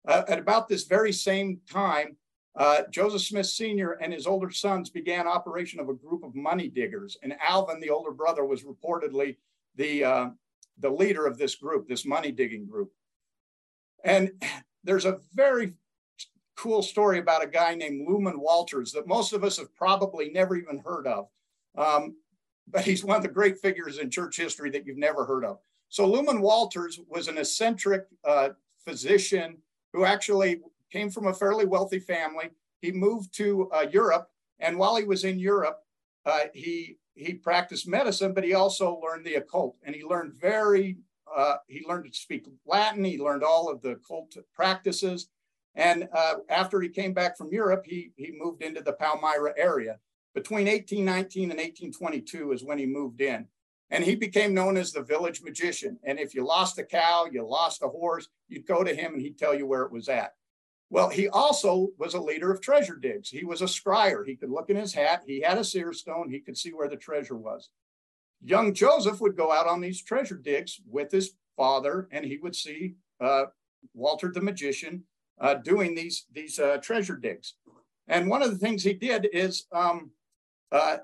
Uh, 0.06 0.22
at 0.28 0.38
about 0.38 0.68
this 0.68 0.84
very 0.84 1.12
same 1.12 1.60
time, 1.70 2.16
uh, 2.56 2.82
Joseph 2.90 3.22
Smith 3.22 3.46
Sr. 3.46 3.92
and 4.00 4.12
his 4.12 4.26
older 4.26 4.50
sons 4.50 4.90
began 4.90 5.28
operation 5.28 5.78
of 5.78 5.88
a 5.88 5.94
group 5.94 6.24
of 6.24 6.34
money 6.34 6.68
diggers. 6.68 7.16
And 7.22 7.34
Alvin, 7.46 7.78
the 7.78 7.90
older 7.90 8.10
brother, 8.10 8.44
was 8.44 8.64
reportedly 8.64 9.36
the, 9.76 10.04
uh, 10.04 10.30
the 10.80 10.90
leader 10.90 11.26
of 11.26 11.38
this 11.38 11.54
group, 11.54 11.88
this 11.88 12.04
money 12.04 12.32
digging 12.32 12.66
group. 12.66 12.90
And 14.04 14.32
there's 14.84 15.04
a 15.04 15.18
very 15.34 15.74
cool 16.56 16.82
story 16.82 17.18
about 17.20 17.44
a 17.44 17.48
guy 17.48 17.74
named 17.74 18.08
Luman 18.08 18.38
Walters 18.38 18.90
that 18.92 19.06
most 19.06 19.32
of 19.32 19.44
us 19.44 19.58
have 19.58 19.72
probably 19.76 20.30
never 20.30 20.56
even 20.56 20.78
heard 20.78 21.06
of. 21.06 21.28
Um, 21.76 22.16
but 22.66 22.82
he's 22.82 23.04
one 23.04 23.16
of 23.16 23.22
the 23.22 23.28
great 23.28 23.58
figures 23.58 23.98
in 23.98 24.10
church 24.10 24.36
history 24.36 24.70
that 24.70 24.84
you've 24.84 24.98
never 24.98 25.24
heard 25.24 25.44
of. 25.44 25.58
So 25.88 26.06
Luman 26.06 26.40
Walters 26.40 27.00
was 27.08 27.28
an 27.28 27.38
eccentric 27.38 28.06
uh, 28.24 28.50
physician 28.84 29.58
who 29.92 30.04
actually 30.04 30.60
came 30.90 31.10
from 31.10 31.26
a 31.26 31.34
fairly 31.34 31.64
wealthy 31.64 31.98
family. 31.98 32.50
He 32.80 32.92
moved 32.92 33.34
to 33.34 33.70
uh, 33.70 33.86
Europe, 33.90 34.30
and 34.60 34.78
while 34.78 34.96
he 34.96 35.04
was 35.04 35.24
in 35.24 35.38
Europe, 35.38 35.80
uh, 36.26 36.44
he 36.54 36.98
he 37.14 37.34
practiced 37.34 37.88
medicine, 37.88 38.32
but 38.32 38.44
he 38.44 38.54
also 38.54 39.00
learned 39.02 39.26
the 39.26 39.34
occult, 39.34 39.76
and 39.82 39.94
he 39.94 40.04
learned 40.04 40.34
very 40.34 40.98
uh, 41.34 41.56
he 41.66 41.84
learned 41.86 42.12
to 42.12 42.18
speak 42.18 42.46
Latin. 42.66 43.04
He 43.04 43.18
learned 43.18 43.42
all 43.42 43.70
of 43.70 43.82
the 43.82 43.90
occult 43.90 44.36
practices, 44.54 45.28
and 45.74 46.08
uh, 46.12 46.34
after 46.48 46.80
he 46.80 46.88
came 46.88 47.12
back 47.12 47.36
from 47.36 47.52
Europe, 47.52 47.84
he 47.86 48.12
he 48.16 48.32
moved 48.38 48.62
into 48.62 48.82
the 48.82 48.92
Palmyra 48.92 49.54
area. 49.56 49.98
Between 50.34 50.66
1819 50.66 51.50
and 51.50 51.58
1822 51.58 52.52
is 52.52 52.62
when 52.62 52.78
he 52.78 52.86
moved 52.86 53.20
in, 53.20 53.48
and 53.90 54.04
he 54.04 54.14
became 54.14 54.54
known 54.54 54.76
as 54.76 54.92
the 54.92 55.02
village 55.02 55.42
magician. 55.42 55.98
And 56.04 56.18
if 56.18 56.34
you 56.34 56.44
lost 56.44 56.78
a 56.78 56.84
cow, 56.84 57.26
you 57.30 57.46
lost 57.46 57.82
a 57.82 57.88
horse, 57.88 58.28
you'd 58.48 58.66
go 58.66 58.84
to 58.84 58.94
him 58.94 59.14
and 59.14 59.22
he'd 59.22 59.38
tell 59.38 59.54
you 59.54 59.66
where 59.66 59.82
it 59.82 59.92
was 59.92 60.08
at. 60.08 60.34
Well, 60.90 61.08
he 61.10 61.28
also 61.28 61.88
was 61.98 62.14
a 62.14 62.20
leader 62.20 62.50
of 62.50 62.60
treasure 62.60 62.96
digs. 62.96 63.28
He 63.28 63.44
was 63.44 63.60
a 63.60 63.66
scryer. 63.66 64.26
He 64.26 64.36
could 64.36 64.50
look 64.50 64.70
in 64.70 64.76
his 64.76 64.94
hat. 64.94 65.22
He 65.26 65.40
had 65.40 65.58
a 65.58 65.64
seer 65.64 65.92
stone. 65.92 66.30
He 66.30 66.40
could 66.40 66.56
see 66.56 66.70
where 66.70 66.88
the 66.88 66.96
treasure 66.96 67.36
was. 67.36 67.70
Young 68.42 68.72
Joseph 68.72 69.20
would 69.20 69.36
go 69.36 69.52
out 69.52 69.66
on 69.66 69.80
these 69.80 70.02
treasure 70.02 70.36
digs 70.36 70.80
with 70.88 71.10
his 71.10 71.32
father, 71.56 72.08
and 72.10 72.24
he 72.24 72.38
would 72.38 72.54
see 72.54 72.94
uh, 73.20 73.46
Walter 73.94 74.30
the 74.32 74.40
magician 74.40 75.04
uh, 75.40 75.54
doing 75.54 75.94
these 75.94 76.26
these 76.32 76.58
uh, 76.58 76.78
treasure 76.78 77.16
digs. 77.16 77.54
And 78.06 78.30
one 78.30 78.42
of 78.42 78.50
the 78.50 78.58
things 78.58 78.82
he 78.82 78.94
did 78.94 79.28
is 79.32 79.66
um, 79.72 80.10
uh, 80.72 80.98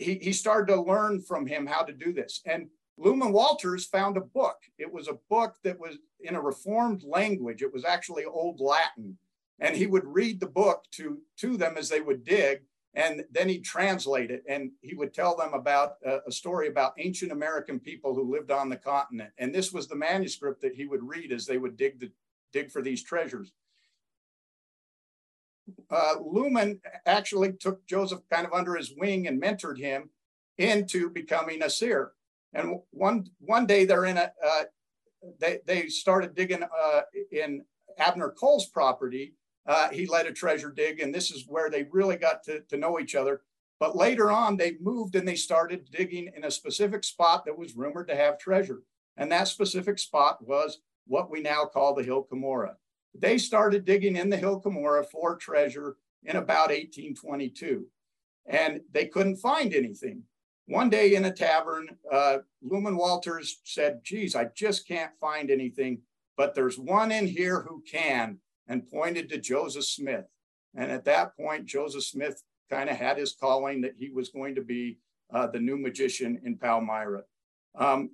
he 0.00 0.18
he 0.20 0.32
started 0.32 0.72
to 0.72 0.80
learn 0.80 1.20
from 1.20 1.46
him 1.46 1.66
how 1.66 1.82
to 1.82 1.92
do 1.92 2.12
this. 2.12 2.40
And 2.46 2.68
Luman 2.98 3.32
Walters 3.32 3.86
found 3.86 4.16
a 4.16 4.20
book. 4.20 4.56
It 4.78 4.92
was 4.92 5.08
a 5.08 5.18
book 5.28 5.56
that 5.64 5.78
was 5.78 5.98
in 6.20 6.34
a 6.34 6.40
reformed 6.40 7.02
language. 7.02 7.62
It 7.62 7.72
was 7.72 7.84
actually 7.84 8.24
Old 8.24 8.60
Latin. 8.60 9.16
And 9.58 9.76
he 9.76 9.86
would 9.86 10.04
read 10.04 10.40
the 10.40 10.46
book 10.46 10.84
to, 10.92 11.18
to 11.38 11.56
them 11.56 11.76
as 11.76 11.88
they 11.88 12.00
would 12.00 12.24
dig. 12.24 12.60
and 12.94 13.24
then 13.30 13.48
he'd 13.48 13.64
translate 13.64 14.30
it 14.32 14.42
and 14.48 14.72
he 14.80 14.94
would 14.94 15.14
tell 15.14 15.36
them 15.36 15.54
about 15.54 15.94
a, 16.04 16.18
a, 16.26 16.32
story 16.32 16.66
about 16.66 16.92
ancient 16.98 17.30
American 17.30 17.78
people 17.78 18.14
who 18.14 18.32
lived 18.32 18.50
on 18.50 18.68
the 18.68 18.76
continent. 18.76 19.30
And 19.38 19.54
this 19.54 19.72
was 19.72 19.86
the 19.86 19.94
manuscript 19.94 20.60
that 20.62 20.74
he 20.74 20.86
would 20.86 21.02
read 21.02 21.30
as 21.30 21.46
they 21.46 21.56
would 21.56 21.76
dig 21.76 22.00
the 22.00 22.10
dig 22.52 22.70
for 22.70 22.82
these 22.82 23.04
treasures. 23.04 23.52
Uh, 25.90 26.16
Luman 26.20 26.80
actually 27.06 27.52
took 27.52 27.86
Joseph 27.86 28.20
kind 28.32 28.46
of 28.46 28.52
under 28.52 28.74
his 28.74 28.94
wing 28.96 29.26
and 29.26 29.40
mentored 29.40 29.78
him 29.78 30.10
into 30.58 31.10
becoming 31.10 31.62
a 31.62 31.70
seer. 31.70 32.12
And 32.52 32.80
one 32.90 33.26
one 33.38 33.66
day 33.66 33.84
they're 33.84 34.06
in 34.06 34.16
a 34.16 34.32
uh, 34.44 34.62
they 35.38 35.60
they 35.66 35.88
started 35.88 36.34
digging 36.34 36.62
uh, 36.62 37.00
in 37.30 37.64
Abner 37.98 38.30
Cole's 38.30 38.66
property 38.66 39.34
uh, 39.66 39.88
he 39.90 40.06
led 40.06 40.26
a 40.26 40.32
treasure 40.32 40.70
dig, 40.70 41.00
and 41.00 41.14
this 41.14 41.30
is 41.30 41.44
where 41.46 41.70
they 41.70 41.86
really 41.92 42.16
got 42.16 42.42
to, 42.44 42.60
to 42.62 42.76
know 42.76 42.98
each 42.98 43.14
other. 43.14 43.42
But 43.78 43.96
later 43.96 44.30
on, 44.30 44.56
they 44.56 44.76
moved 44.80 45.14
and 45.14 45.26
they 45.26 45.36
started 45.36 45.88
digging 45.90 46.30
in 46.36 46.44
a 46.44 46.50
specific 46.50 47.04
spot 47.04 47.44
that 47.44 47.56
was 47.56 47.76
rumored 47.76 48.08
to 48.08 48.16
have 48.16 48.38
treasure. 48.38 48.82
And 49.16 49.30
that 49.32 49.48
specific 49.48 49.98
spot 49.98 50.44
was 50.44 50.80
what 51.06 51.30
we 51.30 51.40
now 51.40 51.64
call 51.64 51.94
the 51.94 52.02
Hill 52.02 52.26
Cumorah. 52.30 52.74
They 53.14 53.38
started 53.38 53.84
digging 53.84 54.16
in 54.16 54.30
the 54.30 54.36
Hill 54.36 54.60
Cumorah 54.60 55.06
for 55.10 55.36
treasure 55.36 55.96
in 56.24 56.36
about 56.36 56.68
1822, 56.68 57.86
and 58.46 58.80
they 58.92 59.06
couldn't 59.06 59.36
find 59.36 59.74
anything. 59.74 60.22
One 60.66 60.88
day 60.88 61.14
in 61.16 61.24
a 61.24 61.32
tavern, 61.32 61.88
uh, 62.12 62.38
Luman 62.64 62.96
Walters 62.96 63.60
said, 63.64 64.00
Geez, 64.04 64.36
I 64.36 64.46
just 64.54 64.86
can't 64.86 65.10
find 65.20 65.50
anything, 65.50 66.02
but 66.36 66.54
there's 66.54 66.78
one 66.78 67.10
in 67.10 67.26
here 67.26 67.62
who 67.62 67.82
can 67.90 68.38
and 68.68 68.88
pointed 68.88 69.28
to 69.28 69.38
Joseph 69.38 69.84
Smith. 69.84 70.26
And 70.76 70.92
at 70.92 71.04
that 71.06 71.36
point, 71.36 71.66
Joseph 71.66 72.04
Smith 72.04 72.42
kind 72.70 72.88
of 72.88 72.96
had 72.96 73.18
his 73.18 73.34
calling 73.34 73.80
that 73.80 73.94
he 73.98 74.10
was 74.10 74.28
going 74.28 74.54
to 74.54 74.62
be 74.62 74.98
uh, 75.32 75.48
the 75.48 75.58
new 75.58 75.76
magician 75.76 76.40
in 76.44 76.56
Palmyra. 76.56 77.22
Um, 77.74 78.10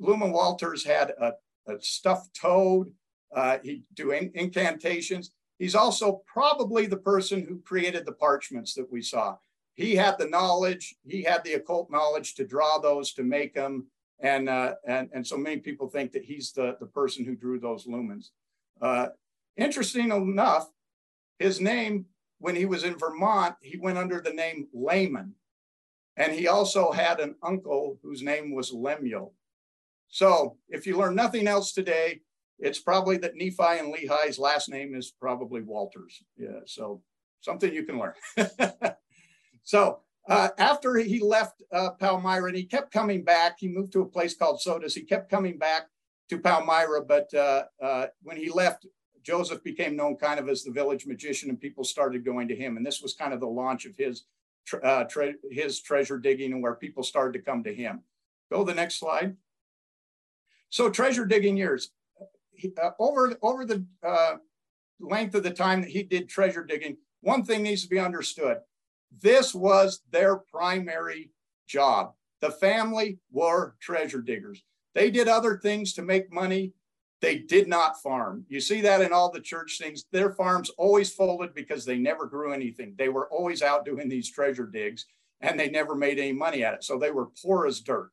Luman 0.00 0.32
Walters 0.32 0.84
had 0.84 1.10
a, 1.20 1.32
a 1.66 1.80
stuffed 1.80 2.34
toad. 2.40 2.92
Uh, 3.32 3.58
he'd 3.62 3.84
do 3.94 4.10
in, 4.10 4.30
incantations. 4.34 5.32
He's 5.58 5.74
also 5.74 6.22
probably 6.26 6.86
the 6.86 6.96
person 6.96 7.46
who 7.46 7.60
created 7.60 8.04
the 8.04 8.12
parchments 8.12 8.74
that 8.74 8.90
we 8.90 9.02
saw. 9.02 9.36
He 9.74 9.94
had 9.94 10.18
the 10.18 10.28
knowledge, 10.28 10.96
he 11.06 11.22
had 11.22 11.44
the 11.44 11.54
occult 11.54 11.90
knowledge 11.90 12.34
to 12.34 12.44
draw 12.44 12.78
those, 12.78 13.12
to 13.14 13.22
make 13.22 13.54
them. 13.54 13.86
And, 14.20 14.48
uh, 14.48 14.74
and, 14.86 15.10
and 15.12 15.26
so 15.26 15.36
many 15.36 15.58
people 15.58 15.88
think 15.88 16.12
that 16.12 16.24
he's 16.24 16.52
the, 16.52 16.76
the 16.80 16.86
person 16.86 17.24
who 17.24 17.34
drew 17.34 17.58
those 17.58 17.86
lamens. 17.86 18.30
Uh, 18.80 19.08
Interesting 19.56 20.10
enough, 20.10 20.68
his 21.38 21.60
name, 21.60 22.06
when 22.38 22.56
he 22.56 22.66
was 22.66 22.82
in 22.82 22.98
Vermont, 22.98 23.54
he 23.60 23.78
went 23.78 23.98
under 23.98 24.20
the 24.20 24.32
name 24.32 24.66
Laman. 24.74 25.34
And 26.16 26.32
he 26.32 26.48
also 26.48 26.90
had 26.90 27.20
an 27.20 27.36
uncle 27.42 27.98
whose 28.02 28.22
name 28.22 28.52
was 28.52 28.72
Lemuel. 28.72 29.32
So 30.08 30.56
if 30.68 30.86
you 30.86 30.96
learn 30.96 31.14
nothing 31.14 31.46
else 31.46 31.72
today, 31.72 32.22
it's 32.58 32.78
probably 32.78 33.16
that 33.18 33.34
Nephi 33.34 33.78
and 33.78 33.94
Lehi's 33.94 34.38
last 34.38 34.68
name 34.68 34.94
is 34.94 35.12
probably 35.20 35.62
Walters. 35.62 36.22
Yeah, 36.36 36.60
so 36.66 37.02
something 37.40 37.72
you 37.72 37.84
can 37.84 37.98
learn. 37.98 38.14
so 39.62 40.00
uh, 40.28 40.48
after 40.58 40.96
he 40.96 41.20
left 41.20 41.62
uh, 41.72 41.90
Palmyra, 41.90 42.48
and 42.48 42.56
he 42.56 42.64
kept 42.64 42.92
coming 42.92 43.24
back, 43.24 43.56
he 43.58 43.68
moved 43.68 43.92
to 43.92 44.02
a 44.02 44.06
place 44.06 44.34
called 44.34 44.60
Sodus. 44.60 44.94
He 44.94 45.02
kept 45.02 45.30
coming 45.30 45.58
back 45.58 45.88
to 46.30 46.38
Palmyra, 46.38 47.04
but 47.04 47.32
uh, 47.34 47.64
uh 47.82 48.06
when 48.22 48.36
he 48.36 48.50
left, 48.50 48.86
Joseph 49.22 49.62
became 49.62 49.96
known 49.96 50.16
kind 50.16 50.38
of 50.38 50.48
as 50.48 50.62
the 50.62 50.70
village 50.70 51.06
magician, 51.06 51.50
and 51.50 51.60
people 51.60 51.84
started 51.84 52.24
going 52.24 52.48
to 52.48 52.56
him. 52.56 52.76
And 52.76 52.86
this 52.86 53.02
was 53.02 53.14
kind 53.14 53.32
of 53.32 53.40
the 53.40 53.46
launch 53.46 53.84
of 53.84 53.96
his 53.96 54.24
uh, 54.82 55.04
tre 55.04 55.34
his 55.50 55.80
treasure 55.80 56.18
digging, 56.18 56.52
and 56.52 56.62
where 56.62 56.74
people 56.74 57.02
started 57.02 57.38
to 57.38 57.44
come 57.44 57.62
to 57.64 57.74
him. 57.74 58.00
Go 58.50 58.64
to 58.64 58.64
the 58.64 58.74
next 58.74 58.98
slide. 58.98 59.36
So 60.70 60.90
treasure 60.90 61.26
digging 61.26 61.56
years. 61.56 61.90
Uh, 62.82 62.90
over 62.98 63.36
over 63.42 63.64
the 63.64 63.84
uh, 64.06 64.36
length 65.00 65.34
of 65.34 65.42
the 65.42 65.50
time 65.50 65.80
that 65.80 65.90
he 65.90 66.02
did 66.02 66.28
treasure 66.28 66.64
digging, 66.64 66.96
one 67.20 67.44
thing 67.44 67.62
needs 67.62 67.82
to 67.82 67.88
be 67.88 67.98
understood. 67.98 68.58
This 69.20 69.54
was 69.54 70.00
their 70.10 70.36
primary 70.36 71.30
job. 71.66 72.12
The 72.40 72.50
family 72.50 73.18
were 73.30 73.76
treasure 73.80 74.20
diggers. 74.20 74.62
They 74.94 75.10
did 75.10 75.28
other 75.28 75.58
things 75.58 75.92
to 75.94 76.02
make 76.02 76.32
money 76.32 76.72
they 77.24 77.38
did 77.38 77.68
not 77.68 78.02
farm. 78.02 78.44
You 78.50 78.60
see 78.60 78.82
that 78.82 79.00
in 79.00 79.14
all 79.14 79.32
the 79.32 79.40
church 79.40 79.78
things. 79.80 80.04
Their 80.12 80.34
farms 80.34 80.68
always 80.76 81.10
folded 81.10 81.54
because 81.54 81.86
they 81.86 81.96
never 81.96 82.26
grew 82.26 82.52
anything. 82.52 82.94
They 82.98 83.08
were 83.08 83.28
always 83.30 83.62
out 83.62 83.86
doing 83.86 84.10
these 84.10 84.30
treasure 84.30 84.66
digs 84.66 85.06
and 85.40 85.58
they 85.58 85.70
never 85.70 85.94
made 85.94 86.18
any 86.18 86.32
money 86.32 86.64
at 86.64 86.74
it. 86.74 86.84
So 86.84 86.98
they 86.98 87.10
were 87.10 87.30
poor 87.42 87.66
as 87.66 87.80
dirt. 87.80 88.10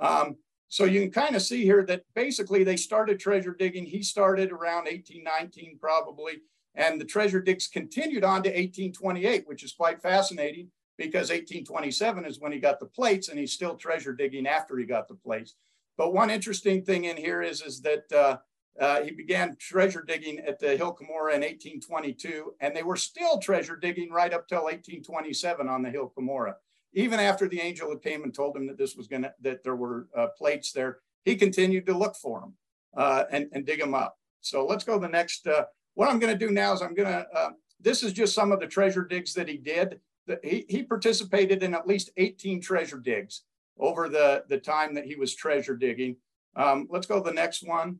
Um, 0.00 0.36
so 0.68 0.84
you 0.84 1.00
can 1.00 1.10
kind 1.10 1.36
of 1.36 1.42
see 1.42 1.62
here 1.62 1.84
that 1.86 2.02
basically 2.14 2.64
they 2.64 2.76
started 2.76 3.20
treasure 3.20 3.54
digging. 3.54 3.84
He 3.84 4.02
started 4.02 4.50
around 4.50 4.84
1819 4.84 5.78
probably, 5.80 6.40
and 6.74 7.00
the 7.00 7.04
treasure 7.04 7.40
digs 7.40 7.68
continued 7.68 8.24
on 8.24 8.42
to 8.42 8.50
1828, 8.50 9.46
which 9.46 9.62
is 9.62 9.72
quite 9.72 10.02
fascinating 10.02 10.70
because 10.98 11.30
1827 11.30 12.24
is 12.24 12.40
when 12.40 12.52
he 12.52 12.58
got 12.58 12.80
the 12.80 12.86
plates 12.86 13.28
and 13.28 13.38
he's 13.38 13.52
still 13.52 13.76
treasure 13.76 14.14
digging 14.14 14.46
after 14.46 14.76
he 14.76 14.84
got 14.84 15.08
the 15.08 15.14
plates. 15.14 15.54
But 15.96 16.12
one 16.12 16.30
interesting 16.30 16.84
thing 16.84 17.04
in 17.04 17.16
here 17.16 17.42
is, 17.42 17.62
is 17.62 17.80
that 17.82 18.12
uh, 18.12 18.38
uh, 18.80 19.02
he 19.02 19.10
began 19.10 19.56
treasure 19.58 20.02
digging 20.06 20.40
at 20.40 20.58
the 20.58 20.76
Hill 20.76 20.94
Cumorah 20.94 21.34
in 21.34 21.42
1822, 21.42 22.54
and 22.60 22.76
they 22.76 22.82
were 22.82 22.96
still 22.96 23.38
treasure 23.38 23.76
digging 23.76 24.10
right 24.10 24.32
up 24.34 24.48
till 24.48 24.64
1827 24.64 25.68
on 25.68 25.82
the 25.82 25.90
Hill 25.90 26.12
Cumorah. 26.16 26.54
Even 26.96 27.20
after 27.20 27.46
the 27.46 27.60
angel 27.60 27.90
had 27.90 28.02
came 28.02 28.24
and 28.24 28.34
told 28.34 28.56
him 28.56 28.66
that 28.66 28.78
this 28.78 28.96
was 28.96 29.06
gonna, 29.06 29.32
that 29.42 29.62
there 29.62 29.76
were 29.76 30.08
uh, 30.16 30.28
plates 30.36 30.72
there, 30.72 30.98
he 31.26 31.36
continued 31.36 31.84
to 31.86 31.96
look 31.96 32.16
for 32.16 32.40
them 32.40 32.54
uh, 32.96 33.24
and, 33.30 33.48
and 33.52 33.66
dig 33.66 33.78
them 33.78 33.94
up. 33.94 34.16
So 34.40 34.64
let's 34.64 34.82
go 34.82 34.94
to 34.94 35.00
the 35.00 35.08
next. 35.08 35.46
Uh, 35.46 35.66
what 35.92 36.08
I'm 36.08 36.18
gonna 36.18 36.38
do 36.38 36.50
now 36.50 36.72
is 36.72 36.80
I'm 36.80 36.94
gonna, 36.94 37.26
uh, 37.34 37.50
this 37.80 38.02
is 38.02 38.14
just 38.14 38.34
some 38.34 38.50
of 38.50 38.60
the 38.60 38.66
treasure 38.66 39.04
digs 39.04 39.34
that 39.34 39.46
he 39.46 39.58
did. 39.58 40.00
He, 40.42 40.64
he 40.70 40.82
participated 40.82 41.62
in 41.62 41.74
at 41.74 41.86
least 41.86 42.10
18 42.16 42.62
treasure 42.62 42.98
digs 42.98 43.42
over 43.78 44.08
the, 44.08 44.44
the 44.48 44.58
time 44.58 44.94
that 44.94 45.04
he 45.04 45.16
was 45.16 45.34
treasure 45.34 45.76
digging. 45.76 46.16
Um, 46.56 46.88
let's 46.90 47.06
go 47.06 47.22
to 47.22 47.28
the 47.28 47.34
next 47.34 47.62
one. 47.62 47.98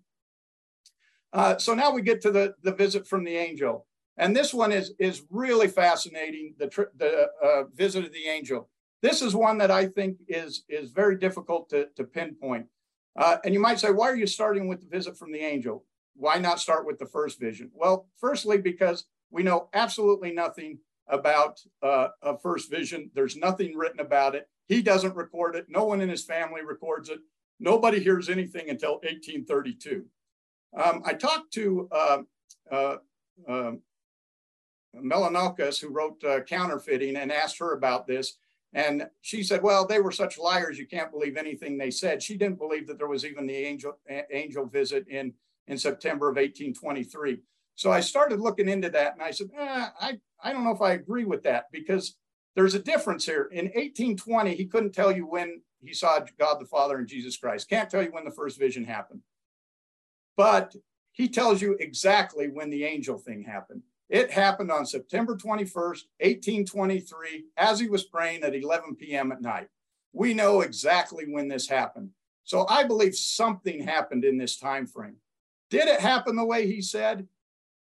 Uh, 1.34 1.58
so 1.58 1.74
now 1.74 1.90
we 1.90 2.00
get 2.00 2.22
to 2.22 2.30
the, 2.30 2.54
the 2.62 2.72
visit 2.72 3.06
from 3.06 3.24
the 3.24 3.36
angel. 3.36 3.86
And 4.16 4.34
this 4.34 4.54
one 4.54 4.72
is, 4.72 4.94
is 4.98 5.22
really 5.28 5.68
fascinating, 5.68 6.54
the, 6.58 6.88
the 6.96 7.28
uh, 7.44 7.64
visit 7.74 8.06
of 8.06 8.12
the 8.12 8.26
angel. 8.26 8.70
This 9.02 9.22
is 9.22 9.34
one 9.34 9.58
that 9.58 9.70
I 9.70 9.86
think 9.86 10.18
is, 10.28 10.64
is 10.68 10.90
very 10.90 11.16
difficult 11.16 11.68
to, 11.70 11.88
to 11.96 12.04
pinpoint. 12.04 12.66
Uh, 13.16 13.38
and 13.44 13.54
you 13.54 13.60
might 13.60 13.80
say, 13.80 13.90
why 13.90 14.08
are 14.10 14.16
you 14.16 14.26
starting 14.26 14.68
with 14.68 14.80
the 14.80 14.88
visit 14.88 15.16
from 15.16 15.32
the 15.32 15.40
angel? 15.40 15.84
Why 16.14 16.38
not 16.38 16.60
start 16.60 16.86
with 16.86 16.98
the 16.98 17.06
first 17.06 17.38
vision? 17.38 17.70
Well, 17.74 18.08
firstly, 18.18 18.58
because 18.58 19.04
we 19.30 19.42
know 19.42 19.68
absolutely 19.74 20.32
nothing 20.32 20.78
about 21.08 21.60
uh, 21.82 22.08
a 22.22 22.38
first 22.38 22.70
vision. 22.70 23.10
There's 23.14 23.36
nothing 23.36 23.76
written 23.76 24.00
about 24.00 24.34
it. 24.34 24.48
He 24.68 24.82
doesn't 24.82 25.14
record 25.14 25.56
it. 25.56 25.66
No 25.68 25.84
one 25.84 26.00
in 26.00 26.08
his 26.08 26.24
family 26.24 26.62
records 26.62 27.08
it. 27.08 27.20
Nobody 27.60 28.00
hears 28.00 28.28
anything 28.28 28.68
until 28.68 28.94
1832. 28.94 30.04
Um, 30.76 31.02
I 31.04 31.14
talked 31.14 31.52
to 31.54 31.88
uh, 31.90 32.18
uh, 32.70 32.96
uh, 33.48 33.72
who 34.92 35.88
wrote 35.88 36.22
uh, 36.24 36.40
Counterfeiting, 36.40 37.16
and 37.16 37.32
asked 37.32 37.58
her 37.58 37.72
about 37.72 38.06
this. 38.06 38.36
And 38.72 39.06
she 39.22 39.42
said, 39.42 39.62
well, 39.62 39.86
they 39.86 40.00
were 40.00 40.12
such 40.12 40.38
liars, 40.38 40.78
you 40.78 40.86
can't 40.86 41.10
believe 41.10 41.36
anything 41.36 41.78
they 41.78 41.90
said. 41.90 42.22
She 42.22 42.36
didn't 42.36 42.58
believe 42.58 42.86
that 42.88 42.98
there 42.98 43.08
was 43.08 43.24
even 43.24 43.46
the 43.46 43.54
angel, 43.54 43.98
angel 44.30 44.66
visit 44.66 45.06
in, 45.08 45.32
in 45.66 45.78
September 45.78 46.28
of 46.28 46.36
1823. 46.36 47.38
So 47.74 47.92
I 47.92 48.00
started 48.00 48.40
looking 48.40 48.68
into 48.68 48.90
that 48.90 49.14
and 49.14 49.22
I 49.22 49.30
said, 49.30 49.48
eh, 49.56 49.88
I, 50.00 50.18
I 50.42 50.52
don't 50.52 50.64
know 50.64 50.74
if 50.74 50.82
I 50.82 50.92
agree 50.92 51.24
with 51.24 51.42
that 51.44 51.66
because 51.72 52.16
there's 52.54 52.74
a 52.74 52.78
difference 52.78 53.24
here. 53.24 53.48
In 53.52 53.66
1820, 53.66 54.54
he 54.54 54.66
couldn't 54.66 54.92
tell 54.92 55.12
you 55.12 55.26
when 55.26 55.60
he 55.82 55.92
saw 55.92 56.18
God 56.38 56.58
the 56.58 56.66
Father 56.66 56.96
and 56.96 57.06
Jesus 57.06 57.36
Christ. 57.36 57.68
Can't 57.68 57.88
tell 57.88 58.02
you 58.02 58.10
when 58.10 58.24
the 58.24 58.30
first 58.30 58.58
vision 58.58 58.84
happened. 58.84 59.20
But 60.36 60.74
he 61.12 61.28
tells 61.28 61.62
you 61.62 61.76
exactly 61.80 62.48
when 62.48 62.70
the 62.70 62.84
angel 62.84 63.18
thing 63.18 63.42
happened. 63.42 63.82
It 64.08 64.30
happened 64.30 64.70
on 64.70 64.86
September 64.86 65.36
21st, 65.36 66.04
1823, 66.20 67.46
as 67.56 67.80
he 67.80 67.88
was 67.88 68.04
praying 68.04 68.42
at 68.44 68.54
11 68.54 68.96
p.m. 68.96 69.32
at 69.32 69.42
night. 69.42 69.68
We 70.12 70.32
know 70.32 70.60
exactly 70.60 71.24
when 71.28 71.48
this 71.48 71.68
happened. 71.68 72.10
So 72.44 72.66
I 72.68 72.84
believe 72.84 73.16
something 73.16 73.82
happened 73.82 74.24
in 74.24 74.38
this 74.38 74.56
time 74.56 74.86
frame. 74.86 75.16
Did 75.70 75.88
it 75.88 76.00
happen 76.00 76.36
the 76.36 76.44
way 76.44 76.66
he 76.66 76.80
said? 76.80 77.26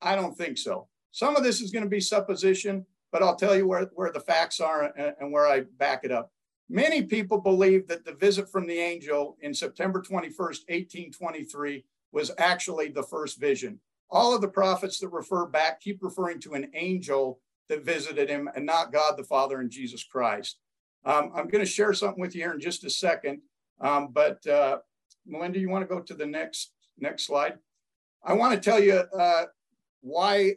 I 0.03 0.17
don't 0.17 0.37
think 0.37 0.59
so. 0.59 0.89
Some 1.13 1.37
of 1.37 1.45
this 1.45 1.61
is 1.61 1.71
going 1.71 1.85
to 1.85 1.91
be 1.91 2.01
supposition 2.01 2.85
but 3.11 3.23
I'll 3.23 3.37
tell 3.37 3.57
you 3.57 3.67
where, 3.67 3.91
where 3.95 4.13
the 4.13 4.21
facts 4.21 4.61
are 4.61 4.93
and, 4.97 5.15
and 5.21 5.33
where 5.33 5.47
I 5.47 5.63
back 5.79 6.05
it 6.05 6.13
up. 6.13 6.31
Many 6.69 7.03
people 7.03 7.39
believe 7.41 7.87
that 7.89 8.05
the 8.05 8.13
visit 8.13 8.51
from 8.51 8.67
the 8.67 8.79
angel 8.79 9.37
in 9.41 9.55
September 9.55 10.03
21st, 10.03 10.67
1823, 10.69 11.85
was 12.13 12.31
actually 12.39 12.89
the 12.89 13.03
first 13.03 13.41
vision. 13.41 13.81
All 14.11 14.35
of 14.35 14.41
the 14.41 14.49
prophets 14.49 14.99
that 14.99 15.09
refer 15.09 15.47
back 15.47 15.81
keep 15.81 16.03
referring 16.03 16.41
to 16.41 16.55
an 16.55 16.71
angel 16.75 17.41
that 17.69 17.85
visited 17.85 18.29
him 18.29 18.49
and 18.55 18.65
not 18.65 18.93
God 18.93 19.17
the 19.17 19.25
Father 19.25 19.61
and 19.61 19.71
Jesus 19.71 20.03
Christ. 20.03 20.59
Um, 21.05 21.31
I'm 21.35 21.49
going 21.49 21.65
to 21.65 21.71
share 21.71 21.93
something 21.93 22.21
with 22.21 22.35
you 22.35 22.43
here 22.43 22.53
in 22.53 22.61
just 22.61 22.85
a 22.85 22.91
second, 22.91 23.41
um, 23.81 24.09
but 24.13 24.45
uh, 24.47 24.79
Melinda, 25.27 25.59
you 25.59 25.69
want 25.69 25.89
to 25.89 25.95
go 25.95 26.01
to 26.01 26.15
the 26.15 26.27
next 26.27 26.73
next 26.99 27.25
slide? 27.25 27.59
I 28.25 28.33
want 28.33 28.55
to 28.55 28.61
tell 28.61 28.83
you 28.83 28.95
uh, 28.95 29.45
why 30.01 30.55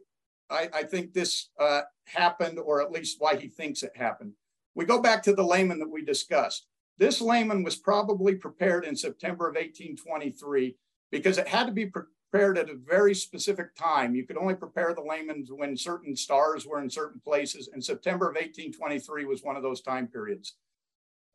I, 0.49 0.69
I, 0.73 0.83
think 0.83 1.13
this 1.13 1.49
uh, 1.59 1.81
happened, 2.05 2.57
or 2.59 2.81
at 2.81 2.91
least 2.91 3.17
why 3.19 3.35
he 3.35 3.47
thinks 3.47 3.83
it 3.83 3.95
happened. 3.95 4.33
We 4.73 4.85
go 4.85 5.01
back 5.01 5.21
to 5.23 5.33
the 5.33 5.43
lamen 5.43 5.79
that 5.79 5.89
we 5.89 6.03
discussed. 6.03 6.67
This 6.97 7.21
lamen 7.21 7.63
was 7.63 7.75
probably 7.75 8.35
prepared 8.35 8.85
in 8.85 8.95
September 8.95 9.47
of 9.47 9.55
1823 9.55 10.75
because 11.11 11.37
it 11.37 11.47
had 11.47 11.67
to 11.67 11.71
be 11.71 11.85
prepared 12.31 12.57
at 12.57 12.69
a 12.69 12.75
very 12.75 13.13
specific 13.13 13.75
time. 13.75 14.15
You 14.15 14.25
could 14.25 14.37
only 14.37 14.55
prepare 14.55 14.93
the 14.93 15.01
lamen 15.01 15.45
when 15.49 15.75
certain 15.75 16.15
stars 16.15 16.65
were 16.65 16.81
in 16.81 16.89
certain 16.89 17.19
places, 17.19 17.69
and 17.73 17.83
September 17.83 18.29
of 18.29 18.35
1823 18.35 19.25
was 19.25 19.43
one 19.43 19.55
of 19.55 19.63
those 19.63 19.81
time 19.81 20.07
periods. 20.07 20.55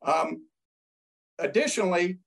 Um, 0.02 0.44
additionally, 1.38 2.18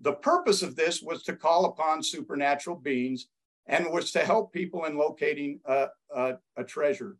the 0.00 0.12
purpose 0.12 0.62
of 0.62 0.76
this 0.76 1.02
was 1.02 1.22
to 1.24 1.36
call 1.36 1.66
upon 1.66 2.02
supernatural 2.02 2.76
beings 2.76 3.28
and 3.66 3.90
was 3.90 4.10
to 4.12 4.20
help 4.20 4.52
people 4.52 4.86
in 4.86 4.96
locating 4.96 5.60
a, 5.66 5.88
a, 6.14 6.34
a 6.56 6.64
treasure. 6.64 7.16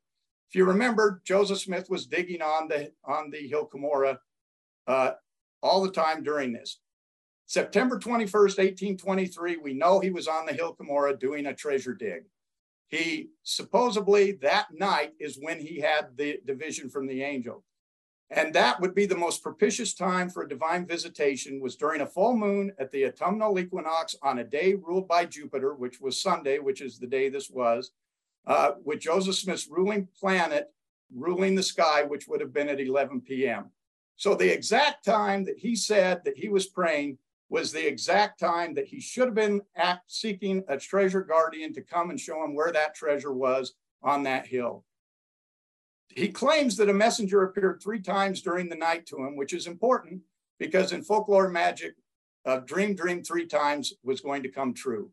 If 0.49 0.55
you 0.55 0.65
remember, 0.65 1.21
Joseph 1.25 1.59
Smith 1.59 1.91
was 1.91 2.07
digging 2.07 2.41
on 2.41 2.69
the 2.69 2.93
on 3.05 3.31
the 3.31 3.47
Hill 3.47 3.69
Cumorah 3.71 4.19
uh, 4.87 5.11
all 5.63 5.83
the 5.83 5.91
time 5.91 6.23
during 6.23 6.53
this. 6.53 6.81
September 7.49 7.99
21st, 7.99 8.59
1823, 8.59 9.57
we 9.57 9.73
know 9.73 10.01
he 10.01 10.11
was 10.11 10.29
on 10.29 10.45
the 10.45 10.53
Hill 10.53 10.77
Cumorah 10.79 11.19
doing 11.19 11.47
a 11.47 11.55
treasure 11.55 11.95
dig. 11.95 12.25
He 12.89 13.31
supposedly 13.43 14.33
that 14.43 14.67
night 14.71 15.15
is 15.19 15.39
when 15.41 15.59
he 15.59 15.81
had 15.81 16.09
the 16.15 16.41
division 16.45 16.91
from 16.91 17.07
the 17.07 17.23
angel. 17.23 17.65
And 18.29 18.53
that 18.53 18.83
would 18.83 18.95
be 18.95 19.07
the 19.07 19.17
most 19.17 19.43
propitious 19.43 19.95
time 19.95 20.29
for 20.29 20.43
a 20.43 20.49
divine 20.49 20.87
visitation 20.87 21.59
was 21.59 21.77
during 21.77 22.03
a 22.03 22.07
full 22.07 22.37
moon 22.37 22.71
at 22.79 22.93
the 22.93 23.07
autumnal 23.07 23.59
equinox 23.59 24.15
on 24.23 24.41
a 24.41 24.45
day 24.45 24.75
ruled 24.75 25.09
by 25.09 25.25
Jupiter, 25.25 25.75
which 25.75 26.03
was 26.03 26.21
Sunday, 26.21 26.59
which 26.59 26.83
is 26.83 26.99
the 26.99 27.07
day 27.07 27.31
this 27.31 27.49
was, 27.49 27.93
uh, 28.47 28.73
with 28.85 29.01
Joseph 29.01 29.37
Smith's 29.37 29.69
ruling 29.71 30.07
planet 30.21 30.71
ruling 31.15 31.55
the 31.55 31.63
sky, 31.63 32.03
which 32.03 32.29
would 32.29 32.43
have 32.43 32.53
been 32.53 32.69
at 32.69 32.79
11 32.79 33.23
p.m. 33.23 33.71
So 34.17 34.35
the 34.35 34.53
exact 34.53 35.03
time 35.07 35.45
that 35.45 35.57
he 35.57 35.75
said 35.75 36.21
that 36.27 36.37
he 36.37 36.51
was 36.51 36.67
praying 36.67 37.17
was 37.51 37.73
the 37.73 37.87
exact 37.87 38.39
time 38.39 38.75
that 38.75 38.87
he 38.87 39.01
should 39.01 39.27
have 39.27 39.35
been 39.35 39.63
at 39.75 40.01
seeking 40.07 40.63
a 40.69 40.77
treasure 40.77 41.23
guardian 41.23 41.73
to 41.75 41.83
come 41.83 42.11
and 42.11 42.21
show 42.21 42.45
him 42.45 42.55
where 42.55 42.73
that 42.73 42.95
treasure 42.95 43.33
was 43.33 43.75
on 44.03 44.23
that 44.23 44.47
hill. 44.47 44.85
He 46.09 46.29
claims 46.29 46.77
that 46.77 46.89
a 46.89 46.95
messenger 46.95 47.43
appeared 47.43 47.83
three 47.83 48.01
times 48.01 48.43
during 48.43 48.69
the 48.69 48.77
night 48.77 49.07
to 49.07 49.17
him, 49.17 49.37
which 49.37 49.53
is 49.53 49.67
important 49.67 50.23
because 50.59 50.93
in 50.93 51.03
folklore 51.03 51.49
magic, 51.49 51.95
a 52.45 52.61
dream 52.61 52.95
dream 52.95 53.23
three 53.23 53.47
times 53.47 53.93
was 54.03 54.21
going 54.21 54.43
to 54.43 54.49
come 54.49 54.75
true. 54.75 55.11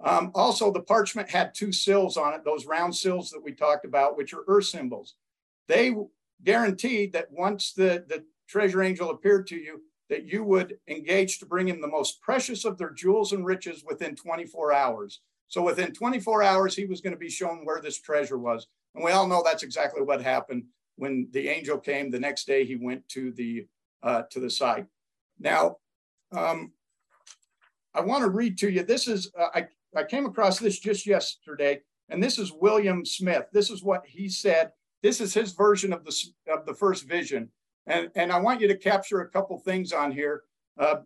Um, 0.00 0.30
also, 0.34 0.72
the 0.72 0.82
parchment 0.82 1.28
had 1.28 1.54
two 1.54 1.72
sills 1.72 2.16
on 2.16 2.34
it, 2.34 2.44
those 2.44 2.66
round 2.66 2.94
sills 2.94 3.30
that 3.30 3.42
we 3.42 3.52
talked 3.52 3.84
about, 3.84 4.16
which 4.16 4.32
are 4.32 4.44
earth 4.46 4.66
symbols. 4.66 5.14
They 5.66 5.94
guaranteed 6.44 7.12
that 7.12 7.32
once 7.32 7.72
the, 7.72 8.04
the 8.08 8.24
treasure 8.48 8.82
angel 8.82 9.10
appeared 9.10 9.46
to 9.48 9.56
you, 9.56 9.82
that 10.08 10.26
you 10.26 10.42
would 10.44 10.78
engage 10.88 11.38
to 11.38 11.46
bring 11.46 11.68
him 11.68 11.80
the 11.80 11.86
most 11.86 12.20
precious 12.22 12.64
of 12.64 12.78
their 12.78 12.90
jewels 12.90 13.32
and 13.32 13.44
riches 13.44 13.84
within 13.86 14.16
24 14.16 14.72
hours. 14.72 15.20
So 15.48 15.62
within 15.62 15.92
24 15.92 16.42
hours, 16.42 16.74
he 16.74 16.86
was 16.86 17.00
going 17.00 17.14
to 17.14 17.18
be 17.18 17.30
shown 17.30 17.64
where 17.64 17.80
this 17.80 18.00
treasure 18.00 18.38
was. 18.38 18.66
And 18.94 19.04
we 19.04 19.12
all 19.12 19.26
know 19.26 19.42
that's 19.44 19.62
exactly 19.62 20.02
what 20.02 20.22
happened 20.22 20.64
when 20.96 21.28
the 21.32 21.48
angel 21.48 21.78
came. 21.78 22.10
The 22.10 22.20
next 22.20 22.46
day, 22.46 22.64
he 22.64 22.76
went 22.76 23.08
to 23.10 23.32
the 23.32 23.66
uh, 24.02 24.22
to 24.30 24.40
the 24.40 24.50
site. 24.50 24.86
Now, 25.38 25.76
um, 26.32 26.72
I 27.94 28.00
want 28.00 28.22
to 28.22 28.30
read 28.30 28.58
to 28.58 28.70
you. 28.70 28.82
This 28.82 29.08
is 29.08 29.30
uh, 29.38 29.48
I 29.54 29.66
I 29.96 30.04
came 30.04 30.26
across 30.26 30.58
this 30.58 30.78
just 30.78 31.06
yesterday, 31.06 31.80
and 32.08 32.22
this 32.22 32.38
is 32.38 32.52
William 32.52 33.04
Smith. 33.04 33.46
This 33.52 33.70
is 33.70 33.82
what 33.82 34.02
he 34.06 34.28
said. 34.28 34.72
This 35.02 35.20
is 35.20 35.32
his 35.32 35.52
version 35.52 35.92
of 35.92 36.04
the 36.04 36.14
of 36.52 36.66
the 36.66 36.74
first 36.74 37.08
vision. 37.08 37.50
And, 37.88 38.10
and 38.14 38.30
I 38.30 38.38
want 38.38 38.60
you 38.60 38.68
to 38.68 38.76
capture 38.76 39.20
a 39.20 39.28
couple 39.28 39.58
things 39.58 39.92
on 39.92 40.12
here. 40.12 40.44
Uh, 40.78 40.96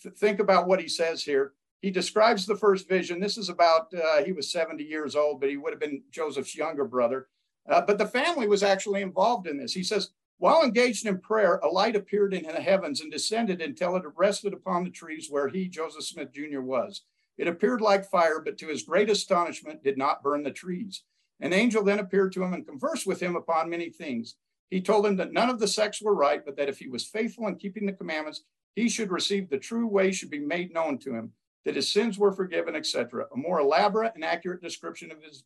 th 0.00 0.14
think 0.14 0.38
about 0.38 0.68
what 0.68 0.80
he 0.80 0.88
says 0.88 1.24
here. 1.24 1.54
He 1.80 1.90
describes 1.90 2.44
the 2.44 2.56
first 2.56 2.88
vision. 2.88 3.18
This 3.18 3.38
is 3.38 3.48
about, 3.48 3.92
uh, 3.94 4.22
he 4.24 4.32
was 4.32 4.52
70 4.52 4.84
years 4.84 5.16
old, 5.16 5.40
but 5.40 5.48
he 5.48 5.56
would 5.56 5.72
have 5.72 5.80
been 5.80 6.02
Joseph's 6.10 6.54
younger 6.54 6.84
brother. 6.84 7.28
Uh, 7.68 7.80
but 7.80 7.98
the 7.98 8.06
family 8.06 8.46
was 8.46 8.62
actually 8.62 9.02
involved 9.02 9.46
in 9.46 9.56
this. 9.56 9.74
He 9.74 9.82
says, 9.82 10.10
while 10.38 10.62
engaged 10.62 11.06
in 11.06 11.18
prayer, 11.18 11.56
a 11.56 11.68
light 11.68 11.96
appeared 11.96 12.32
in 12.32 12.44
the 12.44 12.60
heavens 12.60 13.00
and 13.00 13.10
descended 13.10 13.60
until 13.60 13.96
it 13.96 14.04
rested 14.16 14.52
upon 14.52 14.84
the 14.84 14.90
trees 14.90 15.28
where 15.28 15.48
he, 15.48 15.68
Joseph 15.68 16.04
Smith 16.04 16.32
Jr., 16.32 16.60
was. 16.60 17.02
It 17.36 17.48
appeared 17.48 17.80
like 17.80 18.04
fire, 18.10 18.40
but 18.40 18.58
to 18.58 18.68
his 18.68 18.82
great 18.82 19.10
astonishment, 19.10 19.82
did 19.82 19.98
not 19.98 20.22
burn 20.22 20.42
the 20.42 20.50
trees. 20.50 21.02
An 21.40 21.52
angel 21.52 21.84
then 21.84 21.98
appeared 22.00 22.32
to 22.32 22.42
him 22.42 22.52
and 22.52 22.66
conversed 22.66 23.06
with 23.06 23.20
him 23.20 23.36
upon 23.36 23.70
many 23.70 23.90
things. 23.90 24.36
He 24.70 24.80
told 24.80 25.06
him 25.06 25.16
that 25.16 25.32
none 25.32 25.48
of 25.48 25.58
the 25.58 25.68
sects 25.68 26.02
were 26.02 26.14
right, 26.14 26.44
but 26.44 26.56
that 26.56 26.68
if 26.68 26.78
he 26.78 26.88
was 26.88 27.06
faithful 27.06 27.46
in 27.46 27.56
keeping 27.56 27.86
the 27.86 27.92
commandments, 27.92 28.42
he 28.74 28.88
should 28.88 29.10
receive 29.10 29.48
the 29.48 29.58
true 29.58 29.86
way 29.86 30.12
should 30.12 30.30
be 30.30 30.38
made 30.38 30.72
known 30.72 30.98
to 30.98 31.14
him, 31.14 31.32
that 31.64 31.76
his 31.76 31.90
sins 31.92 32.18
were 32.18 32.32
forgiven, 32.32 32.76
etc. 32.76 33.26
A 33.32 33.36
more 33.36 33.60
elaborate 33.60 34.12
and 34.14 34.24
accurate 34.24 34.62
description 34.62 35.10
of 35.10 35.22
his 35.22 35.44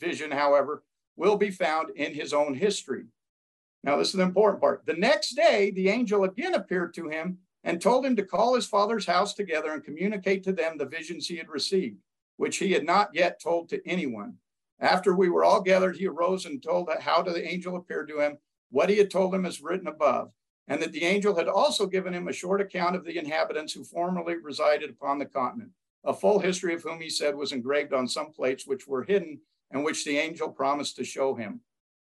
vision, 0.00 0.30
however, 0.30 0.82
will 1.16 1.36
be 1.36 1.50
found 1.50 1.90
in 1.90 2.12
his 2.12 2.32
own 2.32 2.54
history. 2.54 3.04
Now, 3.82 3.96
this 3.96 4.08
is 4.08 4.14
the 4.14 4.22
important 4.22 4.60
part. 4.60 4.84
The 4.84 4.94
next 4.94 5.36
day, 5.36 5.70
the 5.70 5.88
angel 5.88 6.24
again 6.24 6.54
appeared 6.54 6.92
to 6.94 7.08
him 7.08 7.38
and 7.62 7.80
told 7.80 8.04
him 8.04 8.16
to 8.16 8.24
call 8.24 8.54
his 8.54 8.66
father's 8.66 9.06
house 9.06 9.32
together 9.32 9.72
and 9.72 9.84
communicate 9.84 10.42
to 10.44 10.52
them 10.52 10.76
the 10.76 10.86
visions 10.86 11.26
he 11.26 11.36
had 11.36 11.48
received, 11.48 11.98
which 12.36 12.58
he 12.58 12.72
had 12.72 12.84
not 12.84 13.10
yet 13.14 13.40
told 13.40 13.68
to 13.68 13.86
anyone. 13.88 14.34
After 14.80 15.14
we 15.14 15.30
were 15.30 15.44
all 15.44 15.62
gathered, 15.62 15.96
he 15.96 16.06
arose 16.06 16.44
and 16.44 16.62
told 16.62 16.90
how 17.00 17.22
the 17.22 17.42
angel 17.46 17.76
appeared 17.76 18.08
to 18.08 18.20
him 18.20 18.38
what 18.70 18.90
he 18.90 18.98
had 18.98 19.10
told 19.10 19.34
him 19.34 19.46
is 19.46 19.62
written 19.62 19.86
above, 19.86 20.30
and 20.68 20.82
that 20.82 20.92
the 20.92 21.04
angel 21.04 21.36
had 21.36 21.48
also 21.48 21.86
given 21.86 22.12
him 22.12 22.28
a 22.28 22.32
short 22.32 22.60
account 22.60 22.96
of 22.96 23.04
the 23.04 23.18
inhabitants 23.18 23.72
who 23.72 23.84
formerly 23.84 24.36
resided 24.36 24.90
upon 24.90 25.18
the 25.18 25.26
continent, 25.26 25.70
a 26.04 26.12
full 26.12 26.38
history 26.38 26.74
of 26.74 26.82
whom 26.82 27.00
he 27.00 27.10
said 27.10 27.34
was 27.34 27.52
engraved 27.52 27.92
on 27.92 28.08
some 28.08 28.32
plates 28.32 28.66
which 28.66 28.86
were 28.86 29.04
hidden 29.04 29.40
and 29.70 29.84
which 29.84 30.04
the 30.04 30.18
angel 30.18 30.48
promised 30.48 30.96
to 30.96 31.04
show 31.04 31.34
him. 31.34 31.60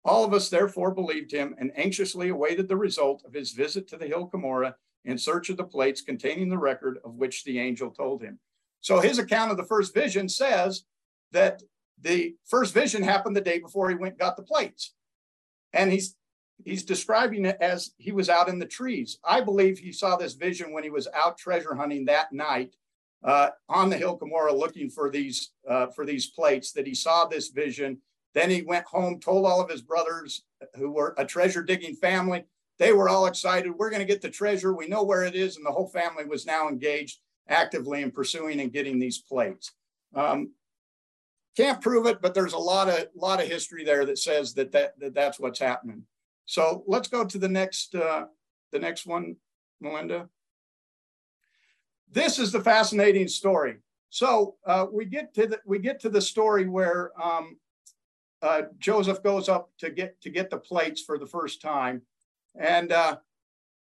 All 0.03 0.23
of 0.23 0.34
us 0.34 0.49
therefore 0.49 0.91
believed 0.91 1.32
him 1.32 1.56
and 1.57 1.72
anxiously 1.76 2.30
awaited 2.30 2.68
the 2.68 2.77
result 2.77 3.23
of 3.26 3.34
his 3.34 3.52
visit 3.52 3.88
to 3.90 3.98
the 3.98 4.07
hill 4.07 4.30
Cumorah 4.32 4.76
in 5.03 5.18
search 5.18 5.49
of 5.49 5.57
the 5.57 5.64
plates 5.64 6.02
containing 6.02 6.49
the 6.49 6.57
record 6.57 6.99
of 7.03 7.15
which 7.15 7.44
the 7.44 7.60
angel 7.60 7.90
told 7.90 8.22
him. 8.22 8.40
So 8.82 8.99
his 8.99 9.18
account 9.18 9.52
of 9.52 9.57
the 9.57 9.64
first 9.64 9.94
vision 9.94 10.30
says 10.30 10.84
that 11.32 11.64
the 12.02 12.36
first 12.45 12.73
vision 12.73 13.02
happened 13.02 13.36
the 13.36 13.41
day 13.41 13.60
before 13.60 13.90
he 13.90 13.95
went 13.95 14.19
got 14.19 14.36
the 14.38 14.44
plates. 14.44 14.94
And 15.73 15.91
he's 15.91 16.15
he's 16.64 16.84
describing 16.84 17.45
it 17.45 17.57
as 17.60 17.91
he 17.98 18.11
was 18.11 18.30
out 18.30 18.49
in 18.49 18.60
the 18.60 18.65
trees. 18.65 19.19
I 19.23 19.41
believe 19.41 19.77
he 19.77 19.91
saw 19.91 20.15
this 20.15 20.34
vision 20.34 20.72
when 20.72 20.84
he 20.84 20.90
was 20.90 21.07
out 21.14 21.38
treasure 21.38 21.76
hunting 21.76 22.06
that 22.06 22.32
night 22.32 22.76
uh, 23.23 23.49
on 23.68 23.90
the 23.90 23.98
hill 23.98 24.18
Cumorah 24.18 24.57
looking 24.57 24.90
for 24.90 25.10
these 25.10 25.52
uh, 25.69 25.88
for 25.88 26.06
these 26.06 26.27
plates. 26.27 26.72
That 26.72 26.88
he 26.88 26.95
saw 26.95 27.26
this 27.26 27.49
vision. 27.49 27.99
Then 28.34 28.49
he 28.49 28.61
went 28.61 28.86
home, 28.86 29.19
told 29.19 29.45
all 29.45 29.61
of 29.61 29.69
his 29.69 29.82
brothers 29.82 30.44
who 30.76 30.91
were 30.91 31.15
a 31.18 31.26
treasure 31.26 31.64
digging 31.64 31.95
family. 31.95 32.44
They 32.77 32.91
were 32.91 33.07
all 33.07 33.27
excited. 33.27 33.72
We're 33.72 33.90
going 33.90 34.02
to 34.02 34.06
get 34.06 34.22
the 34.22 34.30
treasure. 34.30 34.73
We 34.73 34.90
know 34.90 35.03
where 35.03 35.23
it 35.23 35.36
is, 35.36 35.56
and 35.56 35.65
the 35.65 35.72
whole 35.72 35.88
family 35.88 36.26
was 36.26 36.45
now 36.45 36.68
engaged 36.68 37.19
actively 37.48 38.02
in 38.02 38.11
pursuing 38.11 38.60
and 38.60 38.73
getting 38.73 38.99
these 38.99 39.19
plates. 39.19 39.72
Um, 40.14 40.52
can't 41.56 41.82
prove 41.82 42.06
it, 42.06 42.22
but 42.22 42.34
there's 42.34 42.53
a 42.53 42.57
lot 42.57 42.90
of 42.90 43.07
lot 43.15 43.41
of 43.41 43.48
history 43.48 43.86
there 43.86 44.06
that 44.06 44.18
says 44.18 44.53
that, 44.56 44.72
that, 44.73 44.99
that 44.99 45.14
that's 45.14 45.40
what's 45.40 45.60
happening. 45.60 46.03
So 46.46 46.84
let's 46.88 47.08
go 47.08 47.26
to 47.26 47.38
the 47.38 47.50
next, 47.50 47.96
uh, 47.96 48.26
the 48.72 48.80
next 48.80 49.06
one, 49.06 49.36
Melinda. 49.82 50.30
This 52.12 52.40
is 52.40 52.52
the 52.52 52.62
fascinating 52.62 53.28
story. 53.28 53.78
So 54.10 54.56
uh, 54.66 54.86
we 54.92 55.06
get 55.06 55.34
to 55.34 55.48
the 55.48 55.60
we 55.66 55.80
get 55.80 56.00
to 56.02 56.10
the 56.10 56.22
story 56.22 56.70
where 56.70 57.12
um, 57.22 57.58
uh, 58.42 58.62
Joseph 58.80 59.22
goes 59.22 59.50
up 59.50 59.72
to 59.80 59.90
get 59.90 60.22
to 60.22 60.30
get 60.30 60.50
the 60.50 60.58
plates 60.58 61.02
for 61.02 61.18
the 61.18 61.26
first 61.26 61.62
time, 61.62 62.02
and 62.58 62.94
uh, 62.94 63.18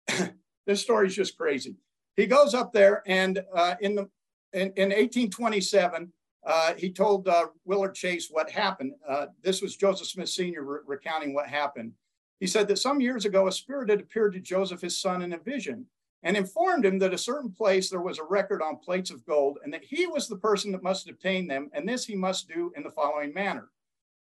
this 0.67 0.83
story 0.83 1.07
is 1.07 1.15
just 1.15 1.39
crazy. 1.39 1.77
He 2.17 2.27
goes 2.27 2.53
up 2.53 2.73
there, 2.73 3.03
and 3.07 3.43
uh, 3.55 3.77
in 3.81 3.95
the 3.95 4.11
in, 4.53 4.73
in 4.77 4.89
1827, 4.91 6.13
uh, 6.45 6.75
he 6.75 6.93
told 6.93 7.29
uh, 7.29 7.47
Willard 7.65 7.95
Chase 7.95 8.29
what 8.31 8.51
happened. 8.51 8.93
Uh, 9.09 9.27
this 9.43 9.63
was 9.63 9.77
Joseph 9.77 10.09
Smith 10.09 10.29
Sr. 10.29 10.63
Re 10.63 10.79
recounting 10.87 11.33
what 11.33 11.47
happened. 11.47 11.93
He 12.41 12.47
said 12.47 12.67
that 12.69 12.79
some 12.79 13.01
years 13.01 13.27
ago, 13.27 13.47
a 13.47 13.53
spirit 13.53 13.91
had 13.91 14.01
appeared 14.01 14.33
to 14.33 14.41
Joseph, 14.41 14.81
his 14.81 14.99
son, 14.99 15.23
in 15.23 15.35
a 15.35 15.39
vision 15.39 15.87
and 16.23 16.37
informed 16.37 16.85
him 16.85 16.99
that 16.99 17.15
a 17.15 17.19
certain 17.19 17.51
place 17.51 17.89
there 17.89 18.01
was 18.01 18.19
a 18.19 18.25
record 18.25 18.63
on 18.63 18.77
plates 18.77 19.11
of 19.11 19.25
gold 19.25 19.59
and 19.65 19.73
that 19.73 19.85
he 19.85 20.07
was 20.07 20.29
the 20.29 20.37
person 20.37 20.73
that 20.73 20.83
must 20.83 21.09
obtain 21.09 21.47
them. 21.47 21.71
And 21.73 21.89
this 21.89 22.05
he 22.05 22.15
must 22.15 22.49
do 22.49 22.73
in 22.77 22.83
the 22.83 22.91
following 22.91 23.33
manner. 23.33 23.71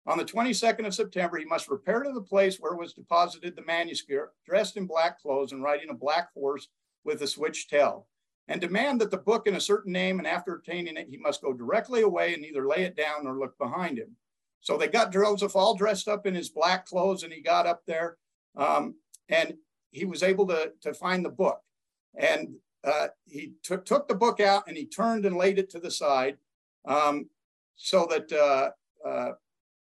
On 0.07 0.17
the 0.17 0.25
22nd 0.25 0.85
of 0.85 0.93
September, 0.93 1.37
he 1.37 1.45
must 1.45 1.69
repair 1.69 2.03
to 2.03 2.11
the 2.11 2.21
place 2.21 2.57
where 2.57 2.75
was 2.75 2.93
deposited 2.93 3.55
the 3.55 3.63
manuscript, 3.63 4.35
dressed 4.45 4.77
in 4.77 4.85
black 4.85 5.21
clothes 5.21 5.51
and 5.51 5.63
riding 5.63 5.89
a 5.89 5.95
black 5.95 6.31
horse 6.33 6.67
with 7.03 7.21
a 7.21 7.27
switch 7.27 7.67
tail, 7.67 8.07
and 8.47 8.61
demand 8.61 9.01
that 9.01 9.09
the 9.09 9.17
book 9.17 9.47
in 9.47 9.55
a 9.55 9.61
certain 9.61 9.91
name, 9.91 10.19
and 10.19 10.27
after 10.27 10.53
obtaining 10.53 10.97
it, 10.97 11.07
he 11.09 11.17
must 11.17 11.41
go 11.41 11.53
directly 11.53 12.01
away 12.01 12.33
and 12.33 12.41
neither 12.41 12.67
lay 12.67 12.83
it 12.83 12.95
down 12.95 13.23
nor 13.23 13.39
look 13.39 13.57
behind 13.57 13.97
him. 13.97 14.15
So 14.65 14.77
they 14.77 14.87
got 14.87 15.13
Joseph 15.13 15.55
all 15.55 15.75
dressed 15.75 16.07
up 16.07 16.25
in 16.25 16.33
his 16.33 16.49
black 16.49 16.87
clothes, 16.87 17.21
and 17.21 17.31
he 17.31 17.39
got 17.39 17.67
up 17.67 17.83
there, 17.85 18.17
um, 18.57 18.95
and 19.29 19.53
he 19.91 20.05
was 20.05 20.23
able 20.23 20.47
to, 20.47 20.71
to 20.81 20.91
find 20.91 21.23
the 21.23 21.29
book. 21.29 21.61
And 22.17 22.55
uh, 22.83 23.09
he 23.25 23.53
took, 23.61 23.85
took 23.85 24.07
the 24.07 24.15
book 24.15 24.39
out 24.39 24.63
and 24.67 24.75
he 24.75 24.87
turned 24.87 25.23
and 25.23 25.37
laid 25.37 25.59
it 25.59 25.69
to 25.69 25.79
the 25.79 25.91
side 25.91 26.37
um, 26.83 27.29
so 27.75 28.07
that 28.09 28.31
uh, 28.33 29.07
uh, 29.07 29.33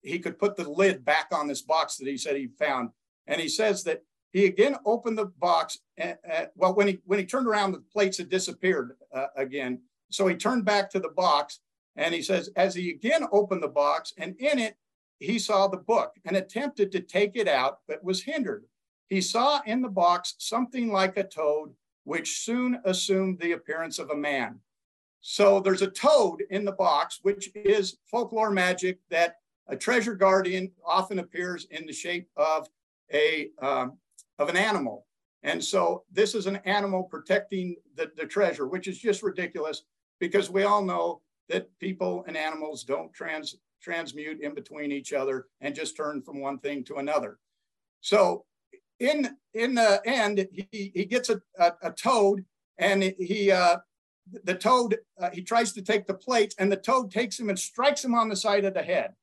he 0.02 0.20
could 0.20 0.38
put 0.38 0.58
the 0.58 0.70
lid 0.70 1.06
back 1.06 1.28
on 1.32 1.48
this 1.48 1.62
box 1.62 1.96
that 1.96 2.08
he 2.08 2.18
said 2.18 2.36
he 2.36 2.48
found. 2.60 2.90
And 3.26 3.40
he 3.40 3.48
says 3.48 3.86
that 3.86 4.04
he 4.32 4.48
again 4.48 4.76
opened 4.86 5.18
the 5.18 5.28
box. 5.38 5.80
And, 5.96 6.18
well, 6.56 6.76
when 6.76 6.90
he 6.90 7.00
when 7.06 7.20
he 7.20 7.26
turned 7.26 7.48
around, 7.48 7.72
the 7.72 7.84
plates 7.94 8.18
had 8.18 8.30
disappeared 8.30 8.98
uh, 9.16 9.28
again. 9.38 9.82
So 10.10 10.28
he 10.28 10.36
turned 10.36 10.66
back 10.66 10.90
to 10.92 11.00
the 11.00 11.10
box, 11.10 11.60
and 11.98 12.14
he 12.14 12.22
says, 12.22 12.50
as 12.56 12.76
he 12.76 12.92
again 12.92 13.26
opened 13.32 13.64
the 13.64 13.68
box, 13.68 14.14
and 14.18 14.36
in 14.40 14.60
it 14.60 14.78
he 15.20 15.40
saw 15.40 15.68
the 15.68 15.78
book 15.78 16.14
and 16.26 16.38
attempted 16.38 16.92
to 16.92 17.00
take 17.00 17.36
it 17.36 17.48
out, 17.48 17.80
but 17.88 18.04
was 18.04 18.24
hindered. 18.24 18.64
He 19.10 19.20
saw 19.20 19.62
in 19.66 19.82
the 19.82 19.90
box 19.90 20.36
something 20.38 20.92
like 20.92 21.18
a 21.18 21.24
toad, 21.24 21.74
which 22.04 22.40
soon 22.40 22.80
assumed 22.86 23.40
the 23.40 23.54
appearance 23.54 24.00
of 24.00 24.12
a 24.12 24.16
man. 24.16 24.60
So 25.22 25.60
there's 25.60 25.82
a 25.82 25.90
toad 25.90 26.44
in 26.52 26.64
the 26.64 26.72
box, 26.72 27.20
which 27.24 27.50
is 27.56 27.98
folklore 28.06 28.52
magic 28.52 29.00
that 29.10 29.38
a 29.68 29.76
treasure 29.76 30.16
guardian 30.16 30.72
often 30.86 31.20
appears 31.20 31.66
in 31.72 31.86
the 31.86 31.94
shape 31.94 32.30
of 32.38 32.70
a 33.12 33.50
um, 33.62 33.98
of 34.40 34.50
an 34.50 34.56
animal. 34.56 35.08
And 35.44 35.64
so 35.64 36.04
this 36.12 36.36
is 36.36 36.46
an 36.46 36.58
animal 36.58 37.04
protecting 37.04 37.76
the, 37.96 38.12
the 38.16 38.26
treasure, 38.26 38.68
which 38.68 38.88
is 38.88 39.00
just 39.00 39.24
ridiculous 39.24 39.84
because 40.20 40.50
we 40.50 40.64
all 40.64 40.84
know 40.84 41.22
that 41.50 41.68
people 41.80 42.24
and 42.28 42.38
animals 42.38 42.84
don't 42.84 43.14
trans 43.14 43.56
transmute 43.82 44.42
in 44.42 44.54
between 44.54 44.92
each 44.92 45.14
other 45.14 45.46
and 45.62 45.76
just 45.76 45.96
turn 45.96 46.22
from 46.22 46.42
one 46.42 46.60
thing 46.60 46.84
to 46.84 46.96
another. 46.96 47.38
So 48.02 48.46
in 49.00 49.38
in 49.54 49.76
the 49.76 50.02
end, 50.06 50.48
he, 50.52 50.92
he 50.94 51.06
gets 51.06 51.30
a, 51.30 51.42
a, 51.60 51.74
a 51.84 51.92
toad 51.92 52.44
and 52.78 53.04
he 53.04 53.52
uh, 53.52 53.78
the 54.44 54.56
toad 54.56 54.98
uh, 55.20 55.30
he 55.32 55.42
tries 55.42 55.74
to 55.74 55.82
take 55.82 56.08
the 56.08 56.14
plates 56.14 56.56
and 56.58 56.72
the 56.72 56.78
toad 56.78 57.12
takes 57.12 57.40
him 57.40 57.50
and 57.50 57.58
strikes 57.60 58.04
him 58.04 58.16
on 58.16 58.30
the 58.30 58.36
side 58.36 58.66
of 58.66 58.74
the 58.74 58.84
head 58.84 59.14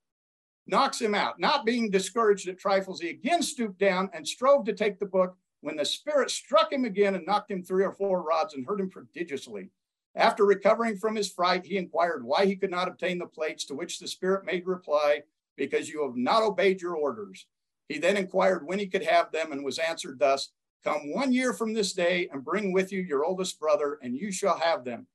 knocks 0.67 1.01
him 1.01 1.15
out. 1.15 1.39
Not 1.39 1.67
being 1.67 1.91
discouraged 1.91 2.49
at 2.49 2.59
trifles, 2.59 3.01
he 3.01 3.11
again 3.11 3.43
stooped 3.43 3.79
down 3.79 4.11
and 4.13 4.27
strove 4.27 4.65
to 4.67 4.73
take 4.73 4.99
the 4.99 5.07
book 5.07 5.37
when 5.61 5.77
the 5.77 5.85
spirit 5.85 6.31
struck 6.31 6.73
him 6.73 6.85
again 6.85 7.15
and 7.15 7.27
knocked 7.27 7.51
him 7.51 7.63
three 7.63 7.85
or 7.85 7.93
four 7.93 8.23
rods 8.23 8.55
and 8.55 8.67
hurt 8.67 8.81
him 8.81 8.91
prodigiously. 8.91 9.71
After 10.17 10.45
recovering 10.45 10.97
from 10.97 11.17
his 11.17 11.31
fright, 11.31 11.67
he 11.67 11.77
inquired 11.77 12.25
why 12.25 12.47
he 12.47 12.57
could 12.57 12.71
not 12.71 12.89
obtain 12.89 13.19
the 13.19 13.27
plates, 13.27 13.65
to 13.67 13.75
which 13.75 13.99
the 13.99 14.07
spirit 14.07 14.45
made 14.45 14.67
reply, 14.67 15.23
Because 15.57 15.89
you 15.89 16.05
have 16.05 16.17
not 16.17 16.43
obeyed 16.43 16.81
your 16.81 16.95
orders. 16.95 17.47
He 17.89 17.99
then 17.99 18.17
inquired 18.17 18.67
when 18.67 18.79
he 18.79 18.87
could 18.87 19.05
have 19.05 19.31
them 19.33 19.53
and 19.53 19.65
was 19.65 19.79
answered 19.79 20.19
thus 20.19 20.51
Come 20.85 21.13
one 21.13 21.33
year 21.33 21.55
from 21.55 21.73
this 21.73 21.95
day 21.95 22.29
and 22.31 22.45
bring 22.45 22.73
with 22.73 22.93
you 22.93 23.01
your 23.01 23.25
oldest 23.25 23.59
brother, 23.59 23.99
and 24.03 24.15
you 24.15 24.31
shall 24.31 24.59
have 24.59 24.85
them. 24.85 25.07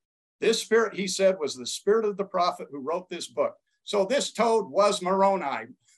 This 0.41 0.61
spirit, 0.61 0.95
he 0.95 1.07
said, 1.07 1.37
was 1.39 1.55
the 1.55 1.67
spirit 1.67 2.05
of 2.05 2.17
the 2.17 2.23
prophet 2.23 2.67
who 2.71 2.79
wrote 2.79 3.09
this 3.09 3.27
book. 3.27 3.55
So 3.83 4.05
this 4.05 4.31
toad 4.31 4.69
was 4.69 5.01
Moroni. 5.01 5.67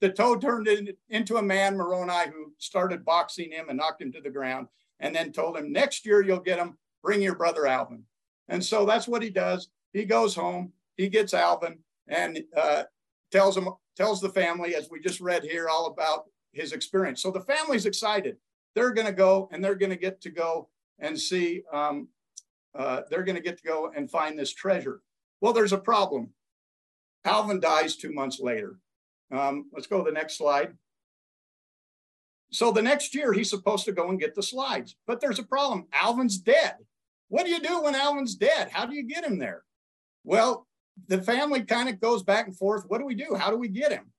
the 0.00 0.12
toad 0.14 0.40
turned 0.40 0.68
in, 0.68 0.92
into 1.08 1.36
a 1.36 1.42
man, 1.42 1.76
Moroni, 1.76 2.30
who 2.32 2.52
started 2.58 3.04
boxing 3.04 3.50
him 3.50 3.68
and 3.68 3.78
knocked 3.78 4.02
him 4.02 4.12
to 4.12 4.20
the 4.20 4.30
ground, 4.30 4.68
and 5.00 5.14
then 5.14 5.32
told 5.32 5.56
him, 5.56 5.72
next 5.72 6.06
year 6.06 6.22
you'll 6.22 6.38
get 6.38 6.58
him, 6.58 6.78
bring 7.02 7.20
your 7.20 7.34
brother 7.34 7.66
Alvin. 7.66 8.04
And 8.48 8.64
so 8.64 8.86
that's 8.86 9.08
what 9.08 9.22
he 9.22 9.30
does. 9.30 9.68
He 9.92 10.04
goes 10.04 10.34
home, 10.34 10.72
he 10.96 11.08
gets 11.08 11.34
Alvin, 11.34 11.78
and 12.08 12.42
uh, 12.56 12.84
tells 13.30 13.56
him, 13.56 13.68
tells 13.96 14.20
the 14.20 14.30
family, 14.30 14.74
as 14.74 14.88
we 14.90 15.00
just 15.00 15.20
read 15.20 15.44
here, 15.44 15.68
all 15.68 15.86
about 15.86 16.24
his 16.52 16.72
experience. 16.72 17.22
So 17.22 17.30
the 17.30 17.40
family's 17.40 17.86
excited. 17.86 18.36
They're 18.74 18.92
going 18.92 19.06
to 19.06 19.12
go 19.12 19.48
and 19.52 19.62
they're 19.62 19.74
going 19.74 19.90
to 19.90 19.96
get 19.96 20.20
to 20.22 20.30
go 20.30 20.68
and 20.98 21.18
see, 21.18 21.62
um, 21.72 22.08
uh, 22.74 23.02
they're 23.10 23.24
going 23.24 23.36
to 23.36 23.42
get 23.42 23.58
to 23.58 23.64
go 23.64 23.92
and 23.94 24.10
find 24.10 24.38
this 24.38 24.52
treasure. 24.52 25.02
Well, 25.40 25.52
there's 25.52 25.72
a 25.72 25.78
problem. 25.78 26.30
Alvin 27.24 27.60
dies 27.60 27.96
two 27.96 28.12
months 28.12 28.40
later. 28.40 28.78
Um, 29.30 29.66
let's 29.72 29.86
go 29.86 29.98
to 29.98 30.04
the 30.04 30.14
next 30.14 30.38
slide. 30.38 30.74
So 32.50 32.72
the 32.72 32.82
next 32.82 33.14
year, 33.14 33.32
he's 33.32 33.50
supposed 33.50 33.84
to 33.84 33.92
go 33.92 34.08
and 34.08 34.18
get 34.18 34.34
the 34.34 34.42
slides, 34.42 34.96
but 35.06 35.20
there's 35.20 35.38
a 35.38 35.42
problem. 35.42 35.86
Alvin's 35.92 36.38
dead. 36.38 36.76
What 37.28 37.44
do 37.44 37.50
you 37.50 37.60
do 37.60 37.82
when 37.82 37.94
Alvin's 37.94 38.34
dead? 38.34 38.70
How 38.70 38.86
do 38.86 38.94
you 38.94 39.04
get 39.04 39.24
him 39.24 39.38
there? 39.38 39.62
Well, 40.24 40.66
the 41.06 41.22
family 41.22 41.62
kind 41.62 41.88
of 41.88 42.00
goes 42.00 42.22
back 42.22 42.46
and 42.46 42.56
forth. 42.56 42.84
What 42.88 42.98
do 42.98 43.04
we 43.04 43.14
do? 43.14 43.34
How 43.34 43.50
do 43.50 43.56
we 43.56 43.68
get 43.68 43.92
him? 43.92 44.10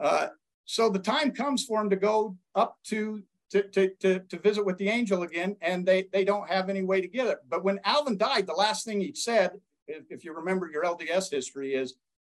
Uh, 0.00 0.28
so 0.64 0.88
the 0.88 0.98
time 0.98 1.32
comes 1.32 1.64
for 1.64 1.80
him 1.80 1.90
to 1.90 1.96
go 1.96 2.36
up 2.54 2.78
to 2.86 3.22
to, 3.50 3.62
to, 3.64 3.90
to, 4.00 4.18
to 4.20 4.38
visit 4.38 4.64
with 4.64 4.78
the 4.78 4.88
angel 4.88 5.24
again, 5.24 5.56
and 5.60 5.84
they, 5.84 6.06
they 6.10 6.24
don't 6.24 6.48
have 6.48 6.70
any 6.70 6.82
way 6.82 7.02
to 7.02 7.06
get 7.06 7.26
it. 7.26 7.36
But 7.50 7.62
when 7.62 7.80
Alvin 7.84 8.16
died, 8.16 8.46
the 8.46 8.54
last 8.54 8.86
thing 8.86 8.98
he 8.98 9.12
said, 9.14 9.50
if, 9.86 10.04
if 10.08 10.24
you 10.24 10.32
remember 10.32 10.70
your 10.72 10.84
LDS 10.84 11.30
history, 11.30 11.74
is 11.74 11.96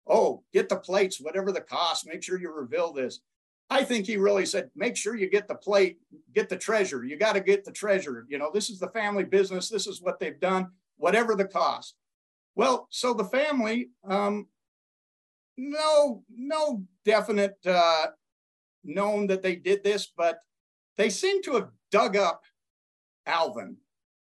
oh, 0.07 0.43
get 0.55 0.71
the 0.71 0.77
plates, 0.77 1.21
whatever 1.21 1.53
the 1.53 1.61
cost, 1.61 2.07
make 2.07 2.23
sure 2.23 2.41
you 2.41 2.51
reveal 2.51 2.95
this. 2.95 3.21
I 3.71 3.85
think 3.85 4.07
he 4.07 4.17
really 4.17 4.45
said, 4.45 4.71
make 4.77 4.97
sure 4.97 5.17
you 5.17 5.31
get 5.31 5.49
the 5.49 5.55
plate, 5.55 5.99
get 6.35 6.49
the 6.49 6.57
treasure. 6.57 7.05
You 7.05 7.17
got 7.17 7.33
to 7.35 7.41
get 7.41 7.65
the 7.65 7.73
treasure. 7.73 8.27
You 8.29 8.39
know, 8.39 8.51
this 8.53 8.69
is 8.69 8.79
the 8.79 8.89
family 8.89 9.25
business. 9.25 9.69
This 9.69 9.87
is 9.87 10.03
what 10.03 10.21
they've 10.21 10.39
done, 10.39 10.69
whatever 10.97 11.35
the 11.35 11.47
cost. 11.47 11.95
Well, 12.55 12.87
so 12.91 13.15
the 13.15 13.25
family, 13.25 13.91
um, 14.07 14.47
no, 15.57 16.23
no 16.35 16.83
definite 17.05 17.57
uh, 17.65 18.07
known 18.85 19.27
that 19.29 19.43
they 19.43 19.57
did 19.57 19.83
this, 19.83 20.13
but 20.15 20.41
they 20.99 21.09
seem 21.09 21.43
to 21.43 21.55
have 21.55 21.69
dug 21.91 22.17
up 22.17 22.43
Alvin. 23.27 23.77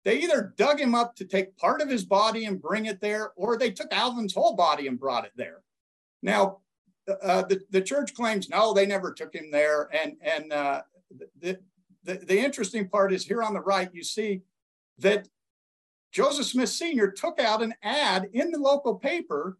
They 0.05 0.19
either 0.19 0.53
dug 0.57 0.79
him 0.79 0.95
up 0.95 1.15
to 1.15 1.25
take 1.25 1.57
part 1.57 1.81
of 1.81 1.89
his 1.89 2.05
body 2.05 2.45
and 2.45 2.61
bring 2.61 2.85
it 2.85 3.01
there, 3.01 3.31
or 3.35 3.57
they 3.57 3.71
took 3.71 3.91
Alvin's 3.93 4.33
whole 4.33 4.55
body 4.55 4.87
and 4.87 4.99
brought 4.99 5.25
it 5.25 5.31
there. 5.35 5.61
Now, 6.21 6.59
uh, 7.07 7.43
the, 7.43 7.61
the 7.69 7.81
church 7.81 8.13
claims 8.13 8.49
no, 8.49 8.73
they 8.73 8.85
never 8.85 9.13
took 9.13 9.33
him 9.33 9.51
there. 9.51 9.89
And, 9.93 10.15
and 10.21 10.53
uh, 10.53 10.81
the, 11.39 11.59
the, 12.03 12.15
the 12.15 12.39
interesting 12.39 12.87
part 12.87 13.13
is 13.13 13.25
here 13.25 13.43
on 13.43 13.53
the 13.53 13.61
right, 13.61 13.89
you 13.93 14.03
see 14.03 14.41
that 14.99 15.27
Joseph 16.11 16.45
Smith 16.45 16.69
Sr. 16.69 17.11
took 17.11 17.39
out 17.39 17.63
an 17.63 17.73
ad 17.81 18.29
in 18.33 18.51
the 18.51 18.59
local 18.59 18.95
paper 18.95 19.57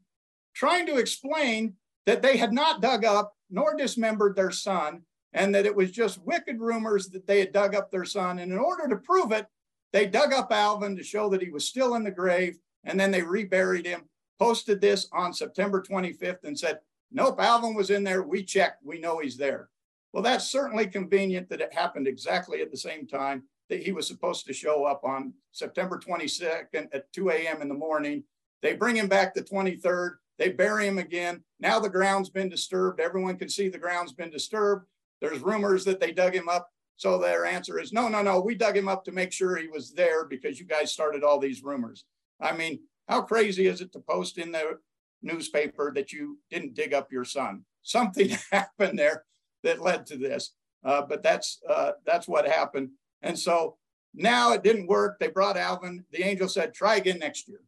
trying 0.53 0.86
to 0.86 0.98
explain 0.98 1.74
that 2.06 2.22
they 2.22 2.38
had 2.38 2.53
not 2.53 2.82
dug 2.82 3.06
up 3.06 3.34
nor 3.49 3.76
dismembered 3.76 4.36
their 4.36 4.52
son, 4.52 5.02
and 5.34 5.53
that 5.53 5.65
it 5.65 5.76
was 5.76 5.91
just 5.91 6.24
wicked 6.24 6.60
rumors 6.60 7.10
that 7.10 7.26
they 7.26 7.40
had 7.40 7.52
dug 7.52 7.76
up 7.76 7.91
their 7.91 8.06
son. 8.06 8.40
And 8.40 8.52
in 8.52 8.57
order 8.57 8.88
to 8.88 8.98
prove 8.98 9.32
it, 9.32 9.48
they 9.91 10.06
dug 10.06 10.34
up 10.34 10.52
Alvin 10.52 10.95
to 10.95 11.03
show 11.03 11.30
that 11.30 11.41
he 11.41 11.49
was 11.49 11.68
still 11.68 11.95
in 11.95 12.03
the 12.03 12.11
grave, 12.11 12.57
and 12.84 12.99
then 12.99 13.11
they 13.11 13.22
reburied 13.22 13.86
him 13.86 14.03
posted 14.40 14.82
this 14.82 15.07
on 15.14 15.34
September 15.34 15.82
25th 15.82 16.44
and 16.44 16.57
said, 16.57 16.80
nope, 17.14 17.40
Alvin 17.40 17.73
was 17.73 17.90
in 17.90 18.03
there. 18.03 18.23
We 18.23 18.44
checked. 18.44 18.84
We 18.84 18.99
know 18.99 19.19
he's 19.19 19.38
there. 19.38 19.69
Well, 20.11 20.23
that's 20.23 20.49
certainly 20.49 20.88
convenient 20.88 21.49
that 21.49 21.61
it 21.61 21.73
happened 21.73 22.07
exactly 22.07 22.61
at 22.61 22.72
the 22.72 22.77
same 22.77 23.07
time 23.07 23.44
that 23.69 23.81
he 23.81 23.91
was 23.91 24.07
supposed 24.07 24.45
to 24.45 24.53
show 24.53 24.85
up 24.85 25.03
on 25.03 25.34
September 25.52 25.99
22nd 25.99 26.88
at 26.94 27.11
2 27.14 27.30
a.m. 27.31 27.61
in 27.61 27.69
the 27.69 27.73
morning. 27.73 28.23
They 28.61 28.73
bring 28.73 28.95
him 28.95 29.07
back 29.07 29.34
the 29.34 29.41
23rd. 29.41 30.15
They 30.38 30.49
bury 30.49 30.88
him 30.88 30.98
again. 30.98 31.44
Now 31.60 31.80
the 31.80 31.90
ground's 31.90 32.30
been 32.30 32.49
disturbed. 32.49 32.99
Everyone 32.99 33.38
can 33.38 33.49
see 33.49 33.69
the 33.69 33.77
ground's 33.77 34.14
been 34.14 34.30
disturbed. 34.30 34.88
There's 35.22 35.40
rumors 35.40 35.85
that 35.85 35.99
they 35.99 36.11
dug 36.11 36.35
him 36.35 36.49
up. 36.49 36.69
So 36.95 37.18
their 37.18 37.45
answer 37.45 37.80
is 37.80 37.91
no, 37.91 38.07
no, 38.07 38.22
no. 38.22 38.40
We 38.40 38.56
dug 38.56 38.77
him 38.77 38.88
up 38.88 39.03
to 39.06 39.11
make 39.11 39.31
sure 39.31 39.56
he 39.56 39.68
was 39.68 39.94
there 39.94 40.26
because 40.26 40.60
you 40.60 40.65
guys 40.65 40.91
started 40.91 41.23
all 41.23 41.40
these 41.40 41.64
rumors. 41.64 42.06
I 42.40 42.56
mean, 42.56 42.81
how 43.07 43.22
crazy 43.22 43.68
is 43.68 43.81
it 43.81 43.91
to 43.94 43.99
post 43.99 44.38
in 44.38 44.52
the 44.52 44.77
newspaper 45.24 45.91
that 45.95 46.12
you 46.12 46.40
didn't 46.50 46.76
dig 46.76 46.94
up 46.94 47.12
your 47.12 47.26
son? 47.26 47.64
Something 47.82 48.30
happened 48.52 49.00
there 49.00 49.24
that 49.64 49.82
led 49.82 50.06
to 50.08 50.18
this, 50.18 50.54
uh, 50.84 51.02
but 51.02 51.24
that's 51.24 51.60
uh, 51.68 51.94
that's 52.06 52.28
what 52.28 52.48
happened. 52.48 52.90
And 53.22 53.38
so 53.38 53.78
now 54.14 54.54
it 54.54 54.64
didn't 54.64 54.88
work. 54.88 55.20
They 55.20 55.30
brought 55.30 55.58
Alvin. 55.58 56.06
The 56.12 56.24
angel 56.24 56.48
said, 56.48 56.74
"Try 56.74 56.98
again 56.98 57.20
next 57.20 57.48
year." 57.48 57.62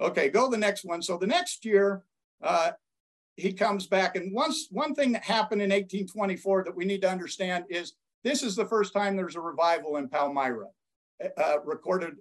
Okay, 0.00 0.28
go 0.30 0.48
the 0.48 0.56
next 0.56 0.84
one. 0.84 1.02
So 1.02 1.16
the 1.16 1.26
next 1.26 1.64
year, 1.64 2.04
uh, 2.42 2.72
he 3.36 3.52
comes 3.52 3.86
back. 3.86 4.16
And 4.16 4.32
once 4.32 4.68
one 4.70 4.94
thing 4.94 5.12
that 5.12 5.22
happened 5.22 5.62
in 5.62 5.70
1824 5.70 6.64
that 6.64 6.76
we 6.76 6.84
need 6.84 7.02
to 7.02 7.10
understand 7.10 7.64
is 7.68 7.94
this 8.24 8.42
is 8.42 8.56
the 8.56 8.66
first 8.66 8.92
time 8.92 9.16
there's 9.16 9.36
a 9.36 9.40
revival 9.40 9.96
in 9.96 10.08
Palmyra, 10.08 10.66
uh, 11.36 11.56
recorded 11.64 12.16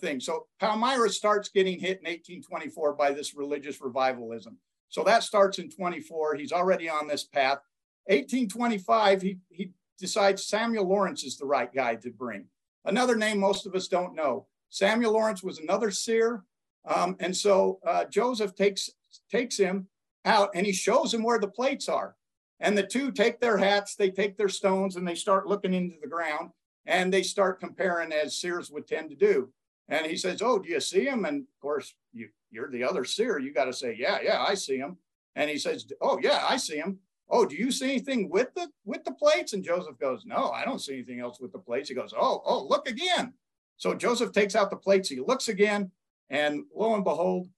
thing. 0.00 0.20
So 0.20 0.46
Palmyra 0.58 1.10
starts 1.10 1.48
getting 1.48 1.78
hit 1.78 1.98
in 1.98 2.04
1824 2.04 2.94
by 2.94 3.12
this 3.12 3.34
religious 3.34 3.80
revivalism. 3.80 4.56
So 4.88 5.04
that 5.04 5.22
starts 5.22 5.58
in 5.58 5.70
24. 5.70 6.34
He's 6.36 6.52
already 6.52 6.88
on 6.88 7.06
this 7.06 7.24
path. 7.24 7.58
1825, 8.06 9.22
he, 9.22 9.38
he 9.50 9.70
decides 9.98 10.46
Samuel 10.46 10.88
Lawrence 10.88 11.24
is 11.24 11.36
the 11.36 11.46
right 11.46 11.72
guy 11.72 11.94
to 11.96 12.10
bring. 12.10 12.46
Another 12.84 13.14
name 13.14 13.38
most 13.38 13.66
of 13.66 13.74
us 13.74 13.88
don't 13.88 14.14
know. 14.14 14.46
Samuel 14.70 15.12
Lawrence 15.12 15.42
was 15.42 15.58
another 15.58 15.90
seer. 15.90 16.44
Um, 16.84 17.16
and 17.20 17.36
so 17.36 17.78
uh, 17.86 18.04
Joseph 18.04 18.54
takes, 18.54 18.90
takes 19.30 19.56
him 19.56 19.88
out 20.24 20.50
and 20.54 20.66
he 20.66 20.72
shows 20.72 21.12
him 21.12 21.22
where 21.22 21.38
the 21.38 21.48
plates 21.48 21.88
are. 21.88 22.16
And 22.58 22.76
the 22.76 22.82
two 22.82 23.10
take 23.10 23.40
their 23.40 23.56
hats, 23.56 23.94
they 23.94 24.10
take 24.10 24.36
their 24.36 24.48
stones, 24.48 24.96
and 24.96 25.08
they 25.08 25.14
start 25.14 25.46
looking 25.46 25.72
into 25.72 25.96
the 26.00 26.08
ground 26.08 26.50
and 26.86 27.12
they 27.12 27.22
start 27.22 27.60
comparing 27.60 28.12
as 28.12 28.36
seers 28.36 28.70
would 28.70 28.86
tend 28.86 29.10
to 29.10 29.16
do. 29.16 29.50
And 29.90 30.06
he 30.06 30.16
says, 30.16 30.40
Oh, 30.40 30.58
do 30.58 30.68
you 30.68 30.80
see 30.80 31.04
him? 31.04 31.24
And 31.26 31.42
of 31.42 31.60
course, 31.60 31.94
you, 32.12 32.28
you're 32.50 32.70
the 32.70 32.84
other 32.84 33.04
seer. 33.04 33.38
You 33.38 33.52
got 33.52 33.66
to 33.66 33.72
say, 33.72 33.94
Yeah, 33.98 34.18
yeah, 34.22 34.40
I 34.42 34.54
see 34.54 34.78
him. 34.78 34.96
And 35.36 35.50
he 35.50 35.58
says, 35.58 35.86
Oh, 36.00 36.18
yeah, 36.22 36.46
I 36.48 36.56
see 36.56 36.76
him. 36.76 36.98
Oh, 37.28 37.44
do 37.44 37.54
you 37.56 37.70
see 37.70 37.90
anything 37.90 38.30
with 38.30 38.54
the 38.54 38.68
with 38.84 39.04
the 39.04 39.12
plates? 39.12 39.52
And 39.52 39.64
Joseph 39.64 39.98
goes, 39.98 40.24
No, 40.24 40.50
I 40.50 40.64
don't 40.64 40.80
see 40.80 40.94
anything 40.94 41.20
else 41.20 41.40
with 41.40 41.52
the 41.52 41.58
plates. 41.58 41.88
He 41.88 41.94
goes, 41.94 42.14
Oh, 42.16 42.40
oh, 42.46 42.64
look 42.64 42.88
again. 42.88 43.34
So 43.76 43.94
Joseph 43.94 44.32
takes 44.32 44.54
out 44.54 44.70
the 44.70 44.76
plates, 44.76 45.08
he 45.08 45.20
looks 45.20 45.48
again, 45.48 45.90
and 46.28 46.64
lo 46.74 46.94
and 46.94 47.04
behold, 47.04 47.48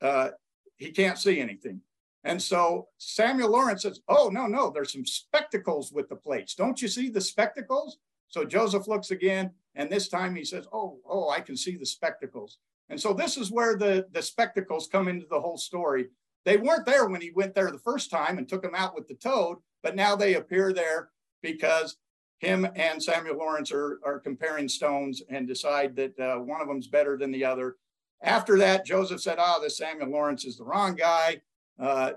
uh, 0.00 0.30
he 0.76 0.90
can't 0.90 1.18
see 1.18 1.38
anything. 1.40 1.82
And 2.24 2.40
so 2.40 2.88
Samuel 2.98 3.50
Lawrence 3.50 3.82
says, 3.82 4.00
Oh, 4.08 4.28
no, 4.32 4.46
no, 4.46 4.70
there's 4.70 4.92
some 4.92 5.06
spectacles 5.06 5.92
with 5.92 6.08
the 6.08 6.16
plates. 6.16 6.54
Don't 6.54 6.80
you 6.80 6.88
see 6.88 7.10
the 7.10 7.20
spectacles? 7.20 7.98
So 8.28 8.44
Joseph 8.44 8.88
looks 8.88 9.10
again, 9.10 9.52
and 9.74 9.90
this 9.90 10.08
time 10.08 10.34
he 10.34 10.44
says, 10.44 10.66
Oh, 10.72 10.98
oh, 11.08 11.30
I 11.30 11.40
can 11.40 11.56
see 11.56 11.76
the 11.76 11.86
spectacles. 11.86 12.58
And 12.88 13.00
so 13.00 13.12
this 13.12 13.36
is 13.36 13.50
where 13.50 13.76
the, 13.76 14.06
the 14.12 14.22
spectacles 14.22 14.88
come 14.90 15.08
into 15.08 15.26
the 15.28 15.40
whole 15.40 15.56
story. 15.56 16.08
They 16.44 16.58
weren't 16.58 16.84
there 16.84 17.06
when 17.06 17.20
he 17.20 17.30
went 17.30 17.54
there 17.54 17.70
the 17.70 17.78
first 17.78 18.10
time 18.10 18.36
and 18.36 18.48
took 18.48 18.64
him 18.64 18.74
out 18.74 18.94
with 18.94 19.08
the 19.08 19.14
toad, 19.14 19.58
but 19.82 19.96
now 19.96 20.14
they 20.14 20.34
appear 20.34 20.72
there 20.72 21.10
because 21.42 21.96
him 22.38 22.66
and 22.76 23.02
Samuel 23.02 23.38
Lawrence 23.38 23.72
are, 23.72 23.98
are 24.04 24.20
comparing 24.20 24.68
stones 24.68 25.22
and 25.30 25.48
decide 25.48 25.96
that 25.96 26.18
uh, 26.18 26.36
one 26.36 26.60
of 26.60 26.68
them's 26.68 26.88
better 26.88 27.16
than 27.16 27.32
the 27.32 27.44
other. 27.44 27.76
After 28.22 28.58
that, 28.58 28.84
Joseph 28.84 29.20
said, 29.20 29.36
Oh, 29.38 29.60
this 29.62 29.78
Samuel 29.78 30.10
Lawrence 30.10 30.44
is 30.44 30.58
the 30.58 30.64
wrong 30.64 30.94
guy. 30.94 31.40
Uh, 31.78 32.12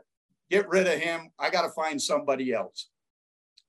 get 0.49 0.67
rid 0.67 0.87
of 0.87 0.99
him. 0.99 1.31
I 1.39 1.49
got 1.49 1.63
to 1.63 1.69
find 1.69 2.01
somebody 2.01 2.53
else. 2.53 2.89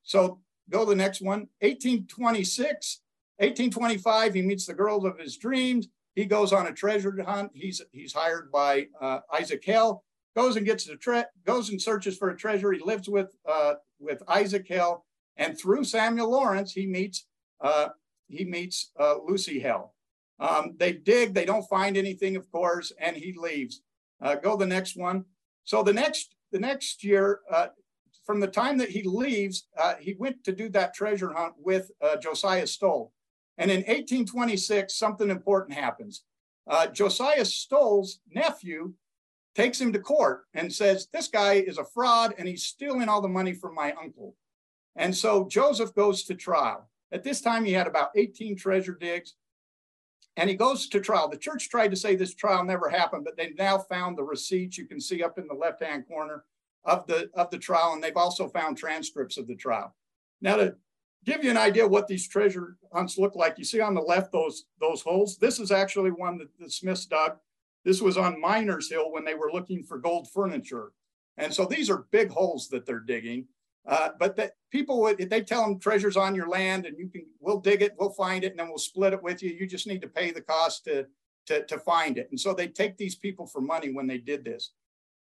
So 0.03 0.41
go 0.71 0.85
to 0.85 0.91
the 0.91 0.97
next 0.97 1.21
one. 1.21 1.49
1826, 1.61 3.01
1825, 3.39 4.35
he 4.35 4.43
meets 4.43 4.67
the 4.67 4.75
girls 4.75 5.05
of 5.05 5.19
his 5.19 5.37
dreams. 5.37 5.89
He 6.15 6.25
goes 6.25 6.53
on 6.53 6.67
a 6.67 6.73
treasure 6.73 7.15
hunt. 7.23 7.53
He's 7.55 7.81
he's 7.93 8.13
hired 8.13 8.51
by 8.51 8.89
uh, 9.01 9.21
Isaac 9.33 9.65
Hale. 9.65 10.03
Goes 10.35 10.57
and 10.57 10.67
gets 10.67 10.85
the 10.85 10.97
tre- 10.97 11.25
goes 11.45 11.71
and 11.71 11.81
searches 11.81 12.17
for 12.17 12.31
a 12.31 12.37
treasure. 12.37 12.73
He 12.73 12.81
lives 12.81 13.09
with 13.09 13.37
uh, 13.49 13.75
with 14.01 14.23
Isaac 14.27 14.67
Hale, 14.67 15.05
and 15.37 15.59
through 15.59 15.85
Samuel 15.85 16.31
Lawrence, 16.31 16.73
he 16.73 16.87
meets 16.87 17.27
uh, 17.61 17.89
he 18.27 18.45
meets 18.45 18.91
uh, 18.99 19.17
Lucy 19.25 19.61
Hale. 19.61 19.95
Um, 20.41 20.75
they 20.77 20.93
dig. 20.93 21.35
They 21.35 21.45
don't 21.45 21.69
find 21.69 21.97
anything, 21.97 22.37
of 22.37 22.51
course, 22.51 22.93
and 23.01 23.17
he 23.17 23.33
leaves. 23.37 23.83
Uh, 24.21 24.35
go 24.37 24.57
the 24.57 24.67
next 24.67 24.97
one. 24.97 25.25
So 25.65 25.83
the 25.83 25.93
next 25.93 26.35
the 26.51 26.59
next 26.59 27.05
year, 27.05 27.41
uh, 27.51 27.69
from 28.29 28.41
the 28.41 28.47
time 28.47 28.77
that 28.77 28.91
he 28.91 29.03
leaves, 29.05 29.69
uh, 29.79 29.95
he 29.99 30.13
went 30.19 30.45
to 30.45 30.53
do 30.53 30.69
that 30.69 30.93
treasure 30.93 31.33
hunt 31.33 31.55
with 31.57 31.91
uh, 32.03 32.15
Josiah 32.17 32.67
Stowell. 32.67 33.15
And 33.57 33.71
in 33.71 33.79
1826, 33.79 34.95
something 34.95 35.31
important 35.31 35.79
happens. 35.79 36.25
Uh, 36.69 36.89
Josiah 36.89 37.47
Stowell's 37.47 38.21
nephew 38.31 38.93
takes 39.55 39.81
him 39.81 39.95
to 39.95 39.99
court 39.99 40.43
and 40.53 40.71
says, 40.71 41.09
This 41.11 41.29
guy 41.29 41.55
is 41.55 41.79
a 41.79 41.87
fraud 41.87 42.35
and 42.37 42.47
he's 42.47 42.67
stealing 42.67 43.09
all 43.09 43.23
the 43.23 43.29
money 43.29 43.55
from 43.55 43.75
my 43.75 43.93
uncle. 43.93 44.37
And 44.95 45.17
so 45.17 45.49
Joseph 45.49 45.95
goes 45.95 46.25
to 46.25 46.35
trial. 46.35 46.87
At 47.11 47.25
this 47.25 47.41
time, 47.41 47.65
he 47.65 47.73
had 47.73 47.87
about 47.87 48.11
18 48.15 48.57
treasure 48.57 48.99
digs 49.01 49.37
and 50.37 50.51
he 50.51 50.55
goes 50.55 50.87
to 50.91 51.01
trial. 51.01 51.31
The 51.31 51.39
church 51.39 51.71
tried 51.71 51.93
to 51.93 51.97
say 51.97 52.15
this 52.15 52.35
trial 52.35 52.63
never 52.63 52.91
happened, 52.91 53.25
but 53.25 53.39
they've 53.39 53.57
now 53.57 53.79
found 53.79 54.19
the 54.19 54.23
receipts 54.23 54.77
you 54.77 54.85
can 54.85 55.01
see 55.01 55.23
up 55.23 55.39
in 55.39 55.47
the 55.47 55.55
left-hand 55.55 56.07
corner 56.07 56.45
of 56.89 57.07
the 57.07 57.31
of 57.35 57.51
the 57.51 57.59
trial, 57.59 57.93
and 57.93 58.03
they've 58.03 58.17
also 58.17 58.49
found 58.49 58.77
transcripts 58.77 59.37
of 59.37 59.47
the 59.47 59.55
trial. 59.55 59.95
Now, 60.41 60.57
to 60.57 60.75
give 61.25 61.45
you 61.45 61.51
an 61.51 61.57
idea 61.59 61.87
what 61.87 62.09
these 62.09 62.27
treasure 62.27 62.79
hunts 62.93 63.19
look 63.19 63.37
like, 63.37 63.59
you 63.59 63.65
see 63.65 63.81
on 63.81 63.95
the 63.95 64.01
left 64.01 64.33
those 64.33 64.65
those 64.81 65.03
holes. 65.03 65.37
This 65.37 65.61
is 65.61 65.71
actually 65.71 66.11
one 66.11 66.39
that 66.39 66.49
the 66.59 66.71
Smiths 66.71 67.07
dug. 67.07 67.37
This 67.85 68.01
was 68.01 68.17
on 68.17 68.41
Miners 68.41 68.91
Hill 68.91 69.13
when 69.13 69.25
they 69.25 69.35
were 69.35 69.53
looking 69.53 69.85
for 69.85 69.99
gold 69.99 70.29
furniture, 70.33 70.93
and 71.37 71.53
so 71.53 71.67
these 71.67 71.91
are 71.91 72.07
big 72.11 72.31
holes 72.31 72.69
that 72.69 72.87
they're 72.87 73.01
digging. 73.01 73.47
Uh, 73.87 74.11
but 74.19 74.37
that 74.37 74.53
people 74.71 75.01
would 75.01 75.19
they 75.31 75.43
tell 75.43 75.63
them 75.63 75.79
treasures 75.79 76.17
on 76.17 76.35
your 76.35 76.49
land 76.49 76.85
and 76.85 76.99
you 76.99 77.09
can 77.09 77.25
we'll 77.41 77.61
dig 77.61 77.81
it 77.81 77.95
we'll 77.99 78.11
find 78.11 78.45
it 78.45 78.51
and 78.51 78.59
then 78.59 78.69
we'll 78.69 78.77
split 78.77 79.15
it 79.15 79.23
with 79.23 79.43
you 79.43 79.51
you 79.59 79.67
just 79.67 79.87
need 79.87 80.03
to 80.03 80.09
pay 80.09 80.31
the 80.31 80.43
cost 80.43 80.85
to 80.85 81.07
to, 81.47 81.65
to 81.65 81.79
find 81.79 82.19
it 82.19 82.29
and 82.31 82.39
so 82.39 82.53
they 82.53 82.69
take 82.69 82.99
these 82.99 83.15
people 83.15 83.47
for 83.47 83.63
money 83.63 83.91
when 83.91 84.07
they 84.07 84.19
did 84.19 84.45
this 84.45 84.73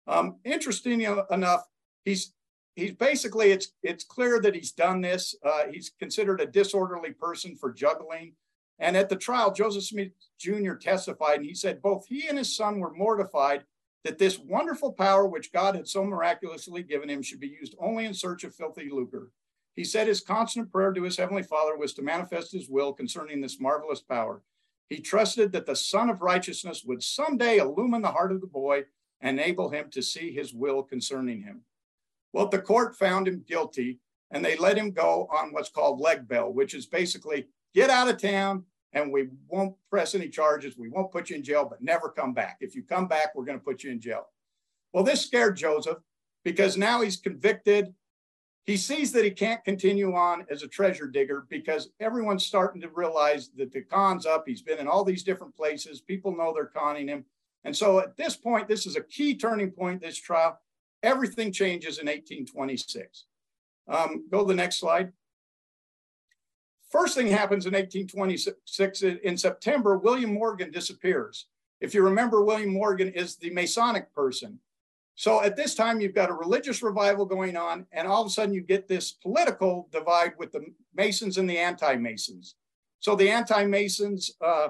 um, 0.10 0.38
interesting 0.44 1.02
enough 1.32 1.64
he's 2.04 2.34
he's 2.76 2.92
basically 2.92 3.52
it's 3.52 3.74
it's 3.84 4.04
clear 4.04 4.42
that 4.42 4.56
he's 4.56 4.72
done 4.72 5.02
this 5.02 5.36
uh, 5.44 5.64
he's 5.72 5.92
considered 6.00 6.42
a 6.42 6.46
disorderly 6.46 7.12
person 7.12 7.56
for 7.56 7.72
juggling 7.72 8.34
and 8.80 8.98
at 8.98 9.08
the 9.08 9.16
trial 9.16 9.54
joseph 9.54 9.84
smith 9.84 10.12
jr 10.38 10.74
testified 10.74 11.38
and 11.38 11.46
he 11.46 11.54
said 11.54 11.82
both 11.82 12.06
he 12.08 12.28
and 12.28 12.38
his 12.38 12.56
son 12.56 12.80
were 12.80 12.94
mortified 12.94 13.64
that 14.04 14.18
this 14.18 14.40
wonderful 14.40 14.94
power 14.94 15.28
which 15.28 15.52
God 15.52 15.76
had 15.76 15.88
so 15.88 16.04
miraculously 16.04 16.84
given 16.84 17.10
him 17.10 17.22
should 17.22 17.40
be 17.40 17.48
used 17.48 17.76
only 17.80 18.06
in 18.06 18.14
search 18.14 18.44
of 18.44 18.56
filthy 18.56 18.90
lucre. 18.90 19.32
He 19.76 19.84
said 19.84 20.08
his 20.08 20.22
constant 20.22 20.72
prayer 20.72 20.94
to 20.94 21.04
his 21.04 21.18
heavenly 21.18 21.44
Father 21.44 21.78
was 21.78 21.94
to 21.94 22.02
manifest 22.02 22.52
his 22.52 22.70
will 22.70 22.94
concerning 22.94 23.42
this 23.42 23.60
marvelous 23.60 24.02
power. 24.02 24.42
He 24.90 25.00
trusted 25.00 25.52
that 25.52 25.66
the 25.66 25.76
Sun 25.76 26.10
of 26.10 26.22
Righteousness 26.22 26.84
would 26.84 27.04
someday 27.04 27.58
illumine 27.58 28.02
the 28.02 28.12
heart 28.12 28.32
of 28.32 28.42
the 28.42 28.48
boy 28.48 28.86
enable 29.22 29.70
him 29.70 29.90
to 29.92 30.02
see 30.02 30.32
his 30.32 30.54
will 30.54 30.84
concerning 30.84 31.42
him. 31.42 31.62
Well, 32.34 32.48
the 32.48 32.60
court 32.60 32.96
found 32.96 33.28
him 33.28 33.44
guilty 33.48 34.00
and 34.32 34.46
they 34.46 34.56
let 34.56 34.78
him 34.78 34.92
go 34.92 35.28
on 35.32 35.52
what's 35.52 35.70
called 35.70 36.00
leg 36.00 36.28
bail, 36.28 36.54
which 36.54 36.74
is 36.74 36.86
basically 36.86 37.48
get 37.74 37.90
out 37.90 38.10
of 38.10 38.22
town, 38.22 38.64
and 38.94 39.12
we 39.12 39.30
won't 39.48 39.76
press 39.90 40.16
any 40.16 40.30
charges. 40.30 40.78
We 40.78 40.90
won't 40.90 41.12
put 41.12 41.30
you 41.30 41.36
in 41.36 41.44
jail, 41.44 41.66
but 41.68 41.82
never 41.82 42.10
come 42.10 42.34
back. 42.34 42.58
If 42.60 42.76
you 42.76 42.84
come 42.84 43.08
back, 43.08 43.34
we're 43.36 43.46
going 43.46 43.58
to 43.58 43.64
put 43.64 43.84
you 43.84 43.92
in 43.92 44.00
jail. 44.00 44.28
Well, 44.94 45.04
this 45.04 45.26
scared 45.26 45.58
Joseph 45.58 45.98
because 46.44 46.78
now 46.78 47.02
he's 47.02 47.18
convicted. 47.18 47.94
He 48.66 48.78
sees 48.78 49.12
that 49.14 49.24
he 49.24 49.32
can't 49.32 49.64
continue 49.64 50.14
on 50.14 50.46
as 50.52 50.62
a 50.62 50.68
treasure 50.68 51.08
digger 51.08 51.46
because 51.50 51.90
everyone's 52.00 52.46
starting 52.46 52.82
to 52.82 52.90
realize 52.90 53.50
that 53.58 53.72
the 53.72 53.82
con's 53.82 54.26
up. 54.26 54.44
He's 54.46 54.62
been 54.62 54.80
in 54.80 54.88
all 54.88 55.04
these 55.04 55.24
different 55.24 55.56
places. 55.56 56.02
People 56.02 56.36
know 56.36 56.54
they're 56.54 56.66
conning 56.66 57.08
him. 57.08 57.26
And 57.64 57.76
so 57.76 58.00
at 58.00 58.16
this 58.18 58.36
point, 58.36 58.68
this 58.68 58.86
is 58.86 58.96
a 58.96 59.02
key 59.02 59.36
turning 59.36 59.72
point, 59.72 60.02
this 60.02 60.18
trial. 60.18 60.60
Everything 61.04 61.52
changes 61.52 62.00
in 62.00 62.08
1826. 62.08 63.26
Um, 63.88 64.26
go 64.30 64.42
to 64.42 64.48
the 64.48 64.54
next 64.54 64.78
slide. 64.78 65.12
First 66.90 67.16
thing 67.16 67.28
happens 67.28 67.66
in 67.66 67.74
1826 67.74 69.02
in 69.04 69.38
September, 69.38 69.98
William 69.98 70.34
Morgan 70.34 70.72
disappears. 70.72 71.46
If 71.80 71.94
you 71.94 72.02
remember, 72.04 72.44
William 72.44 72.74
Morgan 72.74 73.10
is 73.10 73.36
the 73.36 73.52
Masonic 73.52 74.14
person. 74.14 74.60
So 75.16 75.44
at 75.44 75.56
this 75.56 75.76
time, 75.76 76.02
you've 76.02 76.16
got 76.16 76.30
a 76.30 76.34
religious 76.34 76.82
revival 76.82 77.26
going 77.26 77.58
on, 77.58 77.86
and 77.92 78.08
all 78.08 78.22
of 78.22 78.28
a 78.28 78.30
sudden 78.30 78.54
you 78.54 78.62
get 78.62 78.88
this 78.88 79.12
political 79.12 79.88
divide 79.92 80.34
with 80.38 80.52
the 80.52 80.66
Masons 80.96 81.38
and 81.38 81.50
the 81.50 81.58
anti-Masons. 81.58 82.56
So 83.02 83.16
the 83.16 83.30
anti-Masons 83.30 84.32
uh, 84.42 84.70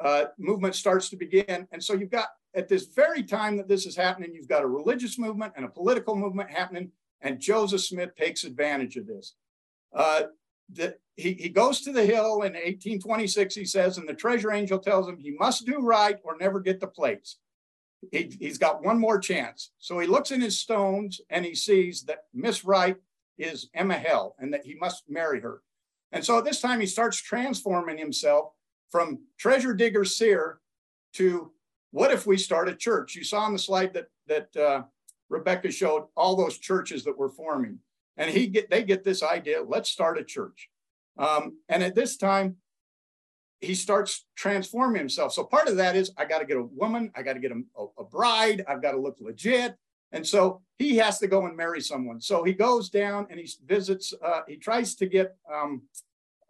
uh, 0.00 0.26
movement 0.38 0.74
starts 0.74 1.08
to 1.10 1.16
begin. 1.16 1.66
And 1.72 1.82
so 1.82 1.94
you've 1.94 2.10
got, 2.10 2.28
at 2.54 2.68
this 2.68 2.86
very 2.86 3.22
time 3.22 3.56
that 3.56 3.68
this 3.68 3.86
is 3.86 3.96
happening, 3.96 4.32
you've 4.34 4.48
got 4.48 4.62
a 4.62 4.68
religious 4.68 5.18
movement 5.18 5.52
and 5.56 5.64
a 5.64 5.68
political 5.68 6.16
movement 6.16 6.50
happening, 6.50 6.90
and 7.20 7.40
Joseph 7.40 7.82
Smith 7.82 8.14
takes 8.16 8.44
advantage 8.44 8.96
of 8.96 9.06
this. 9.06 9.34
Uh, 9.94 10.22
the, 10.72 10.96
he, 11.16 11.34
he 11.34 11.48
goes 11.48 11.82
to 11.82 11.92
the 11.92 12.04
hill 12.04 12.42
in 12.42 12.54
1826, 12.54 13.54
he 13.54 13.64
says, 13.64 13.98
and 13.98 14.08
the 14.08 14.14
treasure 14.14 14.52
angel 14.52 14.78
tells 14.78 15.08
him 15.08 15.18
he 15.18 15.36
must 15.38 15.66
do 15.66 15.80
right 15.80 16.18
or 16.24 16.36
never 16.38 16.60
get 16.60 16.80
the 16.80 16.86
plates. 16.86 17.38
He, 18.10 18.34
he's 18.40 18.58
got 18.58 18.82
one 18.82 18.98
more 18.98 19.18
chance. 19.18 19.70
So 19.78 19.98
he 19.98 20.06
looks 20.06 20.30
in 20.30 20.40
his 20.40 20.58
stones 20.58 21.20
and 21.30 21.44
he 21.44 21.54
sees 21.54 22.02
that 22.04 22.24
Miss 22.32 22.64
Wright 22.64 22.96
is 23.38 23.68
Emma 23.74 23.94
Hale 23.94 24.34
and 24.38 24.52
that 24.52 24.64
he 24.64 24.74
must 24.74 25.04
marry 25.08 25.40
her. 25.40 25.62
And 26.10 26.24
so 26.24 26.38
at 26.38 26.44
this 26.44 26.60
time, 26.60 26.80
he 26.80 26.86
starts 26.86 27.20
transforming 27.20 27.98
himself 27.98 28.52
from 28.92 29.18
treasure 29.38 29.74
digger 29.74 30.04
seer 30.04 30.60
to 31.14 31.50
what 31.90 32.12
if 32.12 32.26
we 32.26 32.36
start 32.36 32.68
a 32.68 32.74
church? 32.74 33.16
You 33.16 33.24
saw 33.24 33.40
on 33.40 33.52
the 33.52 33.58
slide 33.58 33.94
that, 33.94 34.08
that 34.28 34.56
uh, 34.56 34.82
Rebecca 35.28 35.72
showed 35.72 36.06
all 36.14 36.36
those 36.36 36.58
churches 36.58 37.02
that 37.04 37.18
were 37.18 37.30
forming. 37.30 37.78
And 38.18 38.30
he 38.30 38.46
get 38.46 38.70
they 38.70 38.84
get 38.84 39.02
this 39.02 39.22
idea, 39.22 39.62
let's 39.62 39.88
start 39.88 40.18
a 40.18 40.24
church. 40.24 40.68
Um, 41.18 41.58
and 41.70 41.82
at 41.82 41.94
this 41.94 42.18
time, 42.18 42.56
he 43.60 43.74
starts 43.74 44.26
transforming 44.36 44.98
himself. 44.98 45.32
So 45.32 45.44
part 45.44 45.68
of 45.68 45.76
that 45.76 45.96
is 45.96 46.12
I 46.18 46.26
got 46.26 46.40
to 46.40 46.44
get 46.44 46.58
a 46.58 46.62
woman, 46.62 47.10
I 47.16 47.22
got 47.22 47.34
to 47.34 47.40
get 47.40 47.52
a, 47.52 47.86
a, 47.98 48.04
bride, 48.04 48.64
I've 48.68 48.82
got 48.82 48.92
to 48.92 48.98
look 48.98 49.16
legit. 49.20 49.76
And 50.10 50.26
so 50.26 50.60
he 50.78 50.96
has 50.96 51.18
to 51.20 51.26
go 51.26 51.46
and 51.46 51.56
marry 51.56 51.80
someone. 51.80 52.20
So 52.20 52.42
he 52.42 52.52
goes 52.52 52.90
down 52.90 53.28
and 53.30 53.38
he 53.40 53.48
visits, 53.64 54.12
uh, 54.22 54.40
he 54.46 54.56
tries 54.56 54.94
to 54.96 55.06
get 55.06 55.36
um, 55.50 55.82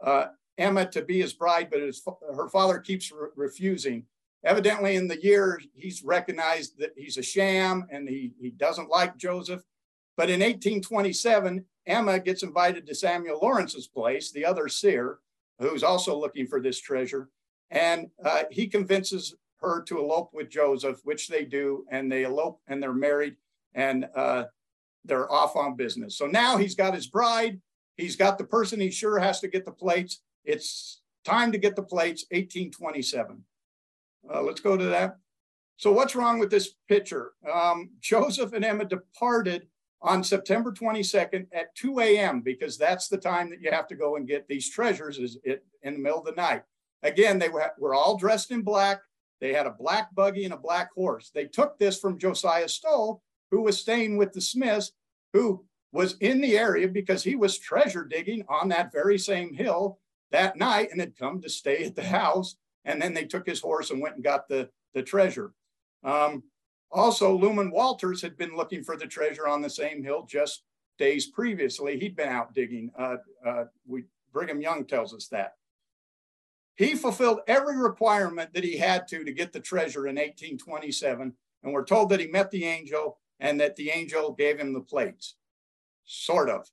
uh, 0.02 0.26
Emma 0.58 0.86
to 0.90 1.02
be 1.02 1.20
his 1.20 1.32
bride, 1.32 1.68
but 1.70 1.80
his, 1.80 2.02
her 2.34 2.48
father 2.48 2.78
keeps 2.78 3.10
re 3.10 3.28
refusing. 3.36 4.04
Evidently, 4.44 4.96
in 4.96 5.06
the 5.06 5.22
year, 5.22 5.60
he's 5.72 6.02
recognized 6.02 6.78
that 6.78 6.92
he's 6.96 7.16
a 7.16 7.22
sham 7.22 7.86
and 7.90 8.08
he, 8.08 8.32
he 8.40 8.50
doesn't 8.50 8.90
like 8.90 9.16
Joseph. 9.16 9.62
But 10.16 10.30
in 10.30 10.40
1827, 10.40 11.64
Emma 11.86 12.18
gets 12.18 12.42
invited 12.42 12.86
to 12.86 12.94
Samuel 12.94 13.38
Lawrence's 13.40 13.86
place, 13.86 14.30
the 14.30 14.44
other 14.44 14.68
seer, 14.68 15.18
who's 15.58 15.82
also 15.84 16.18
looking 16.18 16.46
for 16.46 16.60
this 16.60 16.80
treasure. 16.80 17.28
And 17.70 18.10
uh, 18.24 18.44
he 18.50 18.66
convinces 18.66 19.34
her 19.60 19.82
to 19.82 19.98
elope 19.98 20.30
with 20.34 20.50
Joseph, 20.50 21.00
which 21.04 21.28
they 21.28 21.44
do, 21.44 21.86
and 21.90 22.10
they 22.10 22.24
elope 22.24 22.60
and 22.66 22.82
they're 22.82 22.92
married 22.92 23.36
and 23.74 24.06
uh, 24.14 24.44
they're 25.04 25.30
off 25.32 25.56
on 25.56 25.76
business. 25.76 26.18
So 26.18 26.26
now 26.26 26.56
he's 26.56 26.74
got 26.74 26.94
his 26.94 27.06
bride, 27.06 27.60
he's 27.96 28.16
got 28.16 28.38
the 28.38 28.44
person 28.44 28.80
he 28.80 28.90
sure 28.90 29.18
has 29.18 29.40
to 29.40 29.48
get 29.48 29.64
the 29.64 29.72
plates. 29.72 30.20
It's 30.44 31.02
time 31.24 31.52
to 31.52 31.58
get 31.58 31.76
the 31.76 31.82
plates, 31.82 32.24
1827. 32.30 33.44
Uh, 34.32 34.42
let's 34.42 34.60
go 34.60 34.76
to 34.76 34.86
that. 34.86 35.16
So 35.76 35.92
what's 35.92 36.14
wrong 36.14 36.38
with 36.38 36.50
this 36.50 36.74
picture? 36.88 37.32
Um, 37.52 37.90
Joseph 38.00 38.52
and 38.52 38.64
Emma 38.64 38.84
departed 38.84 39.66
on 40.00 40.24
September 40.24 40.72
22nd 40.72 41.46
at 41.52 41.74
2 41.76 42.00
a.m. 42.00 42.40
because 42.40 42.76
that's 42.76 43.08
the 43.08 43.16
time 43.16 43.50
that 43.50 43.60
you 43.60 43.70
have 43.70 43.86
to 43.88 43.94
go 43.94 44.16
and 44.16 44.26
get 44.26 44.48
these 44.48 44.68
treasures 44.68 45.18
is 45.18 45.38
it 45.44 45.64
in 45.82 45.94
the 45.94 46.00
middle 46.00 46.18
of 46.18 46.24
the 46.24 46.32
night. 46.32 46.62
Again, 47.04 47.38
they 47.38 47.48
were, 47.48 47.70
were 47.78 47.94
all 47.94 48.16
dressed 48.16 48.50
in 48.50 48.62
black. 48.62 49.00
They 49.40 49.52
had 49.52 49.66
a 49.66 49.76
black 49.78 50.14
buggy 50.14 50.44
and 50.44 50.54
a 50.54 50.58
black 50.58 50.92
horse. 50.92 51.30
They 51.34 51.46
took 51.46 51.78
this 51.78 51.98
from 51.98 52.18
Josiah 52.18 52.68
Stowell, 52.68 53.22
who 53.50 53.62
was 53.62 53.80
staying 53.80 54.16
with 54.16 54.32
the 54.32 54.40
Smiths, 54.40 54.92
who 55.32 55.64
was 55.92 56.16
in 56.18 56.40
the 56.40 56.56
area 56.56 56.88
because 56.88 57.22
he 57.22 57.36
was 57.36 57.58
treasure 57.58 58.04
digging 58.04 58.44
on 58.48 58.68
that 58.68 58.92
very 58.92 59.18
same 59.18 59.52
hill 59.52 59.98
that 60.32 60.56
night 60.56 60.88
and 60.90 61.00
had 61.00 61.16
come 61.16 61.40
to 61.40 61.48
stay 61.48 61.84
at 61.84 61.94
the 61.94 62.04
house. 62.04 62.56
And 62.84 63.00
then 63.00 63.14
they 63.14 63.24
took 63.24 63.46
his 63.46 63.60
horse 63.60 63.90
and 63.90 64.00
went 64.00 64.16
and 64.16 64.24
got 64.24 64.48
the, 64.48 64.68
the 64.94 65.02
treasure. 65.02 65.52
Um, 66.02 66.42
also, 66.90 67.38
Luman 67.38 67.70
Walters 67.70 68.20
had 68.20 68.36
been 68.36 68.56
looking 68.56 68.82
for 68.82 68.96
the 68.96 69.06
treasure 69.06 69.46
on 69.46 69.62
the 69.62 69.70
same 69.70 70.02
hill 70.02 70.26
just 70.28 70.62
days 70.98 71.26
previously. 71.26 71.98
He'd 71.98 72.16
been 72.16 72.28
out 72.28 72.54
digging. 72.54 72.90
Uh, 72.98 73.16
uh, 73.46 73.64
we, 73.86 74.04
Brigham 74.32 74.60
Young 74.60 74.84
tells 74.84 75.14
us 75.14 75.28
that. 75.28 75.54
He 76.74 76.94
fulfilled 76.94 77.40
every 77.46 77.76
requirement 77.76 78.52
that 78.54 78.64
he 78.64 78.76
had 78.76 79.06
to 79.08 79.24
to 79.24 79.32
get 79.32 79.52
the 79.52 79.60
treasure 79.60 80.06
in 80.06 80.16
1827. 80.16 81.32
And 81.62 81.72
we're 81.72 81.84
told 81.84 82.08
that 82.08 82.20
he 82.20 82.26
met 82.26 82.50
the 82.50 82.64
angel 82.64 83.18
and 83.40 83.60
that 83.60 83.76
the 83.76 83.90
angel 83.90 84.32
gave 84.32 84.58
him 84.58 84.72
the 84.72 84.80
plates. 84.80 85.36
Sort 86.04 86.50
of. 86.50 86.68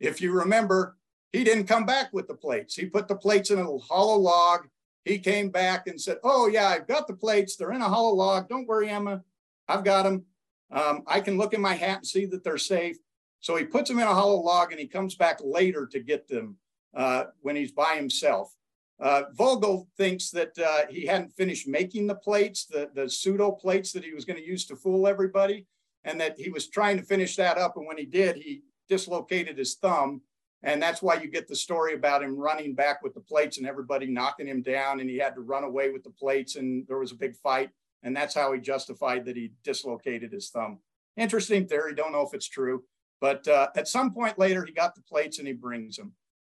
If 0.00 0.20
you 0.20 0.32
remember, 0.32 0.97
he 1.32 1.44
didn't 1.44 1.66
come 1.66 1.84
back 1.84 2.12
with 2.12 2.28
the 2.28 2.34
plates. 2.34 2.74
He 2.74 2.86
put 2.86 3.08
the 3.08 3.16
plates 3.16 3.50
in 3.50 3.58
a 3.58 3.78
hollow 3.78 4.18
log. 4.18 4.68
He 5.04 5.18
came 5.18 5.50
back 5.50 5.86
and 5.86 6.00
said, 6.00 6.18
Oh, 6.22 6.48
yeah, 6.48 6.68
I've 6.68 6.86
got 6.86 7.06
the 7.06 7.14
plates. 7.14 7.56
They're 7.56 7.72
in 7.72 7.82
a 7.82 7.88
hollow 7.88 8.14
log. 8.14 8.48
Don't 8.48 8.66
worry, 8.66 8.88
Emma. 8.88 9.22
I've 9.68 9.84
got 9.84 10.04
them. 10.04 10.24
Um, 10.70 11.02
I 11.06 11.20
can 11.20 11.38
look 11.38 11.54
in 11.54 11.60
my 11.60 11.74
hat 11.74 11.98
and 11.98 12.06
see 12.06 12.26
that 12.26 12.44
they're 12.44 12.58
safe. 12.58 12.96
So 13.40 13.56
he 13.56 13.64
puts 13.64 13.88
them 13.88 13.98
in 13.98 14.06
a 14.06 14.14
hollow 14.14 14.40
log 14.40 14.72
and 14.72 14.80
he 14.80 14.86
comes 14.86 15.14
back 15.14 15.38
later 15.42 15.86
to 15.86 16.00
get 16.00 16.28
them 16.28 16.56
uh, 16.94 17.24
when 17.40 17.56
he's 17.56 17.72
by 17.72 17.94
himself. 17.94 18.54
Uh, 19.00 19.22
Vogel 19.34 19.88
thinks 19.96 20.30
that 20.30 20.58
uh, 20.58 20.90
he 20.90 21.06
hadn't 21.06 21.32
finished 21.32 21.68
making 21.68 22.06
the 22.06 22.16
plates, 22.16 22.66
the, 22.66 22.90
the 22.94 23.08
pseudo 23.08 23.52
plates 23.52 23.92
that 23.92 24.04
he 24.04 24.12
was 24.12 24.24
going 24.24 24.38
to 24.38 24.46
use 24.46 24.66
to 24.66 24.76
fool 24.76 25.06
everybody, 25.06 25.66
and 26.04 26.20
that 26.20 26.38
he 26.38 26.50
was 26.50 26.68
trying 26.68 26.96
to 26.96 27.04
finish 27.04 27.36
that 27.36 27.58
up. 27.58 27.76
And 27.76 27.86
when 27.86 27.96
he 27.96 28.06
did, 28.06 28.36
he 28.36 28.62
dislocated 28.88 29.56
his 29.56 29.76
thumb. 29.76 30.22
And 30.62 30.82
that's 30.82 31.00
why 31.02 31.14
you 31.14 31.28
get 31.28 31.46
the 31.46 31.54
story 31.54 31.94
about 31.94 32.22
him 32.22 32.36
running 32.36 32.74
back 32.74 33.02
with 33.02 33.14
the 33.14 33.20
plates 33.20 33.58
and 33.58 33.66
everybody 33.66 34.06
knocking 34.06 34.48
him 34.48 34.62
down, 34.62 35.00
and 35.00 35.08
he 35.08 35.18
had 35.18 35.34
to 35.36 35.40
run 35.40 35.64
away 35.64 35.90
with 35.90 36.02
the 36.02 36.10
plates, 36.10 36.56
and 36.56 36.86
there 36.88 36.98
was 36.98 37.12
a 37.12 37.16
big 37.16 37.36
fight. 37.36 37.70
And 38.02 38.16
that's 38.16 38.34
how 38.34 38.52
he 38.52 38.60
justified 38.60 39.24
that 39.24 39.36
he 39.36 39.52
dislocated 39.64 40.32
his 40.32 40.50
thumb. 40.50 40.78
Interesting 41.16 41.66
theory. 41.66 41.94
Don't 41.94 42.12
know 42.12 42.22
if 42.22 42.34
it's 42.34 42.48
true. 42.48 42.84
But 43.20 43.46
uh, 43.48 43.68
at 43.76 43.88
some 43.88 44.12
point 44.12 44.38
later, 44.38 44.64
he 44.64 44.72
got 44.72 44.94
the 44.94 45.02
plates 45.02 45.38
and 45.38 45.48
he 45.48 45.52
brings 45.52 45.96
them. 45.96 46.12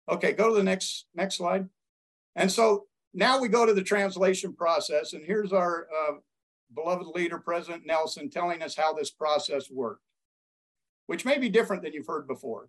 Okay, 0.09 0.33
go 0.33 0.49
to 0.49 0.57
the 0.57 0.65
next 0.65 1.07
next 1.15 1.37
slide. 1.37 1.69
And 2.35 2.51
so 2.51 2.87
now 3.15 3.41
we 3.41 3.49
go 3.49 3.67
to 3.67 3.75
the 3.75 3.83
translation 3.83 4.53
process. 4.55 5.13
And 5.13 5.25
here's 5.25 5.53
our 5.53 5.87
uh, 5.87 6.15
beloved 6.75 7.07
leader, 7.15 7.39
President 7.39 7.87
Nelson, 7.87 8.31
telling 8.31 8.63
us 8.63 8.75
how 8.75 8.93
this 8.93 9.11
process 9.11 9.71
worked, 9.71 10.03
which 11.07 11.25
may 11.25 11.39
be 11.39 11.49
different 11.49 11.83
than 11.83 11.93
you've 11.93 12.07
heard 12.07 12.27
before. 12.27 12.69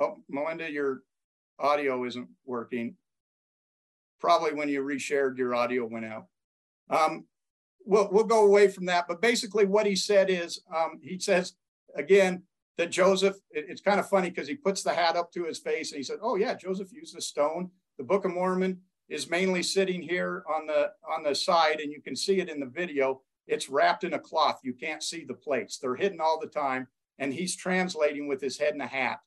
Oh, 0.00 0.16
Melinda, 0.28 0.70
your 0.70 1.02
audio 1.58 2.04
isn't 2.04 2.28
working. 2.44 2.96
Probably 4.20 4.54
when 4.54 4.68
you 4.68 4.82
reshared, 4.82 5.36
your 5.36 5.54
audio 5.54 5.84
went 5.84 6.06
out. 6.06 6.26
Um, 6.90 7.26
we'll, 7.84 8.08
we'll 8.10 8.24
go 8.24 8.44
away 8.44 8.68
from 8.68 8.86
that. 8.86 9.06
But 9.06 9.20
basically, 9.20 9.66
what 9.66 9.86
he 9.86 9.96
said 9.96 10.30
is 10.30 10.60
um, 10.74 11.00
he 11.02 11.18
says, 11.18 11.54
again, 11.94 12.42
that 12.76 12.90
Joseph, 12.90 13.36
it, 13.50 13.66
it's 13.68 13.80
kind 13.80 14.00
of 14.00 14.08
funny 14.08 14.30
because 14.30 14.48
he 14.48 14.54
puts 14.54 14.82
the 14.82 14.94
hat 14.94 15.16
up 15.16 15.32
to 15.32 15.44
his 15.44 15.58
face 15.58 15.92
and 15.92 15.98
he 15.98 16.04
said, 16.04 16.18
Oh, 16.22 16.36
yeah, 16.36 16.54
Joseph 16.54 16.92
used 16.92 17.16
a 17.16 17.20
stone. 17.20 17.70
The 17.98 18.04
Book 18.04 18.24
of 18.24 18.32
Mormon 18.32 18.80
is 19.08 19.30
mainly 19.30 19.62
sitting 19.62 20.02
here 20.02 20.42
on 20.52 20.66
the 20.66 20.90
on 21.08 21.22
the 21.22 21.34
side, 21.34 21.80
and 21.80 21.92
you 21.92 22.00
can 22.02 22.16
see 22.16 22.40
it 22.40 22.48
in 22.48 22.58
the 22.58 22.66
video. 22.66 23.20
It's 23.46 23.68
wrapped 23.68 24.04
in 24.04 24.14
a 24.14 24.18
cloth. 24.18 24.60
You 24.64 24.72
can't 24.72 25.02
see 25.02 25.24
the 25.24 25.34
plates. 25.34 25.78
They're 25.78 25.94
hidden 25.94 26.20
all 26.20 26.40
the 26.40 26.48
time. 26.48 26.88
And 27.18 27.32
he's 27.32 27.54
translating 27.54 28.26
with 28.26 28.40
his 28.40 28.58
head 28.58 28.74
in 28.74 28.80
a 28.80 28.86
hat, 28.86 29.20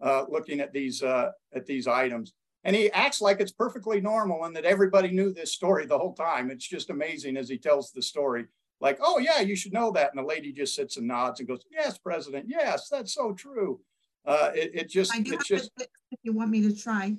uh, 0.00 0.24
looking 0.28 0.60
at 0.60 0.72
these 0.72 1.02
uh, 1.02 1.30
at 1.54 1.66
these 1.66 1.86
items 1.86 2.34
and 2.64 2.74
he 2.74 2.90
acts 2.92 3.20
like 3.20 3.40
it's 3.40 3.52
perfectly 3.52 4.00
normal 4.00 4.44
and 4.44 4.56
that 4.56 4.64
everybody 4.64 5.10
knew 5.10 5.32
this 5.32 5.52
story 5.52 5.86
the 5.86 5.98
whole 5.98 6.14
time. 6.14 6.50
It's 6.50 6.66
just 6.66 6.90
amazing 6.90 7.36
as 7.36 7.48
he 7.48 7.58
tells 7.58 7.92
the 7.92 8.02
story. 8.02 8.46
Like, 8.80 8.98
oh 9.00 9.18
yeah, 9.18 9.40
you 9.40 9.54
should 9.54 9.72
know 9.72 9.92
that. 9.92 10.10
And 10.14 10.18
the 10.18 10.26
lady 10.26 10.52
just 10.52 10.74
sits 10.74 10.96
and 10.96 11.06
nods 11.06 11.40
and 11.40 11.48
goes, 11.48 11.64
"Yes, 11.70 11.96
President. 11.98 12.46
Yes, 12.48 12.88
that's 12.90 13.14
so 13.14 13.32
true." 13.32 13.80
Uh, 14.26 14.50
it, 14.54 14.70
it 14.74 14.90
just, 14.90 15.14
I 15.14 15.20
do 15.20 15.34
it's 15.34 15.48
have 15.48 15.58
just. 15.58 15.70
it 15.78 15.88
if 16.10 16.18
you 16.22 16.32
want 16.32 16.50
me 16.50 16.62
to 16.62 16.74
try. 16.74 17.16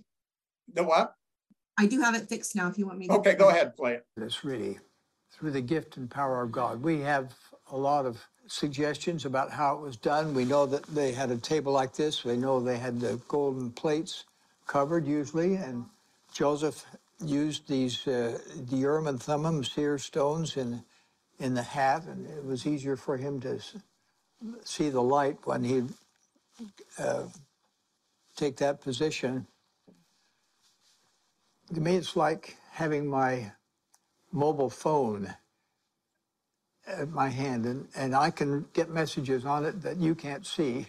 The 0.73 0.83
what? 0.83 1.13
I 1.77 1.85
do 1.85 2.01
have 2.01 2.15
it 2.15 2.27
fixed 2.27 2.55
now. 2.55 2.67
If 2.67 2.77
you 2.77 2.87
want 2.87 2.99
me. 2.99 3.07
to 3.07 3.13
Okay, 3.13 3.35
go 3.35 3.49
ahead, 3.49 3.75
play 3.75 3.93
it. 3.93 4.05
It's 4.17 4.43
really 4.43 4.79
through 5.31 5.51
the 5.51 5.61
gift 5.61 5.97
and 5.97 6.09
power 6.09 6.41
of 6.41 6.51
God. 6.51 6.81
We 6.81 6.99
have 7.01 7.33
a 7.71 7.77
lot 7.77 8.05
of 8.05 8.23
suggestions 8.47 9.25
about 9.25 9.51
how 9.51 9.75
it 9.75 9.81
was 9.81 9.97
done. 9.97 10.33
We 10.33 10.45
know 10.45 10.65
that 10.65 10.83
they 10.87 11.11
had 11.11 11.31
a 11.31 11.37
table 11.37 11.73
like 11.73 11.93
this. 11.93 12.23
We 12.23 12.37
know 12.37 12.59
they 12.59 12.77
had 12.77 12.99
the 12.99 13.19
golden 13.27 13.71
plates 13.71 14.25
covered 14.67 15.07
usually, 15.07 15.55
and 15.55 15.85
Joseph 16.33 16.85
used 17.23 17.67
these 17.67 18.07
uh, 18.07 18.37
the 18.69 18.77
Urim 18.77 19.07
and 19.07 19.21
Thummim 19.21 19.63
seer 19.63 19.97
stones 19.97 20.57
in 20.57 20.83
in 21.39 21.53
the 21.53 21.63
hat, 21.63 22.05
and 22.05 22.27
it 22.27 22.45
was 22.45 22.65
easier 22.65 22.95
for 22.95 23.17
him 23.17 23.39
to 23.41 23.59
see 24.63 24.89
the 24.89 25.01
light 25.01 25.37
when 25.45 25.63
he 25.63 25.83
uh, 26.99 27.23
take 28.35 28.57
that 28.57 28.81
position. 28.81 29.47
To 31.73 31.81
me, 31.81 31.95
it's 31.95 32.15
like 32.15 32.57
having 32.71 33.07
my 33.07 33.51
mobile 34.31 34.69
phone 34.69 35.33
my 37.11 37.29
hand, 37.29 37.65
and, 37.65 37.87
and 37.95 38.15
I 38.15 38.29
can 38.29 38.65
get 38.73 38.89
messages 38.89 39.45
on 39.45 39.65
it 39.65 39.81
that 39.81 39.97
you 39.97 40.15
can't 40.15 40.45
see. 40.45 40.87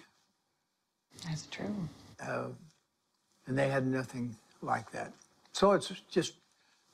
That's 1.24 1.46
true. 1.46 1.74
Uh, 2.20 2.48
and 3.46 3.58
they 3.58 3.68
had 3.68 3.86
nothing 3.86 4.36
like 4.62 4.90
that. 4.92 5.12
So 5.52 5.72
it's 5.72 5.92
just 6.10 6.34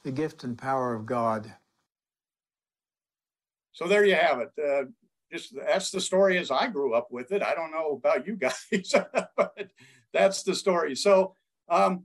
the 0.05 0.13
gift 0.13 0.45
and 0.45 0.57
power 0.57 0.95
of 0.95 1.07
God. 1.07 1.53
So 3.73 3.87
there 3.87 4.05
you 4.05 4.15
have 4.15 4.41
it. 4.41 4.53
Uh, 4.63 4.85
just 5.33 5.55
that's 5.57 5.91
the 5.91 6.01
story 6.01 6.37
as 6.39 6.51
I 6.51 6.69
grew 6.69 6.95
up 6.95 7.09
with 7.11 7.33
it. 7.33 7.43
I 7.43 7.55
don't 7.55 7.73
know 7.73 7.93
about 7.93 8.27
you 8.27 8.37
guys, 8.37 8.95
but 9.37 9.71
that's 10.13 10.43
the 10.43 10.55
story. 10.55 10.95
So, 10.95 11.35
um, 11.69 12.05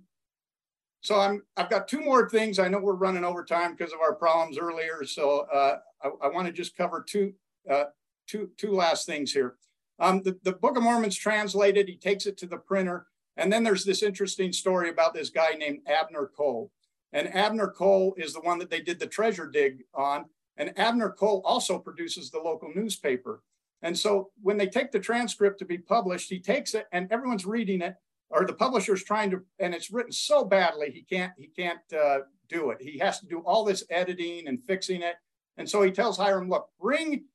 so 1.02 1.20
I'm 1.20 1.44
I've 1.58 1.70
got 1.70 1.88
two 1.88 2.02
more 2.02 2.30
things. 2.30 2.58
I 2.58 2.70
know 2.70 2.80
we're 2.80 2.94
running 2.94 3.26
over 3.26 3.44
time 3.44 3.76
because 3.76 3.94
of 3.94 4.00
our 4.00 4.16
problems 4.16 4.58
earlier. 4.58 5.04
So 5.06 5.42
uh, 5.54 5.80
I, 6.04 6.10
I 6.24 6.28
want 6.28 6.48
to 6.48 6.54
just 6.54 6.78
cover 6.78 7.04
two 7.08 7.34
uh, 7.70 7.86
two 8.28 8.52
two 8.58 8.72
last 8.72 9.06
things 9.06 9.32
here. 9.32 9.56
Um, 10.00 10.22
the, 10.22 10.38
the 10.44 10.54
Book 10.54 10.78
of 10.78 10.84
Mormon's 10.84 11.18
translated. 11.18 11.88
He 11.88 11.98
takes 11.98 12.26
it 12.26 12.38
to 12.38 12.48
the 12.48 12.58
printer. 12.58 13.08
And 13.36 13.54
then 13.54 13.64
there's 13.64 13.86
this 13.86 14.02
interesting 14.02 14.52
story 14.52 14.90
about 14.90 15.14
this 15.14 15.30
guy 15.30 15.52
named 15.52 15.82
Abner 15.88 16.30
Cole. 16.36 16.72
And 17.14 17.34
Abner 17.36 17.68
Cole 17.68 18.16
is 18.18 18.34
the 18.34 18.42
one 18.42 18.58
that 18.60 18.70
they 18.70 18.82
did 18.82 19.00
the 19.00 19.08
treasure 19.08 19.48
dig 19.48 19.84
on. 19.94 20.26
And 20.58 20.78
Abner 20.78 21.12
Cole 21.12 21.42
also 21.46 21.78
produces 21.78 22.30
the 22.30 22.40
local 22.40 22.72
newspaper. 22.76 23.44
And 23.84 23.98
so 23.98 24.32
when 24.42 24.58
they 24.58 24.68
take 24.68 24.92
the 24.92 25.00
transcript 25.00 25.60
to 25.60 25.66
be 25.66 25.78
published, 25.78 26.30
he 26.30 26.40
takes 26.40 26.74
it 26.74 26.88
and 26.92 27.12
everyone's 27.12 27.46
reading 27.46 27.82
it, 27.82 27.96
or 28.32 28.46
the 28.46 28.54
publisher's 28.54 29.04
trying 29.04 29.30
to, 29.32 29.42
and 29.60 29.74
it's 29.76 29.92
written 29.92 30.12
so 30.12 30.44
badly 30.44 30.90
he 30.90 31.04
can't 31.04 31.32
he 31.38 31.48
can't 31.48 31.80
uh, 31.94 32.20
do 32.50 32.72
it. 32.72 32.82
He 32.82 32.98
has 32.98 33.20
to 33.20 33.28
do 33.28 33.40
all 33.42 33.64
this 33.64 33.84
editing 33.92 34.48
and 34.48 34.64
fixing 34.64 35.04
it. 35.04 35.16
And 35.58 35.70
so 35.70 35.82
he 35.82 35.92
tells 35.92 36.18
Hyrum, 36.18 36.50
look, 36.50 36.70
bring 36.80 37.26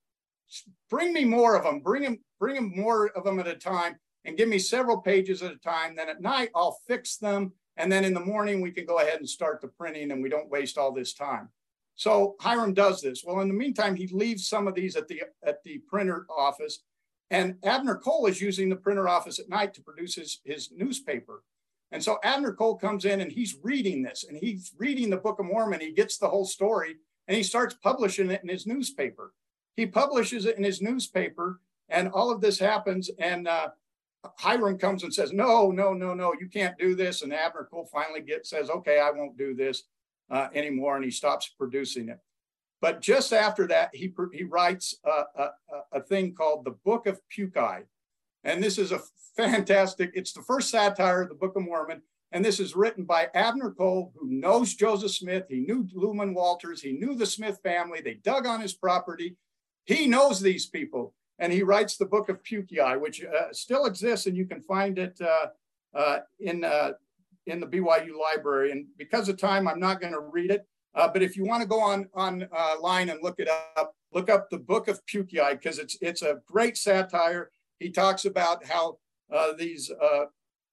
bring 0.90 1.12
me 1.12 1.24
more 1.24 1.56
of 1.56 1.64
them. 1.64 1.80
Bring 1.80 2.02
them, 2.02 2.18
bring 2.38 2.54
them 2.56 2.72
more 2.74 3.08
of 3.16 3.24
them 3.24 3.40
at 3.40 3.46
a 3.46 3.54
time 3.54 3.96
and 4.24 4.36
give 4.36 4.48
me 4.48 4.58
several 4.58 5.00
pages 5.00 5.42
at 5.42 5.52
a 5.52 5.58
time. 5.58 5.96
Then 5.96 6.08
at 6.08 6.20
night, 6.20 6.50
I'll 6.54 6.78
fix 6.86 7.16
them. 7.16 7.52
And 7.76 7.90
then 7.90 8.04
in 8.04 8.14
the 8.14 8.20
morning, 8.20 8.60
we 8.60 8.70
can 8.70 8.84
go 8.84 8.98
ahead 8.98 9.18
and 9.18 9.28
start 9.28 9.60
the 9.60 9.68
printing 9.68 10.10
and 10.10 10.22
we 10.22 10.28
don't 10.28 10.50
waste 10.50 10.76
all 10.76 10.92
this 10.92 11.14
time. 11.14 11.48
So 11.94 12.36
Hyrum 12.40 12.74
does 12.74 13.00
this. 13.00 13.22
Well, 13.24 13.40
in 13.40 13.48
the 13.48 13.54
meantime, 13.54 13.96
he 13.96 14.06
leaves 14.08 14.48
some 14.48 14.66
of 14.66 14.74
these 14.74 14.96
at 14.96 15.08
the 15.08 15.22
at 15.44 15.62
the 15.64 15.78
printer 15.88 16.26
office. 16.30 16.80
And 17.30 17.56
Abner 17.62 17.96
Cole 17.96 18.26
is 18.26 18.42
using 18.42 18.68
the 18.68 18.76
printer 18.76 19.08
office 19.08 19.38
at 19.38 19.48
night 19.48 19.72
to 19.74 19.82
produce 19.82 20.16
his, 20.16 20.40
his 20.44 20.70
newspaper. 20.70 21.42
And 21.90 22.02
so 22.02 22.18
Abner 22.22 22.52
Cole 22.52 22.76
comes 22.76 23.06
in 23.06 23.22
and 23.22 23.32
he's 23.32 23.56
reading 23.62 24.02
this 24.02 24.24
and 24.28 24.36
he's 24.36 24.72
reading 24.76 25.08
the 25.08 25.16
Book 25.16 25.38
of 25.38 25.46
Mormon. 25.46 25.80
He 25.80 25.92
gets 25.92 26.18
the 26.18 26.28
whole 26.28 26.44
story 26.44 26.96
and 27.28 27.36
he 27.36 27.42
starts 27.42 27.74
publishing 27.74 28.30
it 28.30 28.42
in 28.42 28.48
his 28.48 28.66
newspaper. 28.66 29.32
He 29.76 29.86
publishes 29.86 30.46
it 30.46 30.58
in 30.58 30.64
his 30.64 30.82
newspaper, 30.82 31.60
and 31.88 32.08
all 32.08 32.30
of 32.30 32.40
this 32.40 32.58
happens. 32.58 33.10
And 33.18 33.48
uh, 33.48 33.68
Hyrum 34.38 34.78
comes 34.78 35.02
and 35.02 35.14
says, 35.14 35.32
"No, 35.32 35.70
no, 35.70 35.92
no, 35.92 36.14
no, 36.14 36.34
you 36.38 36.48
can't 36.48 36.78
do 36.78 36.94
this." 36.94 37.22
And 37.22 37.32
Abner 37.32 37.68
Cole 37.70 37.88
finally 37.92 38.20
gets 38.20 38.50
says, 38.50 38.70
"Okay, 38.70 39.00
I 39.00 39.10
won't 39.10 39.38
do 39.38 39.54
this 39.54 39.84
uh, 40.30 40.48
anymore," 40.54 40.96
and 40.96 41.04
he 41.04 41.10
stops 41.10 41.48
producing 41.48 42.08
it. 42.08 42.18
But 42.80 43.00
just 43.00 43.32
after 43.32 43.66
that, 43.68 43.90
he 43.94 44.12
he 44.32 44.44
writes 44.44 44.96
a, 45.04 45.24
a, 45.42 45.50
a 45.92 46.00
thing 46.00 46.34
called 46.34 46.64
the 46.64 46.76
Book 46.84 47.06
of 47.06 47.20
Pukei, 47.34 47.84
and 48.44 48.62
this 48.62 48.78
is 48.78 48.92
a 48.92 49.00
fantastic. 49.36 50.10
It's 50.14 50.32
the 50.32 50.42
first 50.42 50.70
satire 50.70 51.22
of 51.22 51.28
the 51.28 51.34
Book 51.34 51.56
of 51.56 51.62
Mormon, 51.62 52.02
and 52.32 52.44
this 52.44 52.58
is 52.58 52.74
written 52.74 53.04
by 53.04 53.28
Abner 53.34 53.70
Cole, 53.70 54.12
who 54.16 54.26
knows 54.26 54.74
Joseph 54.74 55.12
Smith. 55.12 55.44
He 55.48 55.60
knew 55.60 55.86
Luman 55.94 56.34
Walters. 56.34 56.80
He 56.80 56.92
knew 56.92 57.14
the 57.14 57.26
Smith 57.26 57.60
family. 57.62 58.00
They 58.00 58.14
dug 58.14 58.46
on 58.46 58.60
his 58.60 58.72
property. 58.72 59.36
He 59.84 60.06
knows 60.06 60.40
these 60.40 60.66
people, 60.66 61.14
and 61.38 61.52
he 61.52 61.62
writes 61.62 61.96
the 61.96 62.06
book 62.06 62.30
of 62.30 62.42
Pukei, 62.42 62.98
which 62.98 63.22
uh, 63.22 63.52
still 63.52 63.84
exists, 63.84 64.26
and 64.26 64.36
you 64.36 64.46
can 64.46 64.62
find 64.62 64.98
it 64.98 65.20
uh, 65.20 65.46
uh, 65.96 66.18
in 66.40 66.64
uh, 66.64 66.92
in 67.46 67.60
the 67.60 67.66
BYU 67.66 68.18
library. 68.18 68.70
And 68.70 68.86
because 68.96 69.28
of 69.28 69.36
time, 69.36 69.68
I'm 69.68 69.80
not 69.80 70.00
going 70.00 70.14
to 70.14 70.20
read 70.20 70.50
it. 70.50 70.66
Uh, 70.94 71.08
but 71.08 71.22
if 71.22 71.36
you 71.36 71.44
want 71.44 71.62
to 71.62 71.68
go 71.68 71.80
on 71.80 72.08
online 72.14 73.10
and 73.10 73.22
look 73.22 73.40
it 73.40 73.48
up, 73.76 73.94
look 74.12 74.30
up 74.30 74.48
the 74.48 74.58
book 74.58 74.88
of 74.88 75.04
Pukei 75.06 75.50
because 75.50 75.78
it's 75.78 75.98
it's 76.00 76.22
a 76.22 76.40
great 76.46 76.78
satire. 76.78 77.50
He 77.78 77.90
talks 77.90 78.24
about 78.24 78.64
how 78.64 78.98
uh, 79.30 79.52
these 79.58 79.90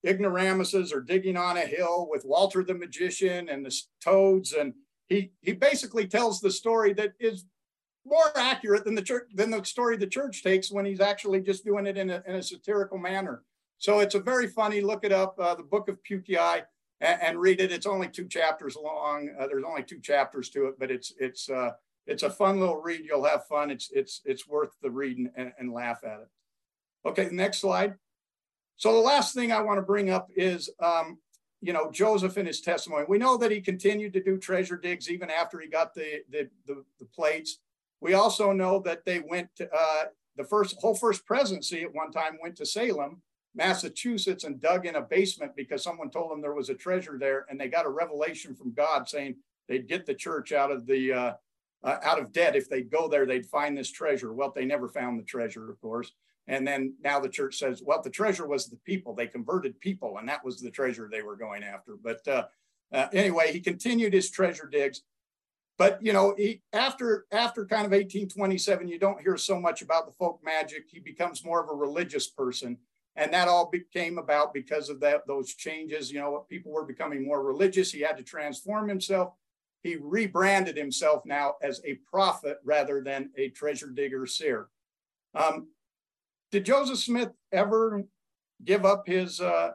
ignoramuses 0.06 0.94
are 0.94 1.02
digging 1.02 1.38
on 1.38 1.58
a 1.58 1.66
hill 1.66 2.08
with 2.10 2.26
Walter 2.26 2.64
the 2.64 2.74
magician 2.74 3.50
and 3.50 3.66
the 3.66 3.76
toads, 4.04 4.54
and 4.54 4.74
he 5.08 5.32
he 5.42 5.54
basically 5.54 6.08
tells 6.08 6.40
the 6.40 6.52
story 6.52 6.94
that 6.94 7.14
is 7.20 7.46
more 8.06 8.32
accurate 8.38 8.86
than 8.86 8.96
the 8.96 9.02
church 9.02 9.30
than 9.34 9.52
the 9.52 9.64
story 9.64 9.98
the 9.98 10.08
church 10.08 10.44
takes 10.44 10.72
when 10.72 10.86
he's 10.86 11.02
actually 11.02 11.42
just 11.42 11.66
doing 11.66 11.86
it 11.86 11.98
in 11.98 12.10
a, 12.10 12.24
in 12.26 12.36
a 12.36 12.44
satirical 12.44 12.98
manner. 12.98 13.44
So 13.78 14.00
it's 14.00 14.16
a 14.16 14.20
very 14.20 14.48
funny. 14.48 14.82
Look 14.82 15.04
it 15.04 15.12
up, 15.12 15.36
uh, 15.40 15.56
the 15.56 15.64
Book 15.64 15.88
of 15.88 16.00
Pukei, 16.04 16.64
and, 17.02 17.22
and, 17.22 17.40
read 17.40 17.62
it. 17.62 17.72
It's 17.72 17.86
only 17.86 18.10
two 18.10 18.28
chapters 18.28 18.76
long. 18.76 19.30
Uh, 19.40 19.48
there's 19.48 19.64
only 19.66 19.84
two 19.84 20.00
chapters 20.00 20.50
to 20.50 20.68
it, 20.68 20.76
but 20.80 20.92
it's 20.92 21.14
it's 21.18 21.50
uh, 21.50 21.72
it's 22.06 22.24
a 22.24 22.30
fun 22.30 22.60
little 22.60 22.82
read. 22.82 23.02
You'll 23.06 23.26
have 23.26 23.48
fun. 23.48 23.72
It's 23.72 23.90
it's 23.92 24.22
it's 24.26 24.48
worth 24.48 24.72
the 24.82 24.90
read 24.92 25.18
and, 25.36 25.54
and 25.58 25.72
laugh 25.72 26.04
at 26.04 26.20
it. 26.20 26.30
Okay, 27.06 27.30
next 27.32 27.60
slide. 27.60 27.96
So 28.80 28.94
the 28.94 29.00
last 29.00 29.36
thing 29.36 29.52
I 29.52 29.62
want 29.62 29.78
to 29.78 29.82
bring 29.82 30.10
up 30.10 30.30
is, 30.38 30.70
um, 30.80 31.18
you 31.62 31.74
know, 31.74 31.92
Joseph 31.92 32.38
in 32.38 32.46
his 32.46 32.62
testimony. 32.62 33.04
We 33.10 33.18
know 33.18 33.36
that 33.36 33.52
he 33.52 33.60
continued 33.60 34.14
to 34.14 34.24
do 34.24 34.38
treasure 34.38 34.78
digs 34.78 35.10
even 35.10 35.30
after 35.30 35.60
he 35.60 35.68
got 35.68 35.94
the 35.94 36.22
the, 36.30 36.50
the, 36.66 36.86
the 36.98 37.06
plates. 37.06 37.60
We 38.00 38.14
also 38.14 38.54
know 38.54 38.80
that 38.86 39.04
they 39.04 39.20
went 39.20 39.54
to, 39.58 39.70
uh, 39.70 40.06
the 40.38 40.46
first 40.46 40.78
whole 40.80 40.96
first 40.96 41.26
presidency 41.26 41.84
at 41.84 41.94
one 41.94 42.14
time 42.14 42.38
went 42.42 42.56
to 42.56 42.66
Salem, 42.66 43.22
Massachusetts, 43.54 44.46
and 44.46 44.62
dug 44.62 44.86
in 44.86 44.96
a 44.96 45.02
basement 45.02 45.52
because 45.58 45.84
someone 45.84 46.10
told 46.10 46.32
them 46.32 46.42
there 46.42 46.54
was 46.54 46.70
a 46.70 46.74
treasure 46.74 47.18
there, 47.20 47.46
and 47.50 47.60
they 47.60 47.68
got 47.68 47.86
a 47.86 47.90
revelation 47.90 48.56
from 48.56 48.72
God 48.72 49.10
saying 49.10 49.36
they'd 49.68 49.90
get 49.90 50.06
the 50.06 50.14
church 50.14 50.54
out 50.54 50.72
of 50.72 50.86
the 50.86 51.12
uh, 51.12 51.34
uh, 51.84 51.98
out 52.02 52.20
of 52.20 52.32
debt 52.32 52.56
if 52.56 52.70
they'd 52.70 52.90
go 52.90 53.10
there, 53.10 53.26
they'd 53.26 53.46
find 53.46 53.78
this 53.78 53.92
treasure. 53.92 54.32
Well, 54.32 54.54
they 54.56 54.64
never 54.64 54.88
found 54.88 55.20
the 55.20 55.24
treasure, 55.24 55.70
of 55.70 55.82
course. 55.82 56.14
And 56.48 56.68
then 56.68 56.96
now 57.04 57.20
the 57.20 57.30
church 57.30 57.58
says, 57.58 57.84
well, 57.86 58.02
the 58.02 58.10
treasure 58.10 58.48
was 58.48 58.68
the 58.68 58.78
people. 58.78 59.14
They 59.14 59.28
converted 59.28 59.80
people, 59.80 60.18
and 60.18 60.28
that 60.28 60.44
was 60.44 60.60
the 60.60 60.72
treasure 60.72 61.08
they 61.12 61.22
were 61.22 61.36
going 61.36 61.64
after. 61.64 61.96
But 62.02 62.28
uh, 62.28 62.46
uh, 62.92 63.08
anyway, 63.14 63.52
he 63.54 63.60
continued 63.60 64.14
his 64.14 64.32
treasure 64.32 64.68
digs. 64.68 65.04
But 65.78 66.04
you 66.04 66.12
know, 66.12 66.36
he, 66.38 66.62
after 66.74 67.26
after 67.32 67.66
kind 67.66 67.86
of 67.86 67.92
1827, 67.92 68.88
you 68.88 69.00
don't 69.00 69.22
hear 69.22 69.38
so 69.38 69.60
much 69.60 69.82
about 69.82 70.06
the 70.06 70.12
folk 70.12 70.42
magic. 70.44 70.86
He 70.90 71.00
becomes 71.00 71.46
more 71.46 71.64
of 71.64 71.70
a 71.70 71.74
religious 71.74 72.28
person, 72.28 72.78
and 73.16 73.32
that 73.34 73.48
all 73.48 73.70
became 73.70 74.18
about 74.18 74.54
because 74.54 74.90
of 74.90 75.00
that 75.00 75.26
those 75.26 75.54
changes. 75.54 76.12
You 76.12 76.20
know, 76.20 76.46
people 76.50 76.74
were 76.74 76.86
becoming 76.86 77.26
more 77.26 77.42
religious. 77.44 77.92
He 77.92 78.02
had 78.02 78.18
to 78.18 78.24
transform 78.24 78.90
himself. 78.90 79.34
He 79.82 79.96
rebranded 79.96 80.76
himself 80.76 81.26
now 81.26 81.56
as 81.62 81.80
a 81.86 82.00
prophet 82.12 82.58
rather 82.66 83.02
than 83.02 83.30
a 83.38 83.48
treasure 83.50 83.90
digger 83.90 84.26
seer. 84.26 84.68
Um, 85.34 85.70
did 86.52 86.66
Joseph 86.66 87.00
Smith 87.00 87.30
ever 87.52 88.04
give 88.64 88.86
up 88.86 89.08
his 89.08 89.40
uh, 89.40 89.72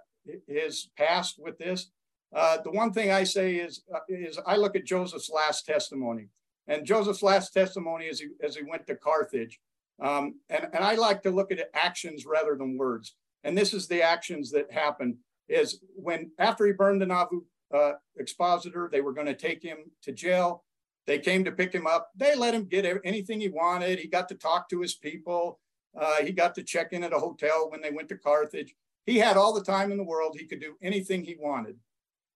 his 0.47 0.89
past 0.97 1.39
with 1.39 1.59
this? 1.59 1.91
Uh, 2.35 2.59
the 2.63 2.71
one 2.71 2.93
thing 2.93 3.13
I 3.13 3.25
say 3.25 3.57
is, 3.57 3.83
uh, 3.95 4.01
is 4.09 4.41
I 4.45 4.57
look 4.57 4.75
at 4.75 4.85
Joseph's 4.85 5.31
last 5.31 5.67
testimony, 5.67 6.29
and 6.67 6.85
Joseph's 6.85 7.23
last 7.23 7.53
testimony 7.53 8.09
as 8.09 8.19
he 8.19 8.29
as 8.43 8.57
he 8.57 8.63
went 8.65 8.87
to 8.89 8.97
Carthage, 8.97 9.61
um, 10.01 10.41
and 10.49 10.69
and 10.73 10.85
I 10.85 10.95
like 10.95 11.23
to 11.23 11.31
look 11.31 11.53
at 11.53 11.71
actions 11.75 12.27
rather 12.27 12.57
than 12.57 12.77
words. 12.77 13.15
And 13.45 13.57
this 13.57 13.75
is 13.75 13.87
the 13.87 14.03
actions 14.03 14.51
that 14.51 14.73
happened: 14.73 15.17
is 15.49 15.81
when 15.95 16.33
after 16.39 16.67
he 16.67 16.73
burned 16.73 17.01
the 17.01 17.07
Nauvoo 17.07 17.43
uh, 17.73 17.93
expositor, 18.19 18.89
they 18.91 19.01
were 19.01 19.13
going 19.13 19.27
to 19.27 19.35
take 19.35 19.63
him 19.63 19.79
to 20.03 20.13
jail. 20.13 20.65
They 21.07 21.19
came 21.19 21.45
to 21.45 21.53
pick 21.53 21.73
him 21.73 21.87
up. 21.87 22.09
They 22.17 22.35
let 22.35 22.55
him 22.55 22.65
get 22.65 23.01
anything 23.05 23.41
he 23.41 23.49
wanted. 23.49 23.99
He 23.99 24.09
got 24.09 24.29
to 24.31 24.35
talk 24.35 24.71
to 24.71 24.81
his 24.81 24.95
people. 24.95 25.61
Uh, 25.99 26.23
he 26.23 26.33
got 26.33 26.55
to 26.55 26.63
check 26.63 26.93
in 26.93 27.05
at 27.05 27.13
a 27.13 27.19
hotel 27.19 27.71
when 27.71 27.81
they 27.81 27.91
went 27.91 28.09
to 28.09 28.19
Carthage. 28.19 28.75
He 29.07 29.19
had 29.19 29.37
all 29.37 29.53
the 29.53 29.63
time 29.63 29.93
in 29.93 29.99
the 29.99 30.05
world. 30.05 30.37
He 30.39 30.47
could 30.47 30.61
do 30.61 30.77
anything 30.83 31.25
he 31.25 31.37
wanted. 31.39 31.77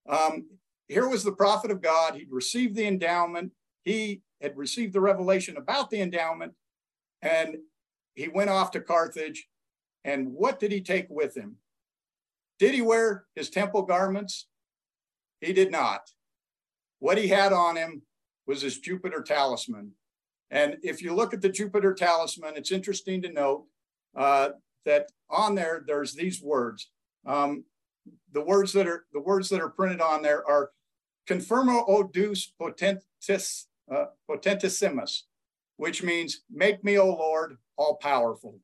Um, 0.09 0.47
here 0.87 1.09
was 1.09 1.25
the 1.25 1.33
prophet 1.33 1.71
of 1.71 1.83
God. 1.83 2.15
He'd 2.15 2.31
received 2.31 2.77
the 2.77 2.87
endowment. 2.87 3.53
He 3.85 4.23
had 4.41 4.57
received 4.57 4.93
the 4.93 5.01
revelation 5.01 5.57
about 5.57 5.91
the 5.91 6.01
endowment, 6.01 6.53
and 7.23 7.57
he 8.15 8.29
went 8.29 8.51
off 8.51 8.71
to 8.73 8.81
Carthage. 8.81 9.49
And 10.05 10.33
what 10.33 10.61
did 10.61 10.73
he 10.73 10.81
take 10.81 11.07
with 11.11 11.37
him? 11.37 11.57
Did 12.59 12.75
he 12.75 12.83
wear 12.83 13.27
his 13.35 13.51
temple 13.51 13.83
garments? 13.83 14.47
He 15.41 15.53
did 15.53 15.71
not. 15.71 16.01
What 16.99 17.19
he 17.19 17.29
had 17.29 17.53
on 17.53 17.77
him 17.77 18.03
was 18.47 18.63
his 18.63 18.79
Jupiter 18.79 19.23
talisman. 19.23 19.93
And 20.51 20.77
if 20.83 21.03
you 21.03 21.15
look 21.15 21.35
at 21.35 21.43
the 21.43 21.49
Jupiter 21.49 21.95
talisman, 21.95 22.57
it's 22.57 22.73
interesting 22.73 23.23
to 23.23 23.33
note 23.33 23.67
uh, 24.17 24.51
that 24.85 25.11
on 25.29 25.55
there, 25.55 25.85
there's 25.87 26.15
these 26.15 26.43
words. 26.43 26.91
Um, 27.27 27.65
the 28.33 28.41
words 28.41 28.73
that 28.73 28.87
are 28.87 29.05
the 29.13 29.21
words 29.21 29.49
that 29.51 29.61
are 29.61 29.69
printed 29.69 30.01
on 30.01 30.23
there 30.23 30.47
are 30.49 30.71
confirmo 31.29 31.85
o 31.87 32.03
deus 32.03 32.53
potentis, 32.61 33.67
uh, 33.95 34.07
potentissimus, 34.31 35.23
which 35.77 36.03
means 36.03 36.43
make 36.51 36.83
me, 36.83 36.99
O 36.99 37.07
Lord, 37.07 37.59
all 37.77 37.97
powerful. 37.97 38.59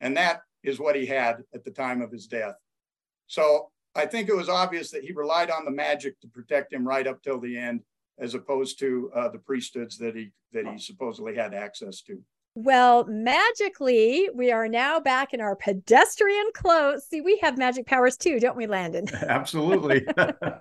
And 0.00 0.16
that 0.16 0.42
is 0.62 0.78
what 0.78 0.96
he 0.96 1.06
had 1.06 1.42
at 1.54 1.64
the 1.64 1.70
time 1.70 2.00
of 2.00 2.12
his 2.12 2.26
death. 2.26 2.54
So 3.26 3.70
I 3.94 4.06
think 4.06 4.28
it 4.28 4.36
was 4.36 4.48
obvious 4.48 4.90
that 4.92 5.04
he 5.04 5.12
relied 5.12 5.50
on 5.50 5.64
the 5.64 5.70
magic 5.70 6.20
to 6.20 6.28
protect 6.28 6.72
him 6.72 6.86
right 6.86 7.06
up 7.06 7.22
till 7.22 7.40
the 7.40 7.58
end, 7.58 7.82
as 8.20 8.34
opposed 8.34 8.78
to 8.80 9.10
uh, 9.14 9.28
the 9.28 9.38
priesthoods 9.38 9.98
that 9.98 10.14
he 10.14 10.32
that 10.52 10.66
he 10.66 10.78
supposedly 10.78 11.34
had 11.34 11.54
access 11.54 12.00
to. 12.02 12.22
Well, 12.60 13.04
magically, 13.04 14.28
we 14.34 14.50
are 14.50 14.66
now 14.66 14.98
back 14.98 15.32
in 15.32 15.40
our 15.40 15.54
pedestrian 15.54 16.50
clothes. 16.54 17.06
See, 17.08 17.20
we 17.20 17.38
have 17.38 17.56
magic 17.56 17.86
powers 17.86 18.16
too, 18.16 18.40
don't 18.40 18.56
we, 18.56 18.66
Landon? 18.66 19.06
Absolutely. 19.14 20.04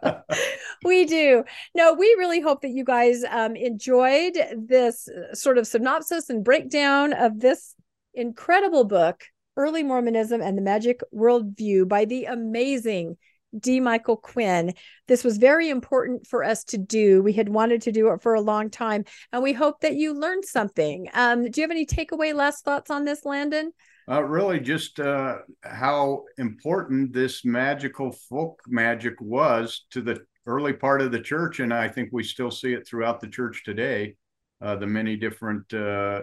we 0.85 1.05
do. 1.05 1.43
No, 1.73 1.93
we 1.93 2.05
really 2.19 2.39
hope 2.39 2.61
that 2.61 2.69
you 2.69 2.83
guys 2.83 3.23
um, 3.23 3.55
enjoyed 3.55 4.37
this 4.55 5.09
uh, 5.09 5.33
sort 5.33 5.57
of 5.57 5.65
synopsis 5.65 6.29
and 6.29 6.43
breakdown 6.43 7.13
of 7.13 7.39
this 7.39 7.73
incredible 8.13 8.83
book, 8.83 9.23
Early 9.55 9.81
Mormonism 9.81 10.39
and 10.39 10.55
the 10.55 10.61
Magic 10.61 11.01
Worldview 11.11 11.87
by 11.87 12.05
the 12.05 12.25
amazing 12.25 13.17
D. 13.59 13.79
Michael 13.79 14.17
Quinn. 14.17 14.73
This 15.07 15.23
was 15.23 15.37
very 15.37 15.69
important 15.69 16.27
for 16.27 16.43
us 16.43 16.63
to 16.65 16.77
do. 16.77 17.21
We 17.21 17.33
had 17.33 17.49
wanted 17.49 17.81
to 17.83 17.91
do 17.91 18.09
it 18.09 18.21
for 18.21 18.33
a 18.33 18.41
long 18.41 18.69
time, 18.69 19.05
and 19.31 19.41
we 19.43 19.53
hope 19.53 19.81
that 19.81 19.95
you 19.95 20.13
learned 20.13 20.45
something. 20.45 21.09
Um, 21.13 21.49
do 21.49 21.61
you 21.61 21.63
have 21.63 21.71
any 21.71 21.85
takeaway 21.85 22.33
last 22.33 22.63
thoughts 22.65 22.89
on 22.89 23.05
this, 23.05 23.25
Landon? 23.25 23.71
Uh, 24.09 24.23
really, 24.23 24.59
just 24.59 24.99
uh, 24.99 25.39
how 25.63 26.23
important 26.37 27.11
this 27.11 27.43
magical 27.43 28.11
folk 28.11 28.61
magic 28.67 29.15
was 29.19 29.85
to 29.91 30.01
the 30.01 30.21
early 30.45 30.73
part 30.73 31.01
of 31.01 31.11
the 31.11 31.19
church, 31.19 31.59
and 31.59 31.73
I 31.73 31.89
think 31.89 32.09
we 32.11 32.23
still 32.23 32.51
see 32.51 32.73
it 32.73 32.87
throughout 32.87 33.19
the 33.19 33.27
church 33.27 33.63
today. 33.65 34.15
Uh, 34.61 34.75
the 34.75 34.87
many 34.87 35.17
different 35.17 35.71
uh, 35.73 36.21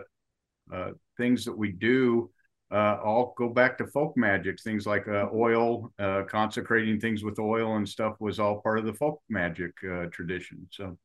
uh, 0.72 0.90
things 1.16 1.44
that 1.44 1.56
we 1.56 1.70
do 1.70 2.30
uh, 2.74 2.98
all 3.04 3.34
go 3.38 3.48
back 3.48 3.78
to 3.78 3.86
folk 3.86 4.16
magic. 4.16 4.60
Things 4.60 4.84
like 4.86 5.06
uh, 5.06 5.28
oil, 5.32 5.92
uh, 5.98 6.22
consecrating 6.28 6.98
things 6.98 7.22
with 7.22 7.38
oil 7.38 7.76
and 7.76 7.88
stuff 7.88 8.16
was 8.18 8.40
all 8.40 8.60
part 8.60 8.80
of 8.80 8.84
the 8.84 8.94
folk 8.94 9.22
magic 9.28 9.72
uh, 9.88 10.06
tradition. 10.10 10.66
So, 10.72 10.98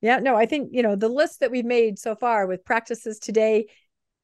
yeah, 0.00 0.18
no, 0.18 0.34
I 0.34 0.46
think 0.46 0.70
you 0.72 0.82
know 0.82 0.96
the 0.96 1.08
list 1.08 1.40
that 1.40 1.52
we've 1.52 1.64
made 1.64 1.98
so 1.98 2.16
far 2.16 2.46
with 2.46 2.64
practices 2.64 3.20
today 3.20 3.66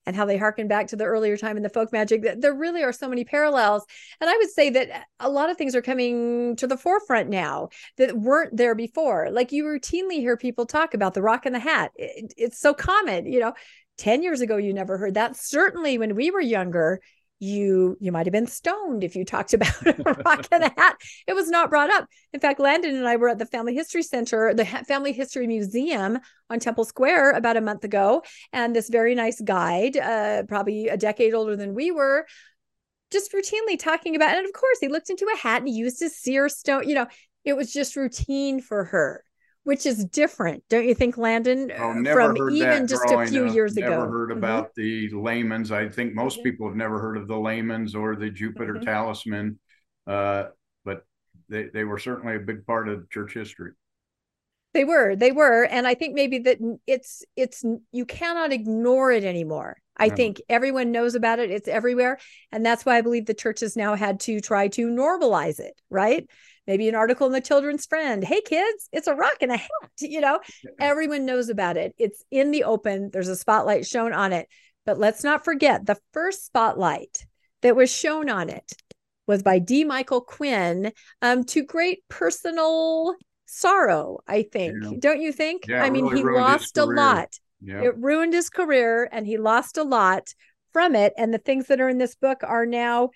and 0.06 0.14
how 0.14 0.26
they 0.26 0.36
harken 0.36 0.68
back 0.68 0.88
to 0.88 0.96
the 0.96 1.04
earlier 1.04 1.36
time 1.36 1.56
in 1.56 1.62
the 1.62 1.68
folk 1.68 1.92
magic. 1.92 2.24
There 2.38 2.54
really 2.54 2.82
are 2.82 2.92
so 2.92 3.08
many 3.08 3.24
parallels. 3.24 3.84
And 4.20 4.28
I 4.28 4.36
would 4.36 4.50
say 4.50 4.70
that 4.70 5.06
a 5.20 5.30
lot 5.30 5.50
of 5.50 5.56
things 5.56 5.74
are 5.74 5.82
coming 5.82 6.56
to 6.56 6.66
the 6.66 6.76
forefront 6.76 7.30
now 7.30 7.70
that 7.96 8.16
weren't 8.16 8.56
there 8.56 8.74
before. 8.74 9.30
Like 9.30 9.52
you 9.52 9.64
routinely 9.64 10.18
hear 10.18 10.36
people 10.36 10.66
talk 10.66 10.94
about 10.94 11.14
the 11.14 11.22
rock 11.22 11.46
and 11.46 11.54
the 11.54 11.60
hat. 11.60 11.92
It, 11.96 12.34
it's 12.36 12.58
so 12.58 12.74
common, 12.74 13.26
you 13.26 13.40
know. 13.40 13.54
10 13.98 14.22
years 14.22 14.40
ago 14.40 14.56
you 14.56 14.72
never 14.72 14.98
heard 14.98 15.14
that. 15.14 15.36
Certainly 15.36 15.98
when 15.98 16.14
we 16.14 16.30
were 16.30 16.40
younger 16.40 17.00
you 17.40 17.96
you 18.00 18.12
might 18.12 18.26
have 18.26 18.32
been 18.32 18.46
stoned 18.46 19.02
if 19.04 19.16
you 19.16 19.24
talked 19.24 19.52
about 19.54 19.86
a 19.86 20.22
rock 20.24 20.46
and 20.50 20.64
a 20.64 20.72
hat. 20.76 20.96
It 21.26 21.34
was 21.34 21.48
not 21.48 21.70
brought 21.70 21.90
up. 21.90 22.06
In 22.32 22.40
fact 22.40 22.60
landon 22.60 22.94
and 22.94 23.06
i 23.06 23.16
were 23.16 23.28
at 23.28 23.38
the 23.38 23.46
family 23.46 23.74
history 23.74 24.02
center 24.02 24.54
the 24.54 24.64
family 24.64 25.12
history 25.12 25.46
museum 25.46 26.18
on 26.50 26.58
temple 26.58 26.84
square 26.84 27.32
about 27.32 27.56
a 27.56 27.60
month 27.60 27.84
ago. 27.84 28.22
And 28.52 28.74
this 28.74 28.88
very 28.88 29.14
nice 29.14 29.40
guide 29.40 29.96
uh, 29.96 30.44
probably 30.44 30.88
a 30.88 30.96
decade 30.96 31.34
older 31.34 31.56
than 31.56 31.74
we 31.74 31.90
were 31.90 32.26
just 33.10 33.32
routinely 33.32 33.78
talking 33.78 34.16
about 34.16 34.36
and 34.36 34.46
of 34.46 34.52
course 34.52 34.78
he 34.80 34.88
looked 34.88 35.10
into 35.10 35.28
a 35.32 35.36
hat 35.36 35.62
and 35.62 35.68
used 35.68 36.00
his 36.00 36.16
seer 36.16 36.48
stone 36.48 36.88
you 36.88 36.94
know 36.94 37.06
it 37.44 37.56
was 37.56 37.72
just 37.72 37.94
routine 37.94 38.60
for 38.60 38.84
her 38.84 39.22
which 39.64 39.86
is 39.86 40.04
different, 40.04 40.62
don't 40.68 40.86
you 40.86 40.94
think, 40.94 41.18
Landon? 41.18 41.72
Oh, 41.76 42.04
from 42.12 42.50
even 42.50 42.86
just 42.86 43.04
a 43.06 43.26
few 43.26 43.46
up. 43.46 43.54
years 43.54 43.74
never 43.74 43.88
ago. 43.88 44.00
Never 44.00 44.10
heard 44.10 44.28
mm-hmm. 44.28 44.38
about 44.38 44.74
the 44.74 45.10
lamens. 45.10 45.70
I 45.70 45.88
think 45.88 46.14
most 46.14 46.36
mm-hmm. 46.36 46.44
people 46.44 46.68
have 46.68 46.76
never 46.76 47.00
heard 47.00 47.16
of 47.16 47.26
the 47.26 47.34
lamens 47.34 47.94
or 47.94 48.14
the 48.14 48.30
Jupiter 48.30 48.74
mm-hmm. 48.74 48.84
talisman, 48.84 49.58
uh, 50.06 50.44
but 50.84 51.04
they, 51.48 51.64
they 51.72 51.84
were 51.84 51.98
certainly 51.98 52.36
a 52.36 52.40
big 52.40 52.66
part 52.66 52.88
of 52.88 53.08
church 53.10 53.34
history. 53.34 53.72
They 54.74 54.84
were, 54.84 55.16
they 55.16 55.32
were, 55.32 55.64
and 55.64 55.86
I 55.86 55.94
think 55.94 56.14
maybe 56.14 56.40
that 56.40 56.58
it's 56.86 57.24
it's 57.36 57.64
you 57.92 58.04
cannot 58.04 58.52
ignore 58.52 59.12
it 59.12 59.24
anymore. 59.24 59.78
I 59.96 60.08
no. 60.08 60.16
think 60.16 60.40
everyone 60.48 60.92
knows 60.92 61.14
about 61.14 61.38
it. 61.38 61.50
It's 61.50 61.68
everywhere, 61.68 62.18
and 62.50 62.64
that's 62.64 62.84
why 62.84 62.96
I 62.96 63.00
believe 63.00 63.26
the 63.26 63.34
church 63.34 63.60
has 63.60 63.76
now 63.76 63.94
had 63.94 64.20
to 64.20 64.40
try 64.40 64.68
to 64.68 64.88
normalize 64.88 65.60
it, 65.60 65.80
right? 65.90 66.28
maybe 66.66 66.88
an 66.88 66.94
article 66.94 67.26
in 67.26 67.32
the 67.32 67.40
children's 67.40 67.86
friend. 67.86 68.24
Hey 68.24 68.40
kids 68.40 68.88
it's 68.92 69.06
a 69.06 69.14
rock 69.14 69.36
and 69.40 69.52
a 69.52 69.56
hat 69.56 69.70
you 70.00 70.20
know? 70.20 70.40
Everyone 70.78 71.26
knows 71.26 71.48
about 71.48 71.76
it. 71.76 71.94
It's 71.98 72.24
in 72.30 72.50
the 72.50 72.64
open. 72.64 73.10
There's 73.12 73.28
a 73.28 73.36
spotlight 73.36 73.86
shown 73.86 74.12
on 74.12 74.32
it. 74.32 74.48
But 74.86 74.98
let's 74.98 75.24
not 75.24 75.44
forget 75.44 75.86
the 75.86 75.98
first 76.12 76.44
spotlight 76.44 77.26
that 77.62 77.76
was 77.76 77.90
shown 77.90 78.28
on 78.28 78.50
it 78.50 78.72
was 79.26 79.42
by 79.42 79.58
d. 79.58 79.84
Michael 79.84 80.20
quinn 80.20 80.92
um, 81.22 81.44
to 81.44 81.62
great 81.62 82.06
personal 82.08 83.14
sorrow 83.46 84.18
i 84.26 84.42
think. 84.42 84.74
Yeah. 84.82 84.90
don't 84.98 85.20
you 85.20 85.32
think? 85.32 85.66
Yeah, 85.68 85.82
i 85.82 85.90
mean 85.90 86.06
really 86.06 86.18
he 86.18 86.38
lost 86.38 86.76
a 86.76 86.84
lot 86.84 87.38
yeah. 87.64 87.82
it 87.82 87.96
ruined 87.96 88.32
his 88.32 88.50
career 88.50 89.08
and 89.10 89.26
he 89.26 89.38
lost 89.38 89.78
a 89.78 89.82
lot 89.82 90.34
from 90.72 90.94
it 90.94 91.12
and 91.16 91.32
the 91.32 91.38
things 91.38 91.66
that 91.66 91.80
are 91.80 91.88
in 91.88 91.98
this 91.98 92.14
book 92.14 92.40
are 92.42 92.66
now 92.66 93.10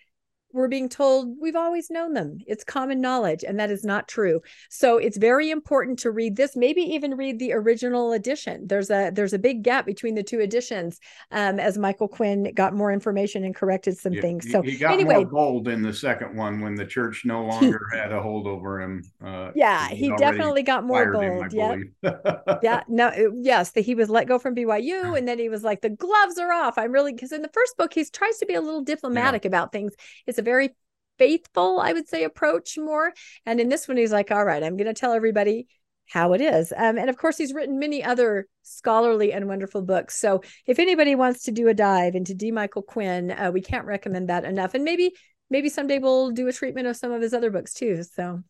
we're 0.52 0.68
being 0.68 0.88
told 0.88 1.36
we've 1.40 1.56
always 1.56 1.90
known 1.90 2.14
them. 2.14 2.38
It's 2.46 2.64
common 2.64 3.00
knowledge, 3.00 3.44
and 3.44 3.58
that 3.60 3.70
is 3.70 3.84
not 3.84 4.08
true. 4.08 4.40
So 4.70 4.98
it's 4.98 5.16
very 5.16 5.50
important 5.50 5.98
to 6.00 6.10
read 6.10 6.36
this, 6.36 6.56
maybe 6.56 6.80
even 6.82 7.16
read 7.16 7.38
the 7.38 7.52
original 7.52 8.12
edition. 8.12 8.66
There's 8.66 8.90
a 8.90 9.10
there's 9.10 9.32
a 9.32 9.38
big 9.38 9.62
gap 9.62 9.86
between 9.86 10.14
the 10.14 10.22
two 10.22 10.40
editions 10.40 11.00
um, 11.30 11.60
as 11.60 11.76
Michael 11.76 12.08
Quinn 12.08 12.52
got 12.54 12.74
more 12.74 12.92
information 12.92 13.44
and 13.44 13.54
corrected 13.54 13.98
some 13.98 14.14
yeah, 14.14 14.22
things. 14.22 14.50
So 14.50 14.62
he 14.62 14.76
got 14.76 14.92
anyway, 14.92 15.16
more 15.16 15.26
bold 15.26 15.68
in 15.68 15.82
the 15.82 15.92
second 15.92 16.36
one 16.36 16.60
when 16.60 16.74
the 16.74 16.86
church 16.86 17.22
no 17.24 17.44
longer 17.46 17.88
had 17.92 18.12
a 18.12 18.22
hold 18.22 18.46
over 18.46 18.80
him. 18.80 19.02
Uh, 19.24 19.50
yeah, 19.54 19.88
he 19.88 20.14
definitely 20.16 20.62
got 20.62 20.84
more 20.84 21.12
bold. 21.12 21.52
yeah, 21.52 21.76
yeah. 22.62 22.82
No, 22.88 23.12
yes, 23.36 23.72
the, 23.72 23.80
he 23.80 23.94
was 23.94 24.08
let 24.08 24.26
go 24.26 24.38
from 24.38 24.54
BYU, 24.54 25.16
and 25.18 25.28
then 25.28 25.38
he 25.38 25.48
was 25.48 25.62
like, 25.62 25.80
the 25.82 25.90
gloves 25.90 26.38
are 26.38 26.52
off. 26.52 26.78
I'm 26.78 26.92
really 26.92 27.12
because 27.12 27.32
in 27.32 27.42
the 27.42 27.50
first 27.52 27.76
book 27.76 27.92
he 27.92 28.04
tries 28.04 28.38
to 28.38 28.46
be 28.46 28.54
a 28.54 28.60
little 28.60 28.82
diplomatic 28.82 29.44
yeah. 29.44 29.48
about 29.48 29.72
things. 29.72 29.92
It's 30.38 30.46
a 30.46 30.50
very 30.50 30.70
faithful, 31.18 31.80
I 31.80 31.92
would 31.92 32.06
say, 32.06 32.22
approach 32.22 32.78
more. 32.78 33.12
And 33.44 33.60
in 33.60 33.68
this 33.68 33.88
one, 33.88 33.96
he's 33.96 34.12
like, 34.12 34.30
all 34.30 34.44
right, 34.44 34.62
I'm 34.62 34.76
going 34.76 34.86
to 34.86 34.94
tell 34.94 35.12
everybody 35.12 35.66
how 36.06 36.32
it 36.32 36.40
is. 36.40 36.72
Um, 36.76 36.96
and 36.96 37.10
of 37.10 37.16
course, 37.16 37.36
he's 37.36 37.52
written 37.52 37.80
many 37.80 38.04
other 38.04 38.46
scholarly 38.62 39.32
and 39.32 39.48
wonderful 39.48 39.82
books. 39.82 40.16
So 40.16 40.42
if 40.64 40.78
anybody 40.78 41.16
wants 41.16 41.42
to 41.44 41.50
do 41.50 41.66
a 41.66 41.74
dive 41.74 42.14
into 42.14 42.34
D. 42.34 42.52
Michael 42.52 42.82
Quinn, 42.82 43.32
uh, 43.32 43.50
we 43.52 43.60
can't 43.60 43.84
recommend 43.84 44.28
that 44.28 44.44
enough. 44.44 44.74
And 44.74 44.84
maybe, 44.84 45.10
maybe 45.50 45.68
someday 45.68 45.98
we'll 45.98 46.30
do 46.30 46.46
a 46.46 46.52
treatment 46.52 46.86
of 46.86 46.96
some 46.96 47.10
of 47.10 47.20
his 47.20 47.34
other 47.34 47.50
books 47.50 47.74
too. 47.74 48.04
So 48.04 48.44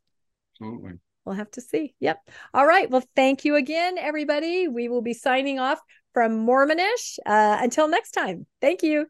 absolutely. 0.60 0.98
We'll 1.24 1.36
have 1.36 1.51
to 1.52 1.62
see. 1.62 1.94
Yep. 2.01 2.20
All 2.52 2.66
right. 2.66 2.90
Well, 2.90 3.02
thank 3.16 3.47
you 3.47 3.55
again, 3.55 3.97
everybody. 3.97 4.69
We 4.69 4.90
will 4.90 5.02
be 5.02 5.15
signing 5.15 5.59
off 5.59 5.81
from 6.12 6.47
Mormonish. 6.47 7.19
Uh, 7.24 7.56
until 7.62 7.89
next 7.89 8.10
time. 8.10 8.47
Thank 8.60 8.82
you. 8.82 9.06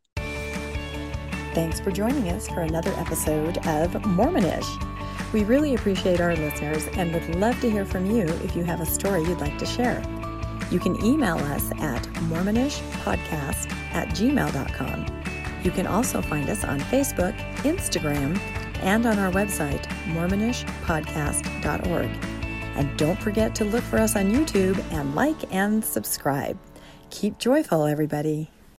Thanks 1.59 1.81
for 1.81 1.91
joining 1.91 2.29
us 2.29 2.47
for 2.47 2.61
another 2.61 2.93
episode 2.99 3.59
of 3.67 3.91
Mormonish. 4.03 5.33
We 5.33 5.43
really 5.43 5.75
appreciate 5.75 6.21
our 6.21 6.37
listeners 6.37 6.87
and 6.93 7.13
would 7.13 7.35
love 7.35 7.61
to 7.63 7.69
hear 7.69 7.85
from 7.85 8.09
you 8.09 8.23
if 8.45 8.55
you 8.55 8.63
have 8.63 8.81
a 8.81 8.87
story 8.87 9.25
you'd 9.25 9.41
like 9.41 9.59
to 9.59 9.67
share. 9.67 10.01
You 10.71 10.79
can 10.79 11.05
email 11.05 11.37
us 11.37 11.69
at 11.81 12.01
mormonishpodcast 12.31 13.73
at 13.93 14.07
gmail.com. 14.11 15.07
You 15.65 15.73
can 15.73 15.89
also 15.89 16.23
find 16.23 16.49
us 16.49 16.63
on 16.63 16.79
Facebook, 16.79 17.37
Instagram, 17.63 18.39
and 18.83 19.05
on 19.05 19.19
our 19.19 19.33
website, 19.33 19.83
mormonishpodcast.org. 20.15 22.11
And 22.77 22.97
don't 22.97 23.21
forget 23.21 23.57
to 23.57 23.65
look 23.65 23.83
for 23.83 23.99
us 23.99 24.15
on 24.15 24.31
YouTube 24.31 24.81
and 24.93 25.17
like 25.17 25.53
and 25.53 25.85
subscribe. 25.85 26.57
Keep 27.11 27.39
joyful, 27.39 27.85
everybody. 27.85 28.49